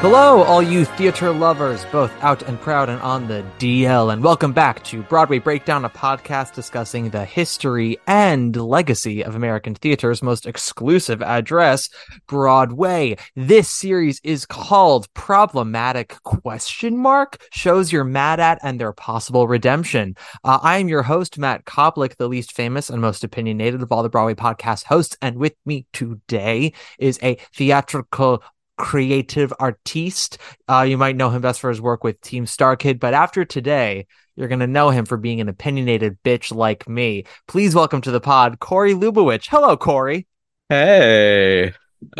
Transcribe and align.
Hello, 0.00 0.44
all 0.44 0.62
you 0.62 0.84
theater 0.84 1.32
lovers, 1.32 1.84
both 1.86 2.12
out 2.22 2.44
and 2.44 2.60
proud 2.60 2.88
and 2.88 3.02
on 3.02 3.26
the 3.26 3.44
DL, 3.58 4.12
and 4.12 4.22
welcome 4.22 4.52
back 4.52 4.84
to 4.84 5.02
Broadway 5.02 5.40
Breakdown, 5.40 5.84
a 5.84 5.90
podcast 5.90 6.54
discussing 6.54 7.10
the 7.10 7.24
history 7.24 7.98
and 8.06 8.54
legacy 8.54 9.24
of 9.24 9.34
American 9.34 9.74
theater's 9.74 10.22
most 10.22 10.46
exclusive 10.46 11.20
address, 11.20 11.90
Broadway. 12.28 13.16
This 13.34 13.68
series 13.68 14.20
is 14.22 14.46
called 14.46 15.12
Problematic 15.14 16.14
Question 16.22 16.96
Mark, 16.96 17.44
shows 17.50 17.90
you're 17.90 18.04
mad 18.04 18.38
at 18.38 18.60
and 18.62 18.80
their 18.80 18.92
possible 18.92 19.48
redemption. 19.48 20.14
Uh, 20.44 20.60
I 20.62 20.78
am 20.78 20.86
your 20.86 21.02
host, 21.02 21.38
Matt 21.38 21.64
Koplik, 21.64 22.18
the 22.18 22.28
least 22.28 22.52
famous 22.52 22.88
and 22.88 23.02
most 23.02 23.24
opinionated 23.24 23.82
of 23.82 23.90
all 23.90 24.04
the 24.04 24.08
Broadway 24.08 24.34
podcast 24.34 24.84
hosts, 24.84 25.16
and 25.20 25.38
with 25.38 25.56
me 25.66 25.86
today 25.92 26.72
is 27.00 27.18
a 27.20 27.36
theatrical 27.52 28.44
creative 28.78 29.52
artiste. 29.60 30.38
Uh, 30.68 30.86
you 30.88 30.96
might 30.96 31.16
know 31.16 31.28
him 31.28 31.42
best 31.42 31.60
for 31.60 31.68
his 31.68 31.80
work 31.80 32.02
with 32.02 32.20
Team 32.22 32.46
Starkid, 32.46 32.98
but 32.98 33.12
after 33.12 33.44
today, 33.44 34.06
you're 34.36 34.48
going 34.48 34.60
to 34.60 34.66
know 34.66 34.88
him 34.88 35.04
for 35.04 35.16
being 35.16 35.40
an 35.40 35.48
opinionated 35.48 36.16
bitch 36.24 36.54
like 36.54 36.88
me. 36.88 37.24
Please 37.46 37.74
welcome 37.74 38.00
to 38.00 38.10
the 38.10 38.20
pod, 38.20 38.60
Corey 38.60 38.94
Lubowich. 38.94 39.48
Hello, 39.48 39.76
Corey. 39.76 40.26
Hey. 40.68 41.72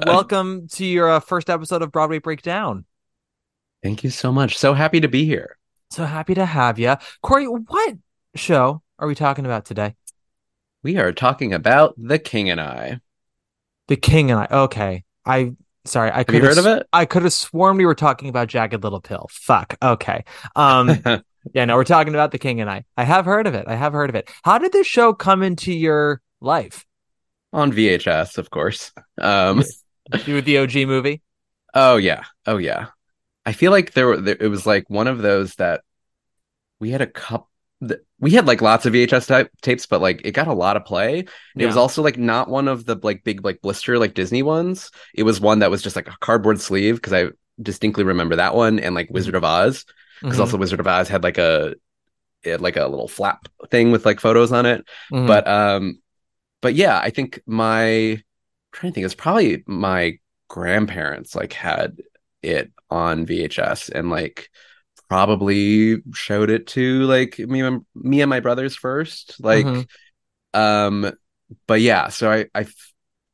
welcome 0.05 0.69
to 0.69 0.85
your 0.85 1.09
uh, 1.09 1.21
first 1.21 1.49
episode 1.49 1.81
of 1.81 1.93
Broadway 1.93 2.19
Breakdown. 2.19 2.85
Thank 3.83 4.03
you 4.03 4.11
so 4.11 4.33
much. 4.33 4.59
So 4.59 4.75
happy 4.75 5.01
to 5.01 5.09
be 5.09 5.25
here. 5.25 5.57
So 5.91 6.05
happy 6.05 6.35
to 6.35 6.45
have 6.45 6.79
you. 6.79 6.97
Corey, 7.23 7.47
what 7.47 7.95
show 8.35 8.83
are 8.99 9.07
we 9.07 9.15
talking 9.15 9.47
about 9.47 9.65
today? 9.65 9.95
We 10.83 10.97
are 10.97 11.13
talking 11.13 11.55
about 11.55 11.95
The 11.97 12.19
King 12.19 12.51
and 12.51 12.61
I. 12.61 13.01
The 13.87 13.97
King 13.97 14.31
and 14.31 14.41
I. 14.41 14.49
Okay. 14.51 15.05
I 15.25 15.53
Sorry, 15.89 16.11
I 16.13 16.25
could 16.25 16.37
have 16.37 16.57
heard 16.57 16.59
of 16.59 16.67
it. 16.67 16.87
I 16.93 17.05
could 17.05 17.23
have 17.23 17.33
sworn 17.33 17.77
we 17.77 17.87
were 17.87 17.95
talking 17.95 18.29
about 18.29 18.49
Jagged 18.49 18.83
Little 18.83 19.01
Pill. 19.01 19.27
Fuck. 19.31 19.77
Okay. 19.83 20.25
Um. 20.55 20.91
yeah. 21.55 21.65
No, 21.65 21.77
we're 21.77 21.85
talking 21.85 22.15
about 22.15 22.31
The 22.31 22.39
King 22.39 22.61
and 22.61 22.71
I. 22.71 22.85
I 22.97 23.05
have 23.05 23.25
heard 23.25 23.47
of 23.47 23.55
it. 23.55 23.67
I 23.67 23.75
have 23.75 23.93
heard 23.93 24.11
of 24.11 24.17
it. 24.17 24.31
How 24.43 24.59
did 24.59 24.73
this 24.73 24.87
show 24.87 25.13
come 25.13 25.43
into 25.43 25.73
your 25.73 26.21
life? 26.41 26.85
On 27.53 27.73
VHS, 27.73 28.39
of 28.39 28.51
course. 28.51 28.93
Um. 29.21 29.65
with 30.27 30.45
the 30.45 30.59
OG 30.59 30.75
movie. 30.87 31.23
Oh 31.75 31.97
yeah. 31.97 32.25
Oh 32.47 32.57
yeah. 32.57 32.89
I 33.45 33.53
feel 33.53 33.71
like 33.71 33.93
there, 33.93 34.07
were, 34.07 34.17
there 34.19 34.37
it 34.39 34.49
was 34.49 34.67
like 34.67 34.91
one 34.91 35.07
of 35.07 35.19
those 35.19 35.55
that 35.55 35.83
we 36.81 36.91
had 36.91 37.01
a 37.01 37.07
couple 37.81 37.97
we 38.21 38.33
had 38.33 38.47
like 38.47 38.61
lots 38.61 38.87
of 38.87 38.93
VHS 38.93 39.27
type 39.27 39.51
tapes, 39.63 39.87
but 39.87 40.01
like 40.01 40.23
it 40.25 40.33
got 40.33 40.49
a 40.49 40.53
lot 40.53 40.77
of 40.77 40.85
play. 40.85 41.25
Yeah. 41.55 41.65
It 41.65 41.67
was 41.67 41.77
also 41.77 42.03
like 42.03 42.19
not 42.19 42.49
one 42.49 42.69
of 42.69 42.85
the 42.85 42.97
like 43.03 43.25
big 43.25 43.45
like 43.45 43.61
blister 43.61 43.99
like 43.99 44.15
Disney 44.15 44.43
ones. 44.43 44.91
It 45.15 45.23
was 45.23 45.41
one 45.41 45.61
that 45.61 45.71
was 45.71 45.83
just 45.83 45.97
like 45.97 46.09
a 46.09 46.17
cardboard 46.21 46.61
sleeve 46.61 46.97
because 46.97 47.13
I 47.13 47.31
distinctly 47.61 48.05
remember 48.05 48.37
that 48.37 48.55
one 48.55 48.79
and 48.79 48.95
like 48.95 49.11
Wizard 49.11 49.35
of 49.35 49.45
Oz 49.45 49.85
because 50.21 50.35
mm-hmm. 50.35 50.41
also 50.41 50.57
Wizard 50.57 50.81
of 50.81 50.87
Oz 50.87 51.09
had 51.09 51.23
like 51.23 51.39
a 51.39 51.75
had 52.45 52.61
like 52.61 52.77
a 52.77 52.87
little 52.87 53.09
flap 53.09 53.49
thing 53.71 53.93
with 53.93 54.05
like 54.05 54.21
photos 54.21 54.53
on 54.53 54.67
it. 54.67 54.85
Mm-hmm. 55.13 55.27
But 55.27 55.47
um, 55.47 56.01
but 56.61 56.75
yeah, 56.75 56.99
I 56.99 57.11
think 57.11 57.41
my 57.47 57.85
I'm 57.85 58.23
trying 58.73 58.93
to 58.93 58.95
think 58.95 59.05
it's 59.05 59.15
probably 59.15 59.63
my 59.67 60.19
grandparents 60.49 61.37
like 61.37 61.53
had 61.53 61.99
it 62.43 62.73
on 62.91 63.27
VHS 63.27 63.91
and 63.91 64.11
like 64.11 64.51
probably 65.09 65.97
showed 66.13 66.51
it 66.51 66.67
to 66.67 67.03
like 67.05 67.39
me 67.39 67.61
and 67.61 67.85
me 67.95 68.21
and 68.21 68.29
my 68.29 68.41
brothers 68.41 68.77
first 68.77 69.43
like 69.43 69.65
mm-hmm. 69.65 70.61
um 70.61 71.11
but 71.67 71.81
yeah 71.81 72.09
so 72.09 72.31
i 72.31 72.47
i 72.55 72.67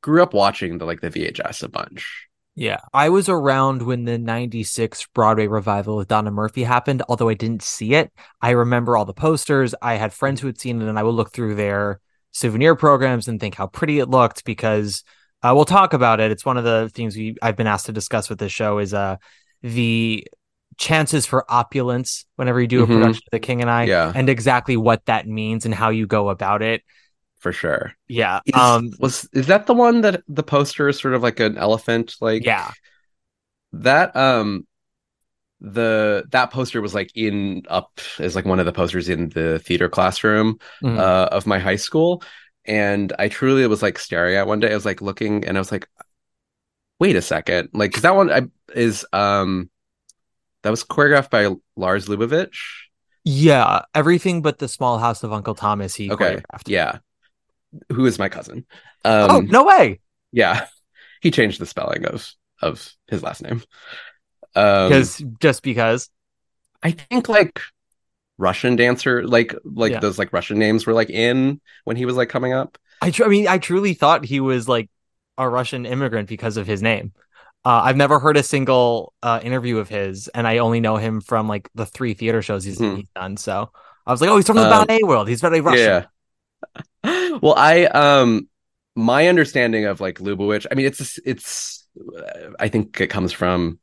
grew 0.02 0.22
up 0.22 0.34
watching 0.34 0.78
the 0.78 0.84
like 0.84 1.00
the 1.00 1.10
vhs 1.10 1.62
a 1.62 1.68
bunch. 1.68 2.28
Yeah 2.54 2.78
i 2.92 3.08
was 3.08 3.28
around 3.28 3.82
when 3.82 4.04
the 4.04 4.18
96 4.18 5.06
broadway 5.14 5.48
revival 5.48 5.96
with 5.96 6.08
donna 6.08 6.30
murphy 6.30 6.62
happened 6.62 7.02
although 7.08 7.28
i 7.28 7.34
didn't 7.34 7.62
see 7.62 7.94
it. 7.94 8.12
I 8.40 8.50
remember 8.50 8.96
all 8.96 9.04
the 9.04 9.14
posters. 9.14 9.74
I 9.82 9.94
had 9.94 10.12
friends 10.12 10.40
who 10.40 10.46
had 10.46 10.60
seen 10.60 10.80
it 10.80 10.88
and 10.88 10.98
i 10.98 11.02
would 11.02 11.14
look 11.14 11.32
through 11.32 11.56
their 11.56 12.00
souvenir 12.30 12.76
programs 12.76 13.26
and 13.26 13.40
think 13.40 13.56
how 13.56 13.66
pretty 13.66 13.98
it 13.98 14.08
looked 14.08 14.44
because 14.44 15.02
uh, 15.42 15.52
we'll 15.54 15.66
talk 15.66 15.92
about 15.92 16.20
it. 16.20 16.30
It's 16.30 16.44
one 16.44 16.56
of 16.56 16.64
the 16.64 16.88
things 16.94 17.16
we 17.16 17.36
i've 17.42 17.56
been 17.56 17.66
asked 17.66 17.86
to 17.86 17.92
discuss 17.92 18.30
with 18.30 18.38
this 18.38 18.52
show 18.52 18.78
is 18.78 18.94
uh 18.94 19.16
the 19.62 20.24
chances 20.78 21.26
for 21.26 21.44
opulence 21.50 22.26
whenever 22.36 22.60
you 22.60 22.66
do 22.66 22.82
a 22.82 22.86
mm-hmm. 22.86 22.94
production 22.94 23.22
of 23.26 23.30
The 23.32 23.40
King 23.40 23.60
and 23.60 23.70
I, 23.70 23.84
yeah. 23.84 24.12
and 24.14 24.28
exactly 24.28 24.76
what 24.76 25.04
that 25.06 25.26
means 25.26 25.64
and 25.64 25.74
how 25.74 25.90
you 25.90 26.06
go 26.06 26.28
about 26.28 26.62
it. 26.62 26.82
For 27.38 27.52
sure. 27.52 27.92
Yeah. 28.08 28.40
Is, 28.46 28.54
um, 28.54 28.90
was 28.98 29.28
is 29.32 29.48
that 29.48 29.66
the 29.66 29.74
one 29.74 30.00
that 30.00 30.22
the 30.28 30.42
poster 30.42 30.88
is 30.88 30.98
sort 30.98 31.14
of 31.14 31.22
like 31.22 31.40
an 31.40 31.58
elephant? 31.58 32.16
Like 32.20 32.44
yeah. 32.44 32.70
That 33.72 34.16
um 34.16 34.66
the 35.64 36.24
that 36.30 36.50
poster 36.50 36.80
was 36.82 36.94
like 36.94 37.10
in 37.14 37.62
up 37.68 37.98
as 38.18 38.36
like 38.36 38.44
one 38.44 38.60
of 38.60 38.66
the 38.66 38.72
posters 38.72 39.08
in 39.08 39.30
the 39.30 39.58
theater 39.60 39.88
classroom 39.88 40.58
mm-hmm. 40.82 40.98
uh, 40.98 41.28
of 41.32 41.46
my 41.46 41.58
high 41.58 41.76
school 41.76 42.22
and 42.66 43.14
i 43.18 43.28
truly 43.28 43.66
was 43.66 43.82
like 43.82 43.98
staring 43.98 44.36
at 44.36 44.46
one 44.46 44.60
day 44.60 44.70
i 44.70 44.74
was 44.74 44.84
like 44.84 45.00
looking 45.00 45.44
and 45.46 45.56
i 45.56 45.60
was 45.60 45.72
like 45.72 45.88
wait 47.00 47.16
a 47.16 47.22
second 47.22 47.70
like 47.72 47.90
because 47.90 48.02
that 48.02 48.14
one 48.14 48.30
I, 48.30 48.42
is 48.74 49.06
um 49.14 49.70
that 50.64 50.70
was 50.70 50.82
choreographed 50.82 51.30
by 51.30 51.44
Lar 51.76 51.96
Lubovitch. 51.98 52.56
Yeah, 53.22 53.82
everything 53.94 54.42
but 54.42 54.58
the 54.58 54.68
Small 54.68 54.98
House 54.98 55.22
of 55.22 55.32
Uncle 55.32 55.54
Thomas. 55.54 55.94
He 55.94 56.10
okay. 56.10 56.36
choreographed. 56.36 56.68
Yeah, 56.68 56.98
who 57.92 58.06
is 58.06 58.18
my 58.18 58.28
cousin? 58.28 58.66
Um, 59.04 59.30
oh 59.30 59.40
no 59.40 59.64
way! 59.64 60.00
Yeah, 60.32 60.66
he 61.20 61.30
changed 61.30 61.60
the 61.60 61.66
spelling 61.66 62.06
of 62.06 62.28
of 62.60 62.92
his 63.06 63.22
last 63.22 63.42
name 63.42 63.62
because 64.52 65.20
um, 65.20 65.36
just 65.40 65.62
because. 65.62 66.10
I 66.82 66.90
think 66.90 67.30
like 67.30 67.62
Russian 68.36 68.76
dancer, 68.76 69.26
like 69.26 69.54
like 69.64 69.92
yeah. 69.92 70.00
those 70.00 70.18
like 70.18 70.34
Russian 70.34 70.58
names 70.58 70.86
were 70.86 70.92
like 70.92 71.08
in 71.08 71.62
when 71.84 71.96
he 71.96 72.04
was 72.04 72.16
like 72.16 72.28
coming 72.28 72.52
up. 72.52 72.76
I, 73.00 73.10
tr- 73.10 73.24
I 73.24 73.28
mean, 73.28 73.48
I 73.48 73.56
truly 73.56 73.94
thought 73.94 74.26
he 74.26 74.38
was 74.40 74.68
like 74.68 74.90
a 75.38 75.48
Russian 75.48 75.86
immigrant 75.86 76.28
because 76.28 76.58
of 76.58 76.66
his 76.66 76.82
name. 76.82 77.12
Uh, 77.64 77.82
I've 77.84 77.96
never 77.96 78.18
heard 78.18 78.36
a 78.36 78.42
single 78.42 79.14
uh, 79.22 79.40
interview 79.42 79.78
of 79.78 79.88
his, 79.88 80.28
and 80.28 80.46
I 80.46 80.58
only 80.58 80.80
know 80.80 80.96
him 80.96 81.20
from 81.20 81.48
like 81.48 81.70
the 81.74 81.86
three 81.86 82.14
theater 82.14 82.42
shows 82.42 82.64
he's, 82.64 82.78
hmm. 82.78 82.96
he's 82.96 83.08
done. 83.14 83.36
So 83.38 83.70
I 84.06 84.10
was 84.10 84.20
like, 84.20 84.28
oh, 84.30 84.36
he's 84.36 84.46
from 84.46 84.56
the 84.56 84.70
um, 84.70 84.86
ballet 84.86 85.02
world. 85.02 85.28
He's 85.28 85.40
very 85.40 85.60
Russian. 85.60 86.04
Yeah. 87.04 87.38
well, 87.42 87.54
I 87.56 87.84
um 87.86 88.48
my 88.94 89.28
understanding 89.28 89.86
of 89.86 90.00
like 90.00 90.18
Lubavitch, 90.18 90.66
I 90.70 90.74
mean 90.74 90.86
it's 90.86 91.18
it's 91.24 91.86
I 92.58 92.68
think 92.68 93.00
it 93.00 93.08
comes 93.08 93.32
from 93.32 93.78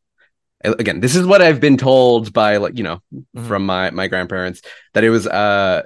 again, 0.64 1.00
this 1.00 1.16
is 1.16 1.26
what 1.26 1.42
I've 1.42 1.60
been 1.60 1.78
told 1.78 2.34
by 2.34 2.58
like, 2.58 2.78
you 2.78 2.84
know, 2.84 3.02
mm-hmm. 3.14 3.48
from 3.48 3.66
my 3.66 3.90
my 3.92 4.08
grandparents 4.08 4.62
that 4.94 5.04
it 5.04 5.10
was 5.10 5.28
uh 5.28 5.84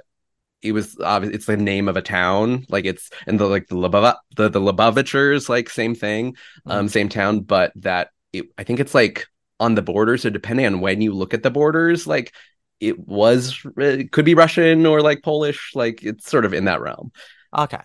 it 0.66 0.72
was 0.72 0.98
obvious 1.00 1.34
it's 1.34 1.46
the 1.46 1.56
name 1.56 1.88
of 1.88 1.96
a 1.96 2.02
town 2.02 2.66
like 2.68 2.84
it's 2.84 3.10
and 3.26 3.38
the 3.38 3.46
like 3.46 3.68
the 3.68 3.76
Lubava, 3.76 4.16
the 4.36 4.48
the 4.48 4.60
Lubavitchers 4.60 5.48
like 5.48 5.70
same 5.70 5.94
thing 5.94 6.32
mm-hmm. 6.32 6.70
um 6.70 6.88
same 6.88 7.08
town 7.08 7.40
but 7.40 7.72
that 7.76 8.08
it, 8.32 8.46
I 8.58 8.64
think 8.64 8.80
it's 8.80 8.94
like 8.94 9.26
on 9.60 9.74
the 9.74 9.82
border 9.82 10.18
so 10.18 10.28
depending 10.28 10.66
on 10.66 10.80
when 10.80 11.00
you 11.00 11.12
look 11.12 11.34
at 11.34 11.42
the 11.42 11.50
borders 11.50 12.06
like 12.06 12.34
it 12.80 12.98
was 12.98 13.64
it 13.78 14.12
could 14.12 14.24
be 14.24 14.34
Russian 14.34 14.84
or 14.84 15.00
like 15.00 15.22
Polish 15.22 15.72
like 15.74 16.02
it's 16.02 16.28
sort 16.28 16.44
of 16.44 16.52
in 16.52 16.66
that 16.66 16.80
realm. 16.80 17.10
Okay. 17.56 17.80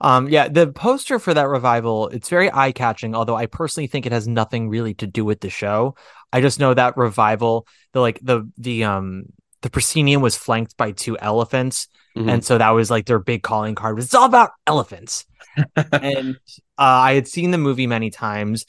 Um 0.00 0.28
yeah 0.28 0.48
the 0.48 0.68
poster 0.68 1.18
for 1.18 1.34
that 1.34 1.48
revival 1.48 2.08
it's 2.08 2.28
very 2.28 2.50
eye-catching 2.52 3.14
although 3.14 3.36
I 3.36 3.46
personally 3.46 3.88
think 3.88 4.06
it 4.06 4.12
has 4.12 4.28
nothing 4.28 4.68
really 4.68 4.94
to 4.94 5.06
do 5.06 5.24
with 5.24 5.40
the 5.40 5.50
show. 5.50 5.96
I 6.32 6.40
just 6.40 6.60
know 6.60 6.74
that 6.74 6.96
revival 6.96 7.66
the 7.92 8.00
like 8.00 8.20
the 8.22 8.48
the 8.58 8.84
um 8.84 9.24
the 9.62 9.70
proscenium 9.70 10.22
was 10.22 10.36
flanked 10.36 10.76
by 10.76 10.92
two 10.92 11.18
elephants, 11.18 11.88
mm-hmm. 12.16 12.28
and 12.28 12.44
so 12.44 12.58
that 12.58 12.70
was 12.70 12.90
like 12.90 13.06
their 13.06 13.18
big 13.18 13.42
calling 13.42 13.74
card. 13.74 13.96
Was, 13.96 14.06
it's 14.06 14.14
all 14.14 14.26
about 14.26 14.50
elephants, 14.66 15.24
and 15.76 16.36
uh, 16.78 16.78
I 16.78 17.14
had 17.14 17.26
seen 17.26 17.50
the 17.50 17.58
movie 17.58 17.86
many 17.86 18.10
times, 18.10 18.66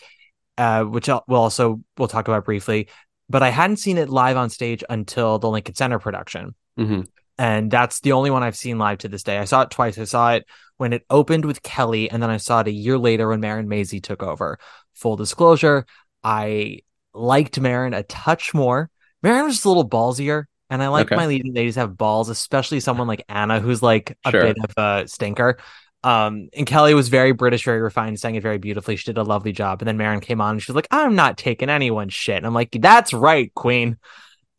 uh, 0.57 0.83
which 0.83 1.07
we'll 1.07 1.23
also 1.41 1.81
we'll 1.97 2.07
talk 2.07 2.27
about 2.27 2.45
briefly, 2.45 2.87
but 3.29 3.43
I 3.43 3.49
hadn't 3.49 3.77
seen 3.77 3.97
it 3.97 4.09
live 4.09 4.37
on 4.37 4.49
stage 4.49 4.83
until 4.89 5.39
the 5.39 5.49
Lincoln 5.49 5.75
Center 5.75 5.99
production. 5.99 6.55
Mm-hmm. 6.79 7.01
And 7.39 7.71
that's 7.71 7.99
the 8.01 8.11
only 8.11 8.29
one 8.29 8.43
I've 8.43 8.55
seen 8.55 8.77
live 8.77 8.99
to 8.99 9.07
this 9.07 9.23
day. 9.23 9.39
I 9.39 9.45
saw 9.45 9.63
it 9.63 9.71
twice. 9.71 9.97
I 9.97 10.03
saw 10.03 10.33
it 10.33 10.45
when 10.77 10.93
it 10.93 11.03
opened 11.09 11.45
with 11.45 11.63
Kelli, 11.63 12.07
and 12.11 12.21
then 12.21 12.29
I 12.29 12.37
saw 12.37 12.59
it 12.59 12.67
a 12.67 12.71
year 12.71 12.97
later 12.97 13.29
when 13.29 13.39
Marin 13.39 13.67
Mazzie 13.67 14.03
took 14.03 14.21
over. 14.21 14.59
Full 14.93 15.15
disclosure, 15.15 15.85
I 16.23 16.79
liked 17.13 17.59
Marin 17.59 17.93
a 17.93 18.03
touch 18.03 18.53
more. 18.53 18.89
Marin 19.21 19.45
was 19.45 19.55
just 19.55 19.65
a 19.65 19.69
little 19.69 19.87
ballsier. 19.87 20.45
And 20.73 20.81
I 20.81 20.87
like 20.87 21.05
okay. 21.05 21.15
my 21.15 21.27
leading 21.27 21.53
ladies 21.53 21.75
have 21.75 21.95
balls, 21.95 22.29
especially 22.29 22.79
someone 22.79 23.07
like 23.07 23.23
Anna, 23.29 23.59
who's 23.59 23.83
like 23.83 24.17
a 24.25 24.31
sure. 24.31 24.41
bit 24.41 24.57
of 24.63 24.73
a 24.75 25.07
stinker. 25.07 25.59
Um, 26.03 26.49
and 26.51 26.65
Kelli 26.65 26.95
was 26.95 27.09
very 27.09 27.31
British, 27.31 27.63
very 27.63 27.79
refined, 27.79 28.19
sang 28.19 28.33
it 28.33 28.41
very 28.41 28.57
beautifully. 28.57 28.95
She 28.95 29.05
did 29.05 29.19
a 29.19 29.23
lovely 29.23 29.51
job. 29.51 29.81
And 29.81 29.87
then 29.87 29.97
Marin 29.97 30.19
came 30.19 30.41
on 30.41 30.53
and 30.53 30.63
she 30.63 30.71
was 30.71 30.75
like, 30.75 30.87
I'm 30.89 31.15
not 31.15 31.37
taking 31.37 31.69
anyone's 31.69 32.15
shit. 32.15 32.37
And 32.37 32.47
I'm 32.47 32.55
like, 32.55 32.75
that's 32.81 33.13
right, 33.13 33.53
Queen. 33.53 33.99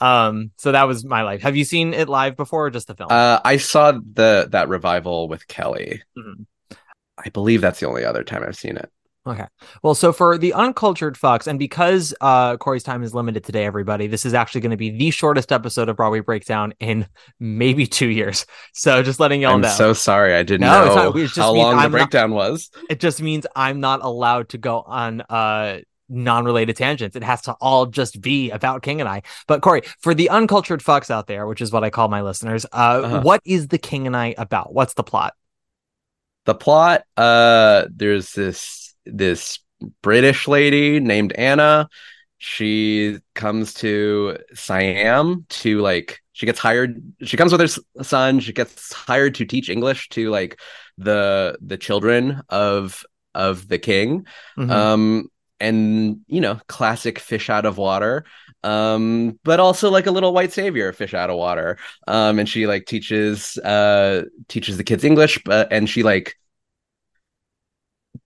Um, 0.01 0.53
so 0.57 0.71
that 0.71 0.85
was 0.85 1.05
my 1.05 1.23
life. 1.23 1.43
Have 1.43 1.57
you 1.57 1.65
seen 1.65 1.93
it 1.93 2.09
live 2.09 2.37
before 2.37 2.67
or 2.67 2.71
just 2.71 2.87
the 2.87 2.95
film? 2.95 3.09
Uh, 3.11 3.41
I 3.45 3.57
saw 3.57 3.91
the 3.93 4.47
that 4.53 4.69
revival 4.69 5.27
with 5.27 5.49
Kelli. 5.49 5.99
Mm-hmm. 6.17 6.77
I 7.19 7.29
believe 7.31 7.61
that's 7.61 7.81
the 7.81 7.89
only 7.89 8.05
other 8.05 8.23
time 8.23 8.45
I've 8.47 8.57
seen 8.57 8.77
it. 8.77 8.89
Okay. 9.27 9.47
Well, 9.83 9.95
so 9.95 10.13
for 10.13 10.37
the 10.37 10.53
uncultured 10.53 11.17
fucks, 11.17 11.47
and 11.47 11.59
because 11.59 12.15
uh 12.21 12.59
Corey's 12.59 12.83
time 12.83 13.03
is 13.03 13.15
limited 13.15 13.43
today, 13.43 13.65
everybody, 13.65 14.07
this 14.07 14.27
is 14.27 14.35
actually 14.35 14.61
going 14.61 14.73
to 14.73 14.77
be 14.77 14.91
the 14.91 15.11
shortest 15.11 15.51
episode 15.51 15.89
of 15.89 15.97
Broadway 15.97 16.21
Breakdown 16.21 16.75
in 16.79 17.07
maybe 17.41 17.87
two 17.87 18.09
years. 18.09 18.45
So 18.75 19.03
just 19.03 19.21
letting 19.21 19.41
y'all 19.41 19.55
I'm 19.55 19.63
know. 19.63 19.69
so 19.69 19.95
sorry, 19.95 20.35
I 20.35 20.43
didn't 20.43 20.63
no, 20.63 20.73
know 20.73 20.87
it's 20.87 20.95
not, 20.95 21.17
it's 21.17 21.37
how 21.37 21.53
long 21.53 21.77
I'm 21.77 21.91
the 21.91 21.97
breakdown 21.97 22.31
not, 22.31 22.37
was. 22.37 22.71
It 22.91 23.01
just 23.01 23.23
means 23.23 23.47
I'm 23.57 23.81
not 23.81 24.03
allowed 24.03 24.51
to 24.51 24.59
go 24.59 24.83
on 24.83 25.23
uh 25.23 25.81
non-related 26.11 26.77
tangents. 26.77 27.17
It 27.17 27.23
has 27.23 27.41
to 27.43 27.53
all 27.63 27.87
just 27.87 28.21
be 28.21 28.51
about 28.51 28.83
King 28.83 29.01
and 29.01 29.09
I. 29.09 29.23
But 29.47 29.63
Corey, 29.63 29.83
for 30.01 30.15
the 30.15 30.29
uncultured 30.29 30.83
fucks 30.83 31.11
out 31.11 31.29
there, 31.29 31.47
which 31.47 31.63
is 31.63 31.73
what 31.73 31.83
I 31.83 31.89
call 31.89 32.09
my 32.09 32.21
listeners, 32.21 32.67
uh, 32.67 32.77
uh-huh. 32.77 33.21
what 33.23 33.41
is 33.47 33.69
the 33.69 33.79
King 33.79 34.07
and 34.07 34.15
I 34.15 34.35
about? 34.37 34.75
What's 34.75 34.93
the 34.93 35.03
plot? 35.03 35.33
The 36.45 36.55
plot, 36.55 37.05
uh, 37.17 37.87
there's 37.91 38.33
this 38.35 38.84
this 39.07 39.59
British 40.03 40.49
lady 40.49 41.01
named 41.01 41.33
Anna. 41.33 41.89
She 42.39 43.19
comes 43.35 43.75
to 43.75 44.39
Siam 44.55 45.47
to 45.49 45.81
like 45.81 46.21
she 46.35 46.47
gets 46.47 46.59
hired 46.59 47.01
she 47.23 47.39
comes 47.39 47.53
with 47.53 47.61
her 47.61 48.03
son 48.03 48.41
she 48.41 48.53
gets 48.53 48.93
hired 48.93 49.35
to 49.37 49.47
teach 49.47 49.71
english 49.71 50.11
to 50.11 50.29
like 50.31 50.61
the 50.99 51.57
the 51.63 51.79
children 51.79 52.43
of 52.51 53.05
of 53.35 53.67
the 53.69 53.79
king 53.79 54.27
mm-hmm. 54.59 54.71
um 54.71 55.29
and 55.61 56.21
you 56.27 56.41
know 56.41 56.61
classic 56.67 57.19
fish 57.19 57.49
out 57.49 57.65
of 57.65 57.79
water 57.79 58.25
um 58.65 59.39
but 59.45 59.61
also 59.61 59.91
like 59.91 60.07
a 60.07 60.11
little 60.11 60.33
white 60.33 60.53
savior 60.53 60.93
fish 60.93 61.15
out 61.15 61.31
of 61.31 61.37
water 61.37 61.79
um 62.09 62.39
and 62.39 62.49
she 62.49 62.67
like 62.67 62.85
teaches 62.85 63.57
uh 63.59 64.23
teaches 64.49 64.77
the 64.77 64.85
kids 64.85 65.05
english 65.05 65.41
but 65.45 65.73
and 65.73 65.89
she 65.89 66.03
like 66.03 66.37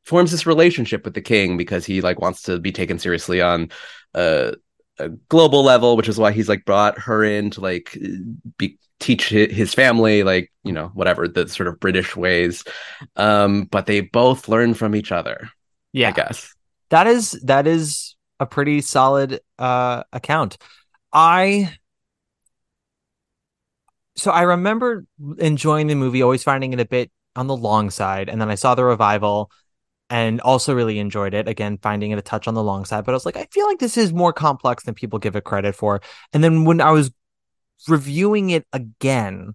forms 0.09 0.31
this 0.31 0.47
relationship 0.47 1.05
with 1.05 1.15
the 1.15 1.21
king 1.21 1.57
because 1.57 1.85
he 1.85 2.01
like 2.01 2.19
wants 2.21 2.43
to 2.43 2.59
be 2.59 2.73
taken 2.73 2.99
seriously 2.99 3.43
on 3.43 3.71
a, 4.15 4.55
a 4.99 5.11
global 5.29 5.63
level, 5.63 5.97
which 5.97 6.09
is 6.09 6.19
why 6.19 6.33
he's 6.33 6.49
like 6.49 6.65
brought 6.65 6.99
her 6.99 7.23
in 7.23 7.51
to 7.51 7.61
like 7.61 7.97
be 8.57 8.79
teach 9.01 9.29
his 9.29 9.73
family 9.75 10.25
like 10.25 10.53
you 10.65 10.73
know 10.73 10.89
whatever 10.89 11.29
the 11.29 11.47
sort 11.49 11.69
of 11.69 11.79
british 11.79 12.17
ways. 12.17 12.65
Um 13.15 13.65
but 13.65 13.87
they 13.87 14.01
both 14.01 14.49
learn 14.49 14.75
from 14.75 14.97
each 14.97 15.13
other 15.13 15.51
yeah. 15.93 16.09
i 16.09 16.13
guess. 16.13 16.53
That 16.91 17.07
is 17.07 17.33
that 17.45 17.67
is 17.67 18.17
a 18.41 18.47
pretty 18.47 18.81
solid 18.81 19.41
uh 19.59 20.03
account. 20.13 20.59
I 21.13 21.77
so 24.17 24.33
i 24.33 24.43
remember 24.43 25.07
enjoying 25.39 25.87
the 25.87 25.95
movie 25.95 26.23
always 26.23 26.43
finding 26.43 26.73
it 26.73 26.81
a 26.81 26.85
bit 26.85 27.11
on 27.37 27.47
the 27.47 27.57
long 27.57 27.89
side 27.89 28.29
and 28.29 28.41
then 28.41 28.51
i 28.51 28.57
saw 28.57 28.75
the 28.75 28.85
revival 28.85 29.51
and 30.11 30.41
also 30.41 30.75
really 30.75 30.99
enjoyed 30.99 31.35
it. 31.35 31.49
Again, 31.49 31.79
finding 31.83 32.11
it 32.11 32.19
a 32.19 32.23
touch 32.23 32.49
on 32.49 32.55
the 32.55 32.63
long 32.63 32.85
side, 32.85 33.05
but 33.05 33.13
I 33.13 33.15
was 33.15 33.27
like, 33.27 33.37
I 33.37 33.47
feel 33.51 33.67
like 33.67 33.79
this 33.79 33.97
is 33.97 34.13
more 34.13 34.33
complex 34.33 34.85
than 34.85 34.95
people 34.95 35.19
give 35.19 35.37
it 35.37 35.45
credit 35.45 35.75
for. 35.75 36.01
And 36.33 36.43
then 36.43 36.65
when 36.65 36.81
I 36.81 36.91
was 36.91 37.11
reviewing 37.87 38.51
it 38.51 38.67
again 38.73 39.55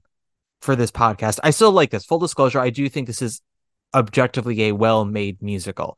for 0.61 0.75
this 0.75 0.91
podcast, 0.91 1.39
I 1.43 1.49
still 1.49 1.71
like 1.71 1.89
this. 1.89 2.05
Full 2.05 2.19
disclosure, 2.19 2.59
I 2.59 2.69
do 2.69 2.87
think 2.87 3.07
this 3.07 3.21
is 3.21 3.41
objectively 3.93 4.63
a 4.63 4.71
well 4.71 5.05
made 5.05 5.41
musical. 5.41 5.97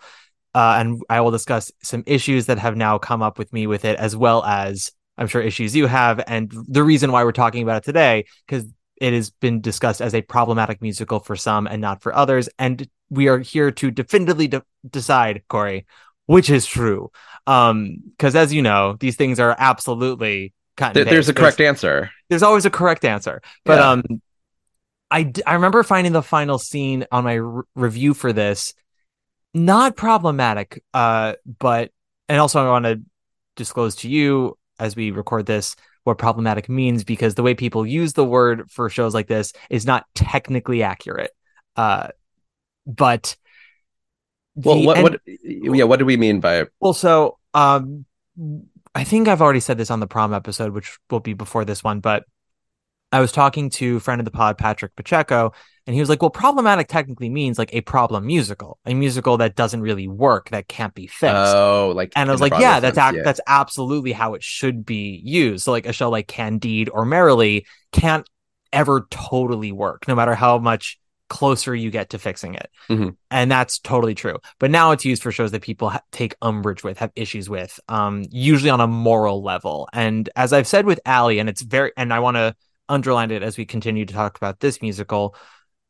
Uh, 0.53 0.77
and 0.79 1.01
I 1.09 1.19
will 1.19 1.31
discuss 1.31 1.71
some 1.83 2.03
issues 2.05 2.45
that 2.45 2.59
have 2.59 2.77
now 2.77 2.97
come 2.97 3.21
up 3.21 3.37
with 3.37 3.51
me 3.51 3.67
with 3.67 3.83
it, 3.83 3.97
as 3.97 4.15
well 4.15 4.41
as 4.45 4.91
I'm 5.17 5.27
sure 5.27 5.41
issues 5.41 5.75
you 5.75 5.87
have. 5.87 6.23
And 6.27 6.49
the 6.69 6.83
reason 6.83 7.11
why 7.11 7.25
we're 7.25 7.33
talking 7.33 7.61
about 7.61 7.77
it 7.77 7.83
today, 7.83 8.25
because 8.47 8.65
it 8.97 9.13
has 9.13 9.29
been 9.29 9.61
discussed 9.61 10.01
as 10.01 10.13
a 10.13 10.21
problematic 10.21 10.81
musical 10.81 11.19
for 11.19 11.35
some 11.35 11.67
and 11.67 11.81
not 11.81 12.01
for 12.01 12.15
others. 12.15 12.49
And 12.57 12.87
we 13.09 13.27
are 13.27 13.39
here 13.39 13.71
to 13.71 13.91
definitively 13.91 14.47
de- 14.47 14.63
decide, 14.89 15.43
Corey, 15.47 15.85
which 16.25 16.49
is 16.49 16.65
true. 16.65 17.11
Um, 17.47 17.97
because 18.09 18.35
as 18.35 18.53
you 18.53 18.61
know, 18.61 18.95
these 18.99 19.15
things 19.15 19.39
are 19.39 19.55
absolutely 19.57 20.53
kind 20.77 20.95
There, 20.95 21.05
there's 21.05 21.29
a 21.29 21.33
correct 21.33 21.57
there's, 21.57 21.67
answer. 21.67 22.11
There's 22.29 22.43
always 22.43 22.65
a 22.65 22.69
correct 22.69 23.05
answer. 23.05 23.41
But 23.63 23.79
yeah. 23.79 23.89
um, 23.91 24.03
I 25.11 25.31
I 25.45 25.53
remember 25.53 25.83
finding 25.83 26.13
the 26.13 26.23
final 26.23 26.57
scene 26.57 27.05
on 27.11 27.23
my 27.23 27.39
r- 27.39 27.65
review 27.75 28.13
for 28.13 28.33
this 28.33 28.73
not 29.53 29.95
problematic. 29.95 30.83
Uh, 30.93 31.33
but 31.59 31.91
and 32.27 32.39
also 32.39 32.65
I 32.65 32.69
want 32.69 32.85
to 32.85 33.01
disclose 33.55 33.95
to 33.97 34.09
you 34.09 34.57
as 34.79 34.95
we 34.95 35.11
record 35.11 35.45
this 35.45 35.75
what 36.05 36.19
problematic 36.19 36.69
means 36.69 37.03
because 37.03 37.33
the 37.35 37.43
way 37.43 37.55
people 37.55 37.85
use 37.85 38.13
the 38.13 38.23
word 38.23 38.69
for 38.69 38.89
shows 38.89 39.13
like 39.13 39.27
this 39.27 39.53
is 39.69 39.85
not 39.85 40.05
technically 40.13 40.83
accurate. 40.83 41.31
Uh, 41.75 42.09
but 42.85 43.35
well, 44.53 44.81
what, 44.83 45.01
what, 45.01 45.21
yeah, 45.43 45.83
what 45.83 45.97
do 45.97 46.05
we 46.05 46.15
mean 46.15 46.39
by 46.39 46.61
it? 46.61 46.71
Well, 46.79 46.93
so 46.93 47.39
um, 47.55 48.05
I 48.93 49.03
think 49.03 49.27
I've 49.27 49.41
already 49.41 49.59
said 49.59 49.79
this 49.79 49.89
on 49.89 49.99
the 49.99 50.07
prom 50.07 50.31
episode, 50.31 50.73
which 50.73 50.97
will 51.09 51.19
be 51.19 51.33
before 51.33 51.65
this 51.65 51.83
one, 51.83 52.01
but 52.01 52.23
I 53.15 53.21
was 53.21 53.31
talking 53.31 53.69
to 53.71 54.01
friend 54.01 54.19
of 54.19 54.25
the 54.25 54.31
pod, 54.31 54.57
Patrick 54.57 54.93
Pacheco, 54.93 55.53
and 55.87 55.93
he 55.93 56.01
was 56.01 56.09
like, 56.09 56.21
well, 56.21 56.29
problematic 56.29 56.89
technically 56.89 57.29
means 57.29 57.57
like 57.57 57.73
a 57.73 57.79
problem 57.79 58.25
musical, 58.25 58.77
a 58.85 58.93
musical 58.93 59.37
that 59.37 59.55
doesn't 59.55 59.79
really 59.79 60.09
work, 60.09 60.49
that 60.49 60.67
can't 60.67 60.93
be 60.93 61.07
fixed. 61.07 61.55
Oh, 61.55 61.93
like, 61.95 62.11
and 62.17 62.29
I 62.29 62.33
was 62.33 62.41
like, 62.41 62.51
yeah, 62.59 62.81
that's 62.81 62.97
ac- 62.97 63.15
yeah. 63.15 63.23
that's 63.23 63.39
absolutely 63.47 64.11
how 64.11 64.33
it 64.33 64.43
should 64.43 64.85
be 64.85 65.21
used. 65.23 65.63
So 65.63 65.71
like 65.71 65.85
a 65.85 65.93
show 65.93 66.09
like 66.09 66.27
Candide 66.27 66.89
or 66.91 67.05
Merrily 67.05 67.65
can't 67.93 68.29
ever 68.73 69.07
totally 69.09 69.71
work, 69.71 70.09
no 70.09 70.15
matter 70.15 70.35
how 70.35 70.57
much 70.57 70.99
closer 71.29 71.73
you 71.73 71.91
get 71.91 72.09
to 72.09 72.19
fixing 72.19 72.55
it. 72.55 72.69
Mm-hmm. 72.89 73.11
And 73.31 73.49
that's 73.49 73.79
totally 73.79 74.13
true. 74.13 74.39
But 74.59 74.71
now 74.71 74.91
it's 74.91 75.05
used 75.05 75.23
for 75.23 75.31
shows 75.31 75.51
that 75.51 75.61
people 75.61 75.91
ha- 75.91 76.01
take 76.11 76.35
umbrage 76.41 76.83
with, 76.83 76.97
have 76.99 77.13
issues 77.15 77.49
with, 77.49 77.79
um, 77.87 78.25
usually 78.29 78.71
on 78.71 78.81
a 78.81 78.87
moral 78.87 79.41
level. 79.41 79.87
And 79.93 80.29
as 80.35 80.51
I've 80.51 80.67
said 80.67 80.85
with 80.85 80.99
Allie, 81.05 81.39
and 81.39 81.47
it's 81.47 81.61
very, 81.61 81.93
and 81.95 82.13
I 82.13 82.19
want 82.19 82.35
to 82.35 82.55
underline 82.89 83.31
it 83.31 83.43
as 83.43 83.57
we 83.57 83.65
continue 83.65 84.05
to 84.05 84.13
talk 84.13 84.37
about 84.37 84.59
this 84.59 84.81
musical, 84.81 85.35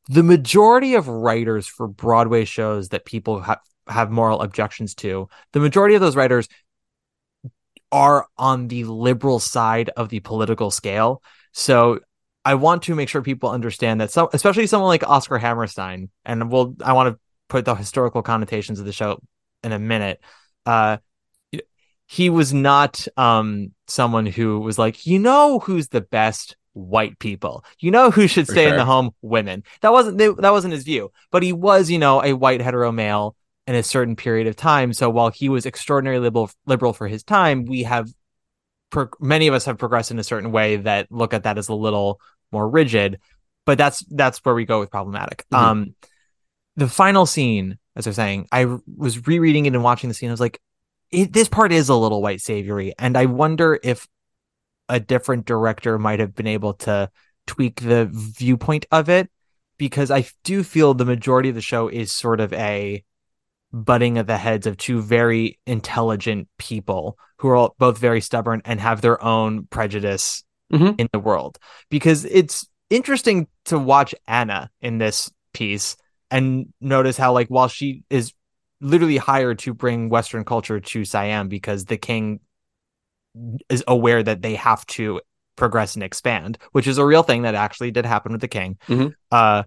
the 0.08 0.24
majority 0.24 0.96
of 0.96 1.08
writers 1.08 1.68
for 1.68 1.88
Broadway 1.88 2.46
shows 2.46 2.90
that 2.90 3.06
people 3.06 3.42
ha- 3.42 3.62
have 3.88 4.12
moral 4.12 4.42
objections 4.42 4.96
to, 4.96 5.28
the 5.52 5.60
majority 5.60 5.96
of 5.96 6.02
those 6.02 6.16
writers 6.16 6.48
are 7.92 8.28
on 8.38 8.68
the 8.68 8.84
liberal 8.84 9.40
side 9.40 9.90
of 9.96 10.10
the 10.10 10.20
political 10.20 10.72
scale. 10.72 11.22
So 11.54 12.00
I 12.44 12.56
want 12.56 12.84
to 12.84 12.96
make 12.96 13.10
sure 13.10 13.22
people 13.22 13.50
understand 13.50 14.02
that 14.02 14.12
some, 14.12 14.28
especially 14.34 14.68
someone 14.68 14.90
like 14.90 15.08
Oscar 15.08 15.38
Hammerstein, 15.38 16.10
and 16.26 16.52
we'll, 16.52 16.76
I 16.84 16.94
want 16.94 17.14
to 17.14 17.20
put 17.48 17.66
the 17.66 17.76
historical 17.76 18.22
connotations 18.22 18.80
of 18.80 18.86
the 18.86 18.92
show 18.92 19.20
in 19.64 19.72
a 19.72 19.80
minute. 19.80 20.20
Uh, 20.66 20.98
he 22.08 22.30
was 22.30 22.54
not 22.54 23.08
um 23.18 23.72
someone 23.88 24.26
who 24.26 24.60
was 24.60 24.78
like, 24.78 25.06
you 25.06 25.20
know, 25.20 25.60
who's 25.60 25.88
the 25.88 26.02
best 26.02 26.56
white 26.76 27.18
people. 27.20 27.64
You 27.80 27.90
know 27.90 28.12
who 28.12 28.28
should 28.28 28.48
stay 28.48 28.70
in 28.70 28.76
the 28.76 28.86
home? 28.86 29.12
Women. 29.22 29.64
That 29.82 29.94
wasn't 29.94 30.18
that 30.18 30.52
wasn't 30.52 30.74
his 30.74 30.84
view, 30.84 31.12
but 31.32 31.42
he 31.42 31.54
was, 31.54 31.90
you 31.90 31.98
know, 31.98 32.22
a 32.24 32.34
white 32.34 32.62
hetero 32.62 32.92
male 32.92 33.36
in 33.66 33.76
a 33.76 33.82
certain 33.82 34.16
period 34.16 34.46
of 34.48 34.56
time. 34.56 34.94
So 34.94 35.10
while 35.10 35.32
he 35.32 35.50
was 35.50 35.66
extraordinarily 35.66 36.24
liberal 36.24 36.52
liberal 36.66 36.94
for 36.94 37.08
his 37.08 37.24
time, 37.24 37.66
we 37.66 37.84
have 37.84 38.10
pro- 38.90 39.08
many 39.20 39.48
of 39.48 39.54
us 39.54 39.66
have 39.66 39.78
progressed 39.78 40.12
in 40.12 40.20
a 40.20 40.24
certain 40.24 40.52
way 40.52 40.76
that 40.78 41.12
look 41.12 41.34
at 41.34 41.44
that 41.44 41.58
as 41.58 41.70
a 41.70 41.76
little 41.76 42.20
more 42.52 42.70
rigid. 42.70 43.20
But 43.66 43.78
that's 43.78 44.04
that's 44.10 44.40
where 44.40 44.54
we 44.54 44.66
go 44.66 44.80
with 44.80 44.92
problematic. 44.92 45.46
Mhm. 45.52 45.58
Um, 45.58 45.96
the 46.76 46.90
final 46.90 47.26
scene, 47.26 47.80
as 47.96 48.06
I 48.06 48.10
was 48.10 48.18
saying, 48.18 48.48
I 48.52 48.68
was 48.96 49.26
rereading 49.26 49.66
it 49.66 49.74
and 49.74 49.84
watching 49.84 50.10
the 50.10 50.14
scene. 50.14 50.30
I 50.30 50.34
was 50.34 50.42
like, 50.42 50.60
it, 51.10 51.32
this 51.32 51.48
part 51.48 51.72
is 51.72 51.88
a 51.88 51.96
little 51.96 52.22
white 52.22 52.42
savory, 52.42 52.94
and 53.00 53.18
I 53.18 53.26
wonder 53.26 53.80
if 53.82 54.08
a 54.90 55.00
different 55.00 55.46
director 55.46 55.98
might 55.98 56.20
have 56.20 56.36
been 56.36 56.48
able 56.48 56.74
to 56.74 57.10
tweak 57.48 57.82
the 57.82 58.10
viewpoint 58.12 58.86
of 58.92 59.10
it 59.10 59.30
because 59.78 60.12
I 60.12 60.26
do 60.44 60.64
feel 60.64 60.94
the 60.94 61.06
majority 61.06 61.50
of 61.50 61.56
the 61.56 61.62
show 61.62 61.88
is 61.88 62.12
sort 62.12 62.40
of 62.40 62.54
a 62.54 63.04
butting 63.74 64.18
of 64.18 64.28
the 64.28 64.38
heads 64.38 64.68
of 64.68 64.78
two 64.78 65.02
very 65.02 65.60
intelligent 65.68 66.48
people 66.58 67.18
who 67.38 67.50
are 67.50 67.56
all, 67.56 67.76
both 67.78 67.98
very 67.98 68.22
stubborn 68.22 68.62
and 68.64 68.80
have 68.80 69.02
their 69.02 69.22
own 69.24 69.68
prejudice 69.68 70.44
Mhm. 70.72 71.00
in 71.00 71.08
the 71.12 71.20
world 71.20 71.60
because 71.90 72.26
it's 72.26 72.68
interesting 72.90 73.48
to 73.66 73.78
watch 73.78 74.16
Anna 74.28 74.72
in 74.82 74.98
this 74.98 75.30
piece 75.54 75.96
and 76.32 76.74
notice 76.82 77.18
how 77.18 77.34
like 77.34 77.50
while 77.50 77.68
she 77.68 78.04
is 78.10 78.34
literally 78.82 79.18
hired 79.18 79.60
to 79.60 79.74
bring 79.74 80.10
western 80.10 80.44
culture 80.44 80.80
to 80.80 81.06
Siam 81.06 81.50
because 81.50 81.86
the 81.86 81.98
king 81.98 82.40
is 83.70 83.84
aware 83.88 84.22
that 84.24 84.42
they 84.42 84.56
have 84.56 84.86
to 84.88 85.22
progress 85.56 85.96
and 85.96 86.04
expand 86.04 86.58
which 86.74 86.88
is 86.88 86.98
a 86.98 87.06
real 87.06 87.24
thing 87.24 87.44
that 87.44 87.56
actually 87.56 87.92
did 87.92 88.06
happen 88.06 88.32
with 88.32 88.42
the 88.42 88.48
king 88.48 88.78
Mhm. 88.88 89.14
uh 89.32 89.64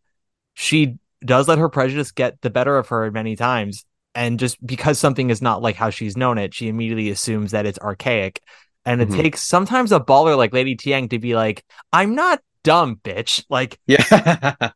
she 0.55 0.97
does 1.25 1.49
let 1.49 1.59
her 1.59 1.69
prejudice 1.69 2.11
get 2.13 2.41
the 2.43 2.51
better 2.51 2.77
of 2.77 2.89
her 2.89 3.11
many 3.11 3.37
times 3.37 3.85
and 4.15 4.39
just 4.39 4.65
because 4.65 4.99
something 4.99 5.31
is 5.31 5.41
not 5.43 5.63
like 5.63 5.77
how 5.77 5.91
she's 5.91 6.17
known 6.17 6.39
it 6.39 6.55
she 6.55 6.69
immediately 6.69 7.11
assumes 7.11 7.53
that 7.53 7.67
it's 7.67 7.79
archaic 7.79 8.41
and 8.85 9.01
it 9.03 9.09
Mhm. 9.09 9.17
takes 9.23 9.43
sometimes 9.43 9.93
a 9.93 10.01
baller 10.01 10.37
like 10.37 10.53
lady 10.53 10.77
thiang 10.77 11.09
to 11.11 11.19
be 11.19 11.35
like 11.35 11.65
i'm 11.93 12.15
not 12.15 12.41
dumb 12.65 12.97
bitch 13.03 13.45
like 13.49 13.79
Yeah. 13.87 14.55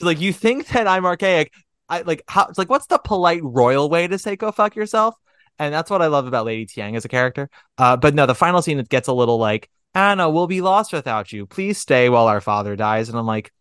Like, 0.00 0.20
you 0.20 0.32
think 0.32 0.66
that 0.68 0.88
I'm 0.88 1.04
archaic? 1.06 1.52
I 1.88 2.00
like 2.02 2.22
how 2.26 2.46
it's 2.46 2.58
like, 2.58 2.68
what's 2.68 2.86
the 2.86 2.98
polite 2.98 3.42
royal 3.44 3.88
way 3.88 4.08
to 4.08 4.18
say 4.18 4.34
go 4.34 4.50
fuck 4.50 4.74
yourself? 4.74 5.14
And 5.62 5.72
that's 5.72 5.90
what 5.90 6.02
I 6.02 6.06
love 6.08 6.26
about 6.26 6.44
Lady 6.46 6.66
Thiang 6.66 6.96
as 6.96 7.04
a 7.04 7.08
character. 7.08 7.48
Uh, 7.78 7.96
but 7.96 8.14
no, 8.14 8.26
the 8.26 8.34
final 8.34 8.62
scene 8.62 8.78
it 8.80 8.88
gets 8.88 9.06
a 9.06 9.12
little 9.12 9.38
like, 9.38 9.70
Anna, 9.94 10.28
we'll 10.28 10.48
be 10.48 10.60
lost 10.60 10.92
without 10.92 11.32
you. 11.32 11.46
Please 11.46 11.78
stay 11.78 12.08
while 12.08 12.26
our 12.26 12.40
father 12.40 12.74
dies. 12.74 13.08
And 13.08 13.16
I'm 13.16 13.26
like, 13.26 13.52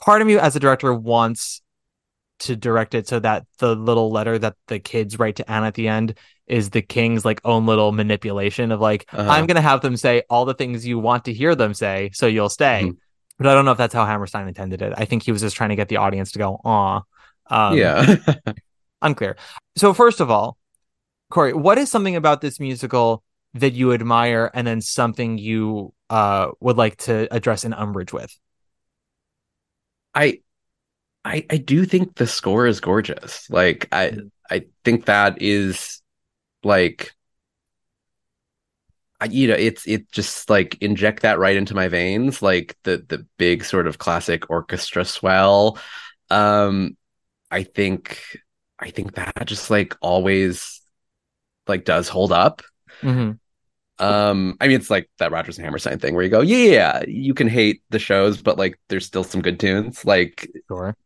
part 0.00 0.22
of 0.22 0.26
me 0.26 0.38
as 0.38 0.56
a 0.56 0.60
director 0.60 0.94
wants 0.94 1.60
to 2.40 2.56
direct 2.56 2.94
it 2.94 3.06
so 3.06 3.20
that 3.20 3.44
the 3.58 3.76
little 3.76 4.10
letter 4.10 4.38
that 4.38 4.56
the 4.68 4.78
kids 4.78 5.18
write 5.18 5.36
to 5.36 5.50
Anna 5.50 5.66
at 5.66 5.74
the 5.74 5.86
end 5.86 6.18
is 6.46 6.70
the 6.70 6.82
king's 6.82 7.24
like 7.24 7.40
own 7.44 7.66
little 7.66 7.92
manipulation 7.92 8.72
of 8.72 8.80
like, 8.80 9.06
Uh-huh. 9.12 9.30
I'm 9.30 9.46
gonna 9.46 9.60
have 9.60 9.80
them 9.82 9.96
say 9.96 10.22
all 10.30 10.44
the 10.46 10.54
things 10.54 10.86
you 10.86 10.98
want 10.98 11.26
to 11.26 11.32
hear 11.32 11.54
them 11.54 11.74
say, 11.74 12.10
so 12.14 12.26
you'll 12.26 12.48
stay. 12.48 12.84
Mhm. 12.86 12.96
But 13.38 13.48
I 13.48 13.54
don't 13.54 13.64
know 13.64 13.72
if 13.72 13.78
that's 13.78 13.94
how 13.94 14.06
Hammerstein 14.06 14.48
intended 14.48 14.80
it. 14.82 14.92
I 14.96 15.04
think 15.04 15.24
he 15.24 15.32
was 15.32 15.40
just 15.42 15.56
trying 15.56 15.70
to 15.70 15.76
get 15.76 15.88
the 15.88 15.96
audience 15.98 16.32
to 16.32 16.38
go, 16.38 16.60
aw. 16.64 17.02
Um, 17.48 17.76
yeah. 17.76 18.16
Unclear. 19.02 19.36
So, 19.76 19.92
first 19.94 20.20
of 20.20 20.30
all, 20.30 20.56
Corey, 21.32 21.54
what 21.54 21.78
is 21.78 21.90
something 21.90 22.14
about 22.14 22.42
this 22.42 22.60
musical 22.60 23.24
that 23.54 23.72
you 23.72 23.94
admire 23.94 24.50
and 24.52 24.66
then 24.66 24.82
something 24.82 25.38
you 25.38 25.94
uh, 26.10 26.48
would 26.60 26.76
like 26.76 26.98
to 26.98 27.26
address 27.34 27.64
an 27.64 27.72
umbrage 27.72 28.12
with? 28.12 28.36
I 30.14 30.40
I 31.24 31.46
I 31.48 31.56
do 31.56 31.86
think 31.86 32.16
the 32.16 32.26
score 32.26 32.66
is 32.66 32.80
gorgeous. 32.80 33.48
Like 33.48 33.88
I 33.92 34.18
I 34.50 34.66
think 34.84 35.06
that 35.06 35.40
is 35.40 36.02
like 36.62 37.14
I, 39.18 39.24
you 39.30 39.48
know 39.48 39.54
it's 39.54 39.88
it 39.88 40.12
just 40.12 40.50
like 40.50 40.76
inject 40.82 41.22
that 41.22 41.38
right 41.38 41.56
into 41.56 41.74
my 41.74 41.88
veins 41.88 42.42
like 42.42 42.76
the 42.82 43.06
the 43.08 43.26
big 43.38 43.64
sort 43.64 43.86
of 43.86 43.96
classic 43.96 44.50
orchestra 44.50 45.06
swell 45.06 45.78
um 46.28 46.94
I 47.50 47.62
think 47.62 48.18
I 48.78 48.90
think 48.90 49.14
that 49.14 49.46
just 49.46 49.70
like 49.70 49.96
always 50.02 50.81
like 51.66 51.84
does 51.84 52.08
hold 52.08 52.32
up 52.32 52.62
Mhm. 53.02 53.38
um, 53.98 54.56
I 54.60 54.66
mean, 54.68 54.76
it's 54.76 54.90
like 54.90 55.08
that 55.18 55.30
Rodgers 55.32 55.58
and 55.58 55.64
Hammerstein 55.64 55.98
thing 55.98 56.14
where 56.14 56.24
you 56.24 56.30
go, 56.30 56.40
yeah, 56.40 57.02
you 57.06 57.34
can 57.34 57.46
hate 57.48 57.82
the 57.90 57.98
shows, 57.98 58.42
but 58.42 58.58
like 58.58 58.78
there's 58.88 59.06
still 59.06 59.24
some 59.24 59.42
good 59.42 59.60
tunes. 59.60 60.04
Like, 60.04 60.48
Sure. 60.68 60.96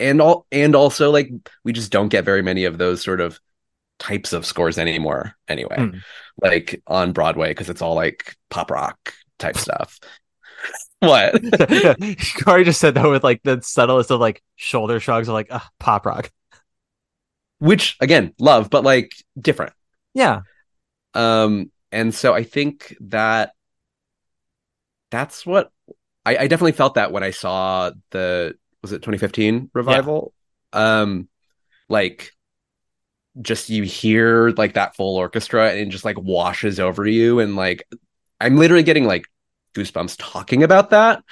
and 0.00 0.20
all, 0.20 0.46
and 0.52 0.74
also 0.74 1.10
like 1.10 1.30
we 1.64 1.72
just 1.72 1.92
don't 1.92 2.08
get 2.08 2.24
very 2.24 2.42
many 2.42 2.64
of 2.64 2.78
those 2.78 3.02
sort 3.02 3.20
of 3.20 3.38
types 3.98 4.32
of 4.32 4.44
scores 4.44 4.76
anymore. 4.78 5.34
Anyway, 5.48 5.76
Hmm. 5.76 5.98
like 6.40 6.82
on 6.86 7.12
Broadway 7.12 7.48
because 7.50 7.70
it's 7.70 7.82
all 7.82 7.94
like 7.94 8.34
pop 8.50 8.70
rock 8.70 9.14
type 9.38 9.56
stuff. 9.56 10.00
what? 10.98 11.34
Corey 12.44 12.64
just 12.64 12.80
said 12.80 12.94
that 12.94 13.08
with 13.08 13.22
like 13.24 13.42
the 13.44 13.60
subtlest 13.62 14.10
of 14.10 14.20
like 14.20 14.42
shoulder 14.56 14.98
shrugs 15.00 15.28
of 15.28 15.34
like 15.34 15.50
uh, 15.52 15.60
pop 15.78 16.06
rock. 16.06 16.30
Which 17.58 17.96
again, 18.00 18.34
love, 18.40 18.70
but 18.70 18.82
like 18.84 19.12
different. 19.40 19.72
Yeah. 20.14 20.42
Um, 21.14 21.70
and 21.90 22.14
so 22.14 22.34
I 22.34 22.44
think 22.44 22.96
that 23.00 23.52
that's 25.10 25.44
what 25.44 25.70
I, 26.24 26.36
I 26.36 26.46
definitely 26.46 26.72
felt 26.72 26.94
that 26.94 27.12
when 27.12 27.22
I 27.22 27.30
saw 27.30 27.90
the 28.10 28.54
was 28.80 28.92
it 28.92 29.02
2015 29.02 29.70
revival. 29.74 30.32
Um, 30.72 31.28
like 31.88 32.32
just 33.40 33.70
you 33.70 33.82
hear 33.82 34.50
like 34.50 34.74
that 34.74 34.94
full 34.94 35.16
orchestra 35.16 35.70
and 35.70 35.78
it 35.78 35.88
just 35.88 36.04
like 36.04 36.18
washes 36.18 36.78
over 36.78 37.06
you 37.06 37.40
and 37.40 37.56
like 37.56 37.86
I'm 38.40 38.56
literally 38.56 38.82
getting 38.82 39.04
like 39.04 39.24
goosebumps 39.74 40.16
talking 40.18 40.62
about 40.62 40.90
that. 40.90 41.22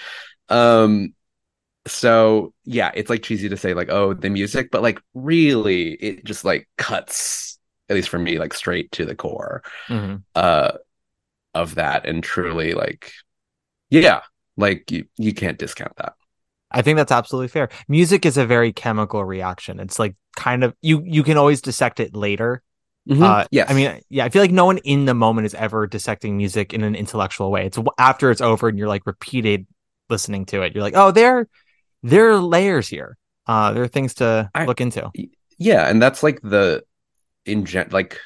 Um, 0.49 1.14
so 1.87 2.52
yeah, 2.64 2.90
it's 2.94 3.10
like 3.10 3.22
cheesy 3.22 3.49
to 3.49 3.56
say 3.56 3.75
like 3.75 3.90
oh 3.90 4.14
the 4.14 4.30
music, 4.30 4.70
but 4.70 4.82
like 4.82 5.00
really 5.14 5.92
it 5.92 6.25
just 6.25 6.44
like 6.44 6.68
cuts 6.76 7.58
at 7.90 7.94
least 7.97 8.09
for 8.09 8.18
me 8.18 8.38
like 8.38 8.54
straight 8.54 8.90
to 8.92 9.04
the 9.04 9.14
core 9.14 9.62
Mhm. 9.88 10.23
uh 10.35 10.73
of 11.54 11.75
that 11.75 12.06
and 12.06 12.23
truly 12.23 12.73
like 12.73 13.12
yeah 13.90 14.20
like 14.56 14.90
you 14.90 15.04
you 15.18 15.35
can't 15.35 15.59
discount 15.59 15.94
that 15.97 16.14
I 16.73 16.82
think 16.82 16.99
that's 16.99 17.11
absolutely 17.11 17.49
fair. 17.49 17.68
Music 17.88 18.25
is 18.25 18.37
a 18.37 18.47
very 18.47 18.73
chemical 18.73 19.25
reaction. 19.25 19.80
It's 19.80 19.99
like 19.99 20.14
kind 20.37 20.62
of 20.62 20.73
you 20.80 21.02
you 21.04 21.25
can 21.25 21.37
always 21.37 21.61
dissect 21.61 21.99
it 21.99 22.14
later. 22.14 22.62
Uh, 23.11 23.44
yes 23.50 23.68
I 23.68 23.75
mean, 23.75 24.00
yeah, 24.09 24.25
I 24.25 24.28
feel 24.28 24.40
like 24.40 24.52
no 24.52 24.66
one 24.66 24.78
in 24.78 25.04
the 25.04 25.14
moment 25.14 25.47
is 25.47 25.54
ever 25.54 25.88
dissecting 25.88 26.37
music 26.37 26.73
in 26.73 26.85
an 26.85 26.94
intellectual 26.94 27.50
way. 27.50 27.66
It's 27.66 27.76
after 27.99 28.30
it's 28.30 28.40
over 28.40 28.68
and 28.68 28.78
you're 28.78 28.87
like 28.87 29.04
repeated 29.04 29.66
listening 30.09 30.47
to 30.47 30.62
it. 30.62 30.73
You're 30.73 30.85
like, 30.85 30.94
oh, 30.97 31.11
there, 31.11 31.49
there 32.04 32.30
are 32.30 32.38
layers 32.38 32.87
here. 32.87 33.16
Uh, 33.49 33.73
there 33.73 33.82
are 33.82 33.88
things 33.88 34.14
to 34.14 34.49
I- 34.54 34.66
look 34.66 34.80
into. 34.80 35.11
yeah 35.59 35.88
and 35.90 36.00
that's 36.00 36.23
like 36.23 36.40
the 36.42 36.85
in 37.47 37.64
gen 37.64 37.88
like 37.90 38.18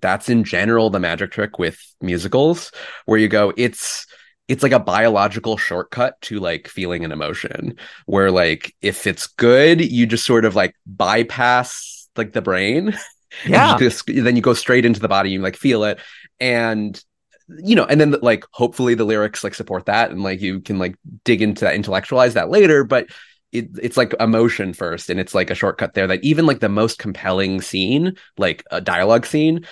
that's 0.00 0.28
in 0.28 0.44
general 0.44 0.90
the 0.90 1.00
magic 1.00 1.30
trick 1.30 1.58
with 1.58 1.78
musicals 2.00 2.70
where 3.06 3.18
you 3.18 3.28
go 3.28 3.52
it's 3.56 4.06
it's 4.48 4.62
like 4.62 4.72
a 4.72 4.78
biological 4.78 5.56
shortcut 5.56 6.20
to 6.20 6.38
like 6.38 6.68
feeling 6.68 7.04
an 7.04 7.12
emotion 7.12 7.76
where 8.06 8.30
like 8.30 8.74
if 8.82 9.06
it's 9.06 9.26
good 9.26 9.80
you 9.80 10.06
just 10.06 10.26
sort 10.26 10.44
of 10.44 10.54
like 10.54 10.74
bypass 10.86 12.08
like 12.16 12.32
the 12.32 12.42
brain 12.42 12.96
Yeah, 13.44 13.76
just, 13.78 14.06
then 14.06 14.34
you 14.34 14.40
go 14.40 14.54
straight 14.54 14.86
into 14.86 15.00
the 15.00 15.08
body 15.08 15.30
you 15.30 15.42
like 15.42 15.56
feel 15.56 15.84
it. 15.84 15.98
And 16.40 16.98
you 17.48 17.76
know 17.76 17.84
and 17.84 18.00
then 18.00 18.10
like 18.22 18.44
hopefully 18.50 18.94
the 18.94 19.04
lyrics 19.04 19.44
like 19.44 19.54
support 19.54 19.86
that 19.86 20.10
and 20.10 20.22
like 20.22 20.40
you 20.40 20.60
can 20.60 20.80
like 20.80 20.96
dig 21.22 21.40
into 21.40 21.64
that 21.64 21.76
intellectualize 21.76 22.34
that 22.34 22.50
later 22.50 22.82
but 22.82 23.06
it, 23.58 23.68
it's 23.82 23.96
like 23.96 24.14
emotion 24.20 24.72
first 24.72 25.10
and 25.10 25.18
it's 25.18 25.34
like 25.34 25.50
a 25.50 25.54
shortcut 25.54 25.94
there 25.94 26.06
that 26.06 26.22
even 26.22 26.46
like 26.46 26.60
the 26.60 26.68
most 26.68 26.98
compelling 26.98 27.60
scene 27.60 28.16
like 28.38 28.62
a 28.70 28.80
dialogue 28.80 29.26
scene 29.26 29.66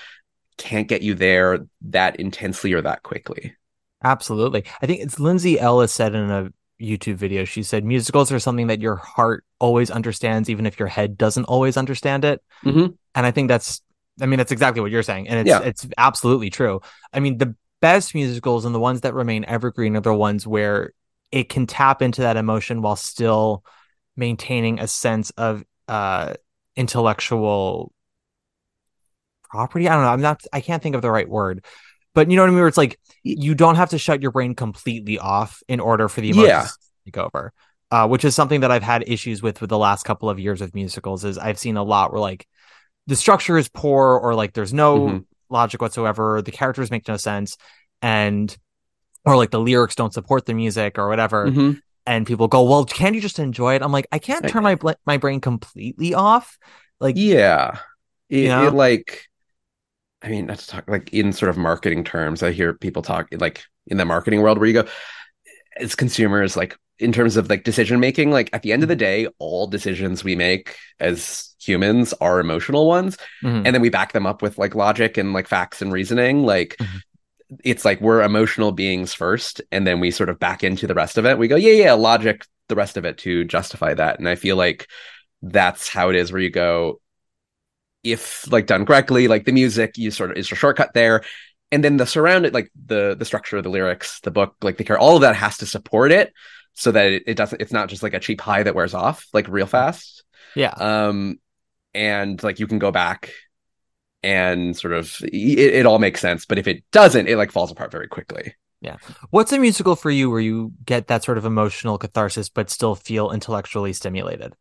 can't 0.56 0.88
get 0.88 1.02
you 1.02 1.14
there 1.14 1.66
that 1.82 2.16
intensely 2.16 2.72
or 2.72 2.82
that 2.82 3.02
quickly 3.02 3.54
absolutely. 4.02 4.64
I 4.82 4.86
think 4.86 5.00
it's 5.00 5.18
Lindsay 5.18 5.58
Ellis 5.58 5.92
said 5.92 6.14
in 6.14 6.30
a 6.30 6.50
YouTube 6.80 7.14
video. 7.16 7.44
She 7.44 7.62
said 7.62 7.84
musicals 7.84 8.30
are 8.32 8.38
something 8.38 8.66
that 8.66 8.80
your 8.80 8.96
heart 8.96 9.44
always 9.58 9.90
understands, 9.90 10.50
even 10.50 10.66
if 10.66 10.78
your 10.78 10.88
head 10.88 11.16
doesn't 11.16 11.44
always 11.44 11.76
understand 11.76 12.24
it. 12.24 12.42
Mhm. 12.64 12.96
And 13.14 13.26
I 13.26 13.30
think 13.30 13.48
that's, 13.48 13.80
I 14.20 14.26
mean, 14.26 14.38
that's 14.38 14.52
exactly 14.52 14.82
what 14.82 14.90
you're 14.90 15.02
saying, 15.02 15.28
and 15.28 15.40
it's 15.40 15.48
Yeah. 15.48 15.60
it's 15.62 15.86
absolutely 15.96 16.50
true. 16.50 16.80
I 17.12 17.20
mean, 17.20 17.38
the 17.38 17.54
best 17.80 18.14
musicals 18.14 18.64
and 18.64 18.74
the 18.74 18.80
ones 18.80 19.00
that 19.02 19.14
remain 19.14 19.44
evergreen 19.46 19.96
are 19.96 20.00
the 20.00 20.12
ones 20.14 20.46
where 20.46 20.92
it 21.32 21.48
can 21.48 21.66
tap 21.66 22.02
into 22.02 22.22
that 22.22 22.36
emotion 22.36 22.82
while 22.82 22.96
still 22.96 23.64
maintaining 24.16 24.78
a 24.80 24.86
sense 24.86 25.30
of 25.30 25.64
uh 25.88 26.34
intellectual 26.76 27.92
property. 29.42 29.88
I 29.88 29.94
don't 29.94 30.02
know. 30.04 30.10
I'm 30.10 30.20
not 30.20 30.42
I 30.52 30.60
can't 30.60 30.82
think 30.82 30.94
of 30.94 31.02
the 31.02 31.10
right 31.10 31.28
word. 31.28 31.64
But 32.14 32.30
you 32.30 32.36
know 32.36 32.42
what 32.42 32.48
I 32.48 32.50
mean? 32.50 32.58
Where 32.60 32.68
it's 32.68 32.76
like 32.78 32.98
you 33.22 33.54
don't 33.54 33.74
have 33.76 33.90
to 33.90 33.98
shut 33.98 34.22
your 34.22 34.30
brain 34.30 34.54
completely 34.54 35.18
off 35.18 35.62
in 35.68 35.80
order 35.80 36.08
for 36.08 36.20
the 36.20 36.30
emotions 36.30 36.48
Yeah. 36.48 36.62
to 36.62 36.70
take 37.06 37.18
over. 37.18 37.52
Uh, 37.90 38.08
which 38.08 38.24
is 38.24 38.34
something 38.34 38.60
that 38.60 38.70
I've 38.72 38.82
had 38.82 39.04
issues 39.06 39.42
with 39.42 39.60
with 39.60 39.70
the 39.70 39.78
last 39.78 40.04
couple 40.04 40.28
of 40.30 40.40
years 40.40 40.60
of 40.60 40.74
musicals. 40.74 41.24
Is 41.24 41.38
I've 41.38 41.58
seen 41.58 41.76
a 41.76 41.82
lot 41.82 42.12
where 42.12 42.20
like 42.20 42.46
the 43.06 43.16
structure 43.16 43.58
is 43.58 43.68
poor 43.68 44.18
or 44.18 44.34
like 44.34 44.52
there's 44.52 44.72
no 44.72 44.98
Mhm. 44.98 45.24
logic 45.50 45.80
whatsoever. 45.82 46.40
The 46.42 46.50
characters 46.50 46.90
make 46.90 47.06
no 47.06 47.16
sense, 47.16 47.56
and 48.00 48.56
or 49.24 49.36
like 49.36 49.50
the 49.50 49.60
lyrics 49.60 49.94
don't 49.94 50.12
support 50.12 50.46
the 50.46 50.54
music 50.54 50.98
or 50.98 51.08
whatever. 51.08 51.46
Mhm. 51.50 51.80
And 52.06 52.26
people 52.26 52.48
go, 52.48 52.62
"Well, 52.64 52.84
can't 52.84 53.14
you 53.14 53.20
just 53.20 53.38
enjoy 53.38 53.74
it?" 53.76 53.82
I'm 53.82 53.92
like, 53.92 54.06
I 54.12 54.18
can't 54.18 54.46
turn 54.48 54.62
my 54.62 54.74
bl- 54.74 54.90
my 55.06 55.16
brain 55.16 55.40
completely 55.40 56.12
off. 56.14 56.58
Like, 57.00 57.16
Yeah. 57.16 57.78
It, 58.28 58.38
You 58.40 58.48
know? 58.48 58.66
it 58.68 58.74
like 58.74 59.26
I 60.22 60.28
mean, 60.28 60.46
not 60.46 60.58
to 60.58 60.66
talk 60.66 60.88
like 60.88 61.12
in 61.12 61.32
sort 61.32 61.50
of 61.50 61.58
marketing 61.58 62.02
terms, 62.04 62.42
I 62.42 62.52
hear 62.52 62.72
people 62.72 63.02
talk 63.02 63.28
like 63.32 63.62
in 63.86 63.98
the 63.98 64.04
marketing 64.06 64.40
world 64.40 64.58
where 64.58 64.66
you 64.66 64.72
go 64.82 64.88
as 65.76 65.94
consumers, 65.94 66.56
like 66.56 66.76
in 66.98 67.12
terms 67.12 67.36
of 67.36 67.50
like 67.50 67.64
decision 67.64 68.00
making, 68.00 68.30
like 68.30 68.48
at 68.52 68.62
the 68.62 68.72
end 68.72 68.82
of 68.82 68.88
the 68.88 68.96
day, 68.96 69.26
all 69.38 69.66
decisions 69.66 70.22
we 70.24 70.36
make 70.36 70.76
as 71.00 71.54
humans 71.60 72.14
are 72.20 72.40
emotional 72.40 72.86
ones. 72.86 73.16
mhm. 73.42 73.64
And 73.66 73.74
then 73.74 73.82
we 73.82 73.88
back 73.90 74.12
them 74.12 74.26
up 74.26 74.40
with 74.42 74.56
like 74.58 74.74
logic 74.74 75.18
and 75.18 75.32
like 75.32 75.48
facts 75.48 75.82
and 75.82 75.92
reasoning. 75.92 76.44
Like 76.46 76.76
Mhm. 76.80 77.00
It's 77.62 77.84
like 77.84 78.00
we're 78.00 78.22
emotional 78.22 78.72
beings 78.72 79.14
first, 79.14 79.60
and 79.70 79.86
then 79.86 80.00
we 80.00 80.10
sort 80.10 80.28
of 80.28 80.38
back 80.38 80.64
into 80.64 80.86
the 80.86 80.94
rest 80.94 81.18
of 81.18 81.26
it. 81.26 81.38
We 81.38 81.48
go, 81.48 81.56
yeah, 81.56 81.72
yeah, 81.72 81.92
logic, 81.92 82.44
the 82.68 82.76
rest 82.76 82.96
of 82.96 83.04
it 83.04 83.18
to 83.18 83.44
justify 83.44 83.94
that. 83.94 84.18
And 84.18 84.28
I 84.28 84.34
feel 84.34 84.56
like 84.56 84.88
that's 85.42 85.88
how 85.88 86.08
it 86.10 86.16
is 86.16 86.32
where 86.32 86.40
you 86.40 86.50
go, 86.50 87.00
if 88.02 88.50
like 88.50 88.66
done 88.66 88.86
correctly, 88.86 89.28
like 89.28 89.44
the 89.44 89.52
music, 89.52 89.96
you 89.96 90.10
sort 90.10 90.30
of 90.30 90.36
is 90.36 90.50
a 90.52 90.54
shortcut 90.54 90.94
there. 90.94 91.22
And 91.72 91.82
then 91.82 91.96
the 91.96 92.06
surrounded, 92.06 92.54
like 92.54 92.70
the 92.86 93.16
the 93.18 93.24
structure, 93.24 93.60
the 93.62 93.68
lyrics, 93.68 94.20
the 94.20 94.30
book, 94.30 94.56
like 94.62 94.76
the 94.76 94.84
care, 94.84 94.98
all 94.98 95.16
of 95.16 95.22
that 95.22 95.36
has 95.36 95.58
to 95.58 95.66
support 95.66 96.12
it 96.12 96.32
so 96.74 96.90
that 96.92 97.06
it, 97.06 97.22
it 97.26 97.34
doesn't 97.36 97.60
it's 97.60 97.72
not 97.72 97.88
just 97.88 98.02
like 98.02 98.14
a 98.14 98.20
cheap 98.20 98.40
high 98.40 98.62
that 98.62 98.74
wears 98.74 98.94
off 98.94 99.26
like 99.32 99.48
real 99.48 99.66
fast. 99.66 100.24
yeah, 100.54 100.74
Um 100.76 101.38
and 101.94 102.42
like 102.42 102.58
you 102.58 102.66
can 102.66 102.78
go 102.78 102.90
back 102.90 103.32
and 104.24 104.76
sort 104.76 104.94
of 104.94 105.16
it, 105.22 105.30
it 105.74 105.86
all 105.86 105.98
makes 105.98 106.20
sense. 106.20 106.46
But 106.46 106.58
if 106.58 106.66
it 106.66 106.82
doesn't, 106.90 107.28
it 107.28 107.36
like 107.36 107.52
falls 107.52 107.70
apart 107.70 107.92
very 107.92 108.08
quickly. 108.08 108.54
Yeah. 108.80 108.96
What's 109.30 109.52
a 109.52 109.58
musical 109.58 109.96
for 109.96 110.10
you 110.10 110.30
where 110.30 110.40
you 110.40 110.72
get 110.84 111.06
that 111.08 111.24
sort 111.24 111.38
of 111.38 111.44
emotional 111.44 111.98
catharsis 111.98 112.48
but 112.48 112.70
still 112.70 112.94
feel 112.94 113.30
intellectually 113.30 113.92
stimulated? 113.92 114.54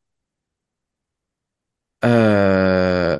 Uh 2.01 3.19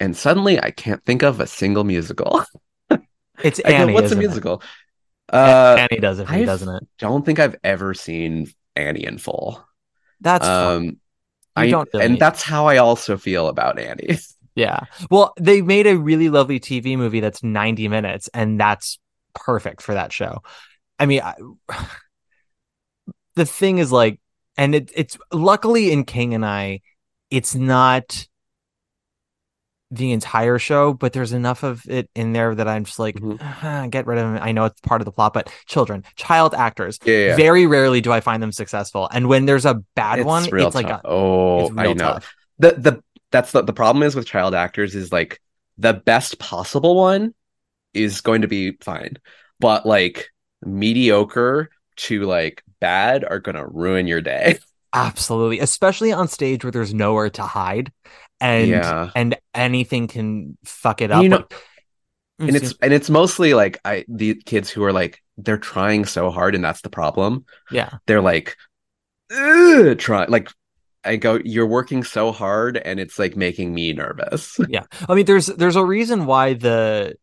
and 0.00 0.16
suddenly 0.16 0.60
I 0.60 0.70
can't 0.70 1.04
think 1.04 1.22
of 1.22 1.40
a 1.40 1.46
single 1.46 1.84
musical. 1.84 2.44
It's 3.40 3.60
I 3.64 3.72
go, 3.74 3.84
Annie. 3.84 3.92
what's 3.92 4.10
a 4.12 4.16
isn't 4.16 4.22
it? 4.22 4.28
musical? 4.28 4.62
Uh 5.32 5.76
Annie 5.76 6.00
does 6.00 6.18
it 6.18 6.28
for 6.28 6.36
you, 6.36 6.46
doesn't 6.46 6.68
it? 6.68 6.84
don't 6.98 7.24
think 7.24 7.38
I've 7.38 7.56
ever 7.64 7.94
seen 7.94 8.52
Annie 8.76 9.04
in 9.04 9.18
full. 9.18 9.64
That's 10.20 10.46
um 10.46 10.98
I 11.56 11.66
don't 11.66 11.88
really 11.92 12.06
and 12.06 12.18
that's 12.18 12.42
how 12.42 12.66
I 12.66 12.78
also 12.78 13.16
feel 13.16 13.48
about 13.48 13.78
Annie. 13.78 14.18
Yeah. 14.58 14.80
Well, 15.10 15.32
they 15.38 15.62
made 15.62 15.86
a 15.86 15.96
really 15.96 16.28
lovely 16.28 16.58
TV 16.60 16.96
movie 16.96 17.20
that's 17.20 17.42
90 17.42 17.88
minutes, 17.88 18.28
and 18.34 18.58
that's 18.60 18.98
perfect 19.34 19.82
for 19.82 19.94
that 19.94 20.12
show. 20.12 20.42
I 20.98 21.06
mean, 21.06 21.20
I, 21.22 21.34
the 23.34 23.46
thing 23.46 23.78
is 23.78 23.92
like, 23.92 24.20
and 24.56 24.74
it, 24.74 24.90
it's 24.94 25.16
luckily 25.32 25.92
in 25.92 26.04
King 26.04 26.34
and 26.34 26.44
I, 26.44 26.80
it's 27.30 27.54
not 27.54 28.26
the 29.90 30.12
entire 30.12 30.58
show, 30.58 30.92
but 30.92 31.12
there's 31.14 31.32
enough 31.32 31.62
of 31.62 31.82
it 31.88 32.10
in 32.14 32.32
there 32.34 32.54
that 32.54 32.68
I'm 32.68 32.84
just 32.84 32.98
like, 32.98 33.14
Mhm. 33.14 33.38
"Ah, 33.40 33.86
get 33.88 34.06
rid 34.06 34.18
of 34.18 34.34
it. 34.34 34.38
I 34.40 34.52
know 34.52 34.66
it's 34.66 34.80
part 34.82 35.00
of 35.00 35.06
the 35.06 35.12
plot, 35.12 35.32
but 35.32 35.50
children, 35.66 36.04
child 36.16 36.54
actors, 36.54 36.98
yeah, 37.04 37.28
yeah. 37.28 37.36
very 37.36 37.64
rarely 37.66 38.02
do 38.02 38.12
I 38.12 38.20
find 38.20 38.42
them 38.42 38.52
successful. 38.52 39.08
And 39.10 39.28
when 39.28 39.46
there's 39.46 39.64
a 39.64 39.82
bad 39.94 40.18
It's 40.18 40.26
one, 40.26 40.44
it's 40.52 40.74
like, 40.74 40.90
a, 40.90 41.00
oh, 41.06 41.60
it's 41.68 41.74
I 41.78 41.92
know. 41.94 41.94
tough. 41.94 42.34
the 42.58 42.72
the 42.72 43.02
that's 43.30 43.52
the, 43.52 43.62
the 43.62 43.72
problem 43.72 44.02
is 44.02 44.14
with 44.14 44.26
child 44.26 44.54
actors 44.54 44.94
is 44.94 45.12
like 45.12 45.40
the 45.76 45.92
best 45.94 46.38
possible 46.38 46.96
one 46.96 47.34
is 47.94 48.20
going 48.20 48.42
to 48.42 48.48
be 48.48 48.72
fine 48.80 49.16
but 49.60 49.84
like 49.86 50.28
mediocre 50.64 51.68
to 51.96 52.22
like 52.24 52.62
bad 52.80 53.24
are 53.24 53.40
gonna 53.40 53.66
ruin 53.66 54.06
your 54.06 54.20
day 54.20 54.58
Absolutely, 54.94 55.58
especially 55.60 56.12
on 56.12 56.28
stage 56.28 56.64
where 56.64 56.70
there's 56.70 56.94
nowhere 56.94 57.28
to 57.28 57.42
hide, 57.42 57.92
and 58.40 58.68
Yeah. 58.70 59.10
and 59.14 59.36
anything 59.54 60.06
can 60.08 60.56
fuck 60.64 61.02
it 61.02 61.10
up. 61.10 61.22
you 61.22 61.28
know- 61.28 61.36
Like- 61.36 61.50
mm, 62.40 62.48
and 62.48 62.56
it's 62.56 62.74
and 62.80 62.92
it's 62.94 63.10
mostly 63.10 63.52
like 63.52 63.78
i 63.84 64.06
the 64.08 64.34
kids 64.46 64.70
who 64.70 64.82
are 64.84 64.92
like 64.92 65.22
they're 65.36 65.58
trying 65.58 66.06
so 66.06 66.30
hard 66.30 66.54
and 66.54 66.64
that's 66.64 66.80
the 66.80 66.88
problem 66.88 67.44
yeah, 67.70 67.90
they're 68.06 68.22
like 68.22 68.56
"Ugh," 69.30 69.98
try 69.98 70.24
like 70.24 70.48
i 71.04 71.16
go 71.16 71.38
you're 71.44 71.66
working 71.66 72.02
so 72.04 72.32
hard 72.32 72.76
and 72.76 72.98
it's 73.00 73.18
like 73.18 73.36
making 73.36 73.72
me 73.74 73.92
nervous 73.92 74.58
yeah. 74.68 74.84
I 75.08 75.14
mean, 75.14 75.26
there's 75.26 75.46
there's 75.46 75.76
a 75.76 75.84
reason 75.84 76.26
why 76.26 76.54
the 76.54 77.16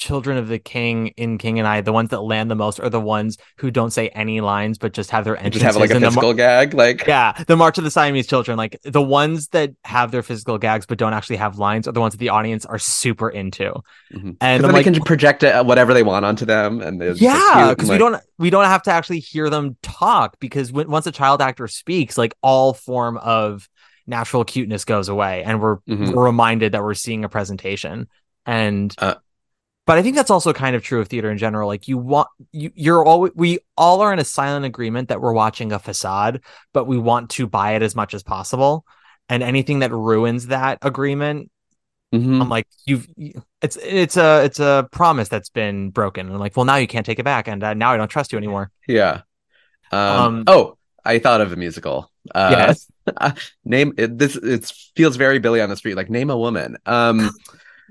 children 0.00 0.38
of 0.38 0.48
the 0.48 0.58
king 0.58 1.08
in 1.18 1.36
King 1.36 1.58
and 1.58 1.68
I, 1.68 1.82
the 1.82 1.92
ones 1.92 2.08
that 2.08 2.22
land 2.22 2.50
the 2.50 2.54
most, 2.54 2.80
are 2.80 2.88
the 2.88 3.00
ones 3.00 3.36
who 3.58 3.70
don't 3.70 3.90
say 3.90 4.08
any 4.08 4.40
lines 4.40 4.78
but 4.78 4.94
just 4.94 5.10
have 5.10 5.24
their 5.24 5.36
entrances 5.36 5.60
just 5.62 5.74
have 5.74 5.76
like 5.76 5.90
a 5.90 6.00
physical 6.00 6.32
gag 6.32 6.72
like 6.72 7.06
Yeah, 7.06 7.32
the 7.46 7.56
March 7.56 7.76
of 7.76 7.84
the 7.84 7.90
Siamese 7.90 8.26
Children, 8.26 8.56
like 8.56 8.80
the 8.82 9.02
ones 9.02 9.48
that 9.48 9.72
have 9.84 10.10
their 10.10 10.22
physical 10.22 10.56
gags 10.56 10.86
but 10.86 10.96
don't 10.96 11.12
actually 11.12 11.36
have 11.36 11.58
lines, 11.58 11.86
are 11.86 11.92
the 11.92 12.00
ones 12.00 12.14
that 12.14 12.18
the 12.18 12.30
audience 12.30 12.64
are 12.64 12.78
super 12.78 13.28
into. 13.28 13.74
Mhm. 14.14 14.36
And 14.40 14.64
then 14.64 14.72
like, 14.72 14.86
they 14.86 14.92
can 14.92 15.02
project 15.04 15.44
uh, 15.44 15.62
whatever 15.64 15.92
they 15.92 16.02
want 16.02 16.24
onto 16.24 16.46
them 16.46 16.80
and 16.80 17.00
yeah, 17.18 17.68
because 17.70 17.90
we 17.90 17.98
don't 17.98 18.16
we 18.38 18.48
don't 18.48 18.64
have 18.64 18.82
to 18.84 18.90
actually 18.90 19.20
hear 19.20 19.50
them 19.50 19.76
talk 19.82 20.40
because 20.40 20.72
when, 20.72 20.90
once 20.90 21.06
a 21.06 21.12
child 21.12 21.42
actor 21.42 21.68
speaks, 21.68 22.16
like 22.16 22.34
all 22.42 22.72
form 22.72 23.18
of 23.18 23.68
natural 24.06 24.44
cuteness 24.44 24.86
goes 24.86 25.10
away, 25.10 25.44
and 25.44 25.60
we're 25.60 25.76
Mhm. 25.80 26.14
we're 26.14 26.24
reminded 26.24 26.72
that 26.72 26.82
we're 26.82 26.94
seeing 26.94 27.22
a 27.22 27.28
presentation. 27.28 28.08
And 28.46 28.94
Uh, 28.98 29.16
but 29.86 29.98
I 29.98 30.02
think 30.02 30.16
that's 30.16 30.30
also 30.30 30.52
kind 30.52 30.76
of 30.76 30.82
true 30.82 31.00
of 31.00 31.08
theater 31.08 31.30
in 31.30 31.38
general. 31.38 31.66
Like 31.68 31.88
you 31.88 31.98
want 31.98 32.28
you 32.52 32.70
you're 32.74 33.04
all 33.04 33.28
we 33.34 33.58
all 33.76 34.00
are 34.02 34.12
in 34.12 34.18
a 34.18 34.24
silent 34.24 34.64
agreement 34.66 35.08
that 35.08 35.20
we're 35.20 35.32
watching 35.32 35.72
a 35.72 35.78
facade, 35.78 36.42
but 36.72 36.86
we 36.86 36.98
want 36.98 37.30
to 37.30 37.46
buy 37.46 37.72
it 37.72 37.82
as 37.82 37.94
much 37.94 38.14
as 38.14 38.22
possible. 38.22 38.84
And 39.28 39.42
anything 39.42 39.80
that 39.80 39.92
ruins 39.92 40.48
that 40.48 40.78
agreement, 40.82 41.50
Mhm. 42.12 42.40
I'm 42.42 42.48
like, 42.48 42.66
you've 42.86 43.06
it's 43.62 43.76
it's 43.76 44.16
a 44.16 44.42
it's 44.44 44.58
a 44.60 44.88
promise 44.90 45.28
that's 45.28 45.48
been 45.50 45.90
broken. 45.90 46.26
And 46.26 46.34
I'm 46.34 46.40
like, 46.40 46.56
well, 46.56 46.66
now 46.66 46.76
you 46.76 46.88
can't 46.88 47.06
take 47.06 47.18
it 47.20 47.24
back, 47.24 47.46
and 47.48 47.62
uh, 47.62 47.74
now 47.74 47.92
I 47.92 47.96
don't 47.96 48.08
trust 48.08 48.32
you 48.32 48.38
anymore. 48.38 48.70
Yeah. 48.88 49.22
Um, 49.92 50.00
Um, 50.00 50.44
oh, 50.46 50.76
I 51.04 51.18
thought 51.20 51.40
of 51.40 51.52
a 51.52 51.56
musical. 51.56 52.10
Uh, 52.34 52.48
Yes. 52.50 52.86
name 53.64 53.92
it, 53.96 54.18
this. 54.18 54.36
It 54.36 54.70
feels 54.96 55.16
very 55.16 55.38
Billy 55.38 55.60
on 55.60 55.68
the 55.68 55.76
Street. 55.76 55.94
Like 55.94 56.10
name 56.10 56.30
a 56.30 56.36
woman. 56.36 56.76
Um, 56.86 57.30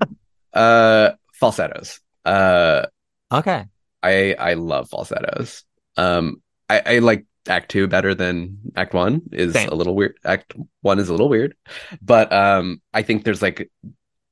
uh, 0.52 1.12
falsettos. 1.40 2.00
Uh, 2.24 2.86
Okay. 3.32 3.64
I 4.02 4.34
I 4.38 4.54
love 4.54 4.88
falsettos. 4.90 5.64
Um, 5.96 6.42
I 6.68 6.82
I 6.84 6.98
like 6.98 7.26
Act 7.48 7.70
Two 7.70 7.86
better 7.86 8.14
than 8.14 8.58
Act 8.76 8.94
One. 8.94 9.22
Is 9.32 9.52
Same. 9.52 9.68
a 9.68 9.74
little 9.74 9.94
weird. 9.94 10.16
Act 10.24 10.54
One 10.80 10.98
is 10.98 11.08
a 11.08 11.12
little 11.12 11.28
weird, 11.28 11.54
but 12.02 12.32
um, 12.32 12.80
I 12.92 13.02
think 13.02 13.24
there's 13.24 13.42
like 13.42 13.70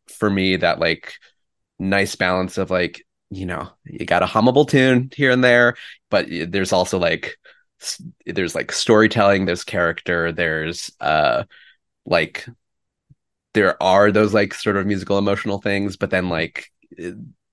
for 0.08 0.28
me 0.28 0.56
that 0.56 0.78
like 0.80 1.14
nice 1.78 2.16
balance 2.16 2.58
of 2.58 2.70
like 2.70 3.04
you 3.30 3.46
know 3.46 3.68
you 3.84 4.06
got 4.06 4.22
a 4.22 4.26
hummable 4.26 4.68
tune 4.68 5.10
here 5.14 5.30
and 5.30 5.44
there, 5.44 5.76
but 6.10 6.26
there's 6.28 6.72
also 6.72 6.98
like 6.98 7.36
there's 8.26 8.54
like 8.54 8.72
storytelling, 8.72 9.44
there's 9.44 9.64
character, 9.64 10.32
there's 10.32 10.90
uh 11.00 11.44
like 12.06 12.46
there 13.54 13.80
are 13.82 14.10
those 14.12 14.34
like 14.34 14.54
sort 14.54 14.76
of 14.76 14.86
musical 14.86 15.18
emotional 15.18 15.60
things, 15.60 15.96
but 15.96 16.10
then 16.10 16.28
like 16.28 16.70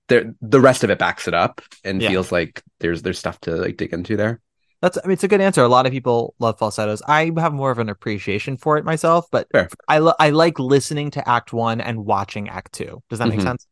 there 0.08 0.36
the 0.42 0.62
rest 0.62 0.84
of 0.84 0.90
it 0.90 1.00
backs 1.00 1.28
it 1.28 1.34
up 1.34 1.62
and 1.84 2.02
Yeah. 2.02 2.10
feels 2.10 2.32
like 2.32 2.62
there's 2.80 3.02
there's 3.02 3.20
stuff 3.20 3.40
to 3.42 3.56
like 3.56 3.78
dig 3.78 3.94
into 3.94 4.16
there. 4.18 4.42
That's 4.82 4.98
I 4.98 5.08
mean 5.08 5.14
it's 5.14 5.24
a 5.24 5.28
good 5.28 5.42
answer. 5.42 5.64
A 5.64 5.68
lot 5.68 5.86
of 5.86 5.92
people 5.92 6.36
love 6.40 6.60
falsettos. 6.60 7.02
I 7.08 7.32
have 7.38 7.54
more 7.54 7.72
of 7.72 7.80
an 7.80 7.90
appreciation 7.90 8.58
for 8.58 8.78
it 8.78 8.86
myself, 8.86 9.26
but 9.32 9.48
Fair. 9.52 9.70
I 9.88 9.98
lo- 10.00 10.14
I 10.20 10.30
like 10.30 10.60
listening 10.60 11.12
to 11.12 11.28
Act 11.28 11.54
One 11.54 11.82
and 11.82 12.06
watching 12.06 12.50
Act 12.50 12.74
Two. 12.74 13.02
Does 13.10 13.20
that 13.20 13.30
make 13.30 13.40
Mhm. 13.40 13.44
sense? 13.44 13.68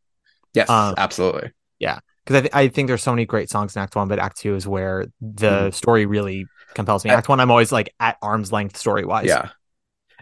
Yes, 0.54 0.68
Um, 0.68 0.94
absolutely. 0.96 1.50
Yeah, 1.78 1.98
because 2.24 2.36
I, 2.36 2.40
th- 2.40 2.54
I 2.54 2.68
think 2.68 2.88
there's 2.88 3.02
so 3.02 3.12
many 3.12 3.26
great 3.26 3.50
songs 3.50 3.76
in 3.76 3.82
Act 3.82 3.94
One, 3.96 4.08
but 4.08 4.18
Act 4.18 4.38
Two 4.38 4.54
is 4.56 4.66
where 4.66 5.06
the 5.20 5.70
story 5.72 6.06
really 6.06 6.46
compels 6.74 7.04
me. 7.04 7.10
Mm-hmm. 7.10 7.18
Act 7.18 7.28
One, 7.28 7.40
I'm 7.40 7.50
always 7.50 7.70
like 7.70 7.92
at 8.00 8.16
arm's 8.22 8.50
length 8.50 8.76
story 8.76 9.04
wise. 9.04 9.26
Yeah. 9.26 9.50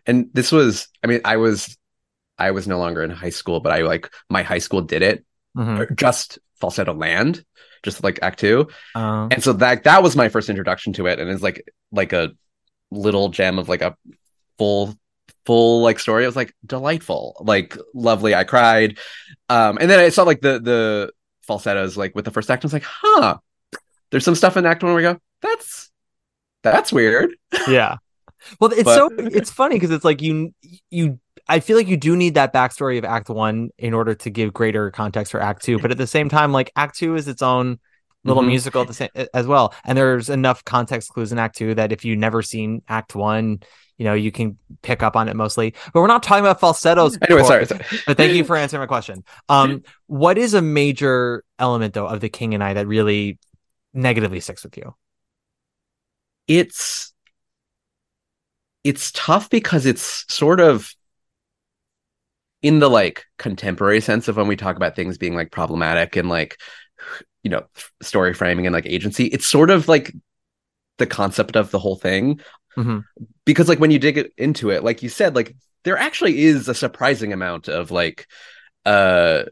And 0.04 0.28
this 0.34 0.50
was 0.52 0.88
I 1.02 1.06
mean 1.06 1.20
I 1.24 1.36
was 1.36 1.78
I 2.38 2.50
was 2.50 2.66
no 2.66 2.78
longer 2.78 3.02
in 3.02 3.10
high 3.10 3.30
school, 3.30 3.60
but 3.60 3.72
I 3.72 3.82
like 3.82 4.10
my 4.28 4.42
high 4.42 4.58
school 4.58 4.82
did 4.82 5.02
it 5.02 5.24
Mhm. 5.56 5.96
just 5.96 6.38
Falsettoland 6.60 7.44
just 7.82 8.02
like 8.04 8.18
Act 8.22 8.38
Two. 8.38 8.68
Um, 8.94 9.28
and 9.32 9.42
so 9.42 9.52
that 9.54 9.84
that 9.84 10.02
was 10.02 10.14
my 10.16 10.28
first 10.28 10.48
introduction 10.48 10.92
to 10.94 11.06
it 11.06 11.18
and 11.18 11.28
it's 11.30 11.42
like 11.42 11.66
like 11.90 12.12
a 12.12 12.30
little 12.90 13.28
gem 13.30 13.58
of 13.58 13.68
like 13.68 13.82
a 13.82 13.96
full 14.58 14.94
full 15.46 15.82
like 15.82 15.98
story. 15.98 16.22
It 16.24 16.28
was 16.28 16.36
like 16.36 16.54
delightful. 16.64 17.36
Like 17.40 17.76
lovely. 17.94 18.34
I 18.34 18.44
cried. 18.44 18.98
Um 19.48 19.78
and 19.80 19.90
then 19.90 19.98
i 19.98 20.08
saw 20.10 20.22
like 20.22 20.40
the 20.40 20.60
the 20.60 21.12
falsettos 21.42 21.96
like 21.96 22.14
with 22.14 22.24
the 22.24 22.30
first 22.30 22.50
act 22.50 22.64
i 22.64 22.66
was 22.66 22.72
like 22.72 22.84
huh. 22.86 23.38
There's 24.10 24.24
some 24.24 24.34
stuff 24.36 24.56
in 24.56 24.64
act 24.66 24.82
one 24.82 24.92
where 24.92 24.96
we 24.96 25.02
go 25.02 25.18
that's 25.40 25.90
that's 26.62 26.92
weird. 26.92 27.34
Yeah. 27.66 27.96
Well, 28.60 28.70
it's 28.72 28.84
But- 28.84 28.96
so 28.96 29.10
it's 29.18 29.50
funny 29.50 29.74
because 29.76 29.90
it's 29.90 30.04
like 30.04 30.22
you 30.22 30.54
you 30.90 31.18
I 31.48 31.60
feel 31.60 31.76
like 31.76 31.88
you 31.88 31.96
do 31.96 32.16
need 32.16 32.34
that 32.34 32.52
backstory 32.52 32.98
of 32.98 33.04
Act 33.04 33.28
One 33.28 33.70
in 33.78 33.94
order 33.94 34.14
to 34.14 34.30
give 34.30 34.52
greater 34.52 34.90
context 34.90 35.32
for 35.32 35.40
Act 35.40 35.62
Two, 35.64 35.78
but 35.78 35.90
at 35.90 35.98
the 35.98 36.06
same 36.06 36.28
time, 36.28 36.52
like 36.52 36.70
Act 36.76 36.96
Two 36.98 37.16
is 37.16 37.28
its 37.28 37.42
own 37.42 37.78
little 38.24 38.42
Mhm. 38.44 38.48
musical 38.48 38.84
the 38.84 38.94
same 38.94 39.08
as 39.34 39.46
well, 39.46 39.74
and 39.84 39.98
there's 39.98 40.30
enough 40.30 40.64
context 40.64 41.10
clues 41.10 41.32
in 41.32 41.38
Act 41.38 41.56
Two 41.56 41.74
that 41.74 41.90
if 41.92 42.04
you've 42.04 42.18
never 42.18 42.42
seen 42.42 42.82
Act 42.88 43.14
One, 43.16 43.60
you 43.98 44.04
know 44.04 44.14
you 44.14 44.30
can 44.30 44.56
pick 44.82 45.02
up 45.02 45.16
on 45.16 45.28
it 45.28 45.34
mostly. 45.34 45.74
But 45.92 46.00
we're 46.00 46.06
not 46.06 46.22
talking 46.22 46.44
about 46.44 46.60
falsettos. 46.60 47.16
anyway 47.22 47.42
Corey. 47.42 47.66
sorry, 47.66 47.66
sorry. 47.66 47.84
But 48.06 48.16
thank 48.16 48.34
you 48.34 48.44
for 48.44 48.56
answering 48.56 48.80
my 48.80 48.86
question. 48.86 49.24
Um, 49.48 49.82
what 50.06 50.38
is 50.38 50.54
a 50.54 50.62
major 50.62 51.42
element 51.58 51.94
though 51.94 52.06
of 52.06 52.20
the 52.20 52.28
King 52.28 52.54
and 52.54 52.62
I 52.62 52.74
that 52.74 52.86
really 52.86 53.38
negatively 53.92 54.40
sticks 54.40 54.62
with 54.64 54.76
you? 54.76 54.94
it's 56.48 57.12
it's 58.84 59.12
tough 59.12 59.48
because 59.48 59.86
it's 59.86 60.24
sort 60.32 60.58
of 60.60 60.92
in 62.62 62.78
the 62.78 62.88
like 62.88 63.24
contemporary 63.38 64.00
sense 64.00 64.28
of 64.28 64.36
when 64.36 64.46
we 64.46 64.56
talk 64.56 64.76
about 64.76 64.96
things 64.96 65.18
being 65.18 65.34
like 65.34 65.50
problematic 65.50 66.16
and 66.16 66.28
like 66.28 66.58
you 67.42 67.50
know 67.50 67.64
story 68.00 68.34
framing 68.34 68.66
and 68.66 68.72
like 68.74 68.86
agency 68.86 69.26
it's 69.26 69.46
sort 69.46 69.70
of 69.70 69.88
like 69.88 70.12
the 70.98 71.06
concept 71.06 71.56
of 71.56 71.70
the 71.70 71.78
whole 71.78 71.96
thing 71.96 72.40
Mhm. 72.76 73.04
because 73.44 73.68
like 73.68 73.80
when 73.80 73.90
you 73.90 73.98
dig 73.98 74.16
it- 74.16 74.32
into 74.38 74.70
it 74.70 74.82
like 74.84 75.02
you 75.02 75.08
said 75.10 75.34
like 75.34 75.54
there 75.84 75.98
actually 75.98 76.42
is 76.44 76.68
a 76.68 76.74
surprising 76.74 77.32
amount 77.32 77.68
of 77.68 77.90
like 77.90 78.26
uh 78.86 79.42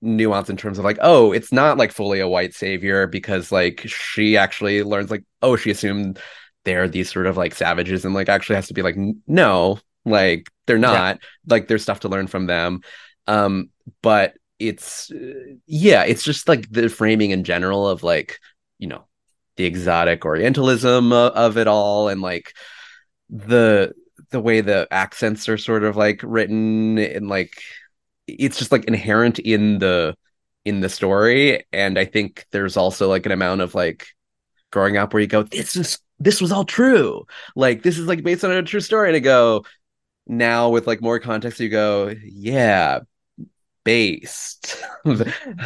nuance 0.00 0.48
in 0.48 0.56
terms 0.56 0.78
of 0.78 0.84
like 0.84 0.98
oh 1.02 1.32
it's 1.32 1.52
not 1.52 1.76
like 1.76 1.92
fully 1.92 2.20
a 2.20 2.28
white 2.28 2.54
savior 2.54 3.06
because 3.06 3.50
like 3.50 3.82
she 3.86 4.36
actually 4.36 4.82
learns 4.82 5.10
like 5.10 5.24
oh 5.42 5.56
she 5.56 5.70
assumed 5.70 6.18
they're 6.64 6.88
these 6.88 7.10
sort 7.12 7.26
of 7.26 7.36
like 7.36 7.54
savages 7.54 8.04
and 8.04 8.14
like 8.14 8.28
actually 8.28 8.56
has 8.56 8.68
to 8.68 8.74
be 8.74 8.82
like 8.82 8.96
no 9.26 9.78
like 10.10 10.48
they're 10.66 10.78
not 10.78 11.20
like 11.46 11.68
there's 11.68 11.82
stuff 11.82 12.00
to 12.00 12.08
learn 12.08 12.26
from 12.26 12.46
them. 12.46 12.80
Um 13.26 13.70
but 14.02 14.34
it's 14.58 15.10
yeah 15.66 16.02
it's 16.02 16.24
just 16.24 16.48
like 16.48 16.68
the 16.70 16.88
framing 16.88 17.30
in 17.30 17.44
general 17.44 17.88
of 17.88 18.02
like 18.02 18.40
you 18.78 18.88
know 18.88 19.04
the 19.56 19.64
exotic 19.64 20.24
orientalism 20.24 21.12
of, 21.12 21.32
of 21.32 21.56
it 21.56 21.68
all 21.68 22.08
and 22.08 22.20
like 22.20 22.54
the 23.30 23.92
the 24.30 24.40
way 24.40 24.60
the 24.60 24.86
accents 24.90 25.48
are 25.48 25.56
sort 25.56 25.84
of 25.84 25.96
like 25.96 26.20
written 26.24 26.98
and 26.98 27.28
like 27.28 27.60
it's 28.26 28.58
just 28.58 28.72
like 28.72 28.84
inherent 28.84 29.38
in 29.38 29.78
the 29.78 30.14
in 30.64 30.80
the 30.80 30.88
story. 30.88 31.64
And 31.72 31.98
i 31.98 32.04
think 32.04 32.46
there's 32.50 32.76
also 32.76 33.08
like 33.08 33.26
an 33.26 33.32
amount 33.32 33.60
of 33.60 33.74
like 33.74 34.08
growing 34.70 34.96
up 34.96 35.14
where 35.14 35.22
you 35.22 35.26
go 35.26 35.44
this 35.44 35.76
is 35.76 35.98
this 36.20 36.40
was 36.40 36.52
all 36.52 36.64
true. 36.64 37.26
Like 37.54 37.82
this 37.82 37.98
is 37.98 38.06
like 38.06 38.22
based 38.22 38.44
on 38.44 38.50
a 38.50 38.62
true 38.62 38.80
story. 38.80 39.08
And 39.08 39.16
I 39.16 39.20
go 39.20 39.64
now 40.28 40.68
with 40.68 40.86
like 40.86 41.00
more 41.00 41.18
context 41.18 41.60
you 41.60 41.68
go 41.68 42.14
yeah 42.24 43.00
based 43.84 44.82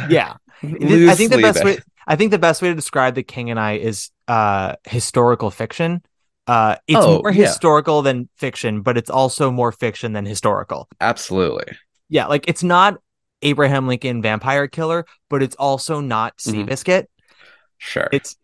Yeah. 0.07 0.33
I 0.63 1.15
think 1.15 1.31
the 1.31 1.39
best 1.41 1.63
way. 1.63 1.79
I 2.07 2.15
think 2.15 2.31
the 2.31 2.39
best 2.39 2.61
way 2.61 2.69
to 2.69 2.75
describe 2.75 3.15
the 3.15 3.23
King 3.23 3.49
and 3.49 3.59
I 3.59 3.73
is 3.73 4.11
uh 4.27 4.75
historical 4.85 5.51
fiction. 5.51 6.01
Uh 6.47 6.77
it's 6.87 7.05
Oh, 7.05 7.21
more 7.21 7.31
yeah. 7.31 7.47
historical 7.47 8.01
than 8.01 8.29
fiction, 8.37 8.81
but 8.81 8.97
it's 8.97 9.09
also 9.09 9.51
more 9.51 9.71
fiction 9.71 10.13
than 10.13 10.25
historical. 10.25 10.87
absolutely 11.01 11.65
Yeah, 12.09 12.27
like 12.27 12.47
it's 12.47 12.63
not 12.63 12.97
Abraham 13.41 13.87
Lincoln 13.87 14.21
vampire 14.21 14.67
killer, 14.67 15.05
but 15.29 15.43
it's 15.43 15.55
also 15.55 15.99
not 15.99 16.37
Mhm. 16.37 16.65
Seabiscuit. 16.65 17.07
sure 17.77 18.09
It's 18.11 18.35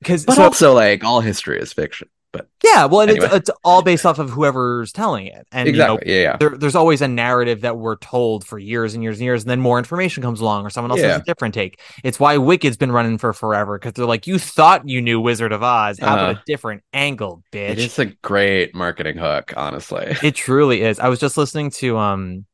because 0.00 0.24
but 0.24 0.38
also 0.38 0.72
like 0.74 1.04
all 1.04 1.20
history 1.20 1.60
is 1.60 1.72
fiction 1.72 2.08
but 2.32 2.48
yeah, 2.62 2.84
well, 2.84 3.00
and 3.00 3.10
Anyway. 3.10 3.26
it's, 3.26 3.34
it's 3.48 3.50
all 3.64 3.82
based 3.82 4.06
off 4.06 4.18
of 4.20 4.30
whoever's 4.30 4.92
telling 4.92 5.26
it, 5.26 5.46
and 5.50 5.66
you 5.68 5.74
know, 5.76 5.98
yeah 6.06 6.14
yeah 6.22 6.36
there, 6.36 6.50
there's 6.50 6.76
always 6.76 7.02
a 7.02 7.08
narrative 7.08 7.62
that 7.62 7.78
we're 7.78 7.96
told 7.96 8.46
for 8.46 8.58
years 8.58 8.94
and 8.94 9.02
years 9.02 9.18
and 9.18 9.24
years, 9.24 9.42
and 9.42 9.50
then 9.50 9.60
more 9.60 9.78
information 9.78 10.22
comes 10.22 10.40
along, 10.40 10.64
or 10.64 10.70
someone 10.70 10.90
else 10.92 11.00
has 11.00 11.20
a 11.20 11.24
different 11.24 11.54
take. 11.54 11.80
It's 12.04 12.20
why 12.20 12.36
Wicked's 12.36 12.76
been 12.76 12.92
running 12.92 13.18
for 13.18 13.32
forever 13.32 13.78
because 13.78 13.94
they're 13.94 14.06
like, 14.06 14.26
you 14.28 14.38
thought 14.38 14.88
you 14.88 15.02
knew 15.02 15.20
Wizard 15.20 15.52
of 15.52 15.62
Oz, 15.62 15.98
how 15.98 16.14
about 16.14 16.30
Uh-huh. 16.30 16.40
a 16.40 16.42
different 16.46 16.82
angle, 16.92 17.42
bitch? 17.52 17.70
it 17.70 17.78
is 17.80 17.98
a 17.98 18.06
great 18.06 18.74
marketing 18.74 19.16
hook 19.16 19.52
honestly 19.56 20.16
It 20.22 20.34
truly 20.36 20.82
is. 20.82 21.00
I 21.00 21.08
was 21.08 21.18
just 21.18 21.36
listening 21.36 21.70
to 21.72 21.98
um 21.98 22.44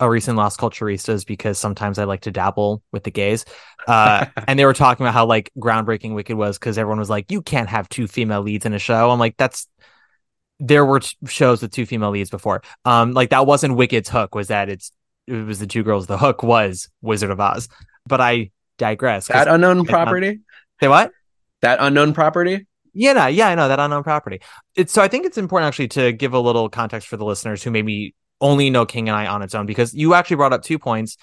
a 0.00 0.08
recent 0.10 0.36
Las 0.36 0.56
Culturistas 0.56 1.24
because 1.26 1.58
sometimes 1.58 1.98
I 1.98 2.04
like 2.04 2.22
to 2.22 2.32
dabble 2.32 2.82
with 2.90 3.04
the 3.04 3.10
gays. 3.10 3.44
Uh 3.86 4.26
and 4.48 4.58
they 4.58 4.64
were 4.64 4.72
talking 4.72 5.04
about 5.04 5.14
how 5.14 5.26
like 5.26 5.50
groundbreaking 5.58 6.14
Wicked 6.14 6.36
was 6.36 6.58
because 6.58 6.78
everyone 6.78 6.98
was 6.98 7.10
like, 7.10 7.30
You 7.30 7.42
can't 7.42 7.68
have 7.68 7.88
two 7.88 8.08
female 8.08 8.40
leads 8.42 8.66
in 8.66 8.72
a 8.72 8.78
show. 8.78 9.10
I'm 9.10 9.18
like, 9.18 9.36
that's 9.36 9.68
there 10.58 10.84
were 10.84 11.00
t- 11.00 11.16
shows 11.26 11.62
with 11.62 11.70
two 11.72 11.86
female 11.86 12.10
leads 12.10 12.30
before. 12.30 12.62
Um 12.84 13.12
like 13.12 13.30
that 13.30 13.46
wasn't 13.46 13.76
Wicked's 13.76 14.08
hook, 14.08 14.34
was 14.34 14.48
that 14.48 14.68
it's 14.68 14.90
it 15.26 15.34
was 15.34 15.58
the 15.60 15.66
two 15.66 15.82
girls. 15.82 16.06
The 16.06 16.18
hook 16.18 16.42
was 16.42 16.88
Wizard 17.02 17.30
of 17.30 17.38
Oz. 17.38 17.68
But 18.06 18.20
I 18.20 18.50
digress. 18.78 19.28
that 19.28 19.46
unknown 19.46 19.84
property 19.84 20.40
say 20.80 20.88
what? 20.88 21.12
that 21.60 21.78
unknown 21.80 22.14
property 22.14 22.66
Yeah, 22.94 23.12
no, 23.12 23.26
yeah, 23.26 23.48
I 23.48 23.54
know 23.54 23.68
that 23.68 23.78
unknown 23.78 24.02
property. 24.02 24.40
It's 24.74 24.92
so 24.92 25.02
I 25.02 25.08
think 25.08 25.26
it's 25.26 25.36
important 25.38 25.68
actually 25.68 25.88
to 25.88 26.12
give 26.12 26.32
a 26.32 26.40
little 26.40 26.68
context 26.70 27.06
for 27.06 27.18
the 27.18 27.24
listeners 27.24 27.62
who 27.62 27.70
maybe 27.70 28.14
only 28.40 28.70
know 28.70 28.86
King 28.86 29.08
and 29.08 29.16
I 29.16 29.26
on 29.26 29.42
its 29.42 29.54
own 29.54 29.66
because 29.66 29.94
you 29.94 30.14
actually 30.14 30.36
brought 30.36 30.52
up 30.52 30.62
two 30.62 30.78
points 30.78 31.16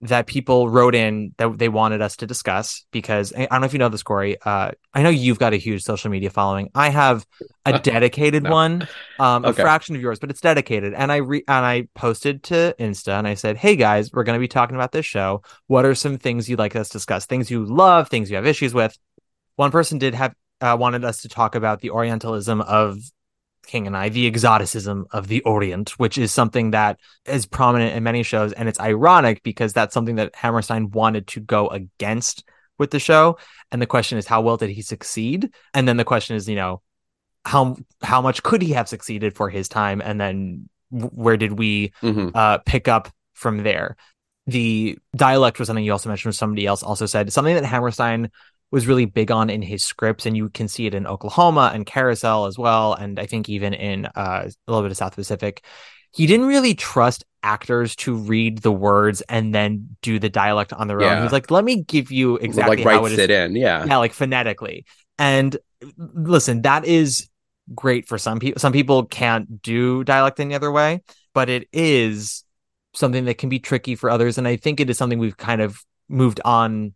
that 0.00 0.26
people 0.26 0.68
wrote 0.68 0.94
in 0.94 1.34
that 1.38 1.56
they 1.56 1.68
wanted 1.68 2.02
us 2.02 2.16
to 2.16 2.26
discuss 2.26 2.84
because 2.90 3.32
I 3.32 3.46
don't 3.46 3.60
know 3.60 3.66
if 3.66 3.72
you 3.72 3.78
know 3.78 3.88
this, 3.88 4.02
Corey. 4.02 4.36
Uh, 4.44 4.72
I 4.92 5.02
know 5.02 5.08
you've 5.08 5.38
got 5.38 5.54
a 5.54 5.56
huge 5.56 5.82
social 5.82 6.10
media 6.10 6.28
following. 6.28 6.68
I 6.74 6.90
have 6.90 7.24
a 7.64 7.78
dedicated 7.78 8.42
No. 8.42 8.50
one, 8.50 8.88
um, 9.18 9.46
a 9.46 9.54
fraction 9.54 9.96
of 9.96 10.02
yours, 10.02 10.18
but 10.18 10.28
it's 10.30 10.42
dedicated. 10.42 10.92
And 10.92 11.10
I 11.10 11.16
re- 11.16 11.44
and 11.48 11.64
I 11.64 11.88
posted 11.94 12.42
to 12.44 12.74
Insta 12.78 13.18
and 13.18 13.26
I 13.26 13.32
said, 13.34 13.56
"Hey 13.56 13.76
guys, 13.76 14.12
we're 14.12 14.24
going 14.24 14.36
to 14.36 14.40
be 14.40 14.48
talking 14.48 14.76
about 14.76 14.92
this 14.92 15.06
show. 15.06 15.42
What 15.68 15.86
are 15.86 15.94
some 15.94 16.18
things 16.18 16.50
you'd 16.50 16.58
like 16.58 16.76
us 16.76 16.88
to 16.88 16.94
discuss? 16.94 17.24
Things 17.24 17.50
you 17.50 17.64
love, 17.64 18.08
things 18.08 18.28
you 18.30 18.36
have 18.36 18.46
issues 18.46 18.74
with." 18.74 18.98
One 19.56 19.70
person 19.70 19.98
did 19.98 20.14
have 20.14 20.34
uh, 20.60 20.76
wanted 20.78 21.04
us 21.04 21.22
to 21.22 21.28
talk 21.28 21.54
about 21.54 21.80
the 21.80 21.90
Orientalism 21.90 22.60
of 22.60 22.98
King 23.66 23.86
and 23.86 23.96
I, 23.96 24.08
the 24.08 24.26
exoticism 24.26 25.06
of 25.10 25.28
the 25.28 25.40
Orient, 25.42 25.90
which 25.98 26.18
is 26.18 26.32
something 26.32 26.72
that 26.72 26.98
is 27.24 27.46
prominent 27.46 27.96
in 27.96 28.02
many 28.02 28.22
shows. 28.22 28.52
And 28.52 28.68
it's 28.68 28.80
ironic 28.80 29.42
because 29.42 29.72
that's 29.72 29.94
something 29.94 30.16
that 30.16 30.34
Hammerstein 30.34 30.90
wanted 30.90 31.26
to 31.28 31.40
go 31.40 31.68
against 31.68 32.44
with 32.78 32.90
the 32.90 32.98
show. 32.98 33.38
And 33.70 33.80
the 33.80 33.86
question 33.86 34.18
is, 34.18 34.26
how 34.26 34.40
well 34.42 34.56
did 34.56 34.70
he 34.70 34.82
succeed? 34.82 35.50
And 35.72 35.86
then 35.86 35.96
the 35.96 36.04
question 36.04 36.36
is, 36.36 36.48
you 36.48 36.56
know, 36.56 36.82
how 37.44 37.76
how 38.02 38.20
much 38.20 38.42
could 38.42 38.62
he 38.62 38.72
have 38.72 38.88
succeeded 38.88 39.34
for 39.36 39.50
his 39.50 39.68
time? 39.68 40.00
And 40.02 40.20
then 40.20 40.68
where 40.90 41.36
did 41.36 41.58
we 41.58 41.92
Mhm. 42.02 42.30
uh, 42.34 42.58
pick 42.58 42.88
up 42.88 43.10
from 43.34 43.62
there. 43.62 43.96
The 44.46 44.98
dialect 45.16 45.58
was 45.58 45.66
something 45.66 45.84
you 45.84 45.92
also 45.92 46.08
mentioned. 46.08 46.34
Somebody 46.34 46.66
else 46.66 46.82
also 46.82 47.06
said 47.06 47.32
something 47.32 47.54
that 47.54 47.64
Hammerstein 47.64 48.30
was 48.74 48.86
really 48.86 49.06
big 49.06 49.30
on 49.30 49.50
in 49.50 49.62
his 49.62 49.84
scripts, 49.84 50.26
and 50.26 50.36
you 50.36 50.50
can 50.50 50.68
see 50.68 50.86
it 50.86 50.94
in 50.94 51.06
Oklahoma 51.06 51.70
and 51.72 51.86
Carousel 51.86 52.46
as 52.46 52.58
well, 52.58 52.94
and 52.94 53.18
I 53.18 53.26
think 53.26 53.48
even 53.48 53.72
in 53.72 54.06
uh, 54.06 54.48
a 54.48 54.70
little 54.70 54.82
bit 54.82 54.90
of 54.90 54.96
South 54.96 55.14
Pacific. 55.14 55.64
He 56.12 56.28
didn't 56.28 56.46
really 56.46 56.76
trust 56.76 57.24
actors 57.42 57.96
to 57.96 58.14
read 58.14 58.58
the 58.58 58.70
words 58.70 59.20
and 59.22 59.52
then 59.52 59.96
do 60.00 60.20
the 60.20 60.28
dialect 60.28 60.72
on 60.72 60.86
their 60.86 61.02
own. 61.02 61.24
He's 61.24 61.32
like, 61.32 61.50
"Let 61.50 61.64
me 61.64 61.82
give 61.82 62.12
you 62.12 62.36
exactly 62.36 62.84
like 62.84 62.86
how 62.86 63.04
it 63.06 63.12
is 63.14 63.18
it 63.18 63.30
in 63.30 63.56
yeah 63.56 63.84
yeah 63.84 63.96
like 63.96 64.12
phonetically 64.12 64.84
and 65.18 65.56
listen 65.98 66.62
that 66.62 66.84
is 66.84 67.28
great 67.74 68.06
for 68.06 68.18
some 68.18 68.38
people 68.38 68.60
some 68.60 68.72
people 68.72 69.04
can't 69.04 69.62
do 69.62 70.04
dialect 70.04 70.38
any 70.40 70.54
other 70.54 70.70
way 70.70 71.02
but 71.32 71.48
it 71.48 71.68
is 71.72 72.44
something 72.94 73.24
that 73.24 73.38
can 73.38 73.48
be 73.48 73.58
tricky 73.58 73.96
for 73.96 74.10
others 74.10 74.38
and 74.38 74.46
i 74.46 74.56
think 74.56 74.80
it 74.80 74.90
is 74.90 74.98
something 74.98 75.18
we've 75.18 75.36
kind 75.36 75.62
of 75.62 75.82
moved 76.08 76.40
on 76.44 76.94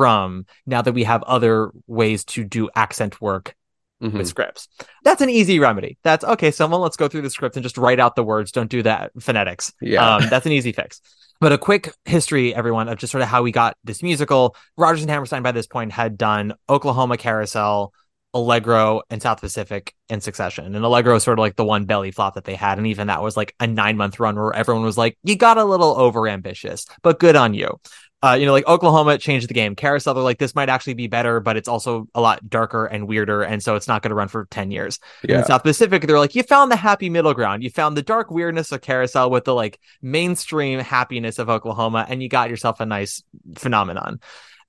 from 0.00 0.46
now 0.64 0.80
that 0.80 0.92
we 0.94 1.04
have 1.04 1.22
other 1.24 1.70
ways 1.86 2.24
to 2.24 2.42
do 2.42 2.70
accent 2.74 3.20
work 3.20 3.54
Mhm. 4.02 4.14
with 4.14 4.28
scripts. 4.28 4.66
That's 5.04 5.20
an 5.20 5.28
easy 5.28 5.58
remedy. 5.58 5.98
That's 6.02 6.24
okay 6.24 6.50
someone 6.52 6.80
let's 6.80 6.96
go 6.96 7.06
through 7.06 7.20
the 7.20 7.28
script 7.28 7.56
and 7.56 7.62
just 7.62 7.76
write 7.76 8.00
out 8.00 8.16
the 8.16 8.24
words. 8.24 8.50
Don't 8.50 8.70
do 8.70 8.82
that 8.84 9.10
phonetics. 9.20 9.74
Yeah. 9.82 10.16
um, 10.16 10.22
that's 10.30 10.46
an 10.46 10.52
easy 10.52 10.72
fix. 10.72 11.02
But 11.38 11.52
a 11.52 11.58
quick 11.58 11.92
history 12.06 12.54
everyone 12.54 12.88
of 12.88 12.96
just 12.96 13.10
sort 13.10 13.20
of 13.20 13.28
how 13.28 13.42
we 13.42 13.52
got 13.52 13.76
this 13.84 14.02
musical. 14.02 14.56
Rodgers 14.78 15.02
and 15.02 15.10
hammerstein 15.10 15.42
by 15.42 15.52
this 15.52 15.66
point 15.66 15.92
had 15.92 16.16
done 16.16 16.54
oklahoma 16.66 17.18
carousel 17.18 17.92
allegro 18.32 19.02
and 19.10 19.20
south 19.20 19.40
pacific 19.40 19.92
in 20.08 20.20
succession. 20.22 20.74
And 20.74 20.82
allegro 20.84 21.16
is 21.16 21.22
sort 21.24 21.38
of 21.38 21.42
like 21.42 21.56
the 21.56 21.64
one 21.64 21.84
belly 21.84 22.10
flop 22.10 22.34
that 22.36 22.44
they 22.44 22.54
had. 22.54 22.78
And 22.78 22.86
even 22.86 23.08
that 23.08 23.22
was 23.22 23.36
like 23.36 23.54
a 23.60 23.66
nine 23.66 23.96
month 23.98 24.18
run 24.20 24.36
where 24.36 24.54
everyone 24.54 24.84
was 24.84 24.96
like 24.96 25.18
you 25.24 25.36
got 25.36 25.58
a 25.58 25.64
little 25.64 25.94
over 25.98 26.26
ambitious 26.28 26.86
but 27.02 27.18
good 27.20 27.36
on 27.36 27.52
you 27.54 27.78
Uh, 28.22 28.36
you 28.38 28.44
know, 28.44 28.52
like 28.52 28.66
Oklahoma 28.66 29.16
changed 29.16 29.48
the 29.48 29.54
game. 29.54 29.74
Carousel, 29.74 30.12
they're 30.12 30.22
like, 30.22 30.38
this 30.38 30.54
might 30.54 30.68
actually 30.68 30.92
be 30.92 31.06
better, 31.06 31.40
but 31.40 31.56
it's 31.56 31.68
also 31.68 32.06
a 32.14 32.20
lot 32.20 32.50
darker 32.50 32.84
and 32.84 33.08
weirder, 33.08 33.42
and 33.42 33.62
so 33.62 33.76
it's 33.76 33.88
not 33.88 34.02
going 34.02 34.10
to 34.10 34.14
run 34.14 34.28
for 34.28 34.44
ten 34.50 34.70
years. 34.70 34.98
Yeah. 35.22 35.38
in 35.38 35.44
South 35.44 35.62
Pacific, 35.62 36.06
they're 36.06 36.18
like, 36.18 36.34
you 36.34 36.42
found 36.42 36.70
the 36.70 36.76
happy 36.76 37.08
middle 37.08 37.32
ground. 37.32 37.62
You 37.62 37.70
found 37.70 37.96
the 37.96 38.02
dark 38.02 38.30
weirdness 38.30 38.72
of 38.72 38.82
Carousel 38.82 39.30
with 39.30 39.44
the 39.44 39.54
like 39.54 39.80
mainstream 40.02 40.80
happiness 40.80 41.38
of 41.38 41.48
Oklahoma, 41.48 42.04
and 42.08 42.22
you 42.22 42.28
got 42.28 42.50
yourself 42.50 42.80
a 42.80 42.86
nice 42.86 43.22
phenomenon. 43.56 44.20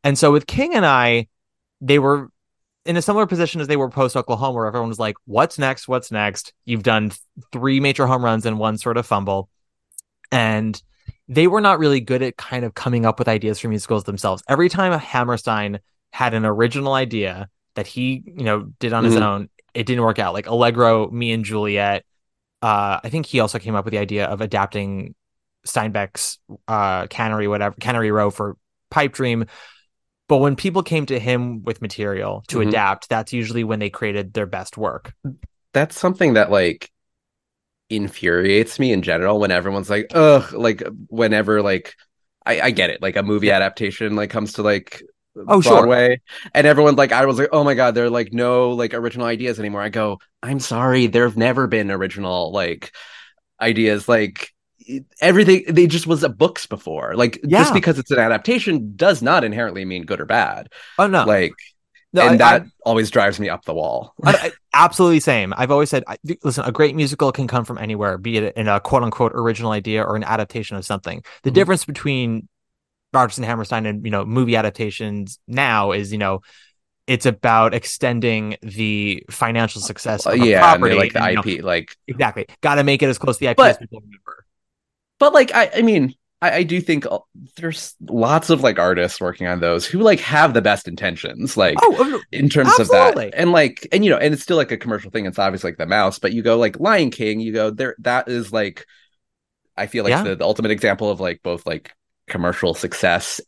And 0.03 0.17
so 0.17 0.31
with 0.31 0.47
King 0.47 0.73
and 0.73 0.85
I, 0.85 1.27
they 1.81 1.99
were 1.99 2.29
in 2.85 2.97
a 2.97 3.01
similar 3.01 3.27
position 3.27 3.61
as 3.61 3.67
they 3.67 3.77
were 3.77 3.89
post 3.89 4.15
Oklahoma, 4.15 4.55
where 4.55 4.65
everyone 4.65 4.89
was 4.89 4.99
like, 4.99 5.15
"What's 5.25 5.59
next? 5.59 5.89
What's 5.89 6.09
next?" 6.09 6.53
You've 6.63 6.83
done 6.83 7.09
th- 7.09 7.19
three 7.51 7.81
major 7.81 8.07
home 8.07 8.23
runs 8.23 8.45
and 8.45 8.57
one 8.57 8.77
sort 8.77 8.95
of 8.95 9.05
fumble, 9.05 9.49
and 10.31 10.81
they 11.31 11.47
were 11.47 11.61
not 11.61 11.79
really 11.79 12.01
good 12.01 12.21
at 12.21 12.35
kind 12.35 12.65
of 12.65 12.73
coming 12.73 13.05
up 13.05 13.17
with 13.17 13.29
ideas 13.29 13.57
for 13.57 13.69
musicals 13.69 14.03
themselves. 14.03 14.43
Every 14.49 14.67
time 14.67 14.91
Hammerstein 14.99 15.79
had 16.11 16.33
an 16.33 16.45
original 16.45 16.91
idea 16.93 17.47
that 17.75 17.87
he, 17.87 18.21
you 18.25 18.43
know, 18.43 18.69
did 18.79 18.91
on 18.91 19.05
his 19.05 19.15
Mhm. 19.15 19.21
own, 19.21 19.49
it 19.73 19.85
didn't 19.85 20.03
work 20.03 20.19
out. 20.19 20.33
Like 20.33 20.47
Allegro, 20.47 21.09
Me 21.09 21.31
and 21.31 21.45
Juliet. 21.45 22.03
Uh, 22.61 22.99
I 23.01 23.09
think 23.09 23.25
he 23.25 23.39
also 23.39 23.59
came 23.59 23.75
up 23.75 23.85
with 23.85 23.93
the 23.93 23.97
idea 23.97 24.25
of 24.25 24.41
adapting 24.41 25.15
Steinbeck's 25.65 26.37
uh, 26.67 27.07
Cannery, 27.07 27.47
whatever 27.47 27.75
Cannery 27.79 28.11
Row 28.11 28.29
for 28.29 28.57
Pipe 28.89 29.13
Dream. 29.13 29.45
But 30.27 30.37
when 30.37 30.57
people 30.57 30.83
came 30.83 31.05
to 31.05 31.17
him 31.17 31.63
with 31.63 31.81
material 31.81 32.43
to 32.49 32.57
Mhm. 32.57 32.67
adapt, 32.67 33.07
that's 33.07 33.31
usually 33.31 33.63
when 33.63 33.79
they 33.79 33.89
created 33.89 34.33
their 34.33 34.45
best 34.47 34.77
work. 34.77 35.13
that's 35.73 35.97
something 35.97 36.33
that 36.33 36.51
like 36.51 36.90
infuriates 37.91 38.79
me 38.79 38.91
in 38.93 39.01
general 39.01 39.39
when 39.39 39.51
everyone's 39.51 39.89
like 39.89 40.11
ugh 40.15 40.51
like 40.53 40.83
whenever 41.07 41.61
like 41.61 41.95
I, 42.45 42.61
I 42.61 42.71
get 42.71 42.89
it 42.89 43.01
like 43.01 43.15
a 43.17 43.23
movie 43.23 43.51
adaptation 43.51 44.15
like 44.15 44.29
comes 44.29 44.53
to 44.53 44.63
like 44.63 45.03
Oh, 45.47 45.61
sure. 45.61 45.73
Broadway 45.73 46.21
and 46.53 46.67
everyone 46.67 46.95
like 46.95 47.13
I 47.13 47.25
was 47.25 47.39
like 47.39 47.49
oh 47.53 47.63
my 47.63 47.73
god 47.73 47.95
there 47.95 48.05
are 48.05 48.09
like 48.09 48.33
no 48.33 48.71
like 48.71 48.93
original 48.93 49.27
ideas 49.27 49.59
anymore 49.59 49.81
I 49.81 49.89
go 49.89 50.19
I'm 50.43 50.59
sorry 50.59 51.07
there 51.07 51.23
have 51.25 51.37
never 51.37 51.67
been 51.67 51.89
original 51.89 52.51
like 52.51 52.91
ideas 53.61 54.09
like 54.09 54.51
everything 55.21 55.63
they 55.69 55.87
just 55.87 56.07
was 56.07 56.23
a 56.23 56.29
books 56.29 56.65
before 56.65 57.15
like 57.15 57.39
Yeah. 57.43 57.59
just 57.59 57.73
because 57.73 57.99
it's 57.99 58.11
an 58.11 58.19
adaptation 58.19 58.93
does 58.95 59.21
not 59.21 59.43
inherently 59.43 59.85
mean 59.85 60.03
good 60.05 60.19
or 60.19 60.25
bad 60.25 60.69
Oh 60.97 61.07
no, 61.07 61.25
like 61.25 61.53
no, 62.13 62.27
and 62.27 62.41
I- 62.41 62.55
I- 62.55 62.59
that 62.59 62.67
always 62.85 63.09
drives 63.11 63.39
me 63.39 63.47
up 63.49 63.65
the 63.65 63.73
wall 63.73 64.13
I- 64.23 64.31
I- 64.33 64.51
absolutely 64.73 65.19
same. 65.19 65.53
I've 65.57 65.71
always 65.71 65.89
said, 65.89 66.03
I, 66.07 66.17
listen, 66.43 66.63
a 66.65 66.71
great 66.71 66.95
musical 66.95 67.31
can 67.31 67.47
come 67.47 67.65
from 67.65 67.77
anywhere, 67.77 68.17
be 68.17 68.37
it 68.37 68.55
in 68.55 68.67
a 68.67 68.79
quote 68.79 69.03
unquote 69.03 69.31
original 69.35 69.71
idea 69.71 70.03
or 70.03 70.15
an 70.15 70.23
adaptation 70.23 70.77
of 70.77 70.85
something. 70.85 71.23
The 71.43 71.51
Mhm. 71.51 71.53
difference 71.53 71.85
between 71.85 72.47
Rodgers 73.13 73.37
and 73.37 73.45
Hammerstein 73.45 73.85
and 73.85 74.05
you 74.05 74.11
know 74.11 74.23
movie 74.25 74.55
adaptations 74.55 75.37
now 75.47 75.91
is 75.91 76.11
you 76.13 76.17
know 76.17 76.41
it's 77.07 77.25
about 77.25 77.73
extending 77.73 78.55
the 78.61 79.23
financial 79.29 79.81
success 79.81 80.25
of 80.25 80.37
yeah 80.37 80.59
property. 80.59 80.95
like 80.95 81.11
the 81.13 81.21
and, 81.21 81.29
you 81.31 81.35
know, 81.35 81.57
IP 81.59 81.63
like 81.63 81.95
exactly. 82.07 82.45
Got 82.61 82.75
to 82.75 82.83
make 82.85 83.03
it 83.03 83.07
as 83.09 83.17
close 83.17 83.35
to 83.37 83.39
the 83.41 83.47
IP 83.51 83.57
But- 83.57 83.71
as 83.71 83.77
people 83.77 83.99
remember. 83.99 84.45
but 85.19 85.33
like 85.33 85.53
I, 85.53 85.69
I 85.77 85.81
mean 85.81 86.15
I, 86.41 86.51
I 86.57 86.63
do 86.63 86.81
think 86.81 87.05
uh, 87.05 87.19
there's 87.57 87.93
lots 88.09 88.49
of 88.49 88.61
like 88.63 88.79
artists 88.79 89.21
working 89.21 89.47
on 89.47 89.59
those 89.59 89.85
who 89.85 89.99
like 89.99 90.19
have 90.21 90.53
the 90.53 90.61
best 90.61 90.87
intentions 90.87 91.55
like 91.57 91.77
Oh, 91.81 92.21
in 92.31 92.49
terms 92.49 92.69
absolutely. 92.79 93.25
of 93.27 93.31
that. 93.31 93.39
And 93.39 93.51
like 93.51 93.87
and 93.91 94.03
you 94.03 94.09
know 94.11 94.17
and 94.17 94.33
it's 94.33 94.43
still 94.43 94.57
like 94.57 94.71
a 94.71 94.77
commercial 94.77 95.11
thing. 95.11 95.25
It's 95.25 95.39
obviously 95.39 95.71
like 95.71 95.77
the 95.77 95.85
mouse 95.85 96.19
but 96.19 96.33
you 96.33 96.41
go 96.41 96.57
like 96.57 96.79
lion 96.79 97.11
king 97.11 97.39
you 97.39 97.53
go 97.53 97.69
there 97.69 97.95
that 97.99 98.27
is 98.27 98.51
like 98.51 98.85
i 99.77 99.87
feel 99.87 100.03
like 100.03 100.11
Yeah. 100.11 100.23
the, 100.23 100.35
the 100.35 100.43
ultimate 100.45 100.71
example 100.71 101.09
of 101.09 101.19
like 101.19 101.41
both 101.43 101.65
like 101.65 101.91
commercial 102.27 102.73
success 102.73 103.39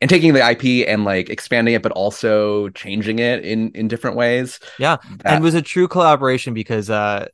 and 0.00 0.08
taking 0.08 0.32
the 0.32 0.50
ip 0.50 0.86
and 0.88 1.04
like 1.04 1.28
expanding 1.30 1.74
it 1.74 1.82
but 1.82 1.92
also 1.92 2.68
changing 2.70 3.18
it 3.18 3.44
in 3.44 3.70
in 3.72 3.86
different 3.88 4.16
ways. 4.16 4.58
Yeah, 4.78 4.96
That- 5.18 5.34
and 5.34 5.44
was 5.44 5.54
a 5.54 5.62
true 5.62 5.88
collaboration? 5.88 6.54
Because 6.54 6.88
uh 6.90 7.26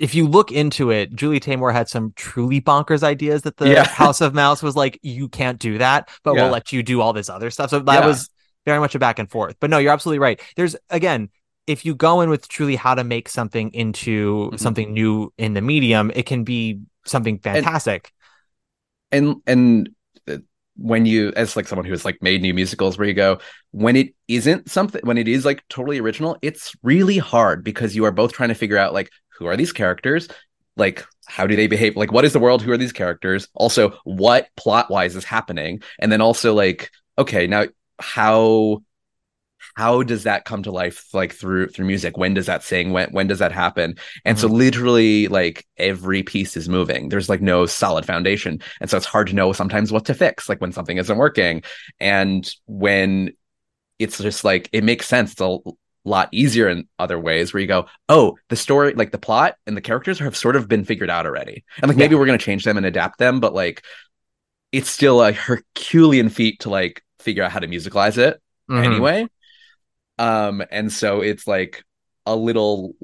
if 0.00 0.14
you 0.14 0.26
look 0.26 0.50
into 0.52 0.90
it, 0.90 1.14
Julie 1.14 1.40
Taymor 1.40 1.72
had 1.72 1.88
some 1.88 2.12
truly 2.16 2.60
bonkers 2.60 3.02
ideas 3.02 3.42
that 3.42 3.56
the 3.56 3.68
Yeah. 3.68 3.84
House 3.88 4.20
of 4.20 4.34
Mouse 4.34 4.62
was 4.62 4.76
like, 4.76 4.98
you 5.02 5.28
can't 5.28 5.58
do 5.58 5.78
that, 5.78 6.08
but 6.22 6.34
Yeah. 6.34 6.42
we'll 6.44 6.52
let 6.52 6.72
you 6.72 6.82
do 6.82 7.00
all 7.00 7.12
this 7.12 7.28
other 7.28 7.50
stuff. 7.50 7.70
So 7.70 7.78
that 7.80 8.00
Yeah. 8.00 8.06
was 8.06 8.28
very 8.66 8.78
much 8.78 8.94
a 8.94 8.98
back 8.98 9.18
and 9.18 9.30
forth. 9.30 9.56
But 9.60 9.70
no, 9.70 9.78
you're 9.78 9.92
absolutely 9.92 10.20
right. 10.20 10.40
There's 10.56 10.76
again, 10.90 11.30
if 11.66 11.84
you 11.84 11.94
go 11.94 12.20
in 12.22 12.30
with 12.30 12.48
truly 12.48 12.76
how 12.76 12.94
to 12.94 13.04
make 13.04 13.28
something 13.28 13.70
into 13.72 14.50
Mhm. 14.52 14.58
something 14.58 14.92
new 14.92 15.32
in 15.38 15.54
the 15.54 15.60
medium, 15.62 16.10
it 16.14 16.26
can 16.26 16.44
be 16.44 16.80
something 17.06 17.38
fantastic. 17.38 18.12
and 19.10 19.36
and 19.46 19.90
uh, 20.28 20.38
when 20.76 21.04
you 21.04 21.32
as 21.36 21.54
like 21.56 21.68
someone 21.68 21.84
who 21.84 21.92
has 21.92 22.04
like 22.04 22.22
made 22.22 22.40
new 22.40 22.54
musicals 22.54 22.96
where 22.96 23.06
you 23.06 23.12
go 23.14 23.38
when 23.72 23.94
it 23.96 24.14
isn't 24.28 24.70
something 24.70 25.00
when 25.04 25.18
it 25.18 25.28
is 25.28 25.44
like 25.44 25.62
totally 25.68 25.98
original 25.98 26.36
it's 26.40 26.74
really 26.82 27.18
hard 27.18 27.62
because 27.62 27.94
you 27.94 28.04
are 28.06 28.10
both 28.10 28.32
trying 28.32 28.48
to 28.48 28.54
figure 28.54 28.78
out 28.78 28.94
like 28.94 29.10
who 29.42 29.48
are 29.48 29.56
these 29.56 29.72
characters? 29.72 30.28
Like 30.76 31.04
how 31.26 31.46
do 31.46 31.56
they 31.56 31.66
behave? 31.66 31.96
Like 31.96 32.12
what 32.12 32.24
is 32.24 32.32
the 32.32 32.38
world? 32.38 32.62
Who 32.62 32.72
are 32.72 32.78
these 32.78 32.92
characters? 32.92 33.48
Also 33.54 33.98
what 34.04 34.48
plot 34.56 34.90
wise 34.90 35.16
is 35.16 35.24
happening? 35.24 35.82
And 35.98 36.10
then 36.10 36.20
also 36.20 36.54
like 36.54 36.90
okay 37.18 37.46
now 37.46 37.66
how 37.98 38.82
how 39.74 40.02
does 40.02 40.24
that 40.24 40.44
come 40.44 40.62
to 40.64 40.70
life 40.70 41.12
like 41.12 41.32
through 41.32 41.68
through 41.68 41.86
music? 41.86 42.16
When 42.16 42.34
does 42.34 42.46
that 42.46 42.62
sing? 42.62 42.92
When 42.92 43.10
when 43.10 43.26
does 43.26 43.40
that 43.40 43.52
happen? 43.52 43.96
And 44.24 44.38
so 44.38 44.46
mm-hmm. 44.46 44.56
literally 44.56 45.28
like 45.28 45.66
every 45.76 46.22
piece 46.22 46.56
is 46.56 46.68
moving. 46.68 47.08
There's 47.08 47.28
like 47.28 47.42
no 47.42 47.66
solid 47.66 48.06
foundation. 48.06 48.60
And 48.80 48.88
so 48.88 48.96
it's 48.96 49.06
hard 49.06 49.28
to 49.28 49.34
know 49.34 49.52
sometimes 49.52 49.90
what 49.90 50.04
to 50.06 50.14
fix 50.14 50.48
like 50.48 50.60
when 50.60 50.72
something 50.72 50.98
isn't 50.98 51.18
working. 51.18 51.62
And 51.98 52.48
when 52.66 53.32
it's 53.98 54.18
just 54.18 54.44
like 54.44 54.68
it 54.72 54.84
makes 54.84 55.06
sense 55.06 55.32
it's 55.32 55.40
a 55.40 55.58
lot 56.04 56.28
easier 56.32 56.68
in 56.68 56.88
other 56.98 57.18
ways 57.18 57.52
where 57.54 57.60
you 57.60 57.66
go 57.66 57.86
oh 58.08 58.36
the 58.48 58.56
story 58.56 58.92
like 58.94 59.12
the 59.12 59.18
plot 59.18 59.56
and 59.66 59.76
the 59.76 59.80
characters 59.80 60.18
have 60.18 60.36
sort 60.36 60.56
of 60.56 60.66
been 60.68 60.84
figured 60.84 61.08
out 61.10 61.26
already 61.26 61.64
and 61.80 61.88
like 61.88 61.96
maybe 61.96 62.14
we're 62.16 62.26
going 62.26 62.38
to 62.38 62.44
change 62.44 62.64
them 62.64 62.76
and 62.76 62.84
adapt 62.86 63.18
them 63.18 63.38
but 63.38 63.54
like 63.54 63.84
it's 64.72 64.90
still 64.90 65.22
a 65.22 65.32
herculean 65.32 66.28
feat 66.28 66.60
to 66.60 66.70
like 66.70 67.02
figure 67.20 67.44
out 67.44 67.52
how 67.52 67.60
to 67.60 67.68
musicalize 67.68 68.18
it 68.18 68.40
Mhm. 68.70 68.84
anyway. 68.84 69.26
Um, 70.18 70.62
and 70.70 70.92
so 70.92 71.20
it's 71.20 71.46
like 71.46 71.84
a 72.26 72.34
little 72.36 72.94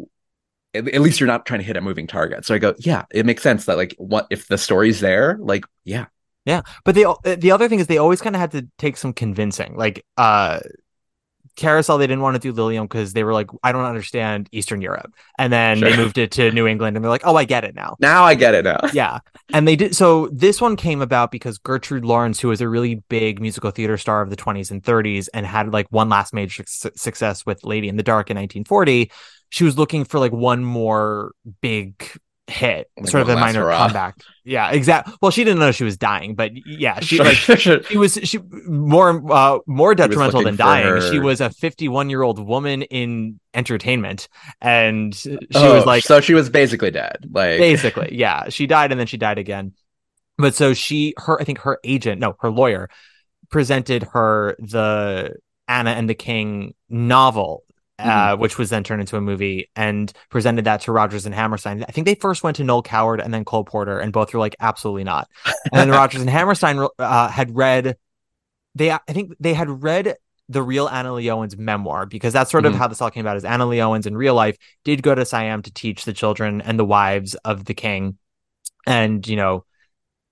at, 0.75 0.87
at 0.89 1.01
least 1.01 1.21
you're 1.21 1.27
not 1.27 1.47
trying 1.47 1.61
to 1.61 1.67
hit 1.67 1.77
a 1.77 1.81
moving 1.81 2.07
target. 2.07 2.45
So 2.45 2.55
I 2.55 2.59
go, 2.59 2.75
yeah, 2.79 3.05
it 3.11 3.27
makes 3.27 3.43
sense 3.43 3.65
that 3.67 3.77
like 3.77 3.95
what 3.99 4.27
if 4.31 4.47
the 4.47 4.59
story's 4.59 5.01
there, 5.01 5.37
like, 5.41 5.65
yeah. 5.85 6.07
Yeah, 6.45 6.63
but 6.85 6.95
they 6.95 7.05
uh, 7.05 7.15
the 7.25 7.51
other 7.51 7.69
thing 7.69 7.79
is 7.81 7.89
they 7.89 7.99
always 7.99 8.23
kind 8.23 8.35
of 8.35 8.41
had 8.41 8.53
to 8.53 8.67
take 8.79 8.97
some 8.97 9.13
convincing. 9.13 9.77
Like 9.77 10.05
uh 10.17 10.61
Carousel, 11.59 11.99
they 11.99 12.07
didn't 12.07 12.23
want 12.23 12.40
to 12.40 12.40
do 12.40 12.53
Liliom 12.53 12.85
because 12.85 13.12
they 13.12 13.25
were 13.25 13.33
like, 13.33 13.49
I 13.62 13.73
don't 13.73 13.85
understand 13.85 14.49
Eastern 14.53 14.81
Europe. 14.81 15.12
And 15.38 15.53
then 15.53 15.81
they 15.81 15.97
moved 15.97 16.16
it 16.16 16.31
to 16.33 16.51
New 16.53 16.66
England 16.66 16.97
and 16.97 17.05
they're 17.05 17.11
like, 17.11 17.27
oh, 17.27 17.37
I 17.37 17.44
get 17.44 17.64
it 17.64 17.75
now. 17.75 17.97
Now 18.01 18.25
I 18.25 18.35
get 18.35 18.55
it 18.55 18.64
now. 18.64 18.81
yeah. 18.92 19.18
And 19.53 19.66
they 19.66 19.77
did 19.77 19.94
so 19.94 20.29
this 20.33 20.61
one 20.61 20.77
came 20.77 21.03
about 21.03 21.31
because 21.31 21.59
Gertrude 21.59 22.05
Lawrence, 22.05 22.40
who 22.40 22.49
was 22.49 22.61
a 22.61 22.68
really 22.68 23.03
big 23.09 23.40
musical 23.40 23.71
theater 23.71 23.99
star 23.99 24.23
of 24.23 24.31
the 24.31 24.37
20s 24.37 24.71
and 24.71 24.83
30s 24.83 25.29
and 25.35 25.44
had 25.44 25.73
like 25.73 25.87
one 25.90 26.09
last 26.09 26.33
major 26.33 26.64
su- 26.66 26.90
success 26.94 27.44
with 27.44 27.64
Lady 27.64 27.88
in 27.88 27.97
the 27.97 28.03
Dark 28.03 28.31
in 28.31 28.37
1940, 28.37 29.11
she 29.51 29.64
was 29.64 29.77
looking 29.77 30.05
for 30.05 30.18
like 30.18 30.33
one 30.33 30.64
more 30.64 31.33
big 31.61 32.03
hit, 32.49 32.91
Like 32.97 33.09
sort 33.09 33.23
of 33.23 33.29
a 33.29 33.37
minor 33.37 33.63
hurrah. 33.63 33.79
comeback. 33.87 34.17
Yeah, 34.45 34.71
exactly. 34.71 35.15
Well, 35.21 35.31
she 35.31 35.45
didn't 35.45 35.59
know 35.61 35.71
she 35.73 35.85
was 35.85 35.97
dying, 35.99 36.35
but 36.35 36.53
yeah, 36.67 37.01
she 37.01 37.19
like 37.19 37.37
she 37.87 37.97
was 37.99 38.15
she 38.25 38.39
more 38.67 39.23
uh 39.33 39.59
more 39.67 39.95
detrimental 39.95 40.43
than 40.43 40.57
dying. 40.57 41.01
She 41.11 41.19
was 41.19 41.41
a 41.41 41.51
51 41.51 42.09
year 42.11 42.23
old 42.23 42.39
woman 42.45 42.83
in 42.83 43.39
entertainment, 43.55 44.29
and 44.61 45.15
she 45.15 45.39
Oh, 45.55 45.75
was 45.75 45.87
like 45.87 46.03
so 46.05 46.21
she 46.21 46.35
was 46.35 46.49
basically 46.51 46.91
dead. 46.91 47.19
Like 47.31 47.59
basically 47.59 48.09
yeah 48.13 48.49
she 48.49 48.67
died 48.67 48.91
and 48.91 48.99
then 48.99 49.07
she 49.07 49.19
died 49.19 49.39
again 49.39 49.73
but 50.39 50.55
so 50.55 50.73
she 50.73 51.15
her 51.19 51.41
i 51.41 51.45
think 51.45 51.59
her 51.59 51.79
agent 51.85 52.21
no 52.21 52.37
her 52.41 52.51
lawyer 52.51 52.89
presented 53.51 54.03
her 54.13 54.57
the 54.59 55.35
anna 55.67 55.91
and 55.91 56.09
the 56.09 56.15
king 56.15 56.75
novel 56.89 57.65
uh, 57.99 58.37
which 58.37 58.59
was 58.59 58.71
then 58.71 58.85
turned 58.85 59.01
into 59.01 59.17
a 59.17 59.21
movie 59.21 59.71
and 59.77 60.13
presented 60.31 60.65
that 60.67 60.81
to 60.83 60.93
Rodgers 60.93 61.27
and 61.27 61.35
Hammerstein. 61.35 61.85
I 61.89 61.93
think 61.93 62.07
they 62.07 62.15
first 62.15 62.43
went 62.43 62.57
to 62.59 62.65
Noel 62.65 62.83
Coward 62.83 63.21
and 63.21 63.33
then 63.35 63.45
Cole 63.45 63.65
Porter, 63.65 63.99
and 63.99 64.13
both 64.13 64.33
were 64.33 64.41
like, 64.41 64.57
absolutely 64.61 65.05
not. 65.05 65.29
And 65.45 65.55
then 65.73 65.91
Rodgers 66.01 66.21
and 66.21 66.31
Hammerstein 66.31 66.87
uh, 66.99 67.29
had 67.29 67.57
read, 67.57 67.97
they 68.75 68.91
I 68.93 68.99
think 69.09 69.35
they 69.41 69.55
had 69.55 69.83
read 69.83 70.17
the 70.49 70.63
real 70.63 70.89
Anna 70.89 71.11
Leonowens 71.13 71.57
memoir 71.59 72.07
because 72.07 72.33
that's 72.33 72.51
sort 72.51 72.65
of 72.65 72.73
Mhm. 72.73 72.77
how 72.77 72.89
this 72.89 73.03
all 73.03 73.11
came 73.11 73.25
about. 73.27 73.37
Is 73.37 73.45
Anna 73.45 73.65
Leonowens 73.67 74.07
in 74.07 74.17
real 74.17 74.35
life 74.35 74.57
did 74.85 75.03
go 75.03 75.15
to 75.15 75.25
Siam 75.27 75.61
to 75.63 75.73
teach 75.73 76.05
the 76.05 76.13
children 76.15 76.61
and 76.63 76.79
the 76.79 76.85
wives 76.87 77.35
of 77.45 77.67
the 77.67 77.75
king, 77.75 78.17
and 78.87 79.27
you 79.27 79.37
know 79.37 79.65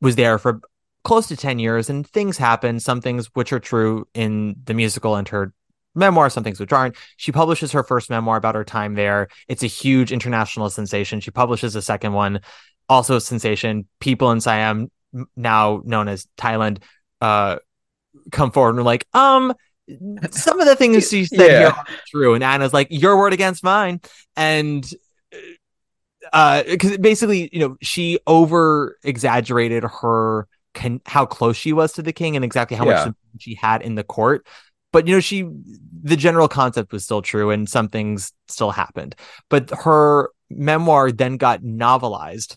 was 0.01 0.17
there 0.17 0.39
for 0.39 0.61
close 1.05 1.29
to 1.29 1.37
10 1.37 1.59
years 1.59 1.89
and 1.89 2.07
things 2.07 2.37
happen 2.37 2.81
some 2.81 3.01
things 3.01 3.27
which 3.35 3.53
are 3.53 3.61
true 3.61 4.07
in 4.13 4.57
the 4.65 4.75
musical 4.75 5.15
and 5.17 5.29
her 5.29 5.53
memoir 5.97 6.31
some 6.31 6.45
things 6.45 6.61
which 6.61 6.73
aren't 6.73 6.95
she 7.17 7.33
publishes 7.33 7.73
her 7.73 7.83
first 7.83 8.11
memoir 8.11 8.37
about 8.37 8.55
her 8.55 8.65
time 8.65 8.95
there 8.95 9.29
it's 9.49 9.63
a 9.63 9.67
huge 9.67 10.13
international 10.13 10.71
sensation 10.71 11.21
she 11.21 11.31
publishes 11.31 11.75
a 11.75 11.83
second 11.83 12.13
one 12.13 12.41
also 12.89 13.17
a 13.17 13.21
sensation 13.21 13.87
people 13.99 14.31
in 14.31 14.41
siam 14.41 14.91
now 15.37 15.83
known 15.85 16.07
as 16.09 16.27
thailand 16.39 16.79
uh 17.21 17.57
come 18.33 18.51
forward 18.51 18.71
and 18.71 18.81
are 18.81 18.83
like, 18.83 19.07
um, 19.13 19.53
some 20.31 20.59
of 20.59 20.67
the 20.67 20.75
things 20.75 21.09
she 21.09 21.27
said 21.27 21.39
Yeah. 21.39 21.59
here 21.59 21.67
are 21.69 21.85
true, 22.09 22.35
and 22.35 22.43
Anna's 22.43 22.73
like, 22.73 22.89
your 22.91 23.19
word 23.19 23.33
against 23.33 23.63
mine, 23.63 24.01
and 24.37 24.85
uh, 26.33 26.63
because 26.65 26.99
basically, 26.99 27.49
you 27.53 27.61
know, 27.61 27.77
she 27.81 28.19
over 28.27 28.99
exaggerated 29.05 29.85
her 29.85 30.49
con- 30.75 31.01
how 31.07 31.25
close 31.25 31.57
she 31.57 31.73
was 31.73 31.93
to 31.93 32.03
the 32.03 32.13
king 32.13 32.37
and 32.37 32.45
exactly 32.45 32.77
how 32.77 32.87
Yeah. 32.87 33.05
much 33.07 33.15
she 33.39 33.55
had 33.55 33.83
in 33.83 33.95
the 33.95 34.05
court. 34.05 34.47
But 34.93 35.07
you 35.07 35.15
know, 35.15 35.21
she 35.21 35.49
the 36.03 36.17
general 36.17 36.49
concept 36.49 36.93
was 36.93 37.05
still 37.05 37.23
true, 37.23 37.51
and 37.51 37.69
some 37.69 37.89
things 37.89 38.33
still 38.49 38.71
happened. 38.71 39.15
But 39.49 39.71
her 39.71 40.31
memoir 40.51 41.13
then 41.13 41.37
got 41.37 41.63
novelized. 41.63 42.57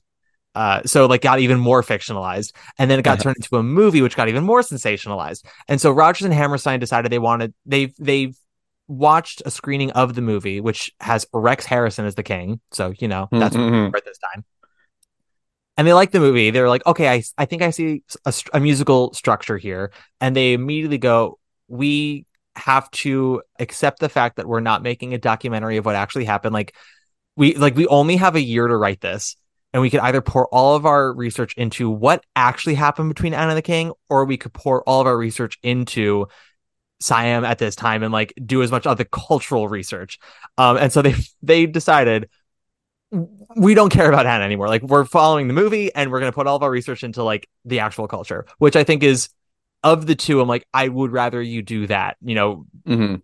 Uh, 0.56 0.82
so 0.84 1.06
like 1.06 1.22
got 1.22 1.40
even 1.40 1.60
more 1.60 1.84
fictionalized 1.84 2.54
and 2.80 2.90
then 2.90 2.98
it 2.98 3.04
got 3.04 3.14
Uh-huh. 3.14 3.24
turned 3.24 3.38
into 3.38 3.56
a 3.58 3.64
movie 3.64 4.02
which 4.02 4.16
got 4.18 4.28
even 4.30 4.44
more 4.44 4.62
sensationalized 4.62 5.46
and 5.68 5.80
so 5.80 5.92
Rodgers 5.92 6.26
and 6.26 6.34
Hammerstein 6.34 6.80
decided 6.80 7.12
they 7.12 7.20
wanted 7.20 7.54
they 7.68 7.94
they 8.00 8.34
watched 8.88 9.44
a 9.46 9.52
screening 9.52 9.92
of 9.92 10.16
the 10.16 10.22
movie 10.24 10.60
which 10.60 10.92
has 11.02 11.28
Rex 11.34 11.66
Harrison 11.66 12.06
as 12.06 12.16
the 12.16 12.24
king 12.24 12.60
so 12.72 12.92
you 12.98 13.08
know 13.08 13.30
that's 13.32 13.56
what 13.56 13.64
Mhm. 13.72 13.96
at 13.96 14.04
this 14.06 14.18
time 14.18 14.44
and 15.78 15.88
they 15.88 15.94
liked 15.94 16.12
the 16.14 16.20
movie 16.20 16.50
they 16.50 16.62
were 16.62 16.68
like 16.68 16.86
okay 16.86 17.08
I 17.10 17.24
I 17.38 17.46
think 17.46 17.62
I 17.62 17.70
see 17.70 18.04
a, 18.26 18.34
a 18.54 18.60
musical 18.60 19.14
structure 19.14 19.58
here 19.58 19.92
and 20.20 20.36
they 20.36 20.54
immediately 20.54 20.98
go 20.98 21.40
we 21.70 22.26
have 22.56 22.90
to 22.92 23.42
accept 23.60 24.00
the 24.00 24.10
fact 24.10 24.36
that 24.36 24.48
we're 24.48 24.60
not 24.60 24.84
making 24.84 25.14
a 25.14 25.18
documentary 25.18 25.78
of 25.78 25.86
what 25.86 25.96
actually 25.96 26.26
happened 26.26 26.54
like 26.54 26.76
we 27.36 27.56
like 27.56 27.76
we 27.76 27.88
only 27.88 28.18
have 28.18 28.36
a 28.36 28.42
year 28.42 28.68
to 28.68 28.76
write 28.76 29.00
this 29.00 29.38
and 29.74 29.82
we 29.82 29.90
could 29.90 30.00
either 30.00 30.22
pour 30.22 30.48
all 30.48 30.76
of 30.76 30.86
our 30.86 31.14
research 31.14 31.54
into 31.56 31.90
what 31.90 32.24
actually 32.36 32.76
happened 32.76 33.10
between 33.10 33.34
Anne 33.34 33.50
and 33.50 33.58
the 33.58 33.62
King, 33.62 33.92
or 34.10 34.26
we 34.26 34.38
could 34.38 34.54
pour 34.54 34.82
all 34.84 35.02
of 35.02 35.08
our 35.08 35.18
research 35.18 35.60
into 35.62 36.28
Siam 37.02 37.46
at 37.46 37.60
this 37.60 37.76
time 37.76 38.04
and 38.04 38.12
like 38.12 38.34
do 38.44 38.64
as 38.64 38.72
much 38.72 38.88
other 38.88 39.06
cultural 39.06 39.68
research. 39.68 40.20
Um, 40.58 40.78
and 40.78 40.92
so 40.92 41.02
they 41.02 41.16
they 41.42 41.66
decided 41.66 42.30
we 43.56 43.74
don't 43.74 43.92
care 43.92 44.10
about 44.10 44.26
Anna 44.26 44.44
anymore. 44.44 44.68
Like 44.68 44.84
we're 44.84 45.06
following 45.06 45.48
the 45.48 45.54
movie 45.54 45.94
and 45.94 46.12
we're 46.12 46.20
gonna 46.20 46.32
put 46.32 46.48
all 46.48 46.56
of 46.56 46.64
our 46.64 46.72
research 46.72 47.04
into 47.04 47.24
like 47.24 47.48
the 47.66 47.80
actual 47.80 48.08
culture, 48.08 48.46
which 48.58 48.76
I 48.76 48.84
think 48.84 49.04
is 49.04 49.30
of 49.84 50.06
the 50.06 50.16
two. 50.16 50.42
I'm 50.42 50.48
like 50.48 50.68
I 50.74 50.88
would 50.88 51.12
rather 51.12 51.42
you 51.42 51.62
do 51.62 51.88
that. 51.88 52.18
You 52.22 52.36
know, 52.36 52.66
Mhm. 52.88 53.22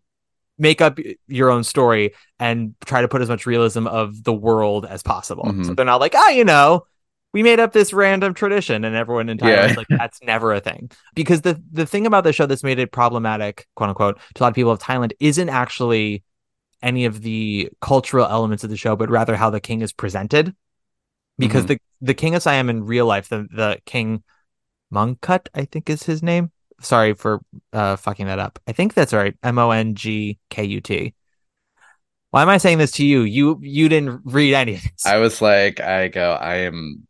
make 0.58 0.82
up 0.82 1.00
your 1.28 1.50
own 1.50 1.63
story 1.63 2.13
and 2.39 2.76
try 2.86 3.02
to 3.02 3.08
put 3.10 3.22
as 3.22 3.28
much 3.30 3.46
realism 3.46 3.88
of 3.88 4.24
the 4.24 4.34
world 4.34 4.86
as 4.86 5.04
possible. 5.04 5.44
So 5.46 5.52
Mhm. 5.52 5.76
they're 5.76 5.86
not 5.86 6.00
like, 6.00 6.15
ah, 6.15 6.30
you 6.30 6.46
know, 6.46 6.86
we 7.34 7.44
made 7.44 7.60
up 7.60 7.74
this 7.74 7.91
random 7.91 8.34
tradition 8.34 8.86
and 8.86 8.96
everyone 8.96 9.28
in 9.28 9.38
Thailand 9.38 9.48
Yeah. 9.48 9.72
is 9.72 9.76
like, 9.78 9.88
that's 9.89 10.22
never 10.24 10.54
a 10.54 10.62
thing. 10.62 10.89
Because 11.13 11.41
the 11.41 11.62
the 11.72 11.86
thing 11.86 12.06
about 12.06 12.24
the 12.24 12.32
show 12.32 12.46
that's 12.46 12.63
made 12.63 12.80
it 12.80 12.94
problematic, 12.94 13.68
quote 13.76 13.89
unquote, 13.89 14.20
to 14.36 14.41
a 14.41 14.46
lot 14.46 14.50
of 14.50 14.56
people 14.56 14.72
of 14.72 14.80
Thailand 14.80 15.12
isn't 15.20 15.50
actually 15.50 16.24
any 16.82 17.04
of 17.06 17.22
the 17.22 17.70
cultural 17.82 18.26
elements 18.26 18.63
of 18.63 18.70
the 18.70 18.78
show, 18.78 18.96
but 18.96 19.10
rather 19.10 19.36
how 19.36 19.50
the 19.50 19.60
king 19.60 19.82
is 19.82 19.91
presented. 19.91 20.56
Because 21.38 21.65
Mhm. 21.65 21.68
the 21.68 21.80
the 22.00 22.13
king 22.13 22.36
of 22.36 22.44
Siam 22.44 22.70
in 22.70 22.86
real 22.86 23.06
life, 23.06 23.28
the 23.28 23.46
the 23.52 23.80
king 23.86 24.24
Mongkut, 24.93 25.48
I 25.54 25.65
think 25.65 25.89
is 25.89 26.04
his 26.04 26.21
name. 26.24 26.52
Sorry 26.82 27.13
for 27.13 27.41
uh 27.74 27.95
fucking 27.95 28.28
that 28.28 28.39
up. 28.39 28.60
I 28.67 28.71
think 28.74 28.93
that's 28.93 29.13
right. 29.13 29.36
M 29.43 29.58
O 29.58 29.71
N 29.71 29.95
G 29.95 30.38
K 30.50 30.63
U 30.65 30.82
T. 30.82 31.13
Why 32.32 32.41
am 32.41 32.50
I 32.50 32.58
saying 32.58 32.80
this 32.80 32.91
to 32.93 33.06
you? 33.06 33.21
You 33.21 33.60
you 33.62 33.88
didn't 33.89 34.21
read 34.26 34.54
any 34.54 34.76
of 34.76 34.84
this. 34.84 35.06
I 35.06 35.17
was 35.17 35.41
like, 35.41 35.80
I 35.80 36.10
go, 36.10 36.34
I 36.34 36.56
am 36.67 37.08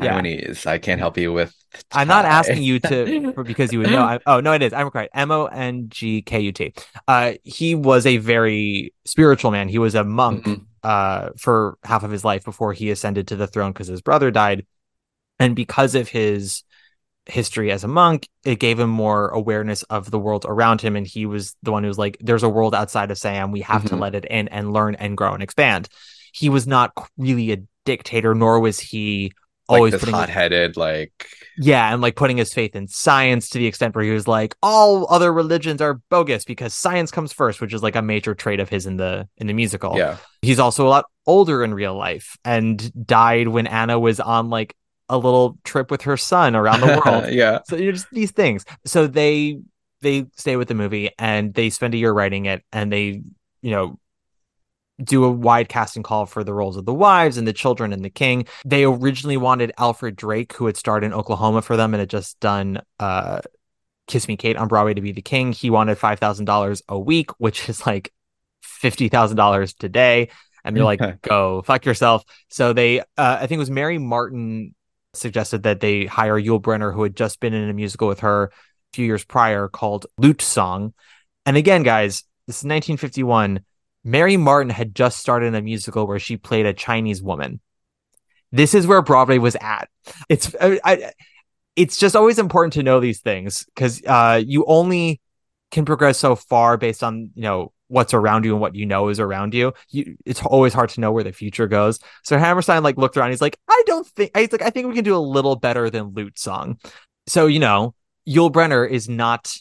Yeah. 0.00 0.20
Taiwanese. 0.20 0.66
I 0.66 0.78
can't 0.78 1.00
help 1.00 1.18
you 1.18 1.32
with. 1.32 1.52
I'm 1.90 2.06
not 2.06 2.24
asking 2.24 2.62
you 2.62 2.78
to 2.80 3.32
for, 3.34 3.42
because 3.44 3.72
you 3.72 3.80
would 3.80 3.90
know. 3.90 4.02
I, 4.02 4.20
oh 4.26 4.40
no, 4.40 4.52
it 4.52 4.62
is. 4.62 4.72
I'm 4.72 4.90
correct. 4.90 5.10
M 5.14 5.30
O 5.32 5.46
N 5.46 5.86
G 5.88 6.22
K 6.22 6.40
U 6.40 6.52
T. 6.52 6.72
Uh, 7.08 7.32
he 7.42 7.74
was 7.74 8.06
a 8.06 8.18
very 8.18 8.94
spiritual 9.04 9.50
man. 9.50 9.68
He 9.68 9.78
was 9.78 9.94
a 9.96 10.04
monk 10.04 10.44
Mhm. 10.44 10.66
uh 10.84 11.30
for 11.36 11.78
half 11.82 12.04
of 12.04 12.10
his 12.12 12.24
life 12.24 12.44
before 12.44 12.72
he 12.74 12.90
ascended 12.90 13.26
to 13.28 13.36
the 13.36 13.46
throne 13.48 13.72
because 13.72 13.88
his 13.88 14.02
brother 14.02 14.30
died, 14.30 14.66
and 15.42 15.56
because 15.56 15.94
of 15.94 16.08
his 16.08 16.62
history 17.26 17.70
as 17.70 17.84
a 17.84 17.88
monk, 17.88 18.26
it 18.44 18.58
gave 18.58 18.78
him 18.80 18.90
more 18.90 19.28
awareness 19.28 19.82
of 19.84 20.10
the 20.10 20.18
world 20.18 20.44
around 20.48 20.80
him, 20.80 20.96
and 20.96 21.06
he 21.06 21.24
was 21.26 21.54
the 21.62 21.70
one 21.70 21.82
who 21.84 21.88
was 21.88 21.98
like, 21.98 22.16
"There's 22.20 22.42
a 22.42 22.48
world 22.48 22.74
outside 22.74 23.10
of 23.10 23.18
Siam 23.18 23.52
We 23.52 23.60
have 23.60 23.84
to 23.86 23.94
Mhm. 23.94 24.00
let 24.00 24.14
it 24.14 24.24
in 24.24 24.48
and 24.48 24.72
learn 24.72 24.94
and 24.96 25.16
grow 25.16 25.32
and 25.34 25.42
expand." 25.42 25.88
He 26.32 26.48
was 26.48 26.66
not 26.66 26.92
really 27.16 27.52
a 27.52 27.58
dictator, 27.84 28.34
nor 28.34 28.58
was 28.60 28.80
he 28.80 29.32
Like 29.68 29.78
always 29.78 29.92
this 29.92 30.02
hot-headed 30.08 30.76
like 30.76 31.28
yeah, 31.58 31.92
and 31.92 32.02
like 32.02 32.16
putting 32.16 32.38
his 32.38 32.52
faith 32.52 32.74
in 32.74 32.88
science 32.88 33.50
to 33.50 33.58
the 33.58 33.66
extent 33.66 33.94
where 33.94 34.04
he 34.04 34.10
was 34.10 34.26
like, 34.26 34.54
all 34.62 35.06
other 35.10 35.32
religions 35.32 35.80
are 35.80 36.00
bogus 36.10 36.44
because 36.44 36.74
science 36.74 37.10
comes 37.10 37.32
first, 37.32 37.60
which 37.60 37.72
is 37.74 37.82
like 37.82 37.94
a 37.94 38.02
major 38.02 38.34
trait 38.34 38.58
of 38.58 38.68
his 38.68 38.86
in 38.86 38.96
the 38.96 39.28
in 39.38 39.46
the 39.46 39.52
musical. 39.52 39.96
yeah, 39.96 40.16
He's 40.42 40.58
also 40.58 40.86
a 40.86 40.90
lot 40.90 41.04
older 41.26 41.62
in 41.62 41.72
real 41.74 41.94
life 41.94 42.36
and 42.44 42.76
died 43.06 43.48
when 43.48 43.66
Anna 43.68 43.98
was 43.98 44.18
on 44.18 44.50
like 44.50 44.74
a 45.12 45.18
little 45.18 45.58
trip 45.62 45.90
with 45.90 46.02
her 46.02 46.16
son 46.16 46.56
around 46.56 46.80
the 46.80 47.02
world. 47.04 47.26
yeah. 47.30 47.60
so 47.66 47.76
you 47.76 47.86
know, 47.86 47.92
just 47.92 48.10
these 48.10 48.30
things. 48.30 48.64
So 48.86 49.06
they 49.06 49.60
they 50.00 50.26
stay 50.36 50.56
with 50.56 50.68
the 50.68 50.74
movie 50.74 51.10
and 51.18 51.54
they 51.54 51.70
spend 51.70 51.94
a 51.94 51.98
year 51.98 52.12
writing 52.12 52.46
it 52.46 52.64
and 52.72 52.90
they, 52.90 53.22
you 53.60 53.70
know, 53.70 53.98
do 55.02 55.24
a 55.24 55.30
wide 55.30 55.68
casting 55.68 56.02
call 56.02 56.26
for 56.26 56.42
the 56.42 56.54
roles 56.54 56.76
of 56.76 56.86
the 56.86 56.94
wives 56.94 57.36
and 57.36 57.46
the 57.46 57.52
children 57.52 57.92
and 57.92 58.04
the 58.04 58.10
king. 58.10 58.46
They 58.64 58.84
originally 58.84 59.36
wanted 59.36 59.72
Alfred 59.78 60.16
Drake, 60.16 60.54
who 60.54 60.66
had 60.66 60.76
starred 60.76 61.04
in 61.04 61.12
Oklahoma 61.12 61.60
for 61.60 61.76
them 61.76 61.92
and 61.92 62.00
had 62.00 62.10
just 62.10 62.40
done 62.40 62.80
uh 62.98 63.42
Kiss 64.08 64.28
Me 64.28 64.36
Kate 64.36 64.56
on 64.56 64.68
Broadway 64.68 64.94
to 64.94 65.00
be 65.00 65.12
the 65.12 65.22
king. 65.22 65.52
He 65.52 65.70
wanted 65.70 65.98
five 65.98 66.18
thousand 66.18 66.46
dollars 66.46 66.82
a 66.88 66.98
week, 66.98 67.30
which 67.38 67.68
is 67.68 67.86
like 67.86 68.12
fifty 68.62 69.08
thousand 69.08 69.36
dollars 69.36 69.74
today. 69.74 70.30
And 70.64 70.76
they're 70.76 70.84
like, 70.84 71.20
go 71.22 71.62
fuck 71.62 71.84
yourself. 71.84 72.24
So 72.48 72.72
they 72.72 73.00
uh 73.00 73.04
I 73.18 73.46
think 73.46 73.52
it 73.52 73.58
was 73.58 73.70
Mary 73.70 73.98
Martin 73.98 74.74
suggested 75.14 75.64
that 75.64 75.80
they 75.80 76.06
hire 76.06 76.40
Yul 76.40 76.60
Brynner, 76.60 76.92
who 76.92 77.02
had 77.02 77.16
just 77.16 77.40
been 77.40 77.54
in 77.54 77.68
a 77.68 77.74
musical 77.74 78.08
with 78.08 78.20
her 78.20 78.44
a 78.44 78.50
few 78.92 79.06
years 79.06 79.24
prior 79.24 79.68
called 79.68 80.06
Lute 80.18 80.42
Song. 80.42 80.94
And 81.44 81.56
again, 81.56 81.82
guys, 81.82 82.24
this 82.46 82.56
is 82.58 82.64
1951. 82.64 83.60
Mary 84.04 84.36
Martin 84.36 84.70
had 84.70 84.94
just 84.94 85.18
started 85.18 85.54
a 85.54 85.62
musical 85.62 86.06
where 86.06 86.18
she 86.18 86.36
played 86.36 86.66
a 86.66 86.72
Chinese 86.72 87.22
woman. 87.22 87.60
This 88.50 88.74
is 88.74 88.86
where 88.86 89.00
Broadway 89.02 89.38
was 89.38 89.56
at. 89.60 89.88
It's 90.28 90.54
I, 90.60 90.80
I, 90.84 91.12
it's 91.76 91.96
just 91.96 92.16
always 92.16 92.38
important 92.38 92.74
to 92.74 92.82
know 92.82 93.00
these 93.00 93.20
things 93.20 93.64
because 93.74 94.02
uh, 94.06 94.42
you 94.44 94.64
only 94.66 95.20
can 95.70 95.84
progress 95.84 96.18
so 96.18 96.36
far 96.36 96.76
based 96.76 97.02
on 97.02 97.30
you 97.34 97.42
know 97.42 97.72
what's 97.92 98.14
around 98.14 98.46
you 98.46 98.52
and 98.52 98.60
what 98.60 98.74
you 98.74 98.86
know 98.86 99.08
is 99.10 99.20
around 99.20 99.52
you. 99.52 99.74
you 99.90 100.16
it's 100.24 100.42
always 100.42 100.72
hard 100.72 100.88
to 100.88 101.00
know 101.00 101.12
where 101.12 101.22
the 101.22 101.32
future 101.32 101.66
goes. 101.66 101.98
So 102.24 102.38
Hammerstein 102.38 102.82
like 102.82 102.96
looked 102.96 103.18
around. 103.18 103.30
He's 103.30 103.42
like, 103.42 103.58
I 103.68 103.82
don't 103.86 104.06
think. 104.06 104.34
He's 104.34 104.50
like, 104.50 104.62
I 104.62 104.70
think 104.70 104.88
we 104.88 104.94
can 104.94 105.04
do 105.04 105.14
a 105.14 105.18
little 105.18 105.56
better 105.56 105.90
than 105.90 106.14
Lute 106.14 106.38
Song. 106.38 106.78
So 107.26 107.46
you 107.46 107.58
know, 107.58 107.94
Yul 108.26 108.50
Brynner 108.50 108.88
is 108.88 109.10
not 109.10 109.54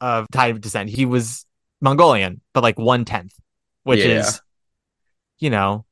of 0.00 0.26
Thai 0.30 0.52
descent. 0.52 0.90
He 0.90 1.06
was 1.06 1.44
Mongolian, 1.80 2.40
but 2.54 2.62
like 2.62 2.78
one 2.78 3.04
tenth, 3.04 3.34
which 3.82 3.98
Yeah. 3.98 4.20
is, 4.20 4.40
you 5.40 5.50
know, 5.50 5.84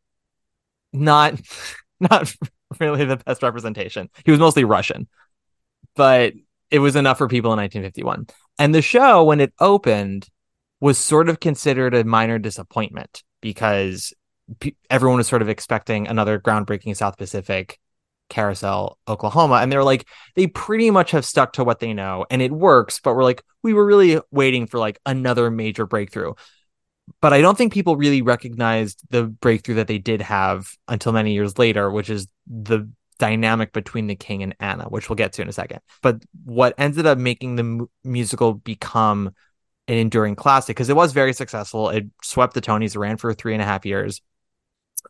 not 0.93 1.41
not 2.01 2.33
really 2.79 3.05
the 3.05 3.17
best 3.17 3.43
representation. 3.43 4.09
He 4.25 4.31
was 4.31 4.39
mostly 4.39 4.63
Russian, 4.63 5.09
but 5.97 6.35
it 6.71 6.79
was 6.79 6.95
enough 6.95 7.19
for 7.19 7.27
people 7.27 7.53
in 7.53 7.59
1951. 7.59 8.29
And 8.61 8.75
the 8.75 8.83
show, 8.83 9.25
when 9.25 9.41
it 9.41 9.53
opened, 9.59 10.29
was 10.81 10.99
sort 10.99 11.29
of 11.29 11.41
considered 11.41 11.95
a 11.95 12.05
minor 12.05 12.39
disappointment 12.39 13.23
because 13.41 14.13
everyone 14.89 15.19
was 15.19 15.29
sort 15.29 15.43
of 15.43 15.49
expecting 15.49 16.09
another 16.09 16.39
groundbreaking 16.39 16.97
South 16.97 17.17
Pacific 17.17 17.79
carousel 18.29 18.99
Oklahoma. 19.09 19.57
And 19.57 19.73
they're 19.73 19.85
like 19.85 20.07
they 20.35 20.47
pretty 20.47 20.91
much 20.91 21.11
have 21.13 21.25
stuck 21.25 21.55
to 21.55 21.65
what 21.65 21.81
they 21.81 21.93
know 21.93 22.27
and 22.31 22.43
it 22.43 22.53
works 22.53 23.01
but 23.01 23.15
we're 23.15 23.25
like 23.25 23.43
we 23.63 23.73
were 23.73 23.85
really 23.85 24.21
waiting 24.31 24.67
for 24.67 24.79
like 24.79 25.01
another 25.07 25.51
major 25.51 25.87
breakthrough. 25.87 26.35
But 27.23 27.33
I 27.33 27.41
don't 27.41 27.57
think 27.57 27.73
people 27.73 27.97
really 27.97 28.21
recognized 28.21 29.03
the 29.09 29.25
breakthrough 29.25 29.77
that 29.77 29.87
they 29.87 29.99
did 29.99 30.21
have 30.21 30.69
until 30.89 31.13
many 31.13 31.33
years 31.33 31.59
later 31.59 31.91
which 31.91 32.11
is 32.11 32.29
the 32.47 32.91
dynamic 33.19 33.73
between 33.73 34.07
the 34.07 34.15
king 34.15 34.43
and 34.43 34.55
Anna 34.61 34.85
which 34.85 35.09
we'll 35.09 35.17
get 35.17 35.33
to 35.35 35.43
in 35.43 35.49
a 35.49 35.53
second. 35.53 35.81
But 36.03 36.23
what 36.45 36.75
ended 36.79 37.07
up 37.07 37.19
making 37.19 37.57
the 37.57 37.65
mu- 37.65 37.87
musical 38.05 38.55
become 38.55 39.35
an 39.89 39.95
enduring 39.95 40.37
classic 40.37 40.77
because 40.77 40.89
it 40.89 40.97
was 40.97 41.13
very 41.13 41.33
successful 41.33 41.89
it 41.89 42.07
swept 42.23 42.55
the 42.55 42.61
Tonys 42.61 42.97
ran 42.97 43.17
for 43.17 43.35
three 43.35 43.55
and 43.55 43.63
a 43.63 43.65
half 43.67 43.85
years 43.85 44.23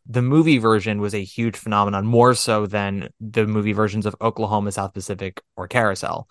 the 0.06 0.22
movie 0.22 0.58
version 0.58 1.00
was 1.00 1.14
a 1.14 1.22
huge 1.22 1.56
phenomenon, 1.56 2.06
more 2.06 2.34
so 2.34 2.66
than 2.66 3.08
the 3.20 3.46
movie 3.46 3.72
versions 3.72 4.06
of 4.06 4.16
Oklahoma, 4.20 4.72
South 4.72 4.94
Pacific, 4.94 5.42
or 5.56 5.68
Carousel. 5.68 6.28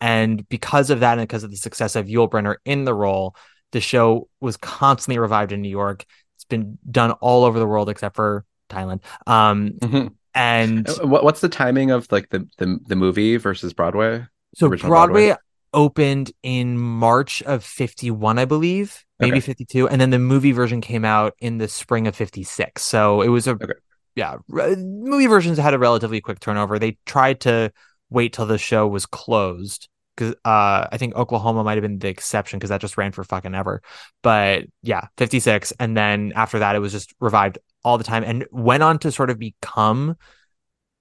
And 0.00 0.48
because 0.48 0.90
of 0.90 1.00
that, 1.00 1.18
and 1.18 1.28
because 1.28 1.44
of 1.44 1.50
the 1.50 1.56
success 1.56 1.96
of 1.96 2.06
Yul 2.06 2.30
Brynner 2.30 2.56
in 2.64 2.84
the 2.84 2.94
role, 2.94 3.36
the 3.72 3.80
show 3.80 4.28
was 4.40 4.56
constantly 4.56 5.18
revived 5.18 5.52
in 5.52 5.60
New 5.60 5.68
York. 5.68 6.04
It's 6.36 6.44
been 6.44 6.78
done 6.90 7.12
all 7.12 7.44
over 7.44 7.58
the 7.58 7.66
world 7.66 7.88
except 7.90 8.16
for 8.16 8.44
Thailand. 8.70 9.00
Um, 9.26 9.72
Mhm. 9.80 10.14
and 10.34 10.88
Uh, 10.88 11.06
what's 11.06 11.40
the 11.40 11.48
timing 11.48 11.90
of 11.90 12.10
like 12.10 12.30
the, 12.30 12.48
the 12.56 12.78
the 12.86 12.96
movie 12.96 13.36
versus 13.36 13.74
Broadway? 13.74 14.26
so 14.54 14.68
Broadway, 14.68 14.88
Broadway? 14.88 15.36
Opened 15.72 16.32
in 16.42 16.78
March 16.78 17.42
of 17.42 17.64
51, 17.64 18.38
I 18.38 18.44
believe, 18.44 19.04
maybe 19.18 19.38
Okay. 19.38 19.46
52. 19.46 19.88
And 19.88 20.00
then 20.00 20.10
the 20.10 20.18
movie 20.18 20.52
version 20.52 20.80
came 20.80 21.04
out 21.04 21.34
in 21.40 21.58
the 21.58 21.68
spring 21.68 22.06
of 22.06 22.16
56. 22.16 22.82
So 22.82 23.22
it 23.22 23.28
was 23.28 23.46
a, 23.46 23.52
Okay. 23.52 23.72
yeah, 24.14 24.36
re- 24.48 24.76
movie 24.76 25.26
versions 25.26 25.58
had 25.58 25.74
a 25.74 25.78
relatively 25.78 26.20
quick 26.20 26.40
turnover. 26.40 26.78
They 26.78 26.98
tried 27.06 27.40
to 27.40 27.72
wait 28.10 28.32
till 28.32 28.46
the 28.46 28.58
show 28.58 28.86
was 28.88 29.06
closed. 29.06 29.88
Cause, 30.16 30.34
uh, 30.44 30.86
I 30.92 30.96
think 30.98 31.14
Oklahoma 31.14 31.62
might 31.64 31.74
have 31.78 31.82
been 31.82 31.98
the 31.98 32.08
exception 32.08 32.58
because 32.58 32.70
that 32.70 32.80
just 32.80 32.98
ran 32.98 33.12
for 33.12 33.24
fucking 33.24 33.54
ever. 33.54 33.80
But 34.22 34.64
yeah, 34.82 35.06
56. 35.16 35.72
And 35.78 35.96
then 35.96 36.32
after 36.34 36.58
that, 36.58 36.74
it 36.76 36.80
was 36.80 36.92
just 36.92 37.14
revived 37.20 37.58
all 37.84 37.96
the 37.96 38.04
time 38.04 38.24
and 38.24 38.44
went 38.50 38.82
on 38.82 38.98
to 38.98 39.12
sort 39.12 39.30
of 39.30 39.38
become 39.38 40.16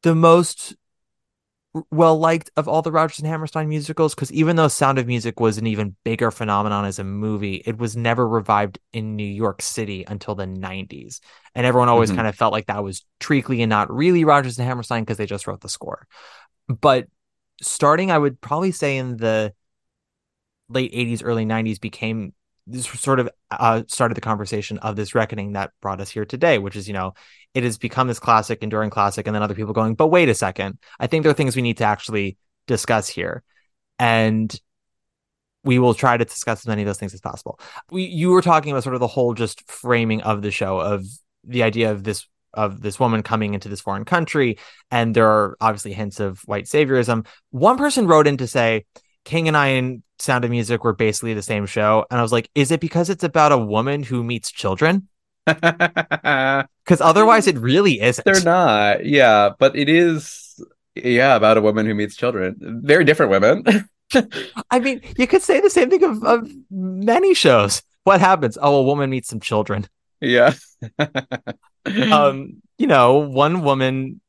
the 0.03 0.15
most 0.15 0.75
well 1.91 2.17
liked 2.17 2.51
of 2.57 2.67
all 2.67 2.81
the 2.81 2.91
Rodgers 2.91 3.19
and 3.19 3.27
Hammerstein 3.27 3.69
musicals 3.69 4.15
because 4.15 4.31
even 4.31 4.55
though 4.55 4.67
Sound 4.67 4.99
of 4.99 5.07
Music 5.07 5.39
was 5.39 5.57
an 5.57 5.67
even 5.67 5.95
bigger 6.03 6.31
phenomenon 6.31 6.85
as 6.85 6.99
a 6.99 7.03
movie, 7.03 7.61
it 7.65 7.77
was 7.77 7.95
never 7.95 8.27
revived 8.27 8.79
in 8.93 9.15
New 9.15 9.23
York 9.23 9.61
City 9.61 10.05
until 10.07 10.35
the 10.35 10.47
90s. 10.47 11.21
And 11.55 11.65
everyone 11.65 11.89
always 11.89 12.11
Mhm. 12.11 12.15
kind 12.15 12.27
of 12.27 12.35
felt 12.35 12.53
like 12.53 12.67
that 12.67 12.83
was 12.83 13.05
treacly 13.19 13.61
and 13.61 13.69
not 13.69 13.91
really 13.91 14.23
Rodgers 14.23 14.57
and 14.59 14.67
Hammerstein 14.67 15.03
because 15.03 15.17
they 15.17 15.25
just 15.25 15.47
wrote 15.47 15.61
the 15.61 15.69
score. 15.69 16.07
But 16.67 17.07
starting, 17.61 18.11
I 18.11 18.17
would 18.17 18.39
probably 18.41 18.71
say 18.71 18.97
in 18.97 19.17
the 19.17 19.53
late 20.69 20.91
80s, 20.93 21.23
early 21.23 21.45
90s 21.45 21.79
became 21.79 22.33
this 22.67 22.85
sort 22.85 23.19
of 23.19 23.29
uh, 23.51 23.83
started 23.87 24.15
the 24.15 24.21
conversation 24.21 24.77
of 24.79 24.95
this 24.95 25.15
reckoning 25.15 25.53
that 25.53 25.71
brought 25.81 26.01
us 26.01 26.09
here 26.09 26.25
today, 26.25 26.57
which 26.57 26.75
is, 26.75 26.87
you 26.87 26.93
know, 26.93 27.13
it 27.53 27.63
has 27.63 27.77
become 27.77 28.07
this 28.07 28.19
classic, 28.19 28.61
enduring 28.61 28.89
classic, 28.89 29.27
and 29.27 29.35
then 29.35 29.43
other 29.43 29.55
people 29.55 29.73
going, 29.73 29.95
but 29.95 30.07
wait 30.07 30.29
a 30.29 30.35
second. 30.35 30.77
I 30.99 31.07
think 31.07 31.23
there 31.23 31.31
are 31.31 31.35
things 31.35 31.55
we 31.55 31.61
need 31.61 31.77
to 31.77 31.85
actually 31.85 32.37
discuss 32.67 33.07
here. 33.07 33.43
And 33.97 34.57
we 35.63 35.79
will 35.79 35.93
try 35.93 36.15
to 36.15 36.25
discuss 36.25 36.61
as 36.61 36.67
many 36.67 36.83
of 36.83 36.85
those 36.85 36.97
things 36.97 37.13
as 37.13 37.21
possible. 37.21 37.59
We, 37.91 38.05
you 38.05 38.29
were 38.29 38.41
talking 38.41 38.71
about 38.71 38.83
sort 38.83 38.95
of 38.95 39.01
the 39.01 39.07
whole 39.07 39.33
just 39.33 39.69
framing 39.69 40.21
of 40.21 40.41
the 40.41 40.51
show 40.51 40.79
of 40.79 41.05
the 41.43 41.63
idea 41.63 41.91
of 41.91 42.03
this 42.03 42.27
of 42.55 42.81
this 42.81 42.99
woman 42.99 43.21
coming 43.21 43.53
into 43.53 43.69
this 43.69 43.81
foreign 43.81 44.05
country, 44.05 44.57
and 44.89 45.15
there 45.15 45.29
are 45.29 45.55
obviously 45.61 45.93
hints 45.93 46.19
of 46.19 46.39
white 46.45 46.65
saviorism. 46.65 47.27
One 47.51 47.77
person 47.77 48.07
wrote 48.07 48.25
in 48.25 48.37
to 48.37 48.47
say, 48.47 48.85
King 49.23 49.47
and 49.47 49.55
I 49.55 49.67
Sound 50.21 50.45
of 50.45 50.51
Music 50.51 50.83
were 50.83 50.93
basically 50.93 51.33
the 51.33 51.41
same 51.41 51.65
show. 51.65 52.05
And 52.09 52.19
I 52.19 52.21
was 52.21 52.31
like, 52.31 52.49
is 52.55 52.71
it 52.71 52.79
because 52.79 53.09
it's 53.09 53.23
about 53.23 53.51
a 53.51 53.57
woman 53.57 54.03
who 54.03 54.23
meets 54.23 54.51
children? 54.51 55.07
Because 56.89 57.01
otherwise, 57.01 57.45
it 57.45 57.55
really 57.59 58.01
isn't. 58.01 58.25
They're 58.25 58.41
not. 58.43 59.05
Yeah, 59.05 59.51
but 59.59 59.75
it 59.75 59.89
is. 59.89 60.59
Yeah, 60.95 61.35
about 61.35 61.57
a 61.57 61.61
woman 61.61 61.85
who 61.85 61.93
meets 61.93 62.15
children. 62.15 62.55
Very 62.83 63.03
different 63.03 63.29
women. 63.29 63.63
I 64.71 64.79
mean, 64.79 65.01
you 65.15 65.27
could 65.27 65.43
say 65.43 65.59
the 65.59 65.69
same 65.69 65.91
thing 65.91 66.03
of, 66.03 66.23
of 66.23 66.51
many 66.71 67.35
shows. 67.35 67.83
What 68.05 68.21
happens? 68.21 68.57
Oh, 68.59 68.77
a 68.77 68.83
woman 68.83 69.11
meets 69.11 69.29
some 69.29 69.39
children. 69.39 69.85
yeah. 70.19 70.53
Um, 71.85 72.63
you 72.79 72.87
know, 72.87 73.19
one 73.19 73.61
woman 73.61 74.19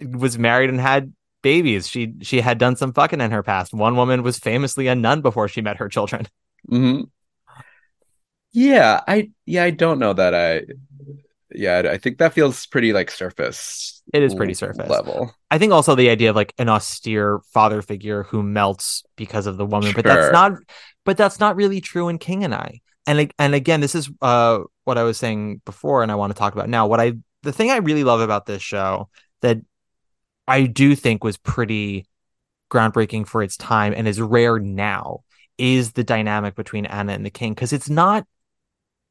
was 0.00 0.38
married 0.38 0.70
and 0.70 0.80
had 0.80 1.12
babies. 1.44 1.86
She 1.86 2.14
she 2.22 2.40
had 2.40 2.58
done 2.58 2.74
some 2.74 2.92
fucking 2.92 3.20
in 3.20 3.30
her 3.30 3.44
past. 3.44 3.72
One 3.72 3.94
woman 3.94 4.24
was 4.24 4.40
famously 4.40 4.88
a 4.88 4.96
nun 4.96 5.20
before 5.22 5.46
she 5.46 5.60
met 5.60 5.76
her 5.76 5.88
children. 5.88 6.26
hmm 6.68 7.02
Yeah, 8.52 9.00
I 9.06 9.30
yeah, 9.46 9.64
I 9.64 9.70
don't 9.70 10.00
know 10.00 10.12
that 10.12 10.34
I 10.34 10.62
yeah, 11.54 11.82
I 11.90 11.98
think 11.98 12.18
that 12.18 12.32
feels 12.32 12.66
pretty 12.66 12.92
like 12.92 13.10
surface. 13.10 14.02
It 14.12 14.22
is 14.22 14.34
pretty 14.34 14.54
surface. 14.54 14.90
level. 14.90 15.32
I 15.50 15.58
think 15.58 15.72
also 15.72 15.94
the 15.94 16.10
idea 16.10 16.30
of 16.30 16.36
like 16.36 16.52
an 16.58 16.68
austere 16.68 17.40
father 17.52 17.80
figure 17.82 18.24
who 18.24 18.42
melts 18.42 19.04
because 19.16 19.46
of 19.46 19.56
the 19.56 19.66
woman, 19.66 19.92
but 19.94 20.04
that's 20.04 20.32
not 20.32 20.52
but 21.04 21.16
that's 21.16 21.38
not 21.38 21.56
really 21.56 21.80
true 21.80 22.08
in 22.08 22.18
King 22.18 22.44
and 22.44 22.54
I. 22.54 22.80
And 23.06 23.18
like- 23.18 23.34
and 23.38 23.54
again, 23.54 23.80
this 23.80 23.94
is 23.94 24.10
uh 24.22 24.60
what 24.84 24.98
I 24.98 25.02
was 25.04 25.16
saying 25.18 25.60
before 25.64 26.02
and 26.02 26.10
I 26.10 26.16
want 26.16 26.32
to 26.32 26.38
talk 26.38 26.54
about 26.54 26.68
now. 26.68 26.86
What 26.86 27.00
I 27.00 27.14
the 27.42 27.52
thing 27.52 27.70
I 27.70 27.76
really 27.76 28.04
love 28.04 28.20
about 28.20 28.46
this 28.46 28.62
show 28.62 29.08
that 29.42 29.58
I 30.46 30.64
do 30.66 30.94
think 30.94 31.24
was 31.24 31.36
pretty 31.36 32.06
groundbreaking 32.70 33.26
for 33.26 33.42
its 33.42 33.56
time 33.56 33.94
and 33.96 34.06
is 34.08 34.20
rare 34.20 34.58
now 34.58 35.20
is 35.58 35.92
the 35.92 36.04
dynamic 36.04 36.54
between 36.54 36.86
Anna 36.86 37.12
and 37.12 37.24
the 37.24 37.30
King 37.30 37.52
because 37.54 37.72
it's 37.72 37.88
not 37.88 38.26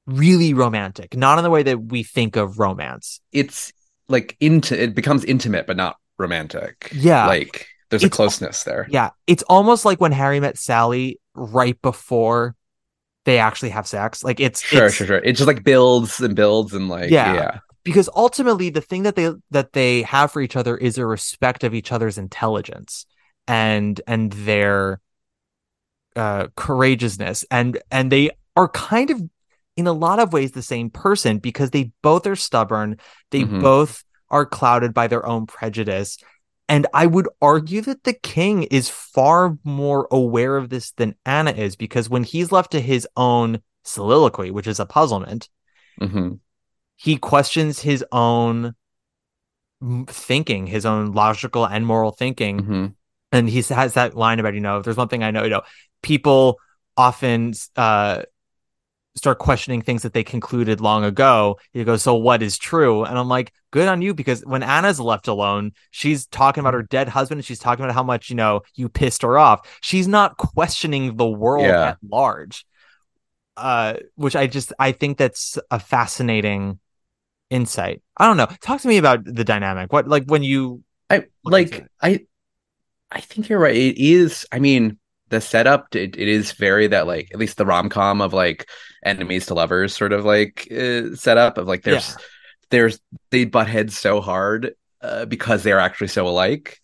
really 0.06 0.54
romantic, 0.54 1.16
not 1.16 1.38
in 1.38 1.44
the 1.44 1.50
way 1.50 1.64
that 1.64 1.78
we 1.82 2.04
think 2.04 2.36
of 2.36 2.60
romance. 2.60 3.22
It's 3.32 3.72
like 4.10 4.36
into 4.40 4.82
it 4.82 4.96
becomes 4.96 5.24
intimate 5.24 5.66
but 5.66 5.78
not 5.78 5.96
romantic. 6.18 6.92
Yeah. 6.94 7.26
Like 7.28 7.68
there's 7.90 8.04
a 8.04 8.10
closeness 8.10 8.64
there. 8.64 8.88
Yeah, 8.90 9.12
it's 9.28 9.44
almost 9.44 9.86
like 9.86 10.02
when 10.02 10.12
Harry 10.12 10.40
met 10.40 10.58
Sally 10.58 11.20
right 11.36 11.82
before 11.82 12.56
they 13.26 13.38
actually 13.40 13.70
have 13.70 13.88
sex. 13.88 14.24
Like 14.24 14.40
it's 14.42 14.62
Sure, 14.62 14.80
it's- 14.80 14.94
sure, 14.96 15.08
sure. 15.08 15.18
It 15.18 15.34
just 15.34 15.48
like 15.48 15.64
builds 15.64 16.20
and 16.20 16.36
builds 16.36 16.74
and 16.74 16.90
like 16.90 17.10
Yeah. 17.12 17.34
yeah. 17.34 17.60
Because 17.84 18.10
ultimately 18.16 18.70
the 18.70 18.82
thing 18.82 19.04
that 19.04 19.16
they 19.16 19.32
that 19.52 19.74
they 19.74 20.04
have 20.04 20.32
for 20.32 20.42
each 20.42 20.56
other 20.56 20.78
is 20.78 20.98
a 20.98 21.06
respect 21.06 21.64
of 21.64 21.74
each 21.74 21.92
other's 21.92 22.18
intelligence 22.18 23.06
and 23.48 24.00
and 24.08 24.32
their 24.34 25.00
uh 26.16 26.48
courageousness. 26.56 27.46
And 27.50 27.80
and 27.92 28.12
they 28.12 28.32
are 28.56 28.70
kind 28.70 29.10
of 29.10 29.22
in 29.76 29.88
a 29.88 29.94
lot 29.94 30.20
of 30.20 30.34
ways 30.34 30.52
the 30.52 30.62
same 30.62 30.90
person 30.90 31.40
because 31.40 31.72
they 31.72 31.92
both 32.02 32.28
are 32.28 32.36
stubborn. 32.36 32.98
They 33.32 33.44
Mhm. 33.44 33.60
both 33.62 34.04
are 34.30 34.46
clouded 34.46 34.94
by 34.94 35.08
their 35.08 35.26
own 35.26 35.46
prejudice. 35.48 36.18
And 36.70 36.88
i 36.94 37.06
would 37.06 37.28
argue 37.42 37.82
that 37.82 38.04
the 38.04 38.14
king 38.14 38.64
is 38.64 38.90
far 38.90 39.58
more 39.64 40.08
aware 40.12 40.56
of 40.58 40.70
this 40.70 40.92
than 40.92 41.16
anna 41.26 41.52
is 41.52 41.76
because 41.76 42.10
when 42.10 42.24
he's 42.24 42.52
left 42.52 42.72
to 42.72 42.80
his 42.80 43.08
own 43.18 43.62
soliloquy 43.84 44.50
which 44.50 44.66
is 44.66 44.80
a 44.80 44.86
puzzlement 44.86 45.50
hmm 46.00 46.34
he 46.96 47.18
questions 47.18 47.82
his 47.82 48.04
own 48.12 48.76
thinking, 50.08 50.68
his 50.68 50.86
own 50.86 51.12
logical 51.12 51.68
and 51.68 51.86
moral 51.86 52.12
thinking. 52.12 52.60
hmm 52.60 52.86
And 53.32 53.50
he 53.50 53.62
has 53.64 53.94
that 53.94 54.16
line 54.16 54.40
about, 54.40 54.54
you 54.54 54.62
know, 54.62 54.78
if 54.78 54.84
there's 54.86 54.98
one 54.98 55.08
thing 55.10 55.24
I 55.24 55.32
know, 55.32 55.44
you 55.44 55.50
know, 55.50 55.64
people 56.02 56.60
often 56.96 57.54
uh, 57.76 58.24
start 59.16 59.40
questioning 59.40 59.82
things 59.82 60.04
that 60.04 60.14
they 60.14 60.24
concluded 60.24 60.80
long 60.82 61.04
ago. 61.04 61.60
He 61.72 61.84
goes, 61.84 62.04
So 62.04 62.16
what 62.16 62.42
is 62.42 62.58
true? 62.58 63.04
And 63.04 63.18
I'm 63.18 63.28
like, 63.28 63.52
Good 63.72 63.88
on 63.88 64.04
you, 64.04 64.14
because 64.14 64.42
when 64.46 64.62
Anna's 64.62 65.00
left 65.00 65.28
alone, 65.28 65.72
she's 65.90 66.28
talking 66.28 66.62
about 66.62 66.76
her 66.76 66.84
dead 66.84 67.10
husband 67.10 67.40
and 67.40 67.46
she's 67.46 67.58
talking 67.60 67.84
about 67.84 67.96
how 67.96 68.04
much, 68.04 68.30
you 68.30 68.36
know, 68.36 68.62
you 68.76 68.88
pissed 68.88 69.24
her 69.24 69.38
off. 69.38 69.68
She's 69.82 70.08
not 70.08 70.38
questioning 70.38 71.18
the 71.18 71.28
world 71.28 71.66
Yeah. 71.66 71.90
at 71.90 71.98
large. 72.08 72.66
Uh, 73.56 73.96
which 74.16 74.36
I 74.36 74.48
just 74.48 74.74
I 74.80 74.94
think 74.94 75.18
that's 75.20 75.60
a 75.70 75.80
fascinating 75.80 76.80
insight. 77.54 78.02
I 78.18 78.26
don't 78.28 78.38
know. 78.38 78.48
Talk 78.62 78.82
to 78.82 78.88
me 78.88 78.98
about 78.98 79.24
the 79.24 79.44
dynamic. 79.44 79.94
What 79.94 80.08
like 80.08 80.26
when 80.26 80.44
you 80.44 80.84
I 81.10 81.26
like. 81.44 81.86
I 82.02 82.26
I 83.12 83.22
think 83.22 83.48
you're 83.50 83.60
right. 83.60 83.76
It 83.76 83.98
is 83.98 84.46
I 84.52 84.60
mean 84.60 84.98
the 85.30 85.40
setup 85.42 85.96
it, 85.96 86.18
it 86.18 86.28
is 86.28 86.52
very 86.54 86.88
that 86.88 87.08
like 87.08 87.30
at 87.34 87.40
least 87.40 87.58
the 87.58 87.66
rom-com 87.66 88.22
of 88.22 88.34
like 88.34 88.70
enemies 89.04 89.48
to 89.48 89.54
lovers 89.54 89.96
sort 89.96 90.14
of 90.14 90.26
like 90.26 90.68
uh, 90.72 91.16
setup 91.16 91.58
of 91.58 91.68
like 91.68 91.84
there's 91.84 92.10
Yeah. 92.10 92.16
there's 92.70 93.00
they 93.32 93.46
butt 93.46 93.68
heads 93.68 93.98
so 93.98 94.22
hard 94.22 94.74
uh, 95.02 95.26
because 95.26 95.64
they're 95.64 95.80
actually 95.80 96.08
so 96.10 96.28
alike. 96.28 96.80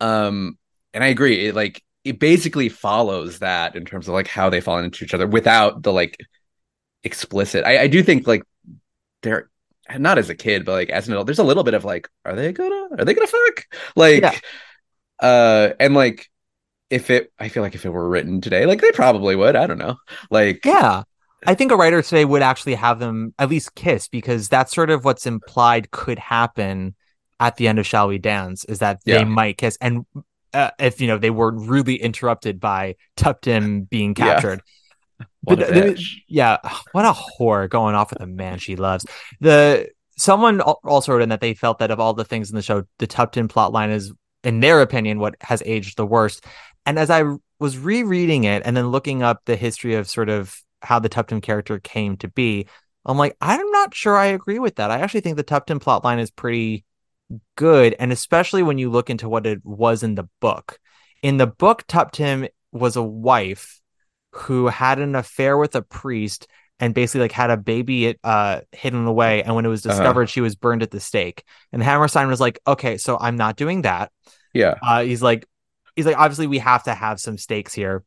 Um 0.00 0.58
and 0.92 1.02
I 1.04 1.08
agree 1.08 1.46
it 1.46 1.54
like 1.54 1.82
it 2.04 2.18
basically 2.18 2.68
follows 2.68 3.38
that 3.38 3.76
in 3.76 3.84
terms 3.86 4.08
of 4.08 4.14
like 4.14 4.28
how 4.28 4.50
they 4.50 4.60
fall 4.60 4.78
into 4.78 5.04
each 5.04 5.14
other 5.14 5.26
without 5.26 5.82
the 5.82 5.92
like 5.92 6.18
explicit. 7.02 7.64
I, 7.64 7.82
I 7.82 7.86
do 7.86 8.02
think 8.02 8.26
like 8.26 8.42
they're 9.22 9.48
not 9.98 10.18
as 10.18 10.30
a 10.30 10.34
kid, 10.34 10.64
but 10.64 10.72
like 10.72 10.90
as 10.90 11.06
an 11.06 11.14
adult, 11.14 11.26
there's 11.26 11.38
a 11.38 11.44
little 11.44 11.64
bit 11.64 11.74
of 11.74 11.84
like, 11.84 12.08
are 12.24 12.34
they 12.34 12.52
gonna 12.52 12.88
are 12.98 13.04
they 13.04 13.14
gonna 13.14 13.26
fuck? 13.26 13.64
Like 13.96 14.22
Yeah. 14.22 14.38
uh 15.20 15.70
and 15.78 15.94
like 15.94 16.30
if 16.90 17.10
it 17.10 17.32
I 17.38 17.48
feel 17.48 17.62
like 17.62 17.74
if 17.74 17.84
it 17.84 17.90
were 17.90 18.08
written 18.08 18.40
today, 18.40 18.66
like 18.66 18.80
they 18.80 18.92
probably 18.92 19.36
would. 19.36 19.56
I 19.56 19.66
don't 19.66 19.78
know. 19.78 19.96
Like 20.30 20.64
Yeah. 20.64 21.02
I 21.46 21.54
think 21.54 21.72
a 21.72 21.76
writer 21.76 22.00
today 22.02 22.24
would 22.24 22.42
actually 22.42 22.74
have 22.74 22.98
them 22.98 23.34
at 23.38 23.50
least 23.50 23.74
kiss 23.74 24.08
because 24.08 24.48
that's 24.48 24.74
sort 24.74 24.90
of 24.90 25.04
what's 25.04 25.26
implied 25.26 25.90
could 25.90 26.18
happen 26.18 26.94
at 27.38 27.56
the 27.56 27.68
end 27.68 27.78
of 27.78 27.86
Shall 27.86 28.08
We 28.08 28.18
Dance 28.18 28.64
is 28.64 28.78
that 28.78 29.04
they 29.04 29.12
Yeah. 29.14 29.24
might 29.24 29.58
kiss. 29.58 29.76
And 29.80 30.06
uh, 30.54 30.70
if, 30.78 31.00
you 31.00 31.08
know, 31.08 31.18
they 31.18 31.30
were 31.30 31.50
really 31.50 31.96
interrupted 31.96 32.60
by 32.60 32.94
Tuptim 33.16 33.88
being 33.90 34.14
Yeah. 34.16 34.40
What 35.44 35.58
But 35.58 35.70
a 35.70 35.72
the- 35.72 35.80
the- 35.94 36.04
yeah, 36.28 36.58
what 36.92 37.04
a 37.04 37.12
whore 37.12 37.68
going 37.68 37.94
off 37.94 38.10
with 38.10 38.20
a 38.22 38.26
man 38.26 38.58
she 38.58 38.76
loves. 38.76 39.04
The 39.40 39.88
someone 40.16 40.60
also 40.60 41.12
wrote 41.12 41.22
in 41.22 41.28
that 41.30 41.40
they 41.40 41.54
felt 41.54 41.78
that 41.78 41.90
of 41.90 42.00
all 42.00 42.14
the 42.14 42.24
things 42.24 42.50
in 42.50 42.56
the 42.56 42.62
show, 42.62 42.84
the 42.98 43.06
Tuptim 43.06 43.48
plotline 43.48 43.90
is, 43.90 44.12
in 44.44 44.60
their 44.60 44.80
opinion, 44.80 45.18
what 45.18 45.34
has 45.40 45.62
aged 45.66 45.96
the 45.96 46.06
worst. 46.06 46.44
And 46.86 46.98
as 46.98 47.10
I 47.10 47.24
was 47.58 47.78
rereading 47.78 48.44
it 48.44 48.62
and 48.64 48.76
then 48.76 48.88
looking 48.88 49.22
up 49.22 49.40
the 49.44 49.56
history 49.56 49.94
of 49.94 50.08
sort 50.08 50.28
of 50.28 50.56
how 50.82 50.98
the 50.98 51.08
Tuptim 51.08 51.42
character 51.42 51.78
came 51.80 52.16
to 52.18 52.28
be, 52.28 52.66
I'm 53.04 53.18
like, 53.18 53.36
I'm 53.40 53.70
not 53.70 53.94
sure 53.94 54.16
I 54.16 54.26
agree 54.26 54.58
with 54.58 54.76
that. 54.76 54.90
I 54.90 55.00
actually 55.00 55.20
think 55.20 55.36
the 55.36 55.44
Tuptim 55.44 55.80
plotline 55.80 56.20
is 56.20 56.30
pretty 56.30 56.84
good, 57.56 57.96
and 57.98 58.12
especially 58.12 58.62
when 58.62 58.78
you 58.78 58.90
look 58.90 59.10
into 59.10 59.28
what 59.28 59.46
it 59.46 59.60
was 59.64 60.02
in 60.02 60.14
the 60.14 60.28
book. 60.40 60.78
In 61.22 61.38
the 61.38 61.46
book, 61.46 61.86
Tuptim 61.86 62.48
was 62.70 62.96
a 62.96 63.02
wife 63.02 63.80
who 64.34 64.66
had 64.66 64.98
an 64.98 65.14
affair 65.14 65.56
with 65.56 65.74
a 65.76 65.82
priest 65.82 66.46
and 66.80 66.92
basically 66.94 67.20
like 67.22 67.32
had 67.32 67.50
a 67.50 67.56
baby 67.56 68.16
uh 68.24 68.60
hidden 68.72 69.06
away 69.06 69.42
and 69.42 69.54
when 69.54 69.64
it 69.64 69.68
was 69.68 69.84
Uh-huh. 69.86 69.94
discovered 69.96 70.28
she 70.28 70.40
was 70.40 70.56
burned 70.56 70.82
at 70.82 70.90
the 70.90 71.00
stake. 71.00 71.44
And 71.72 71.82
hammerstein 71.82 72.28
was 72.28 72.40
like 72.40 72.58
okay 72.66 72.96
so 72.98 73.16
i'm 73.20 73.36
not 73.36 73.56
doing 73.56 73.82
that. 73.82 74.10
Yeah. 74.52 74.74
uh 74.82 75.02
he's 75.02 75.22
like 75.22 75.46
he's 75.96 76.06
like 76.06 76.18
obviously 76.18 76.46
we 76.48 76.58
have 76.58 76.82
to 76.84 76.94
have 76.94 77.20
some 77.20 77.38
stakes 77.38 77.72
here. 77.72 78.02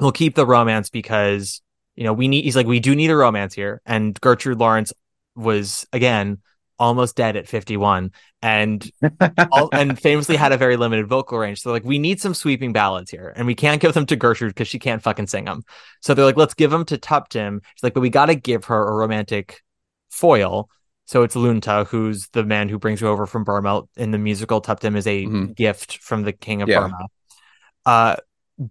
We'll 0.00 0.12
keep 0.12 0.34
the 0.34 0.46
romance 0.46 0.90
because 0.90 1.62
you 1.96 2.04
know 2.04 2.12
we 2.12 2.28
need 2.28 2.44
he's 2.44 2.56
like 2.56 2.66
we 2.66 2.80
do 2.80 2.94
need 2.94 3.10
a 3.10 3.16
romance 3.16 3.54
here. 3.54 3.80
And 3.86 4.18
gertrude 4.20 4.58
lawrence 4.58 4.92
was 5.34 5.86
again 5.92 6.38
almost 6.78 7.16
dead 7.16 7.36
at 7.36 7.46
51 7.46 8.10
and 8.40 8.90
all, 9.52 9.68
and 9.72 9.98
famously 9.98 10.36
had 10.36 10.52
a 10.52 10.56
very 10.56 10.76
limited 10.76 11.06
vocal 11.06 11.38
range. 11.38 11.60
So 11.60 11.70
like 11.70 11.84
we 11.84 11.98
need 11.98 12.20
some 12.20 12.34
sweeping 12.34 12.72
ballads 12.72 13.10
here 13.10 13.32
and 13.36 13.46
we 13.46 13.54
can't 13.54 13.80
give 13.80 13.94
them 13.94 14.06
to 14.06 14.16
gertrude 14.16 14.50
because 14.54 14.68
she 14.68 14.78
can't 14.78 15.02
fucking 15.02 15.26
sing 15.28 15.44
them 15.44 15.62
so 16.00 16.14
they're 16.14 16.24
like 16.24 16.36
let's 16.36 16.54
give 16.54 16.70
them 16.70 16.84
to 16.86 16.98
tuptim 16.98 17.60
she's 17.74 17.82
like 17.82 17.94
but 17.94 18.00
we 18.00 18.10
got 18.10 18.26
to 18.26 18.34
give 18.34 18.64
her 18.66 18.88
a 18.88 18.94
romantic 18.94 19.60
foil. 20.10 20.68
So 21.04 21.22
it's 21.22 21.36
lun 21.36 21.60
tha 21.60 21.84
who's 21.84 22.28
the 22.32 22.44
man 22.44 22.68
who 22.68 22.78
brings 22.78 23.00
you 23.00 23.08
over 23.08 23.26
from 23.26 23.44
burma 23.44 23.82
in 23.96 24.10
the 24.10 24.18
musical 24.18 24.60
tuptim 24.62 24.96
is 24.96 25.06
a 25.06 25.24
Mhm. 25.26 25.54
gift 25.54 25.98
from 25.98 26.22
the 26.22 26.32
king 26.32 26.62
of 26.62 26.68
Yeah. 26.68 26.80
burma. 26.80 27.06
Uh 27.84 28.16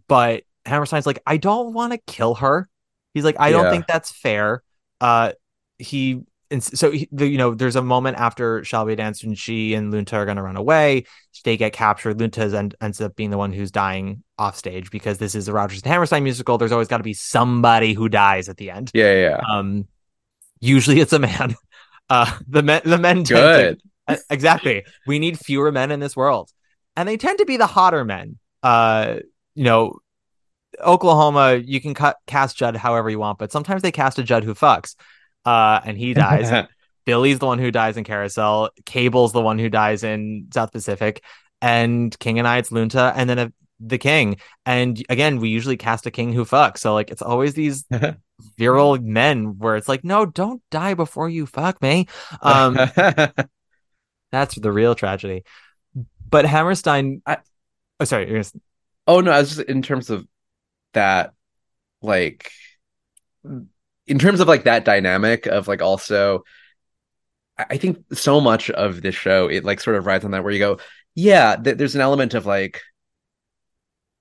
but 0.08 0.44
hammerstein's 0.66 1.06
like 1.06 1.22
i 1.26 1.38
don't 1.38 1.74
want 1.74 1.92
to 1.94 2.00
kill 2.08 2.36
her. 2.36 2.68
He's 3.14 3.24
like 3.26 3.36
i 3.40 3.52
don't 3.52 3.70
think 3.72 3.88
that's 3.88 4.12
fair. 4.12 4.64
Uh 5.00 5.34
he 5.78 6.22
and 6.52 6.64
so 6.64 6.92
he, 6.92 7.08
the, 7.12 7.28
you 7.28 7.38
know 7.38 7.54
there's 7.56 7.76
a 7.76 7.82
moment 7.82 8.18
after 8.18 8.64
shall 8.64 8.86
we 8.86 8.96
dance 8.96 9.24
when 9.24 9.34
she 9.34 9.74
and 9.74 9.92
lun 9.92 10.04
tha 10.04 10.18
are 10.18 10.26
going 10.26 10.38
to 10.38 10.44
run 10.44 10.58
away. 10.58 11.06
They 11.44 11.58
get 11.58 11.74
captured. 11.74 12.20
Lun 12.20 12.30
Tha 12.30 12.56
end, 12.58 12.76
ends 12.82 13.02
up 13.02 13.16
being 13.16 13.32
the 13.32 13.38
one 13.38 13.52
who's 13.54 13.72
dying 13.72 14.24
off 14.38 14.58
stage 14.58 14.92
because 14.92 15.18
this 15.18 15.34
is 15.34 15.48
a 15.48 15.54
rodgers 15.54 15.82
and 15.82 15.92
hammerstein 15.92 16.24
musical. 16.24 16.58
There's 16.58 16.72
always 16.72 16.88
got 16.88 16.98
to 16.98 17.04
be 17.04 17.14
somebody 17.14 17.94
who 17.94 18.10
dies 18.10 18.50
at 18.50 18.58
the 18.58 18.70
end. 18.70 18.92
Yeah. 18.94 19.14
Yeah. 19.14 19.42
um 19.50 19.88
usually 20.60 21.00
it's 21.00 21.14
a 21.14 21.20
man. 21.20 21.56
Uh 22.10 22.30
the 22.46 22.62
men 22.62 22.82
the 22.84 22.98
men 22.98 23.24
to- 23.24 23.34
Good. 23.34 23.82
Uh, 24.06 24.18
exactly. 24.30 24.84
We 25.08 25.18
need 25.18 25.40
fewer 25.40 25.72
men 25.72 25.92
in 25.92 26.02
this 26.02 26.14
world. 26.14 26.52
And 26.98 27.08
they 27.08 27.16
tend 27.16 27.40
to 27.40 27.46
be 27.46 27.56
the 27.56 27.68
hotter 27.68 28.04
men. 28.04 28.38
Uh 28.62 29.20
you 29.56 29.64
know 29.64 30.00
oklahoma 30.80 31.56
you 31.56 31.82
can 31.82 31.94
cut 31.94 32.18
cast 32.28 32.56
judd 32.56 32.76
however 32.78 33.10
you 33.10 33.20
want 33.20 33.38
but 33.38 33.52
sometimes 33.52 33.82
they 33.82 33.92
cast 33.92 34.18
a 34.18 34.24
judd 34.24 34.44
who 34.46 34.56
fucks 34.56 34.96
uh 35.46 35.80
and 35.86 35.98
he 35.98 36.14
dies. 36.14 36.68
Billy's 37.06 37.40
the 37.40 37.48
one 37.48 37.58
who 37.60 37.72
dies 37.72 37.98
in 37.98 38.04
carousel. 38.04 38.70
Cable's 38.86 39.34
the 39.34 39.42
one 39.42 39.58
who 39.58 39.70
dies 39.70 40.04
in 40.04 40.48
south 40.54 40.72
pacific. 40.72 41.24
And 41.62 42.18
king 42.20 42.40
and 42.40 42.48
i 42.48 42.58
it's 42.58 42.72
lun 42.72 42.88
tha 42.90 43.14
and 43.16 43.30
then 43.30 43.40
a, 43.40 43.54
the 43.80 43.98
king. 43.98 44.38
And 44.66 45.04
again 45.10 45.40
we 45.40 45.50
usually 45.50 45.78
cast 45.78 46.06
a 46.06 46.12
king 46.12 46.32
who 46.34 46.46
fucks. 46.46 46.78
So 46.80 46.94
like 46.94 47.10
it's 47.12 47.22
always 47.24 47.54
these 47.56 47.86
virile 48.58 48.98
men 49.00 49.58
where 49.58 49.76
it's 49.76 49.90
like 49.90 50.04
no 50.04 50.26
don't 50.26 50.62
die 50.72 50.94
before 50.94 51.30
you 51.30 51.46
fuck 51.46 51.82
me. 51.82 52.08
Um 52.42 52.76
that's 54.32 54.56
the 54.56 54.72
real 54.72 54.96
tragedy. 54.96 55.44
But 56.30 56.46
Hammerstein, 56.46 57.22
I- 57.26 57.40
oh 58.00 58.06
sorry, 58.06 58.30
you're 58.30 58.42
gonna- 58.42 58.62
oh 59.08 59.22
no, 59.22 59.32
I 59.32 59.40
was 59.40 59.56
just 59.56 59.68
in 59.70 59.82
terms 59.82 60.10
of 60.10 60.26
that, 60.94 61.34
like, 62.02 62.52
in 64.12 64.20
terms 64.20 64.42
of 64.42 64.48
like 64.50 64.66
that 64.66 64.84
dynamic 64.84 65.46
of 65.46 65.70
like 65.70 65.82
also, 65.82 66.44
I 67.58 67.78
think 67.78 68.04
so 68.14 68.42
much 68.42 68.70
of 68.70 69.02
this 69.02 69.16
show 69.16 69.48
it 69.48 69.64
like 69.64 69.80
sort 69.80 69.96
of 69.96 70.06
rides 70.06 70.26
on 70.26 70.32
that 70.32 70.44
where 70.44 70.52
you 70.52 70.60
go, 70.60 70.80
yeah, 71.16 71.56
th- 71.56 71.78
there's 71.78 71.96
an 71.96 72.02
element 72.02 72.34
of 72.34 72.46
like 72.46 72.82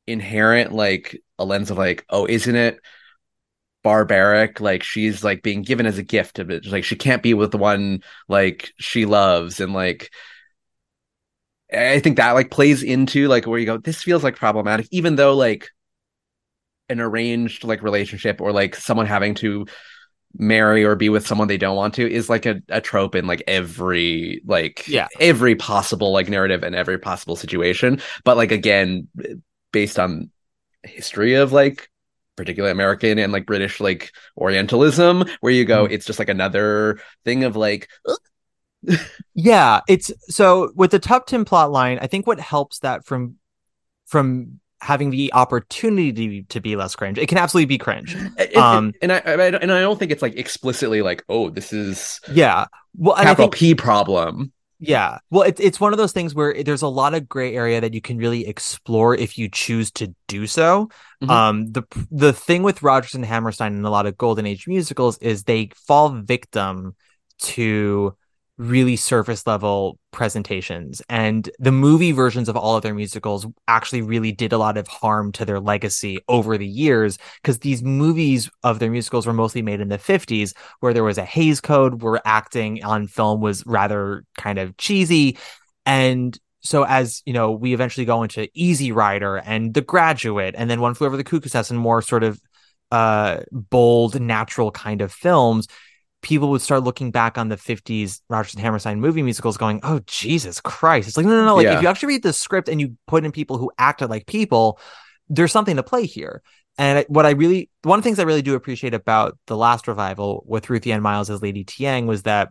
inherent 0.07 0.73
like 0.73 1.21
a 1.39 1.45
lens 1.45 1.71
of 1.71 1.79
like, 1.79 2.05
oh, 2.09 2.27
isn't 2.27 2.55
it 2.55 2.79
barbaric? 3.83 4.61
Like 4.61 4.83
she's 4.85 5.25
like 5.25 5.43
being 5.43 5.63
given 5.63 5.87
as 5.87 5.99
a 5.99 6.03
gift 6.05 6.39
of 6.39 6.51
it, 6.51 6.67
like 6.67 6.85
she 6.85 6.97
can't 6.97 7.23
be 7.23 7.35
with 7.35 7.51
the 7.51 7.59
one 7.59 8.03
like 8.29 8.73
she 8.79 9.07
loves, 9.07 9.59
and 9.61 9.73
like 9.73 10.11
I 11.73 12.01
think 12.01 12.17
that 12.17 12.33
like 12.33 12.51
plays 12.51 12.83
into 12.83 13.29
like 13.29 13.47
where 13.47 13.59
you 13.59 13.67
go, 13.67 13.79
this 13.79 14.03
feels 14.03 14.25
like 14.25 14.37
problematic, 14.37 14.89
even 14.91 15.17
though 15.17 15.35
like 15.35 15.71
an 16.91 17.01
arranged 17.01 17.65
like 17.65 17.83
relationship 17.83 18.41
or 18.41 18.53
like 18.53 18.75
someone 18.75 19.07
having 19.07 19.35
to 19.37 19.67
marry 20.37 20.85
or 20.85 20.95
be 20.95 21.09
with 21.09 21.27
someone 21.27 21.49
they 21.49 21.59
don't 21.59 21.77
want 21.77 21.95
to 21.95 22.11
is 22.11 22.29
like 22.29 22.47
a, 22.47 22.63
a 22.69 22.81
trope 22.81 23.15
in 23.15 23.27
like 23.27 23.43
every 23.49 24.43
like 24.47 24.87
Yeah. 24.87 25.09
every 25.19 25.57
possible 25.57 26.13
like 26.13 26.29
narrative 26.29 26.63
and 26.63 26.75
every 26.75 26.99
possible 26.99 27.37
situation. 27.37 28.01
But 28.25 28.37
like 28.37 28.53
again, 28.53 29.09
based 29.73 29.99
on 29.99 30.31
history 30.83 31.35
of 31.35 31.53
like 31.53 31.89
particularly 32.37 32.73
American 32.73 33.19
and 33.19 33.33
like 33.33 33.47
British 33.47 33.81
like 33.81 34.13
Orientalism, 34.37 35.25
where 35.41 35.53
you 35.53 35.65
go, 35.65 35.85
mm-hmm. 35.85 35.93
it's 35.95 36.07
just 36.07 36.19
like 36.19 36.29
another 36.29 37.01
thing 37.25 37.45
of 37.45 37.57
like 37.57 37.89
yeah, 39.35 39.81
it's 39.89 40.11
so 40.29 40.73
with 40.75 40.93
the 40.93 41.01
Tuptim 41.01 41.45
plot 41.45 41.71
line, 41.71 41.99
I 42.01 42.07
think 42.07 42.27
what 42.27 42.41
helps 42.41 42.81
that 42.81 43.05
from 43.05 43.37
from 44.07 44.60
having 44.81 45.11
the 45.11 45.33
opportunity 45.33 46.43
to 46.45 46.61
be 46.61 46.77
less 46.77 46.95
cringe, 46.97 47.19
it 47.19 47.29
can 47.29 47.39
absolutely 47.39 47.67
be 47.67 47.79
cringe. 47.79 48.17
Um, 48.57 48.93
and 49.01 49.13
I, 49.13 49.19
I 49.19 49.47
and 49.49 49.73
I 49.73 49.81
don't 49.81 49.99
think 49.99 50.11
it's 50.11 50.23
like 50.23 50.37
explicitly 50.37 51.03
like 51.03 51.25
oh 51.29 51.51
this 51.51 51.73
is 51.73 52.21
Yeah. 52.31 52.67
Well, 52.97 53.15
and 53.15 53.29
I 53.29 53.31
capital 53.31 53.51
think 53.51 53.55
P 53.55 53.75
problem. 53.75 54.53
Yeah. 54.81 55.19
Well, 55.31 55.43
it's 55.43 55.61
it's 55.61 55.79
one 55.79 55.93
of 55.93 55.99
those 55.99 56.13
things 56.13 56.35
where 56.35 56.63
there's 56.63 56.83
a 56.83 56.89
lot 56.89 57.15
of 57.15 57.29
gray 57.29 57.55
area 57.55 57.81
that 57.81 57.93
you 57.95 58.01
can 58.01 58.17
really 58.17 58.47
explore 58.47 59.15
if 59.15 59.37
you 59.37 59.49
choose 59.49 59.91
to 59.93 60.15
do 60.27 60.47
so. 60.47 60.89
Mhm. 61.23 61.31
Um, 61.31 61.73
the 61.73 61.83
the 62.11 62.33
thing 62.33 62.63
with 62.63 62.83
Rodgers 62.83 63.15
and 63.15 63.25
Hammerstein 63.25 63.75
and 63.75 63.87
a 63.87 63.91
lot 63.91 64.07
of 64.07 64.17
Golden 64.17 64.47
Age 64.47 64.67
musicals 64.67 65.19
is 65.19 65.45
they 65.45 65.71
fall 65.87 66.09
victim 66.09 66.97
to 67.41 68.17
really 68.61 68.95
surface 68.95 69.47
level 69.47 69.99
presentations 70.11 71.01
and 71.09 71.49
the 71.59 71.73
movie 71.73 72.13
versions 72.13 72.47
of 72.47 72.59
all 72.59 72.77
of 72.77 72.83
their 72.83 72.93
musicals 72.93 73.47
actually 73.69 74.03
really 74.03 74.33
did 74.33 74.53
a 74.53 74.59
lot 74.59 74.77
of 74.77 74.87
harm 74.87 75.33
to 75.33 75.47
their 75.47 75.59
legacy 75.59 76.19
over 76.29 76.59
the 76.59 76.67
years 76.67 77.17
because 77.41 77.61
these 77.61 77.83
movies 77.83 78.51
of 78.63 78.79
their 78.79 78.91
musicals 78.91 79.27
were 79.27 79.33
mostly 79.33 79.63
made 79.63 79.81
in 79.81 79.89
the 79.89 79.97
50s 79.97 80.53
where 80.81 80.93
there 80.93 81.03
was 81.03 81.17
a 81.17 81.25
Hays 81.25 81.59
Code, 81.59 82.03
where 82.03 82.21
acting 82.27 82.85
on 82.85 83.07
film 83.07 83.41
was 83.41 83.65
rather 83.65 84.25
kind 84.37 84.59
of 84.59 84.77
cheesy. 84.77 85.39
And 85.87 86.39
so, 86.61 86.85
as 86.85 87.23
you 87.25 87.33
know, 87.33 87.53
we 87.53 87.73
eventually 87.73 88.05
go 88.05 88.23
into 88.23 88.47
Easy 88.53 88.93
Rider 88.93 89.39
and 89.39 89.73
The 89.73 89.81
Graduate, 89.81 90.55
and 90.59 90.69
then 90.69 90.83
One 90.83 90.93
Flew 90.93 91.07
Over 91.07 91.17
the 91.17 91.25
Cuckoo's 91.25 91.55
Nest, 91.55 91.71
and 91.71 91.81
more 91.81 92.03
sort 92.03 92.25
of 92.25 92.39
uh, 92.91 93.41
bold, 93.51 94.21
natural 94.21 94.71
kind 94.71 95.01
of 95.01 95.13
films. 95.13 95.67
People 96.23 96.51
would 96.51 96.61
start 96.61 96.85
looking 96.85 97.11
back 97.11 97.39
on 97.39 97.49
the 97.49 97.57
50s 97.57 98.21
Rodgers 98.29 98.55
and 98.55 98.63
Hammerstein 98.63 99.01
movie 99.01 99.23
musicals, 99.23 99.57
going, 99.57 99.81
"Oh 99.83 100.01
Jesus 100.07 100.61
Christ!" 100.61 101.09
It's 101.09 101.17
like, 101.17 101.27
no, 101.27 101.33
no, 101.33 101.45
no. 101.47 101.57
Like, 101.57 101.65
Yeah. 101.65 101.77
if 101.77 101.83
you 101.83 101.89
actually 101.89 102.15
read 102.15 102.23
the 102.23 102.33
script 102.33 102.69
and 102.69 102.81
you 102.81 102.97
put 103.07 103.25
in 103.25 103.33
people 103.33 103.57
who 103.57 103.71
acted 103.79 104.11
like 104.11 104.27
people, 104.27 104.79
there's 105.29 105.53
something 105.53 105.77
to 105.77 105.83
play 105.83 106.05
here. 106.07 106.43
And 106.77 107.05
what 107.09 107.27
I 107.27 107.31
really, 107.31 107.71
one 107.83 107.99
of 107.99 108.03
the 108.03 108.09
things 108.09 108.19
I 108.19 108.25
really 108.25 108.43
do 108.43 108.55
appreciate 108.55 108.95
about 108.95 109.39
the 109.47 109.57
last 109.57 109.89
revival 109.89 110.45
with 110.47 110.71
Ruthie 110.71 110.93
Ann 110.93 111.03
Miles 111.03 111.31
as 111.31 111.43
Lady 111.43 111.65
Thiang 111.65 112.07
was 112.07 112.23
that, 112.23 112.51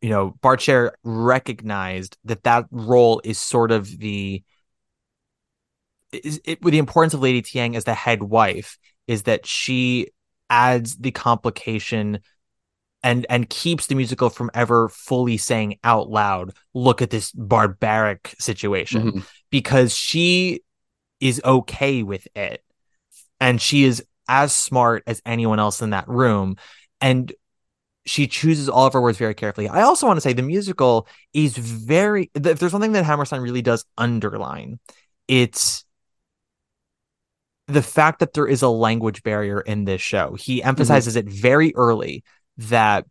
you 0.00 0.10
know, 0.10 0.34
Bart 0.40 0.60
Sher 0.60 0.94
recognized 1.04 2.16
that 2.24 2.42
that 2.44 2.66
role 2.70 3.20
is 3.24 3.38
sort 3.40 3.70
of 3.70 3.86
the, 3.98 4.42
is 6.12 6.40
it, 6.44 6.62
with 6.62 6.72
the 6.72 6.78
importance 6.78 7.14
of 7.14 7.20
Lady 7.20 7.42
Thiang 7.42 7.76
as 7.76 7.84
the 7.84 7.94
head 7.94 8.22
wife 8.22 8.78
is 9.06 9.22
that 9.22 9.46
she 9.46 10.08
adds 10.50 10.96
the 10.96 11.10
complication 11.10 12.20
and 13.02 13.26
and 13.28 13.48
keeps 13.50 13.86
the 13.86 13.94
musical 13.94 14.30
from 14.30 14.50
ever 14.54 14.88
fully 14.88 15.36
saying 15.36 15.78
out 15.82 16.08
loud, 16.08 16.52
look 16.74 17.02
at 17.02 17.10
this 17.10 17.32
barbaric 17.32 18.34
situation 18.38 19.12
Mhm. 19.12 19.26
because 19.50 19.94
she 19.96 20.62
is 21.20 21.40
okay 21.44 22.02
with 22.02 22.26
it 22.34 22.62
and 23.40 23.60
she 23.60 23.84
is 23.84 24.04
as 24.28 24.52
smart 24.52 25.02
as 25.06 25.20
anyone 25.26 25.58
else 25.58 25.82
in 25.82 25.90
that 25.90 26.08
room 26.08 26.56
and 27.00 27.32
she 28.04 28.26
chooses 28.26 28.68
all 28.68 28.86
of 28.86 28.92
her 28.92 29.00
words 29.00 29.18
very 29.18 29.34
carefully. 29.34 29.68
I 29.68 29.82
also 29.82 30.06
want 30.08 30.16
to 30.16 30.20
say 30.20 30.32
the 30.32 30.42
musical 30.42 31.06
is 31.32 31.56
very 31.56 32.30
if 32.34 32.58
there's 32.58 32.72
something 32.72 32.92
that 32.92 33.04
Hammerstein 33.04 33.40
really 33.40 33.62
does 33.62 33.84
underline, 33.96 34.80
it's 35.28 35.84
the 37.68 37.82
fact 37.82 38.18
that 38.18 38.32
there 38.34 38.46
is 38.46 38.62
a 38.62 38.68
language 38.68 39.22
barrier 39.22 39.60
in 39.60 39.84
this 39.84 40.02
show. 40.02 40.34
He 40.34 40.62
emphasizes 40.62 41.14
it 41.16 41.26
very 41.26 41.74
early 41.76 42.24
that 42.58 43.06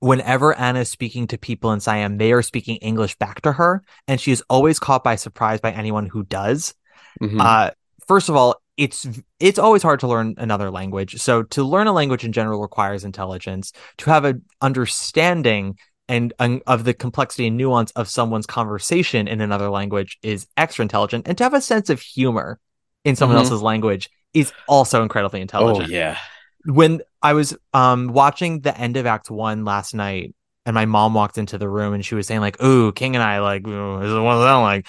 whenever 0.00 0.54
Anna 0.54 0.80
is 0.80 0.90
speaking 0.90 1.26
to 1.28 1.38
people 1.38 1.72
in 1.72 1.80
Siam, 1.80 2.18
they 2.18 2.32
are 2.32 2.42
speaking 2.42 2.76
English 2.76 3.16
back 3.16 3.40
to 3.42 3.52
her, 3.52 3.82
and 4.06 4.20
she 4.20 4.30
is 4.32 4.42
always 4.48 4.78
caught 4.78 5.02
by 5.02 5.16
surprise 5.16 5.60
by 5.60 5.72
anyone 5.72 6.06
who 6.06 6.22
does. 6.24 6.74
Mhm. 7.20 7.40
Uh, 7.40 7.70
first 8.06 8.28
of 8.28 8.36
all, 8.36 8.56
it's 8.76 9.06
it's 9.40 9.58
always 9.58 9.82
hard 9.82 9.98
to 10.00 10.06
learn 10.06 10.34
another 10.38 10.70
language. 10.70 11.20
So 11.20 11.42
to 11.42 11.64
learn 11.64 11.88
a 11.88 11.92
language 11.92 12.24
in 12.24 12.30
general 12.32 12.60
requires 12.62 13.02
intelligence. 13.04 13.72
To 13.98 14.10
have 14.10 14.24
an 14.24 14.44
understanding 14.60 15.78
and 16.08 16.32
of 16.66 16.84
the 16.84 16.94
complexity 16.94 17.48
and 17.48 17.56
nuance 17.56 17.90
of 17.92 18.08
someone's 18.08 18.46
conversation 18.46 19.26
in 19.28 19.40
another 19.40 19.68
language 19.68 20.16
is 20.22 20.46
extra 20.56 20.82
intelligent, 20.84 21.26
and 21.28 21.36
to 21.38 21.44
have 21.44 21.54
a 21.54 21.60
sense 21.60 21.90
of 21.90 22.00
humor 22.00 22.60
in 23.04 23.16
someone 23.16 23.36
Mhm. 23.36 23.42
else's 23.42 23.62
language 23.62 24.08
is 24.32 24.52
also 24.68 25.02
incredibly 25.02 25.40
intelligent. 25.40 25.76
Oh 25.76 25.80
intelligent. 25.82 25.92
yeah. 25.92 26.18
When 26.64 27.02
I 27.22 27.32
was 27.32 27.56
um 27.72 28.08
watching 28.08 28.60
the 28.60 28.76
end 28.78 28.96
of 28.96 29.06
Act 29.06 29.30
One 29.30 29.64
last 29.64 29.94
night, 29.94 30.34
and 30.66 30.74
my 30.74 30.86
mom 30.86 31.14
walked 31.14 31.38
into 31.38 31.58
the 31.58 31.68
room 31.68 31.94
and 31.94 32.04
she 32.04 32.14
was 32.14 32.26
saying 32.26 32.40
like, 32.40 32.62
"Ooh, 32.62 32.92
King 32.92 33.16
and 33.16 33.22
I 33.22 33.40
like 33.40 33.64
this 33.64 33.72
is 33.72 34.14
one 34.14 34.36
of 34.36 34.42
them 34.42 34.62
like," 34.62 34.86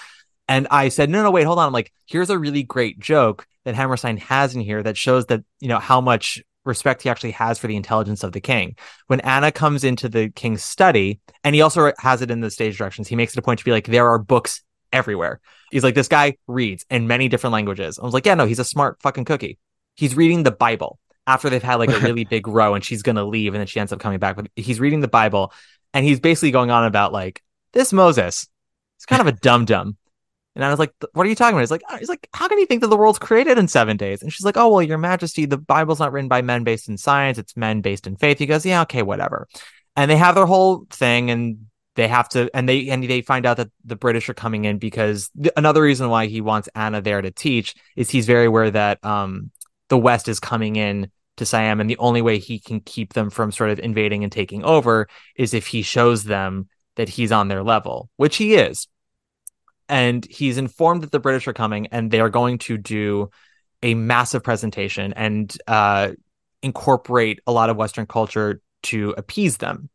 and 0.48 0.66
I 0.70 0.88
said, 0.88 1.10
"No, 1.10 1.22
no, 1.22 1.30
wait, 1.30 1.44
hold 1.44 1.58
on." 1.58 1.66
I'm 1.66 1.72
like, 1.72 1.92
"Here's 2.06 2.30
a 2.30 2.38
really 2.38 2.62
great 2.62 2.98
joke 2.98 3.46
that 3.64 3.74
Hammerstein 3.74 4.16
has 4.18 4.54
in 4.54 4.60
here 4.60 4.82
that 4.82 4.96
shows 4.96 5.26
that 5.26 5.42
you 5.60 5.68
know 5.68 5.78
how 5.78 6.00
much." 6.00 6.42
Respect 6.66 7.02
he 7.02 7.08
actually 7.08 7.30
has 7.30 7.58
for 7.58 7.68
the 7.68 7.74
intelligence 7.74 8.22
of 8.22 8.32
the 8.32 8.40
king. 8.40 8.76
When 9.06 9.20
Anna 9.20 9.50
comes 9.50 9.82
into 9.82 10.10
the 10.10 10.28
king's 10.28 10.62
study, 10.62 11.18
and 11.42 11.54
he 11.54 11.62
also 11.62 11.90
has 11.98 12.20
it 12.20 12.30
in 12.30 12.40
the 12.40 12.50
stage 12.50 12.76
directions, 12.76 13.08
he 13.08 13.16
makes 13.16 13.32
it 13.32 13.38
a 13.38 13.42
point 13.42 13.60
to 13.60 13.64
be 13.64 13.70
like, 13.70 13.86
there 13.86 14.10
are 14.10 14.18
books 14.18 14.62
everywhere. 14.92 15.40
He's 15.70 15.82
like, 15.82 15.94
this 15.94 16.06
guy 16.06 16.36
reads 16.46 16.84
in 16.90 17.06
many 17.06 17.28
different 17.28 17.54
languages. 17.54 17.98
I 17.98 18.04
was 18.04 18.12
like, 18.12 18.26
yeah, 18.26 18.34
no, 18.34 18.44
he's 18.44 18.58
a 18.58 18.64
smart 18.64 18.98
fucking 19.00 19.24
cookie. 19.24 19.58
He's 19.94 20.14
reading 20.14 20.42
the 20.42 20.50
Bible 20.50 20.98
after 21.26 21.50
they've 21.50 21.62
had 21.62 21.76
like 21.76 21.90
a 21.90 22.00
really 22.00 22.24
big 22.24 22.48
row 22.48 22.74
and 22.74 22.84
she's 22.84 23.02
gonna 23.02 23.24
leave 23.24 23.54
and 23.54 23.60
then 23.60 23.66
she 23.66 23.80
ends 23.80 23.92
up 23.92 24.00
coming 24.00 24.18
back. 24.18 24.36
But 24.36 24.48
he's 24.56 24.80
reading 24.80 25.00
the 25.00 25.08
Bible 25.08 25.52
and 25.94 26.04
he's 26.04 26.20
basically 26.20 26.50
going 26.50 26.70
on 26.70 26.84
about 26.84 27.12
like 27.12 27.42
this 27.72 27.92
Moses. 27.92 28.48
He's 28.98 29.06
kind 29.06 29.20
of 29.20 29.26
a 29.26 29.32
dum 29.32 29.64
dum. 29.64 29.96
And 30.56 30.64
I 30.64 30.70
was 30.70 30.78
like, 30.80 30.92
"What 31.12 31.24
are 31.26 31.28
you 31.28 31.36
talking 31.36 31.54
about?" 31.54 31.60
He's 31.60 31.70
like, 31.70 31.82
"He's 31.98 32.08
like, 32.08 32.28
how 32.34 32.48
can 32.48 32.58
you 32.58 32.66
think 32.66 32.80
that 32.80 32.88
the 32.88 32.96
world's 32.96 33.20
created 33.20 33.56
in 33.56 33.68
seven 33.68 33.96
days?" 33.96 34.20
And 34.20 34.32
she's 34.32 34.44
like, 34.44 34.56
"Oh 34.56 34.68
well, 34.68 34.82
Your 34.82 34.98
Majesty, 34.98 35.46
the 35.46 35.56
Bible's 35.56 36.00
not 36.00 36.12
written 36.12 36.28
by 36.28 36.42
men 36.42 36.64
based 36.64 36.88
in 36.88 36.98
science; 36.98 37.38
it's 37.38 37.56
men 37.56 37.80
based 37.82 38.06
in 38.06 38.16
faith." 38.16 38.38
He 38.38 38.46
goes, 38.46 38.66
"Yeah, 38.66 38.82
okay, 38.82 39.02
whatever." 39.02 39.46
And 39.96 40.10
they 40.10 40.16
have 40.16 40.34
their 40.34 40.46
whole 40.46 40.86
thing, 40.90 41.30
and 41.30 41.66
they 41.94 42.08
have 42.08 42.28
to, 42.30 42.50
and 42.52 42.68
they 42.68 42.88
and 42.88 43.04
they 43.04 43.22
find 43.22 43.46
out 43.46 43.58
that 43.58 43.70
the 43.84 43.96
British 43.96 44.28
are 44.28 44.34
coming 44.34 44.64
in 44.64 44.78
because 44.78 45.30
th- 45.40 45.52
another 45.56 45.82
reason 45.82 46.08
why 46.08 46.26
he 46.26 46.40
wants 46.40 46.68
Anna 46.74 47.00
there 47.00 47.22
to 47.22 47.30
teach 47.30 47.76
is 47.94 48.10
he's 48.10 48.26
very 48.26 48.46
aware 48.46 48.70
that 48.72 49.04
um 49.04 49.52
the 49.90 49.98
West 49.98 50.28
is 50.28 50.40
coming 50.40 50.76
in 50.76 51.10
to 51.36 51.44
Siam, 51.44 51.80
and 51.80 51.90
the 51.90 51.98
only 51.98 52.22
way 52.22 52.38
he 52.38 52.58
can 52.58 52.80
keep 52.80 53.12
them 53.12 53.28
from 53.28 53.52
sort 53.52 53.70
of 53.70 53.78
invading 53.78 54.22
and 54.24 54.32
taking 54.32 54.64
over 54.64 55.08
is 55.36 55.52
if 55.52 55.66
he 55.66 55.82
shows 55.82 56.24
them 56.24 56.68
that 56.96 57.08
he's 57.08 57.32
on 57.32 57.48
their 57.48 57.62
level, 57.62 58.08
which 58.16 58.36
he 58.36 58.54
is. 58.54 58.88
And 59.88 60.24
he's 60.24 60.58
informed 60.58 61.02
that 61.02 61.12
the 61.12 61.20
British 61.20 61.46
are 61.48 61.52
coming, 61.52 61.88
and 61.88 62.10
they 62.10 62.20
are 62.20 62.30
going 62.30 62.58
to 62.58 62.78
do 62.78 63.30
a 63.82 63.94
massive 63.94 64.42
presentation 64.42 65.12
and 65.14 65.54
uh, 65.66 66.12
incorporate 66.62 67.40
a 67.46 67.52
lot 67.52 67.70
of 67.70 67.76
Western 67.76 68.06
culture 68.06 68.60
to 68.84 69.14
appease 69.16 69.56
them. 69.58 69.90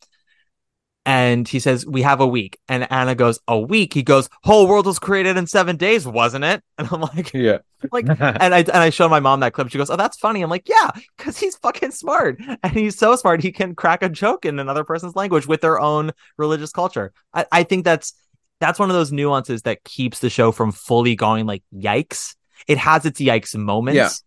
And 1.05 1.47
he 1.47 1.59
says, 1.59 1.85
We 1.85 2.01
have 2.01 2.19
a 2.19 2.27
week. 2.27 2.57
And 2.67 2.91
Anna 2.91 3.13
goes, 3.15 3.39
A 3.47 3.59
week? 3.59 3.93
He 3.93 4.01
goes, 4.01 4.27
Whole 4.43 4.67
world 4.67 4.87
was 4.87 4.97
created 4.99 5.37
in 5.37 5.45
seven 5.47 5.77
days, 5.77 6.07
wasn't 6.07 6.45
it? 6.45 6.63
And 6.77 6.87
I'm 6.91 7.01
like, 7.01 7.31
Yeah. 7.33 7.59
like 7.91 8.07
and 8.19 8.53
I 8.53 8.59
and 8.59 8.71
I 8.71 8.89
showed 8.89 9.09
my 9.09 9.19
mom 9.19 9.41
that 9.41 9.53
clip. 9.53 9.69
She 9.69 9.77
goes, 9.77 9.89
"Oh, 9.91 9.95
that's 9.95 10.17
funny." 10.17 10.41
I'm 10.41 10.49
like, 10.49 10.67
"Yeah, 10.67 10.89
because 11.15 11.37
he's 11.37 11.55
fucking 11.57 11.91
smart, 11.91 12.39
and 12.63 12.73
he's 12.73 12.97
so 12.97 13.15
smart 13.15 13.43
he 13.43 13.51
can 13.51 13.75
crack 13.75 14.01
a 14.01 14.09
joke 14.09 14.43
in 14.45 14.57
another 14.59 14.83
person's 14.83 15.15
language 15.15 15.45
with 15.45 15.61
their 15.61 15.79
own 15.79 16.11
religious 16.37 16.71
culture." 16.71 17.13
I, 17.33 17.45
I 17.51 17.63
think 17.63 17.85
that's 17.85 18.13
that's 18.59 18.79
one 18.79 18.89
of 18.89 18.95
those 18.95 19.11
nuances 19.11 19.61
that 19.63 19.83
keeps 19.83 20.19
the 20.19 20.29
show 20.31 20.51
from 20.51 20.71
fully 20.71 21.15
going 21.15 21.45
like 21.45 21.61
yikes. 21.73 22.35
It 22.67 22.77
has 22.79 23.05
its 23.05 23.21
yikes 23.21 23.55
moments. 23.55 24.23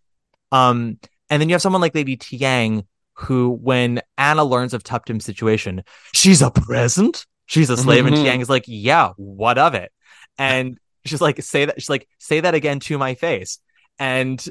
Yeah. 0.52 0.68
Um, 0.68 0.98
and 1.28 1.42
then 1.42 1.48
you 1.48 1.54
have 1.54 1.62
someone 1.62 1.80
like 1.82 1.94
Lady 1.94 2.16
Thiang, 2.16 2.84
who, 3.18 3.50
when 3.50 4.00
Anna 4.16 4.44
learns 4.44 4.74
of 4.74 4.82
Tuptim's 4.82 5.24
situation, 5.24 5.82
she's 6.14 6.42
a 6.42 6.50
present. 6.50 7.26
She's 7.46 7.70
a 7.70 7.76
slave, 7.76 8.06
and 8.06 8.14
Mhm. 8.14 8.24
Thiang 8.24 8.40
is 8.42 8.48
like, 8.50 8.64
"Yeah, 8.66 9.12
what 9.16 9.58
of 9.58 9.74
it?" 9.74 9.90
And 10.36 10.78
she's 11.04 11.20
like, 11.20 11.42
"Say 11.42 11.64
that." 11.64 11.80
She's 11.80 11.90
like, 11.90 12.06
"Say 12.18 12.40
that 12.40 12.54
again 12.54 12.78
to 12.80 12.98
my 12.98 13.14
face." 13.14 13.58
And 13.98 14.44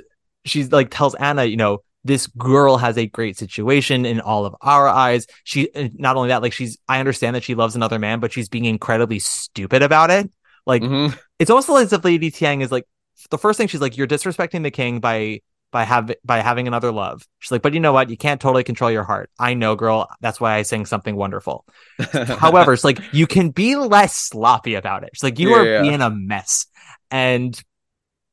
she's 0.46 0.72
like, 0.72 0.90
tells 0.90 1.14
Anna, 1.16 1.46
you 1.46 1.58
know, 1.58 1.80
this 2.04 2.28
girl 2.28 2.78
has 2.78 2.98
a 2.98 3.06
great 3.06 3.38
situation 3.38 4.06
in 4.06 4.20
all 4.20 4.46
of 4.46 4.56
our 4.62 4.88
eyes. 4.88 5.28
She 5.44 5.70
not 5.94 6.16
only 6.16 6.30
that, 6.30 6.42
like 6.42 6.54
she's. 6.54 6.78
I 6.88 7.00
understand 7.00 7.36
that 7.36 7.44
she 7.44 7.56
loves 7.56 7.76
another 7.76 8.00
man, 8.00 8.20
but 8.20 8.34
she's 8.34 8.50
being 8.50 8.66
incredibly 8.66 9.20
stupid 9.20 9.82
about 9.84 10.10
it. 10.10 10.30
Like 10.66 10.82
Mhm. 10.82 11.18
it's 11.40 11.50
almost 11.50 11.70
as 11.70 11.94
if 11.94 12.04
Lady 12.04 12.32
Thiang 12.32 12.62
is 12.62 12.72
like 12.72 12.86
the 13.30 13.38
first 13.38 13.58
thing 13.58 13.68
she's 13.68 13.82
like, 13.82 13.96
you're 13.98 14.08
disrespecting 14.08 14.64
the 14.64 14.72
king 14.72 15.00
by 15.00 15.42
by 15.78 15.84
have 15.84 16.12
by 16.26 16.40
having 16.40 16.68
another 16.68 16.92
love. 16.92 17.24
She's 17.38 17.52
like, 17.52 17.62
but 17.62 17.74
you 17.76 17.80
know 17.80 17.94
what? 17.94 18.10
You 18.10 18.18
can't 18.18 18.42
totally 18.42 18.64
control 18.64 18.90
your 18.90 19.04
heart. 19.04 19.30
I 19.38 19.54
know, 19.54 19.76
girl. 19.76 20.08
That's 20.22 20.42
why 20.42 20.56
I 20.56 20.64
sing 20.64 20.88
something 20.88 21.16
wonderful. 21.16 21.66
However, 22.40 22.74
it's 22.74 22.84
like 22.84 23.00
you 23.12 23.28
can 23.28 23.52
be 23.52 23.76
less 23.76 24.16
sloppy 24.16 24.74
about 24.74 25.04
it. 25.04 25.12
She's 25.14 25.24
like, 25.24 25.38
you 25.40 25.50
Yeah, 25.50 25.56
are 25.56 25.66
yeah. 25.66 25.82
being 25.82 26.02
a 26.02 26.10
mess. 26.10 26.66
And 27.12 27.60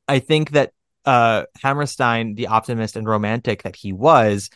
I 0.07 0.19
think 0.19 0.51
that 0.51 0.71
uh 1.05 1.43
Hammerstein, 1.61 2.33
the 2.33 2.47
optimist 2.47 2.95
and 2.95 3.07
romantic 3.07 3.61
that 3.63 3.75
he 3.75 3.93
was, 3.93 4.49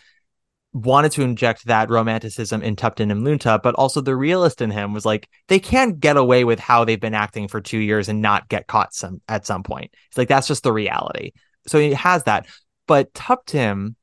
wanted 0.74 1.12
to 1.14 1.24
inject 1.24 1.66
that 1.66 1.90
romanticism 1.90 2.62
in 2.62 2.76
Tuptim 2.76 3.12
and 3.12 3.24
Lun 3.24 3.38
Tha, 3.40 3.60
but 3.64 3.76
also 3.76 4.02
the 4.02 4.16
realist 4.16 4.62
in 4.62 4.72
him 4.72 4.94
was 4.94 5.06
like, 5.06 5.28
they 5.48 5.60
can't 5.60 6.00
get 6.00 6.18
away 6.18 6.44
with 6.44 6.60
how 6.60 6.86
they've 6.86 7.00
been 7.00 7.16
acting 7.16 7.48
for 7.48 7.62
two 7.62 7.80
years 7.80 8.10
and 8.10 8.22
not 8.22 8.50
get 8.50 8.68
caught 8.68 8.94
some 8.94 9.22
at 9.28 9.46
some 9.48 9.64
point. 9.64 9.92
It's 10.10 10.18
like 10.18 10.28
that's 10.28 10.48
just 10.48 10.64
the 10.64 10.74
reality. 10.74 11.32
So 11.68 11.80
he 11.80 11.94
has 11.94 12.24
that. 12.26 12.48
But 12.90 13.14
Tuptim 13.14 13.94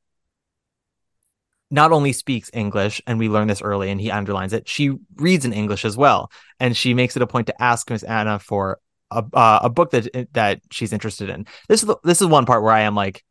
not 1.73 1.91
only 1.91 2.13
speaks 2.13 2.49
English, 2.55 3.03
and 3.05 3.19
we 3.19 3.29
learn 3.29 3.49
this 3.49 3.61
early, 3.61 3.91
and 3.91 4.01
he 4.01 4.13
underlines 4.13 4.53
it. 4.53 4.69
She 4.69 4.93
reads 5.17 5.45
in 5.45 5.53
English 5.53 5.85
as 5.85 5.97
well, 5.97 6.31
and 6.61 6.77
she 6.77 6.95
makes 6.95 7.17
it 7.17 7.23
a 7.23 7.27
point 7.27 7.49
to 7.49 7.61
ask 7.61 7.91
Miss 7.91 8.05
Anna 8.05 8.39
for 8.39 8.79
a 9.11 9.25
uh, 9.33 9.59
a 9.65 9.69
book 9.69 9.91
that 9.91 10.29
that 10.35 10.61
she's 10.71 10.93
interested 10.93 11.29
in. 11.31 11.47
This 11.69 11.83
is 11.83 11.89
the, 11.89 11.97
this 12.05 12.21
is 12.23 12.29
one 12.29 12.47
part 12.47 12.63
where 12.63 12.73
I 12.73 12.83
am 12.83 12.95
like, 12.95 13.25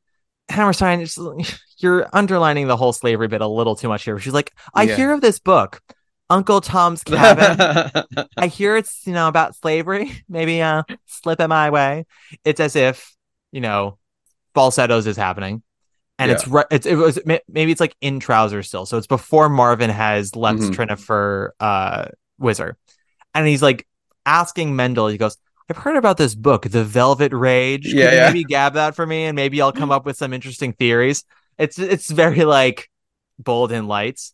Hammerstein, 0.50 1.08
you're 1.78 2.10
underlining 2.12 2.68
the 2.68 2.76
whole 2.76 2.92
slavery 2.92 3.30
bit 3.30 3.40
a 3.40 3.48
little 3.48 3.78
too 3.78 3.88
much 3.88 4.04
here. 4.04 4.20
She's 4.20 4.34
like, 4.34 4.52
I 4.74 4.84
Yeah. 4.84 4.98
hear 4.98 5.14
of 5.14 5.22
this 5.22 5.40
book, 5.40 5.80
Uncle 6.30 6.60
Tom's 6.60 7.02
Cabin. 7.02 8.28
I 8.38 8.48
hear 8.48 8.76
it's 8.76 9.08
you 9.08 9.14
know 9.14 9.30
about 9.30 9.56
slavery. 9.56 10.12
Maybe 10.28 10.62
uh 10.62 10.84
slip 11.06 11.40
it 11.40 11.48
my 11.48 11.70
way. 11.70 12.08
It's 12.44 12.60
as 12.60 12.76
if 12.76 13.16
you 13.54 13.62
know 13.62 14.00
falsettos 14.56 15.06
is 15.06 15.18
happening, 15.18 15.62
and 16.18 16.32
it's 16.32 16.48
right. 16.48 16.66
It's 16.72 16.88
it 16.88 16.96
was 16.96 17.20
maybe 17.26 17.72
it's 17.72 17.82
like 17.82 17.96
in 18.02 18.20
trousers 18.20 18.68
still. 18.68 18.88
So 18.88 18.98
it's 18.98 19.06
before 19.08 19.50
Marvin 19.50 19.92
has 19.92 20.36
left 20.36 20.60
Mhm. 20.60 20.74
Trina 20.74 20.98
for 20.98 21.54
uh 21.60 22.06
Whizzer, 22.40 22.78
and 23.36 23.46
he's 23.46 23.62
like 23.62 23.86
asking 24.26 24.76
Mendel. 24.76 25.08
He 25.08 25.18
goes. 25.20 25.38
I've 25.68 25.78
heard 25.78 25.98
about 25.98 26.18
this 26.18 26.36
book, 26.36 26.62
The 26.70 26.84
Velvet 26.84 27.34
Rage. 27.34 27.86
Can 27.90 27.98
Yeah, 27.98 28.12
you 28.12 28.18
yeah. 28.18 28.28
maybe 28.28 28.44
gab 28.44 28.76
that 28.76 28.96
for 28.96 29.04
me, 29.04 29.24
and 29.26 29.36
maybe 29.36 29.60
I'll 29.64 29.72
come 29.72 29.90
up 29.92 30.06
with 30.06 30.16
some 30.16 30.32
interesting 30.32 30.74
theories. 30.74 31.24
It's 31.58 31.80
it's 31.80 32.10
very 32.12 32.46
like 32.46 32.88
bold 33.40 33.72
and 33.72 33.88
lights. 33.88 34.34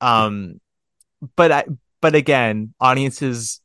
Um, 0.00 0.60
but 1.36 1.52
I 1.52 1.64
but 2.00 2.16
again, 2.16 2.74
audiences 2.80 3.60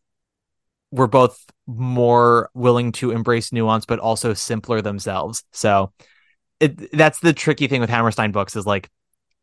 were 0.91 1.07
both 1.07 1.43
more 1.67 2.49
willing 2.53 2.93
to 2.93 3.11
embrace 3.11 3.51
nuance, 3.51 3.85
but 3.85 3.99
also 3.99 4.33
simpler 4.33 4.81
themselves. 4.81 5.43
So 5.51 5.91
it 6.59 6.91
that's 6.91 7.19
the 7.19 7.33
tricky 7.33 7.67
thing 7.67 7.81
with 7.81 7.89
Hammerstein 7.89 8.31
books 8.31 8.55
is 8.55 8.65
like 8.65 8.89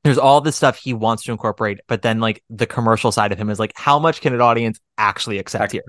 there's 0.02 0.18
all 0.18 0.40
this 0.40 0.56
stuff 0.56 0.78
he 0.78 0.92
wants 0.92 1.24
to 1.24 1.32
incorporate, 1.32 1.80
but 1.86 2.02
then 2.02 2.20
like 2.20 2.42
the 2.50 2.66
commercial 2.66 3.12
side 3.12 3.32
of 3.32 3.38
him 3.38 3.48
is 3.48 3.58
like, 3.58 3.72
how 3.74 3.98
much 3.98 4.20
can 4.20 4.34
an 4.34 4.40
audience 4.40 4.78
actually 4.98 5.38
accept 5.38 5.72
here? 5.72 5.82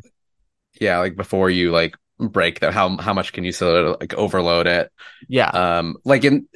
yeah, 0.79 0.99
like 0.99 1.15
before 1.15 1.49
you 1.49 1.71
like 1.71 1.95
break 2.19 2.59
that, 2.59 2.73
how 2.73 2.97
how 2.97 3.13
much 3.13 3.33
can 3.33 3.43
you 3.43 3.51
sort 3.51 3.85
of 3.85 3.97
like 3.99 4.13
overload 4.13 4.67
it? 4.67 4.91
Yeah. 5.27 5.49
Um, 5.49 5.97
like 6.05 6.23
in 6.23 6.47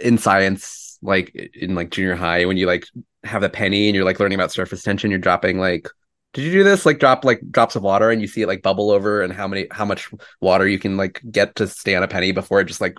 in 0.00 0.18
science, 0.18 0.98
like 1.02 1.34
in 1.54 1.74
like 1.74 1.90
junior 1.90 2.14
high, 2.14 2.44
when 2.46 2.56
you 2.56 2.66
like 2.66 2.86
have 3.24 3.42
the 3.42 3.48
penny 3.48 3.88
and 3.88 3.94
you're 3.94 4.04
like 4.04 4.20
learning 4.20 4.38
about 4.38 4.52
surface 4.52 4.82
tension, 4.82 5.10
you're 5.10 5.20
dropping 5.20 5.58
like. 5.58 5.88
Did 6.34 6.42
you 6.42 6.50
do 6.50 6.64
this? 6.64 6.84
Like 6.84 6.98
drop 6.98 7.24
like 7.24 7.40
drops 7.50 7.76
of 7.76 7.82
water 7.82 8.10
and 8.10 8.20
you 8.20 8.26
see 8.26 8.42
it 8.42 8.48
like 8.48 8.60
bubble 8.60 8.90
over 8.90 9.22
and 9.22 9.32
how 9.32 9.46
many 9.46 9.68
how 9.70 9.84
much 9.84 10.10
water 10.40 10.68
you 10.68 10.78
can 10.80 10.96
like 10.96 11.22
get 11.30 11.54
to 11.56 11.68
stay 11.68 11.94
on 11.94 12.02
a 12.02 12.08
penny 12.08 12.32
before 12.32 12.60
it 12.60 12.64
just 12.64 12.80
like 12.80 12.98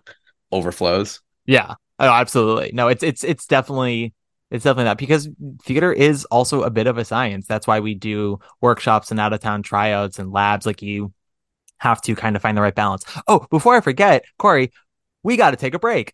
overflows. 0.52 1.22
Yeah. 1.46 1.76
Oh, 2.00 2.10
absolutely. 2.10 2.72
No, 2.74 2.88
it's 2.88 3.04
it's 3.04 3.24
it's 3.26 3.46
definitely 3.46 4.14
it's 4.52 4.64
definitely 4.64 4.86
that 4.86 4.98
because 4.98 5.28
theater 5.64 5.92
is 5.92 6.24
also 6.26 6.64
a 6.64 6.70
bit 6.70 6.88
of 6.88 6.98
a 6.98 7.04
science. 7.04 7.46
That's 7.46 7.68
why 7.68 7.82
we 7.82 7.94
do 7.94 8.40
workshops 8.62 9.12
and 9.12 9.20
out 9.20 9.34
of 9.34 9.42
town 9.42 9.64
tryouts 9.64 10.18
and 10.18 10.32
labs. 10.32 10.66
Like 10.66 10.82
you 10.82 11.14
have 11.78 12.02
to 12.04 12.16
kind 12.16 12.38
of 12.38 12.42
find 12.42 12.58
the 12.58 12.62
right 12.62 12.74
balance. 12.74 13.04
Oh, 13.28 13.46
before 13.52 13.76
I 13.76 13.82
forget, 13.82 14.24
Corey, 14.40 14.72
we 15.24 15.36
got 15.36 15.52
to 15.52 15.58
take 15.58 15.74
a 15.74 15.80
break. 15.80 16.14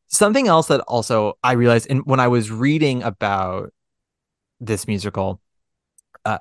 Something 0.11 0.47
else 0.47 0.67
that 0.67 0.81
also 0.81 1.37
I 1.43 1.53
realized 1.53 1.87
in, 1.87 1.99
when 1.99 2.19
I 2.19 2.27
was 2.27 2.51
reading 2.51 3.01
about 3.01 3.73
this 4.59 4.85
musical, 4.87 5.41
uh, 6.25 6.39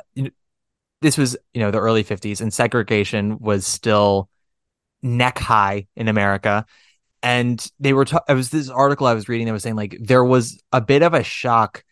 this 1.00 1.16
was 1.16 1.36
you 1.54 1.60
know 1.60 1.70
the 1.70 1.78
early 1.78 2.04
'50s, 2.04 2.40
and 2.40 2.52
segregation 2.52 3.38
was 3.38 3.66
still 3.66 4.28
neck 5.02 5.38
high 5.38 5.86
in 5.96 6.08
America. 6.08 6.66
And 7.22 7.64
they 7.78 7.92
were, 7.92 8.06
ta- 8.06 8.24
it 8.28 8.34
was 8.34 8.48
this 8.48 8.70
article 8.70 9.06
I 9.06 9.12
was 9.12 9.28
reading 9.28 9.46
that 9.46 9.52
was 9.52 9.62
saying 9.62 9.76
like 9.76 9.96
there 10.00 10.24
was 10.24 10.58
a 10.72 10.80
bit 10.80 11.02
of 11.02 11.12
a 11.12 11.22
shock 11.22 11.84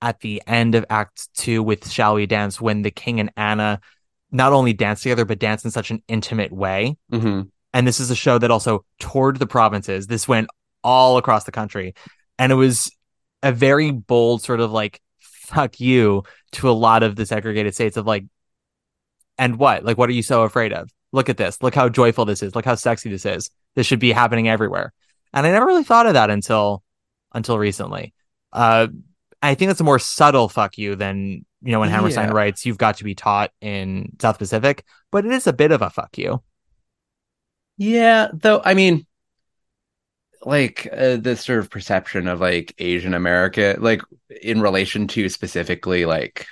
at 0.00 0.20
the 0.20 0.42
end 0.46 0.74
of 0.74 0.84
Act 0.90 1.28
Two 1.34 1.62
with 1.62 1.90
"Shall 1.90 2.14
We 2.14 2.26
Dance" 2.26 2.60
when 2.60 2.82
the 2.82 2.90
King 2.90 3.20
and 3.20 3.30
Anna 3.36 3.80
not 4.30 4.52
only 4.52 4.72
dance 4.72 5.02
together 5.02 5.24
but 5.24 5.38
dance 5.38 5.64
in 5.64 5.70
such 5.70 5.90
an 5.90 6.02
intimate 6.08 6.52
way. 6.52 6.96
hmm 7.10 7.42
And 7.72 7.86
this 7.86 8.00
is 8.00 8.10
a 8.10 8.16
show 8.16 8.38
that 8.38 8.50
also 8.50 8.84
toured 8.98 9.38
the 9.38 9.46
provinces. 9.46 10.06
This 10.08 10.26
went 10.26 10.48
all 10.84 11.16
across 11.16 11.44
the 11.44 11.52
country. 11.52 11.94
And 12.38 12.52
it 12.52 12.56
was 12.56 12.90
a 13.42 13.52
very 13.52 13.90
bold 13.90 14.42
sort 14.42 14.60
of 14.60 14.72
like, 14.72 15.00
fuck 15.20 15.80
you 15.80 16.22
to 16.52 16.70
a 16.70 16.72
lot 16.72 17.02
of 17.02 17.16
the 17.16 17.26
segregated 17.26 17.74
states 17.74 17.96
of 17.96 18.06
like, 18.06 18.24
and 19.38 19.58
what? 19.58 19.84
Like, 19.84 19.98
what 19.98 20.08
are 20.08 20.12
you 20.12 20.22
so 20.22 20.42
afraid 20.42 20.72
of? 20.72 20.90
Look 21.12 21.28
at 21.28 21.36
this. 21.36 21.62
Look 21.62 21.74
how 21.74 21.88
joyful 21.88 22.24
this 22.24 22.42
is. 22.42 22.54
Look 22.54 22.64
how 22.64 22.74
sexy 22.74 23.10
this 23.10 23.26
is. 23.26 23.50
This 23.74 23.86
should 23.86 23.98
be 23.98 24.12
happening 24.12 24.48
everywhere. 24.48 24.92
And 25.32 25.46
I 25.46 25.50
never 25.50 25.66
really 25.66 25.84
thought 25.84 26.06
of 26.06 26.14
that 26.14 26.30
until, 26.30 26.82
until 27.34 27.58
recently. 27.58 28.14
Uh, 28.52 28.88
I 29.42 29.54
think 29.54 29.68
that's 29.68 29.80
a 29.80 29.84
more 29.84 29.98
subtle 29.98 30.48
fuck 30.48 30.78
you 30.78 30.94
than, 30.94 31.44
you 31.62 31.72
know, 31.72 31.80
when 31.80 31.88
Hammerstein 31.88 32.28
Yeah. 32.28 32.34
writes, 32.34 32.64
you've 32.64 32.78
got 32.78 32.98
to 32.98 33.04
be 33.04 33.14
taught 33.14 33.50
in 33.60 34.16
South 34.20 34.38
Pacific, 34.38 34.84
but 35.10 35.24
it 35.24 35.32
is 35.32 35.46
a 35.46 35.52
bit 35.52 35.72
of 35.72 35.82
a 35.82 35.90
fuck 35.90 36.16
you. 36.16 36.42
Yeah, 37.78 38.28
though 38.32 38.60
I 38.64 38.74
mean, 38.74 39.06
like 40.44 40.88
uh, 40.92 41.16
this 41.16 41.44
sort 41.44 41.60
of 41.60 41.70
perception 41.70 42.28
of 42.28 42.40
like 42.40 42.74
Asian 42.78 43.14
America, 43.14 43.76
like 43.78 44.02
in 44.42 44.60
relation 44.60 45.06
to 45.08 45.28
specifically 45.28 46.04
like 46.04 46.46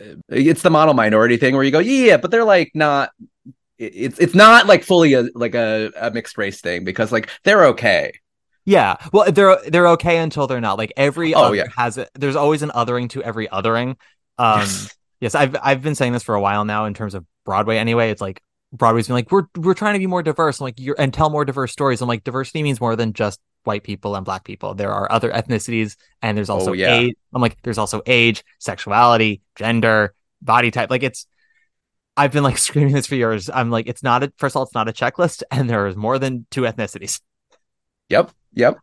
uh, 0.00 0.14
it's 0.28 0.62
the 0.62 0.70
model 0.70 0.94
minority 0.94 1.36
thing 1.36 1.54
where 1.54 1.64
you 1.64 1.70
go, 1.70 1.78
yeah, 1.80 2.16
but 2.16 2.30
they're 2.30 2.44
like 2.44 2.70
not. 2.74 3.10
It's 3.78 4.18
it's 4.18 4.34
not 4.34 4.66
like 4.66 4.84
fully 4.84 5.14
a 5.14 5.24
like 5.34 5.54
a, 5.54 5.90
a 5.98 6.10
mixed 6.10 6.36
race 6.38 6.60
thing 6.60 6.84
because 6.84 7.12
like 7.12 7.30
they're 7.44 7.66
okay. 7.68 8.12
Yeah. 8.66 8.96
Well, 9.12 9.32
they're 9.32 9.58
they're 9.68 9.88
okay 9.88 10.18
until 10.18 10.46
they're 10.46 10.60
not. 10.60 10.78
Like 10.78 10.92
every 10.96 11.34
Oh, 11.34 11.44
other 11.44 11.56
yeah. 11.56 11.64
has 11.76 11.96
it. 11.98 12.10
There's 12.14 12.36
always 12.36 12.62
an 12.62 12.70
othering 12.70 13.08
to 13.10 13.22
every 13.22 13.48
othering. 13.48 13.96
Um 14.38 14.60
Yes. 14.60 14.96
yes. 15.20 15.34
I've 15.34 15.56
I've 15.62 15.82
been 15.82 15.94
saying 15.94 16.12
this 16.12 16.22
for 16.22 16.34
a 16.34 16.40
while 16.40 16.64
now 16.64 16.84
in 16.84 16.94
terms 16.94 17.14
of 17.14 17.24
Broadway 17.46 17.78
anyway. 17.78 18.10
It's 18.10 18.20
like 18.20 18.42
Broadway's 18.72 19.08
been 19.08 19.14
like, 19.14 19.32
we're 19.32 19.46
we're 19.56 19.74
trying 19.74 19.94
to 19.94 19.98
be 19.98 20.06
more 20.06 20.22
diverse. 20.22 20.60
I'm 20.60 20.64
like 20.64 20.78
you're 20.78 20.96
and 20.98 21.12
tell 21.12 21.30
more 21.30 21.44
diverse 21.44 21.72
stories. 21.72 22.00
I'm 22.00 22.08
like, 22.08 22.24
diversity 22.24 22.62
means 22.62 22.80
more 22.80 22.96
than 22.96 23.12
just 23.12 23.40
white 23.64 23.82
people 23.82 24.14
and 24.16 24.24
black 24.24 24.44
people. 24.44 24.74
There 24.74 24.92
are 24.92 25.10
other 25.10 25.30
ethnicities 25.30 25.96
and 26.22 26.36
there's 26.38 26.50
also 26.50 26.70
Oh, 26.70 26.74
yeah. 26.74 26.94
age. 26.94 27.14
I'm 27.34 27.42
like, 27.42 27.60
there's 27.62 27.78
also 27.78 28.00
age, 28.06 28.44
sexuality, 28.58 29.42
gender, 29.56 30.14
body 30.40 30.70
type. 30.70 30.88
Like 30.90 31.02
it's 31.02 31.26
I've 32.16 32.32
been 32.32 32.44
like 32.44 32.58
screaming 32.68 32.94
this 32.94 33.06
for 33.06 33.16
years. 33.16 33.50
I'm 33.52 33.70
like, 33.70 33.86
it's 33.88 34.02
not 34.02 34.22
a 34.22 34.32
first 34.38 34.54
of 34.54 34.58
all, 34.58 34.64
it's 34.64 34.74
not 34.74 34.88
a 34.88 34.92
checklist, 34.92 35.42
and 35.50 35.68
there 35.68 35.86
is 35.86 35.96
more 35.96 36.18
than 36.18 36.46
two 36.50 36.62
ethnicities. 36.62 37.20
Yep, 38.08 38.32
yep. 38.52 38.78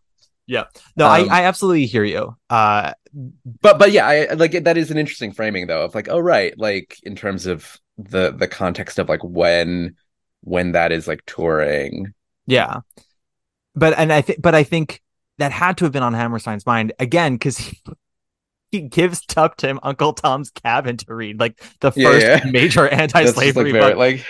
Yeah. 0.45 0.65
No, 0.95 1.05
Um, 1.05 1.11
I, 1.29 1.41
I 1.41 1.43
absolutely 1.43 1.85
hear 1.87 2.03
you. 2.03 2.35
Uh 2.49 2.93
But 3.61 3.79
but 3.79 3.91
yeah, 3.91 4.05
I 4.07 4.33
like 4.33 4.51
that 4.63 4.77
is 4.77 4.91
an 4.91 4.97
interesting 4.97 5.33
framing 5.33 5.67
though 5.67 5.83
of 5.83 5.95
like, 5.95 6.07
oh 6.09 6.19
right, 6.19 6.57
like 6.57 6.97
in 7.03 7.15
terms 7.15 7.45
of 7.45 7.77
the 7.97 8.31
the 8.31 8.47
context 8.47 8.99
of 8.99 9.09
like 9.09 9.23
when 9.23 9.95
when 10.41 10.73
that 10.73 10.91
is 10.91 11.07
like 11.07 11.23
touring. 11.25 12.13
Yeah. 12.45 12.81
But 13.75 13.97
and 13.97 14.11
I 14.11 14.21
think 14.21 14.41
but 14.41 14.55
I 14.55 14.63
think 14.63 15.01
that 15.37 15.51
had 15.51 15.77
to 15.77 15.85
have 15.85 15.91
been 15.91 16.03
on 16.03 16.13
Hammerstein's 16.13 16.65
mind 16.65 16.93
again 16.99 17.35
because 17.35 17.57
he, 17.57 17.81
he 18.71 18.81
gives 18.81 19.25
Tuptim 19.25 19.79
Uncle 19.83 20.13
Tom's 20.13 20.49
Cabin 20.49 20.97
to 20.97 21.13
read, 21.13 21.39
like 21.39 21.61
the 21.79 21.91
first 21.91 22.25
yeah. 22.25 22.43
major 22.49 22.89
That's 22.89 23.13
just, 23.13 23.37
like, 23.37 23.47
anti-slavery 23.47 23.71
very, 23.71 23.93
book. 23.93 23.97
like 23.97 24.25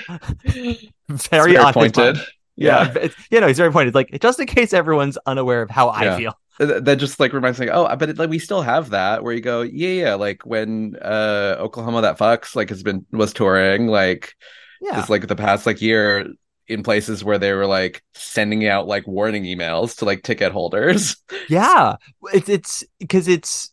very, 1.07 1.53
very 1.53 1.74
pointed. 1.74 2.18
Yeah, 2.55 2.91
it's, 2.95 3.15
you 3.30 3.39
know, 3.39 3.47
he's 3.47 3.57
very 3.57 3.72
pointed. 3.72 3.95
Like 3.95 4.20
just 4.20 4.39
in 4.39 4.47
case 4.47 4.74
everyone's 4.74 5.18
unaware 5.26 5.61
of 5.61 5.70
how 5.70 5.89
I 5.89 6.18
feel. 6.18 6.34
Th- 6.60 6.84
that 6.84 6.95
just 6.95 7.20
like 7.20 7.34
reminds 7.34 7.60
me 7.60 7.70
oh 7.70 7.95
but 7.95 8.10
it, 8.10 8.18
like 8.18 8.30
we 8.32 8.39
still 8.39 8.64
have 8.64 8.89
that 8.89 9.24
where 9.24 9.34
you 9.34 9.41
go 9.41 9.62
yeah 9.62 9.89
yeah 9.89 10.14
like 10.16 10.43
when 10.45 10.95
uh 11.01 11.55
oklahoma 11.60 12.01
that 12.01 12.18
fucks 12.18 12.55
like 12.55 12.70
has 12.70 12.82
been 12.82 13.05
was 13.12 13.32
touring 13.32 13.88
like 13.88 14.36
Yeah, 14.82 14.99
it's 14.99 15.10
like 15.10 15.28
the 15.28 15.36
past 15.36 15.66
like 15.66 15.82
year 15.82 16.28
in 16.68 16.84
places 16.84 17.24
where 17.24 17.38
they 17.38 17.53
were 17.53 17.66
like 17.68 18.03
sending 18.14 18.68
out 18.68 18.88
like 18.88 19.08
warning 19.08 19.43
emails 19.43 19.97
to 19.97 20.05
like 20.05 20.24
ticket 20.24 20.51
holders 20.51 21.18
yeah. 21.49 21.95
It's 22.34 22.49
it's 22.49 22.84
because 22.99 23.28
it's 23.28 23.72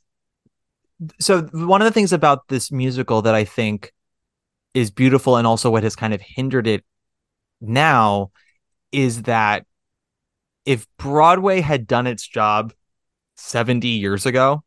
so 1.21 1.43
one 1.53 1.83
of 1.83 1.87
the 1.87 1.93
things 1.93 2.13
about 2.13 2.49
this 2.49 2.71
musical 2.71 3.23
that 3.23 3.35
I 3.35 3.45
think 3.45 3.93
is 4.75 4.91
beautiful 4.91 5.37
and 5.37 5.47
also 5.47 5.71
what 5.71 5.83
has 5.83 5.97
kind 5.97 6.15
of 6.15 6.21
hindered 6.21 6.67
it 6.67 6.85
now 7.61 8.31
is 8.93 9.23
that 9.23 9.67
if 10.65 10.87
Broadway 10.99 11.61
had 11.61 11.87
done 11.87 12.07
its 12.07 12.27
job 12.27 12.73
70 13.37 13.89
years 13.89 14.27
ago, 14.27 14.63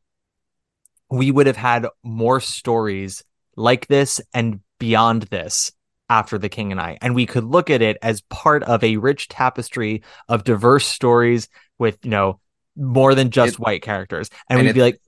we 1.10 1.32
would 1.32 1.48
have 1.48 1.58
had 1.58 1.88
more 2.04 2.40
stories 2.40 3.24
like 3.56 3.88
this 3.88 4.22
and 4.34 4.60
beyond 4.80 5.24
this 5.24 5.72
after 6.10 6.38
The 6.38 6.50
King 6.50 6.72
and 6.72 6.80
I. 6.80 6.98
And 7.02 7.16
we 7.16 7.26
could 7.26 7.44
look 7.44 7.70
at 7.70 7.82
it 7.82 7.98
as 8.02 8.22
part 8.22 8.64
of 8.64 8.84
a 8.84 8.98
rich 8.98 9.28
tapestry 9.28 10.04
of 10.30 10.44
diverse 10.44 10.86
stories 10.86 11.50
with, 11.80 11.98
you 12.04 12.12
know, 12.12 12.40
more 12.76 13.16
than 13.16 13.32
just 13.32 13.56
It- 13.56 13.60
white 13.60 13.82
characters. 13.82 14.30
And, 14.50 14.60
and 14.60 14.68
we'd 14.68 14.76
be 14.76 14.82
like, 14.82 15.02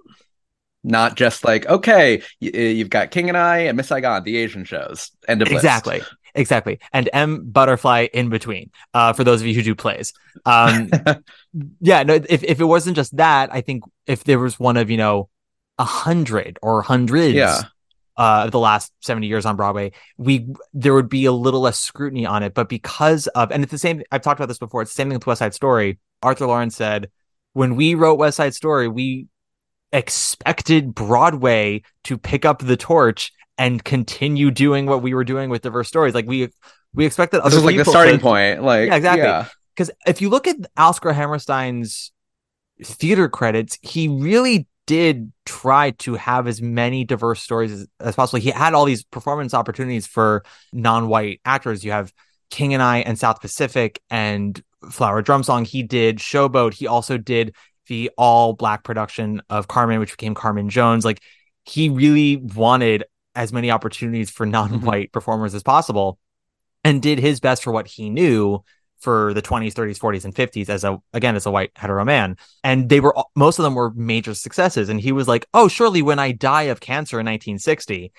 not 0.81 1.17
just 1.17 1.43
like 1.43 1.65
okay 1.65 2.21
you've 2.39 2.89
got 2.89 3.11
king 3.11 3.27
and 3.27 3.37
i 3.37 3.57
and 3.57 3.75
miss 3.75 3.89
saigon 3.89 4.23
the 4.23 4.37
asian 4.37 4.63
shows 4.63 5.11
end 5.27 5.41
of 5.41 5.49
list. 5.51 5.65
Exactly. 6.39 6.79
And 6.93 7.09
M 7.11 7.43
Butterfly 7.51 8.07
in 8.13 8.29
between. 8.29 8.71
Uh, 8.93 9.11
for 9.13 9.23
those 9.25 9.41
of 9.41 9.47
you 9.47 9.53
who 9.53 9.61
do 9.61 9.75
plays. 9.75 10.13
Um, 10.45 10.89
yeah, 11.81 12.03
no, 12.03 12.13
if, 12.13 12.43
if 12.43 12.61
it 12.61 12.63
wasn't 12.63 12.95
just 12.95 13.15
that, 13.17 13.53
I 13.53 13.59
think 13.61 13.83
if 14.07 14.23
there 14.23 14.39
was 14.39 14.57
one 14.59 14.77
of, 14.77 14.89
you 14.89 14.95
know, 14.97 15.29
a 15.77 15.83
hundred 15.83 16.57
or 16.61 16.81
hundreds 16.81 17.35
Yeah. 17.35 17.61
uh, 18.17 18.43
of 18.45 18.51
the 18.51 18.59
last 18.59 18.93
70 19.01 19.27
years 19.27 19.45
on 19.45 19.57
Broadway, 19.57 19.91
we 20.17 20.47
there 20.73 20.93
would 20.93 21.09
be 21.09 21.25
a 21.25 21.31
little 21.33 21.59
less 21.59 21.77
scrutiny 21.77 22.25
on 22.25 22.41
it. 22.41 22.53
But 22.53 22.69
because 22.69 23.27
of, 23.27 23.51
and 23.51 23.63
it's 23.63 23.71
the 23.71 23.77
same, 23.77 24.01
I've 24.11 24.21
talked 24.21 24.39
about 24.39 24.47
this 24.47 24.59
before, 24.59 24.81
it's 24.81 24.91
the 24.91 24.95
same 24.95 25.09
thing 25.09 25.17
with 25.17 25.27
West 25.27 25.39
Side 25.39 25.53
Story. 25.53 25.99
Arthur 26.23 26.47
Laurents 26.47 26.75
said, 26.75 27.09
when 27.53 27.75
we 27.75 27.95
wrote 27.95 28.17
West 28.17 28.37
Side 28.37 28.53
Story, 28.55 28.87
we 28.87 29.27
expected 29.91 30.93
Broadway 30.95 31.81
to 32.05 32.17
pick 32.17 32.45
up 32.45 32.59
the 32.59 32.77
torch 32.77 33.33
and 33.59 33.83
continue 33.83 34.49
doing 34.49 34.87
what 34.87 35.03
we 35.03 35.13
were 35.13 35.23
doing 35.23 35.51
with 35.51 35.61
diverse 35.61 35.87
stories. 35.87 36.15
Like 36.15 36.25
we 36.25 36.49
we 36.95 37.05
expected 37.05 37.37
this 37.43 37.45
other 37.47 37.57
is 37.57 37.63
like 37.63 37.77
the 37.77 37.85
starting 37.85 38.19
point 38.19 38.63
like 38.63 38.87
Yeah, 38.87 38.95
exactly. 38.95 39.27
yeah. 39.27 39.45
because 39.75 39.91
if 40.07 40.21
you 40.21 40.29
look 40.29 40.47
at 40.47 40.55
Oscar 40.77 41.13
Hammerstein's 41.13 42.11
theater 42.83 43.29
credits, 43.29 43.77
he 43.83 44.07
really 44.07 44.67
did 44.87 45.31
try 45.45 45.91
to 45.91 46.15
have 46.15 46.47
as 46.47 46.63
many 46.63 47.03
diverse 47.03 47.41
stories 47.41 47.71
as, 47.71 47.87
as 47.99 48.15
possible. 48.15 48.39
He 48.39 48.49
had 48.49 48.73
all 48.73 48.85
these 48.85 49.03
performance 49.03 49.53
opportunities 49.53 50.07
for 50.07 50.43
non-white 50.73 51.41
actors. 51.45 51.83
You 51.85 51.91
have 51.91 52.11
King 52.49 52.73
and 52.73 52.81
I 52.81 52.99
and 52.99 53.19
South 53.19 53.39
Pacific 53.41 54.01
and 54.09 54.59
Flower 54.89 55.21
Drum 55.21 55.43
Song. 55.43 55.65
He 55.65 55.83
did 55.83 56.17
Showboat. 56.17 56.73
He 56.73 56.87
also 56.87 57.17
did 57.17 57.53
the 57.87 58.09
all 58.17 58.53
black 58.53 58.83
production 58.83 59.41
of 59.49 59.67
Carmen, 59.67 59.99
which 59.99 60.11
became 60.11 60.33
Carmen 60.33 60.69
Jones. 60.69 61.05
Like 61.05 61.21
he 61.65 61.89
really 61.89 62.37
wanted 62.37 63.03
as 63.35 63.53
many 63.53 63.71
opportunities 63.71 64.29
for 64.29 64.45
non-white 64.45 65.11
performers 65.11 65.53
as 65.55 65.63
possible 65.63 66.17
and 66.83 67.01
did 67.01 67.19
his 67.19 67.39
best 67.39 67.63
for 67.63 67.71
what 67.71 67.87
he 67.87 68.09
knew 68.09 68.63
for 68.99 69.33
the 69.33 69.41
20s, 69.41 69.73
30s, 69.73 69.97
40s, 69.97 70.25
and 70.25 70.35
50s 70.35 70.67
as 70.69 70.83
a 70.83 70.99
again 71.13 71.35
as 71.37 71.45
a 71.45 71.51
white 71.51 71.71
hetero 71.75 72.03
man, 72.03 72.35
and 72.65 72.89
they 72.89 72.99
were 72.99 73.15
most 73.35 73.57
of 73.59 73.63
them 73.63 73.75
were 73.75 73.91
major 73.91 74.33
successes. 74.33 74.89
And 74.89 74.99
he 74.99 75.11
was 75.13 75.25
like, 75.27 75.45
"Oh, 75.53 75.67
surely 75.69 76.01
when 76.01 76.19
I 76.19 76.33
die 76.33 76.63
of 76.63 76.79
cancer 76.81 77.19
in 77.19 77.25
1960." 77.25 78.11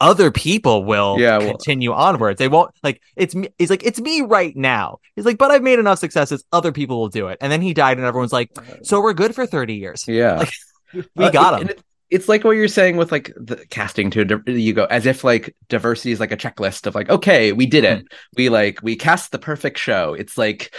Other 0.00 0.32
people 0.32 0.84
will 0.84 1.16
Yeah, 1.20 1.38
well- 1.38 1.50
continue 1.50 1.92
onwards. 1.92 2.38
They 2.40 2.48
won't 2.48 2.72
like 2.82 3.00
it's 3.14 3.32
me. 3.36 3.48
He's 3.58 3.70
like 3.70 3.84
it's 3.84 4.00
me 4.00 4.22
right 4.22 4.54
now. 4.56 4.98
He's 5.14 5.24
like, 5.24 5.38
but 5.38 5.52
I've 5.52 5.62
made 5.62 5.78
enough 5.78 6.00
successes. 6.00 6.44
Other 6.50 6.72
people 6.72 6.98
will 6.98 7.08
do 7.08 7.28
it. 7.28 7.38
And 7.40 7.50
then 7.52 7.62
he 7.62 7.72
died, 7.72 7.96
and 7.98 8.04
everyone's 8.06 8.32
like, 8.32 8.50
so 8.82 9.00
we're 9.00 9.12
good 9.14 9.36
for 9.36 9.46
thirty 9.46 9.74
years. 9.74 10.04
Yeah. 10.08 10.38
Like, 10.40 10.52
we 11.14 11.24
Uh, 11.26 11.30
got 11.30 11.60
and 11.60 11.70
him. 11.70 11.76
It- 12.10 12.16
it's 12.16 12.28
like 12.28 12.44
what 12.44 12.52
you're 12.52 12.68
saying 12.68 12.96
with 12.96 13.10
like 13.12 13.32
the 13.36 13.64
casting 13.70 14.10
to 14.10 14.42
you 14.46 14.72
go 14.72 14.84
as 14.84 15.06
if 15.06 15.24
like 15.24 15.54
diversity 15.68 16.12
is 16.12 16.20
like 16.20 16.32
a 16.32 16.36
checklist 16.36 16.86
of 16.86 16.94
like 16.94 17.08
okay 17.10 17.52
we 17.52 17.66
did 17.66 17.84
it. 17.84 17.98
Mm-hmm. 17.98 18.16
We 18.36 18.48
like 18.48 18.82
we 18.82 18.96
cast 18.96 19.32
the 19.32 19.38
perfect 19.38 19.78
show. 19.78 20.14
It's 20.14 20.38
like 20.38 20.74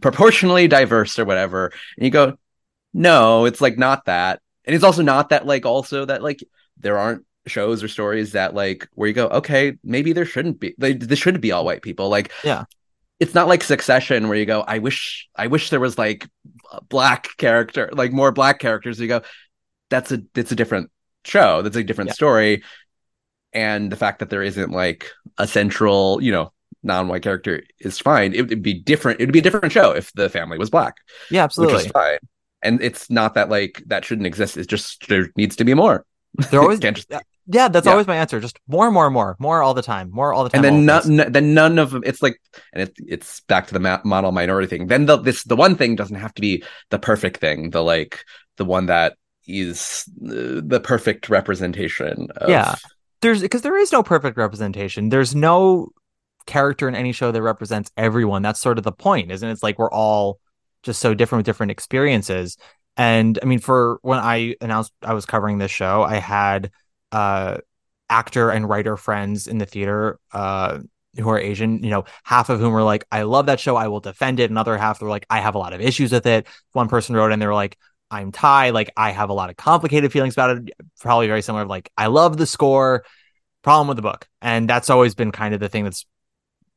proportionally 0.00 0.68
diverse 0.68 1.18
or 1.18 1.24
whatever. 1.24 1.72
And 1.96 2.04
you 2.04 2.10
go 2.10 2.36
no 2.92 3.44
it's 3.46 3.60
like 3.60 3.78
not 3.78 4.04
that. 4.06 4.40
And 4.64 4.74
it's 4.74 4.84
also 4.84 5.02
not 5.02 5.30
that 5.30 5.46
like 5.46 5.66
also 5.66 6.04
that 6.04 6.22
like 6.22 6.42
there 6.78 6.98
aren't 6.98 7.24
shows 7.46 7.82
or 7.82 7.88
stories 7.88 8.32
that 8.32 8.54
like 8.54 8.88
where 8.94 9.08
you 9.08 9.14
go 9.14 9.26
okay 9.28 9.74
maybe 9.82 10.12
there 10.12 10.24
shouldn't 10.24 10.60
be 10.60 10.74
like 10.78 11.00
this 11.00 11.18
shouldn't 11.18 11.42
be 11.42 11.52
all 11.52 11.64
white 11.64 11.82
people. 11.82 12.08
Like 12.08 12.30
Yeah. 12.44 12.64
it's 13.18 13.34
not 13.34 13.48
like 13.48 13.62
succession 13.64 14.28
where 14.28 14.38
you 14.38 14.46
go 14.46 14.60
i 14.66 14.78
wish 14.78 15.28
i 15.36 15.46
wish 15.46 15.70
there 15.70 15.80
was 15.80 15.96
like 15.98 16.28
a 16.72 16.82
black 16.84 17.28
character 17.38 17.90
like 17.92 18.12
more 18.12 18.32
black 18.32 18.58
characters. 18.58 19.00
You 19.00 19.08
go 19.08 19.22
that's 19.92 20.10
a 20.16 20.18
it's 20.34 20.52
a 20.52 20.56
different 20.56 20.90
show 21.24 21.62
that's 21.62 21.76
a 21.76 21.84
different 21.84 22.08
Yeah. 22.08 22.14
story 22.20 22.62
and 23.52 23.92
the 23.92 23.96
fact 23.96 24.18
that 24.20 24.30
there 24.30 24.42
isn't 24.42 24.70
like 24.72 25.10
a 25.38 25.46
central 25.46 26.20
you 26.22 26.32
know 26.32 26.52
non-white 26.82 27.22
character 27.22 27.62
is 27.80 27.98
fine 27.98 28.34
it 28.34 28.48
would 28.48 28.62
be 28.62 28.74
different 28.74 29.20
it 29.20 29.26
would 29.26 29.32
be 29.32 29.38
a 29.38 29.46
different 29.48 29.72
show 29.72 29.92
if 29.92 30.12
the 30.14 30.28
family 30.28 30.58
was 30.58 30.70
black 30.70 30.94
Yeah, 31.30 31.44
absolutely. 31.44 31.76
which 31.76 31.86
is 31.86 31.92
fine 31.92 32.18
and 32.62 32.82
it's 32.82 33.10
not 33.10 33.34
that 33.34 33.48
like 33.50 33.82
that 33.86 34.04
shouldn't 34.04 34.26
exist 34.26 34.56
it's 34.56 34.66
just 34.66 35.06
there 35.08 35.28
needs 35.36 35.56
to 35.56 35.64
be 35.64 35.74
more 35.74 36.04
They're 36.50 36.60
always 36.62 36.80
just- 36.88 37.12
yeah. 37.46 37.68
That's 37.68 37.86
Yeah. 37.86 37.92
always 37.92 38.06
my 38.06 38.16
answer. 38.16 38.38
Just 38.40 38.56
more, 38.68 38.88
more, 38.92 39.10
more, 39.10 39.34
more 39.40 39.62
all 39.64 39.74
the 39.74 39.82
time. 39.82 40.10
More 40.12 40.32
all 40.32 40.44
the 40.44 40.50
time. 40.50 40.64
and 40.64 40.64
then 40.64 40.86
none, 40.86 41.16
once. 41.18 41.30
then 41.34 41.54
none 41.54 41.78
of 41.82 41.90
them 41.90 42.02
it's 42.06 42.22
like 42.22 42.36
and 42.72 42.84
it, 42.84 42.92
it's 43.14 43.40
back 43.52 43.66
to 43.66 43.74
the 43.74 43.80
ma- 43.80 44.00
model 44.04 44.30
minority 44.32 44.68
thing 44.68 44.86
then 44.86 45.06
the 45.06 45.16
this 45.18 45.42
the 45.44 45.56
one 45.56 45.74
thing 45.76 45.94
doesn't 45.96 46.16
have 46.24 46.32
to 46.34 46.40
be 46.40 46.62
the 46.90 46.98
perfect 46.98 47.36
thing 47.38 47.70
the 47.70 47.82
like 47.82 48.24
the 48.58 48.64
one 48.64 48.86
that 48.86 49.16
is 49.46 50.04
the 50.16 50.80
perfect 50.82 51.28
representation 51.28 52.28
of, 52.36 52.48
Yeah. 52.48 52.74
there's 53.20 53.40
because 53.42 53.62
there 53.62 53.76
is 53.76 53.92
no 53.92 54.02
perfect 54.02 54.36
representation. 54.36 55.08
There's 55.08 55.34
no 55.34 55.88
character 56.46 56.88
in 56.88 56.94
any 56.94 57.12
show 57.12 57.30
that 57.32 57.42
represents 57.42 57.90
everyone. 57.96 58.42
That's 58.42 58.60
sort 58.60 58.78
of 58.78 58.84
the 58.84 58.92
point, 58.92 59.30
isn't 59.30 59.48
it? 59.48 59.52
It's 59.52 59.62
like 59.62 59.78
we're 59.78 59.90
all 59.90 60.38
just 60.82 61.00
so 61.00 61.14
different 61.14 61.40
with 61.40 61.46
different 61.46 61.70
experiences. 61.72 62.56
And 62.96 63.38
I 63.42 63.46
mean, 63.46 63.60
for 63.60 63.98
when 64.02 64.18
I 64.18 64.56
announced 64.60 64.92
I 65.02 65.14
was 65.14 65.24
covering 65.26 65.58
this 65.58 65.70
show, 65.70 66.02
I 66.02 66.16
had 66.16 66.70
uh 67.12 67.58
actor 68.10 68.50
and 68.50 68.68
writer 68.68 68.96
friends 68.96 69.46
in 69.46 69.58
the 69.58 69.66
theater 69.66 70.18
uh 70.32 70.80
who 71.18 71.28
are 71.28 71.38
Asian, 71.38 71.82
you 71.84 71.90
know, 71.90 72.04
half 72.24 72.48
of 72.48 72.58
whom 72.58 72.72
were 72.72 72.82
like, 72.82 73.04
I 73.12 73.22
love 73.22 73.46
that 73.46 73.60
show, 73.60 73.76
I 73.76 73.88
will 73.88 74.00
defend 74.00 74.40
it. 74.40 74.50
Another 74.50 74.78
half 74.78 75.00
were 75.02 75.10
like, 75.10 75.26
I 75.28 75.40
have 75.40 75.54
a 75.54 75.58
lot 75.58 75.74
of 75.74 75.80
issues 75.80 76.10
with 76.10 76.24
it. 76.26 76.46
One 76.72 76.88
person 76.88 77.14
wrote 77.14 77.32
and 77.32 77.40
they 77.40 77.46
were 77.46 77.54
like, 77.54 77.76
I'm 78.12 78.30
Thai, 78.30 78.70
like 78.70 78.92
I 78.96 79.10
have 79.10 79.30
a 79.30 79.32
lot 79.32 79.50
of 79.50 79.56
complicated 79.56 80.12
feelings 80.12 80.34
about 80.34 80.58
it. 80.58 80.70
Probably 81.00 81.26
very 81.26 81.42
similar. 81.42 81.64
Like, 81.64 81.90
I 81.96 82.06
love 82.06 82.36
the 82.36 82.46
score, 82.46 83.04
problem 83.62 83.88
with 83.88 83.96
the 83.96 84.02
book. 84.02 84.28
And 84.40 84.68
that's 84.68 84.90
always 84.90 85.14
been 85.14 85.32
kind 85.32 85.54
of 85.54 85.60
the 85.60 85.68
thing 85.68 85.84
that's 85.84 86.04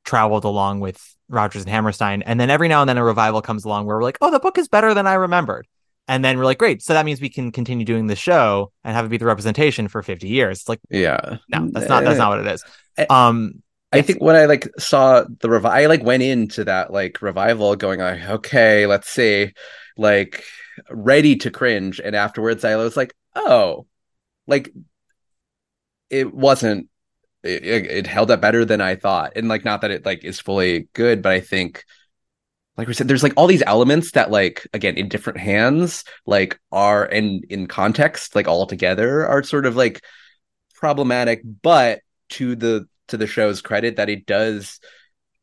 traveled 0.06 0.46
along 0.46 0.80
with 0.80 1.16
Rodgers 1.28 1.64
and 1.64 1.72
Hammerstein. 1.72 2.22
And 2.22 2.40
then 2.40 2.50
every 2.50 2.68
now 2.68 2.82
and 2.82 2.90
then 2.90 2.98
a 2.98 3.04
revival 3.04 3.42
comes 3.42 3.66
along 3.66 3.86
where 3.86 3.98
we're 3.98 4.04
like, 4.04 4.18
oh, 4.22 4.32
the 4.32 4.40
book 4.40 4.58
is 4.58 4.68
better 4.68 4.94
than 4.94 5.08
I 5.08 5.16
remembered. 5.16 5.68
And 6.08 6.24
then 6.24 6.38
we're 6.38 6.46
like, 6.46 6.60
great. 6.60 6.82
So 6.84 6.94
that 6.94 7.06
means 7.06 7.20
we 7.20 7.30
can 7.30 7.52
continue 7.52 7.84
doing 7.84 8.08
the 8.08 8.16
show 8.16 8.72
and 8.84 8.96
have 8.96 9.06
it 9.06 9.10
be 9.10 9.18
the 9.18 9.26
representation 9.26 9.88
for 9.88 10.04
50 10.04 10.28
years. 10.28 10.62
It's 10.62 10.70
like, 10.70 10.80
yeah 10.90 11.38
no, 11.50 11.70
that's 11.72 11.90
not 11.90 12.04
that's 12.04 12.18
not 12.18 12.30
what 12.30 12.40
it 12.40 12.48
is. 12.48 12.64
Um, 13.10 13.64
I 13.92 14.02
think 14.02 14.22
when 14.22 14.36
I 14.36 14.46
like 14.46 14.68
saw 14.78 15.24
the 15.40 15.50
revival, 15.50 15.78
I 15.78 15.86
like 15.88 16.04
went 16.04 16.22
into 16.22 16.66
that 16.66 16.92
like 16.92 17.22
revival 17.22 17.76
going 17.76 18.00
like, 18.00 18.24
okay, 18.24 18.86
let's 18.86 19.10
see, 19.10 19.54
like 19.98 20.44
ready 20.90 21.36
to 21.38 21.52
cringe, 21.52 22.00
and 22.00 22.16
afterwards 22.16 22.64
I 22.64 22.76
was 22.76 22.98
like, 22.98 23.14
oh, 23.36 23.86
like 24.48 24.74
it 26.10 26.34
wasn't. 26.34 26.90
It, 27.44 27.86
it 27.86 28.08
held 28.08 28.32
up 28.32 28.42
better 28.42 28.66
than 28.66 28.82
I 28.82 28.96
thought, 28.96 29.34
and 29.36 29.48
like 29.48 29.64
not 29.64 29.82
that 29.82 29.92
it 29.92 30.06
like 30.06 30.24
is 30.24 30.40
fully 30.40 30.88
good, 30.94 31.22
but 31.22 31.32
I 31.32 31.42
think, 31.42 31.84
like 32.76 32.88
we 32.88 32.94
said, 32.96 33.08
there's 33.08 33.22
like 33.24 33.34
all 33.38 33.48
these 33.48 33.64
elements 33.66 34.12
that 34.12 34.32
like 34.32 34.68
again 34.74 34.98
in 34.98 35.10
different 35.10 35.40
hands 35.40 36.04
like 36.26 36.60
are 36.72 37.06
and 37.06 37.46
in 37.50 37.68
context 37.68 38.36
like 38.36 38.48
all 38.48 38.66
together 38.66 39.28
are 39.28 39.44
sort 39.44 39.68
of 39.68 39.76
like 39.76 40.04
problematic, 40.74 41.42
but 41.62 42.02
to 42.30 42.56
the 42.56 42.88
to 43.10 43.18
the 43.18 43.28
show's 43.28 43.62
credit 43.62 43.98
that 43.98 44.10
it 44.10 44.26
does 44.26 44.80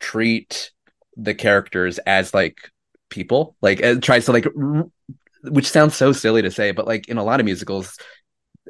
treat 0.01 0.73
the 1.17 1.35
characters 1.35 1.99
as 1.99 2.35
like 2.35 2.71
people 3.09 3.57
like 3.61 3.81
it 3.81 4.03
tries 4.03 4.25
to 4.25 4.33
like 4.33 4.47
r- 4.47 4.87
which 5.45 5.69
sounds 5.69 5.95
so 5.97 6.13
silly 6.13 6.43
to 6.43 6.51
say 6.51 6.71
but 6.73 6.87
like 6.87 7.09
in 7.09 7.19
a 7.19 7.25
lot 7.25 7.41
of 7.41 7.45
musicals 7.47 7.97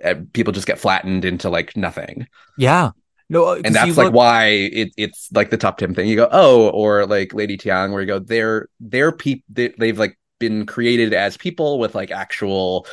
uh, 0.04 0.14
people 0.32 0.52
just 0.52 0.66
get 0.66 0.78
flattened 0.78 1.24
into 1.24 1.48
like 1.50 1.76
nothing 1.76 2.26
yeah. 2.58 2.90
No, 3.28 3.44
uh, 3.46 3.60
and 3.64 3.74
that's 3.74 3.96
like 3.96 4.06
look- 4.06 4.14
why 4.14 4.46
it, 4.46 4.92
it's 4.98 5.28
like 5.32 5.48
the 5.50 5.56
Tuptim 5.58 5.94
thing 5.94 6.08
you 6.08 6.16
go 6.16 6.28
oh 6.32 6.68
or 6.70 7.06
like 7.06 7.32
lady 7.32 7.56
thiang 7.56 7.90
where 7.92 8.00
you 8.02 8.06
go 8.06 8.18
they're 8.18 8.68
they're 8.80 9.12
people 9.12 9.44
they, 9.48 9.68
they've 9.78 9.98
like 9.98 10.18
been 10.38 10.66
created 10.66 11.14
as 11.14 11.36
people 11.38 11.78
with 11.78 11.94
like 11.94 12.10
actual 12.10 12.86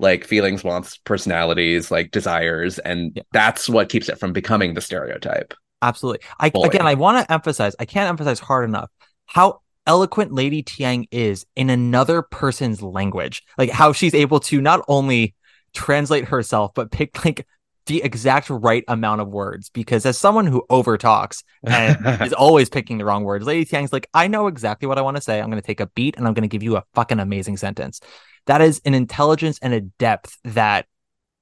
like 0.00 0.24
feelings 0.24 0.64
wants 0.64 0.96
personalities 0.98 1.90
like 1.90 2.10
desires 2.10 2.78
and 2.80 3.12
Yeah. 3.14 3.22
that's 3.32 3.68
what 3.68 3.88
keeps 3.88 4.08
it 4.08 4.18
from 4.18 4.32
becoming 4.32 4.74
the 4.74 4.80
stereotype 4.80 5.54
Absolutely. 5.82 6.26
I 6.40 6.48
Boy. 6.48 6.64
again, 6.64 6.86
I 6.86 6.94
want 6.94 7.26
to 7.26 7.30
emphasize. 7.32 7.76
I 7.78 7.84
can't 7.84 8.08
emphasize 8.08 8.40
hard 8.40 8.64
enough 8.66 8.90
how 9.26 9.60
eloquent 9.86 10.32
Lady 10.32 10.62
Thiang 10.62 11.06
is 11.10 11.46
in 11.56 11.70
another 11.70 12.22
person's 12.22 12.82
language. 12.82 13.42
Like 13.58 13.70
how 13.70 13.92
she's 13.92 14.14
able 14.14 14.40
to 14.40 14.60
not 14.60 14.84
only 14.88 15.34
translate 15.72 16.26
herself, 16.26 16.72
but 16.74 16.90
pick 16.90 17.24
like 17.24 17.46
the 17.86 18.02
exact 18.02 18.48
right 18.48 18.84
amount 18.88 19.20
of 19.20 19.28
words. 19.28 19.70
Because 19.70 20.06
as 20.06 20.16
someone 20.16 20.46
who 20.46 20.64
overtalks 20.70 21.42
and 21.62 21.98
is 22.22 22.32
always 22.32 22.68
picking 22.70 22.98
the 22.98 23.04
wrong 23.04 23.24
words, 23.24 23.44
Lady 23.44 23.64
Thiang's 23.64 23.92
like, 23.92 24.08
I 24.14 24.28
know 24.28 24.46
exactly 24.46 24.88
what 24.88 24.98
I 24.98 25.02
want 25.02 25.16
to 25.16 25.22
say. 25.22 25.40
I'm 25.40 25.50
going 25.50 25.60
to 25.60 25.66
take 25.66 25.80
a 25.80 25.86
beat 25.88 26.16
and 26.16 26.26
I'm 26.26 26.34
going 26.34 26.42
to 26.42 26.48
give 26.48 26.62
you 26.62 26.76
a 26.76 26.84
fucking 26.94 27.20
amazing 27.20 27.56
sentence. 27.56 28.00
That 28.46 28.60
is 28.60 28.80
an 28.84 28.94
intelligence 28.94 29.58
and 29.60 29.74
a 29.74 29.80
depth 29.80 30.38
that 30.44 30.86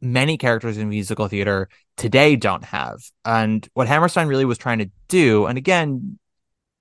many 0.00 0.36
characters 0.36 0.78
in 0.78 0.88
musical 0.88 1.28
theater 1.28 1.68
today 1.96 2.36
don't 2.36 2.64
have. 2.64 2.98
And 3.24 3.66
what 3.74 3.86
Hammerstein 3.86 4.26
really 4.26 4.44
was 4.44 4.58
trying 4.58 4.78
to 4.78 4.90
do, 5.08 5.46
and 5.46 5.56
again, 5.56 6.18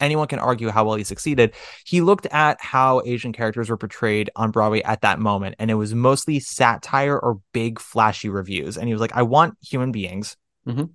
anyone 0.02 0.28
can 0.28 0.40
argue 0.40 0.70
how 0.70 0.86
well 0.86 0.96
he 0.96 1.04
succeeded, 1.04 1.54
he 1.86 2.02
looked 2.02 2.26
at 2.28 2.62
how 2.62 3.02
Asian 3.06 3.32
characters 3.32 3.70
were 3.70 3.78
portrayed 3.78 4.30
on 4.36 4.52
Broadway 4.52 4.82
at 4.82 5.02
that 5.02 5.20
moment. 5.20 5.56
And 5.60 5.72
it 5.72 5.76
was 5.76 5.94
mostly 5.94 6.40
satire 6.40 7.18
or 7.18 7.40
big, 7.54 7.80
flashy 7.80 8.30
revues. 8.30 8.78
And 8.78 8.88
he 8.88 8.94
was 8.94 9.02
like, 9.02 9.16
I 9.16 9.22
want 9.22 9.58
human 9.62 9.92
beings. 9.92 10.36
Mhm. 10.68 10.92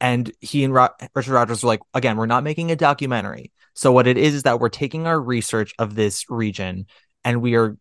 And 0.00 0.30
he 0.40 0.64
and 0.64 0.72
Ro- 0.72 0.88
Richard 1.14 1.32
Rodgers 1.32 1.62
were 1.62 1.68
like, 1.68 1.80
again, 1.94 2.16
we're 2.16 2.26
not 2.26 2.44
making 2.44 2.70
a 2.70 2.76
documentary. 2.76 3.52
So 3.74 3.92
what 3.92 4.06
it 4.06 4.16
is 4.16 4.34
is 4.34 4.42
that 4.44 4.60
we're 4.60 4.68
taking 4.68 5.06
our 5.06 5.20
research 5.20 5.74
of 5.78 5.94
this 5.94 6.24
region 6.28 6.86
and 7.24 7.42
we 7.42 7.56
are 7.56 7.76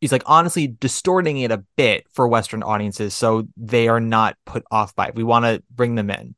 he's 0.00 0.12
like 0.12 0.22
honestly 0.26 0.66
distorting 0.66 1.38
it 1.38 1.50
a 1.50 1.64
bit 1.76 2.06
for 2.12 2.28
western 2.28 2.62
audiences 2.62 3.14
so 3.14 3.48
they 3.56 3.88
are 3.88 4.00
not 4.00 4.36
put 4.44 4.62
off 4.70 4.94
by 4.94 5.08
it 5.08 5.14
we 5.14 5.24
want 5.24 5.44
to 5.44 5.62
bring 5.70 5.94
them 5.94 6.10
in 6.10 6.34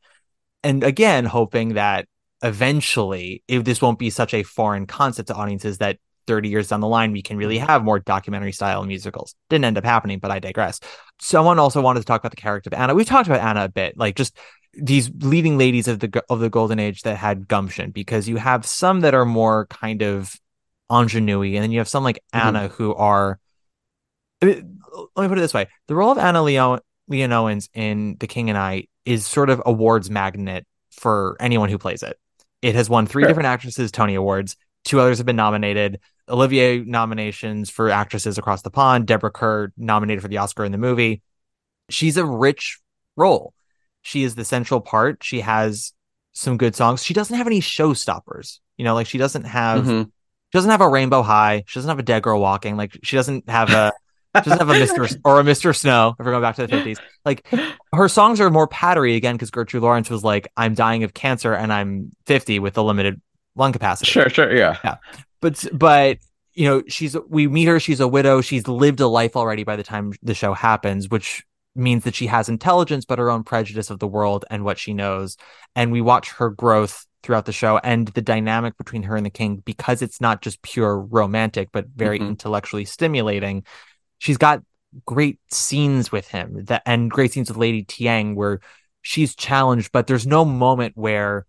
and 0.62 0.84
again 0.84 1.24
hoping 1.24 1.74
that 1.74 2.06
eventually 2.42 3.42
if 3.48 3.64
this 3.64 3.82
won't 3.82 3.98
be 3.98 4.10
such 4.10 4.34
a 4.34 4.42
foreign 4.42 4.86
concept 4.86 5.28
to 5.28 5.34
audiences 5.34 5.78
that 5.78 5.98
30 6.26 6.48
years 6.50 6.68
down 6.68 6.80
the 6.80 6.86
line 6.86 7.12
we 7.12 7.22
can 7.22 7.36
really 7.36 7.56
mm-hmm. 7.56 7.66
have 7.66 7.82
more 7.82 7.98
documentary 7.98 8.52
style 8.52 8.84
musicals. 8.84 9.34
Didn't 9.48 9.64
end 9.64 9.78
up 9.78 9.84
happening 9.84 10.18
but 10.18 10.30
i 10.30 10.38
digress. 10.38 10.80
Someone 11.20 11.58
also 11.58 11.80
wanted 11.80 12.00
to 12.00 12.06
talk 12.06 12.20
about 12.20 12.30
the 12.30 12.36
character 12.36 12.68
of 12.68 12.74
anna. 12.74 12.94
We've 12.94 13.06
talked 13.06 13.28
about 13.28 13.40
anna 13.40 13.64
a 13.64 13.68
bit 13.68 13.96
like 13.96 14.14
just 14.14 14.36
these 14.74 15.10
leading 15.20 15.58
ladies 15.58 15.88
of 15.88 15.98
the 15.98 16.22
of 16.28 16.40
the 16.40 16.50
golden 16.50 16.78
age 16.78 17.02
that 17.02 17.16
had 17.16 17.48
gumption 17.48 17.90
because 17.90 18.28
you 18.28 18.36
have 18.36 18.66
some 18.66 19.00
that 19.00 19.14
are 19.14 19.24
more 19.24 19.66
kind 19.66 20.02
of 20.02 20.34
ingenue 20.90 21.42
and 21.42 21.62
then 21.62 21.72
you 21.72 21.78
have 21.78 21.88
some 21.88 22.04
like 22.04 22.20
mm-hmm. 22.32 22.46
anna 22.46 22.68
who 22.68 22.94
are 22.94 23.40
I 24.40 24.46
mean, 24.46 24.80
let 25.16 25.24
me 25.24 25.28
put 25.28 25.38
it 25.38 25.40
this 25.40 25.54
way: 25.54 25.66
the 25.86 25.94
role 25.94 26.12
of 26.12 26.18
Anna 26.18 26.42
Leo- 26.42 26.78
Leonowens 27.08 27.68
in 27.74 28.16
The 28.20 28.26
King 28.26 28.50
and 28.50 28.58
I 28.58 28.84
is 29.04 29.26
sort 29.26 29.50
of 29.50 29.62
awards 29.66 30.10
magnet 30.10 30.66
for 30.92 31.36
anyone 31.40 31.68
who 31.68 31.78
plays 31.78 32.02
it. 32.02 32.18
It 32.62 32.74
has 32.74 32.90
won 32.90 33.06
three 33.06 33.22
Sure. 33.22 33.28
different 33.28 33.46
actresses 33.46 33.90
Tony 33.92 34.14
Awards. 34.14 34.56
Two 34.84 35.00
others 35.00 35.18
have 35.18 35.26
been 35.26 35.36
nominated. 35.36 36.00
Olivier 36.28 36.80
nominations 36.80 37.70
for 37.70 37.90
actresses 37.90 38.38
across 38.38 38.62
the 38.62 38.70
pond. 38.70 39.06
Deborah 39.06 39.30
Kerr 39.30 39.72
nominated 39.76 40.22
for 40.22 40.28
the 40.28 40.38
Oscar 40.38 40.64
in 40.64 40.72
the 40.72 40.78
movie. 40.78 41.22
She's 41.90 42.16
a 42.16 42.24
rich 42.24 42.80
role. 43.16 43.54
She 44.02 44.22
is 44.24 44.34
the 44.34 44.44
central 44.44 44.80
part. 44.80 45.22
She 45.24 45.40
has 45.40 45.92
some 46.32 46.56
good 46.56 46.74
songs. 46.74 47.02
She 47.02 47.14
doesn't 47.14 47.36
have 47.36 47.46
any 47.46 47.60
showstoppers. 47.60 48.60
You 48.76 48.84
know, 48.84 48.94
like 48.94 49.06
she 49.06 49.18
doesn't 49.18 49.44
have 49.44 49.84
Mhm. 49.84 50.04
she 50.04 50.10
doesn't 50.58 50.70
have 50.70 50.80
a 50.80 50.88
Rainbow 50.88 51.22
High. 51.22 51.64
She 51.66 51.78
doesn't 51.78 51.88
have 51.88 51.98
a 51.98 52.02
Dead 52.04 52.22
Girl 52.22 52.40
Walking. 52.40 52.76
Like 52.76 52.96
she 53.02 53.16
doesn't 53.16 53.48
have 53.48 53.70
a 53.70 53.92
doesn't 54.44 54.58
have 54.58 54.68
a 54.70 54.74
Mr. 54.74 55.20
or 55.24 55.40
a 55.40 55.42
Mr. 55.42 55.76
Snow. 55.76 56.14
If 56.18 56.24
we're 56.24 56.32
going 56.32 56.42
back 56.42 56.56
to 56.56 56.66
the 56.66 56.68
fifties, 56.68 56.98
like 57.24 57.46
her 57.92 58.08
songs 58.08 58.40
are 58.40 58.50
more 58.50 58.68
pattery 58.68 59.16
again 59.16 59.34
because 59.36 59.50
Gertrude 59.50 59.82
Lawrence 59.82 60.10
was 60.10 60.22
like, 60.24 60.48
"I'm 60.56 60.74
dying 60.74 61.04
of 61.04 61.14
cancer 61.14 61.54
and 61.54 61.72
I'm 61.72 62.12
50 62.26 62.58
with 62.58 62.76
a 62.78 62.82
limited 62.82 63.20
lung 63.56 63.72
capacity." 63.72 64.10
Sure, 64.10 64.28
sure, 64.28 64.54
yeah. 64.54 64.76
Yeah. 64.84 64.96
but 65.40 65.64
but 65.72 66.18
you 66.54 66.68
know 66.68 66.82
she's 66.88 67.16
we 67.28 67.46
meet 67.46 67.66
her 67.68 67.78
she's 67.78 68.00
a 68.00 68.08
widow 68.08 68.40
she's 68.40 68.66
lived 68.66 68.98
a 69.00 69.06
life 69.06 69.36
already 69.36 69.62
by 69.62 69.76
the 69.76 69.84
time 69.84 70.12
the 70.22 70.34
show 70.34 70.52
happens 70.54 71.08
which 71.08 71.44
means 71.76 72.02
that 72.02 72.16
she 72.16 72.26
has 72.26 72.48
intelligence 72.48 73.04
but 73.04 73.20
her 73.20 73.30
own 73.30 73.44
prejudice 73.44 73.90
of 73.90 74.00
the 74.00 74.08
world 74.08 74.44
and 74.50 74.64
what 74.64 74.76
she 74.76 74.92
knows 74.92 75.36
and 75.76 75.92
we 75.92 76.00
watch 76.00 76.30
her 76.30 76.50
growth 76.50 77.06
throughout 77.22 77.44
the 77.46 77.52
show 77.52 77.78
and 77.84 78.08
the 78.08 78.22
dynamic 78.22 78.76
between 78.76 79.04
her 79.04 79.14
and 79.14 79.24
the 79.24 79.30
king 79.30 79.62
because 79.64 80.02
it's 80.02 80.20
not 80.20 80.42
just 80.42 80.60
pure 80.62 80.98
romantic 80.98 81.68
but 81.70 81.86
very 81.94 82.18
Mhm. 82.18 82.28
intellectually 82.30 82.84
stimulating 82.84 83.62
she's 84.18 84.38
got 84.38 84.62
great 85.04 85.38
scenes 85.50 86.10
with 86.10 86.28
him 86.28 86.64
that 86.64 86.82
and 86.86 87.10
great 87.10 87.32
scenes 87.32 87.48
with 87.48 87.58
lady 87.58 87.84
thiang 87.84 88.34
where 88.34 88.60
she's 89.02 89.34
challenged 89.34 89.92
but 89.92 90.06
there's 90.06 90.26
no 90.26 90.44
moment 90.44 90.96
where 90.96 91.46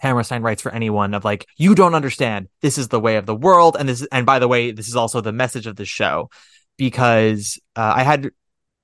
Hammerstein 0.00 0.42
writes 0.42 0.62
for 0.62 0.72
anyone 0.72 1.14
of 1.14 1.24
like, 1.24 1.46
you 1.56 1.74
don't 1.74 1.94
understand. 1.94 2.48
This 2.60 2.78
is 2.78 2.88
the 2.88 3.00
way 3.00 3.16
of 3.16 3.26
the 3.26 3.34
world, 3.34 3.76
and 3.78 3.88
this, 3.88 4.06
and 4.10 4.26
by 4.26 4.38
the 4.38 4.48
way, 4.48 4.72
this 4.72 4.88
is 4.88 4.96
also 4.96 5.20
the 5.20 5.32
message 5.32 5.66
of 5.66 5.76
the 5.76 5.84
show, 5.84 6.30
because 6.76 7.60
uh, 7.76 7.92
I 7.96 8.02
had 8.02 8.30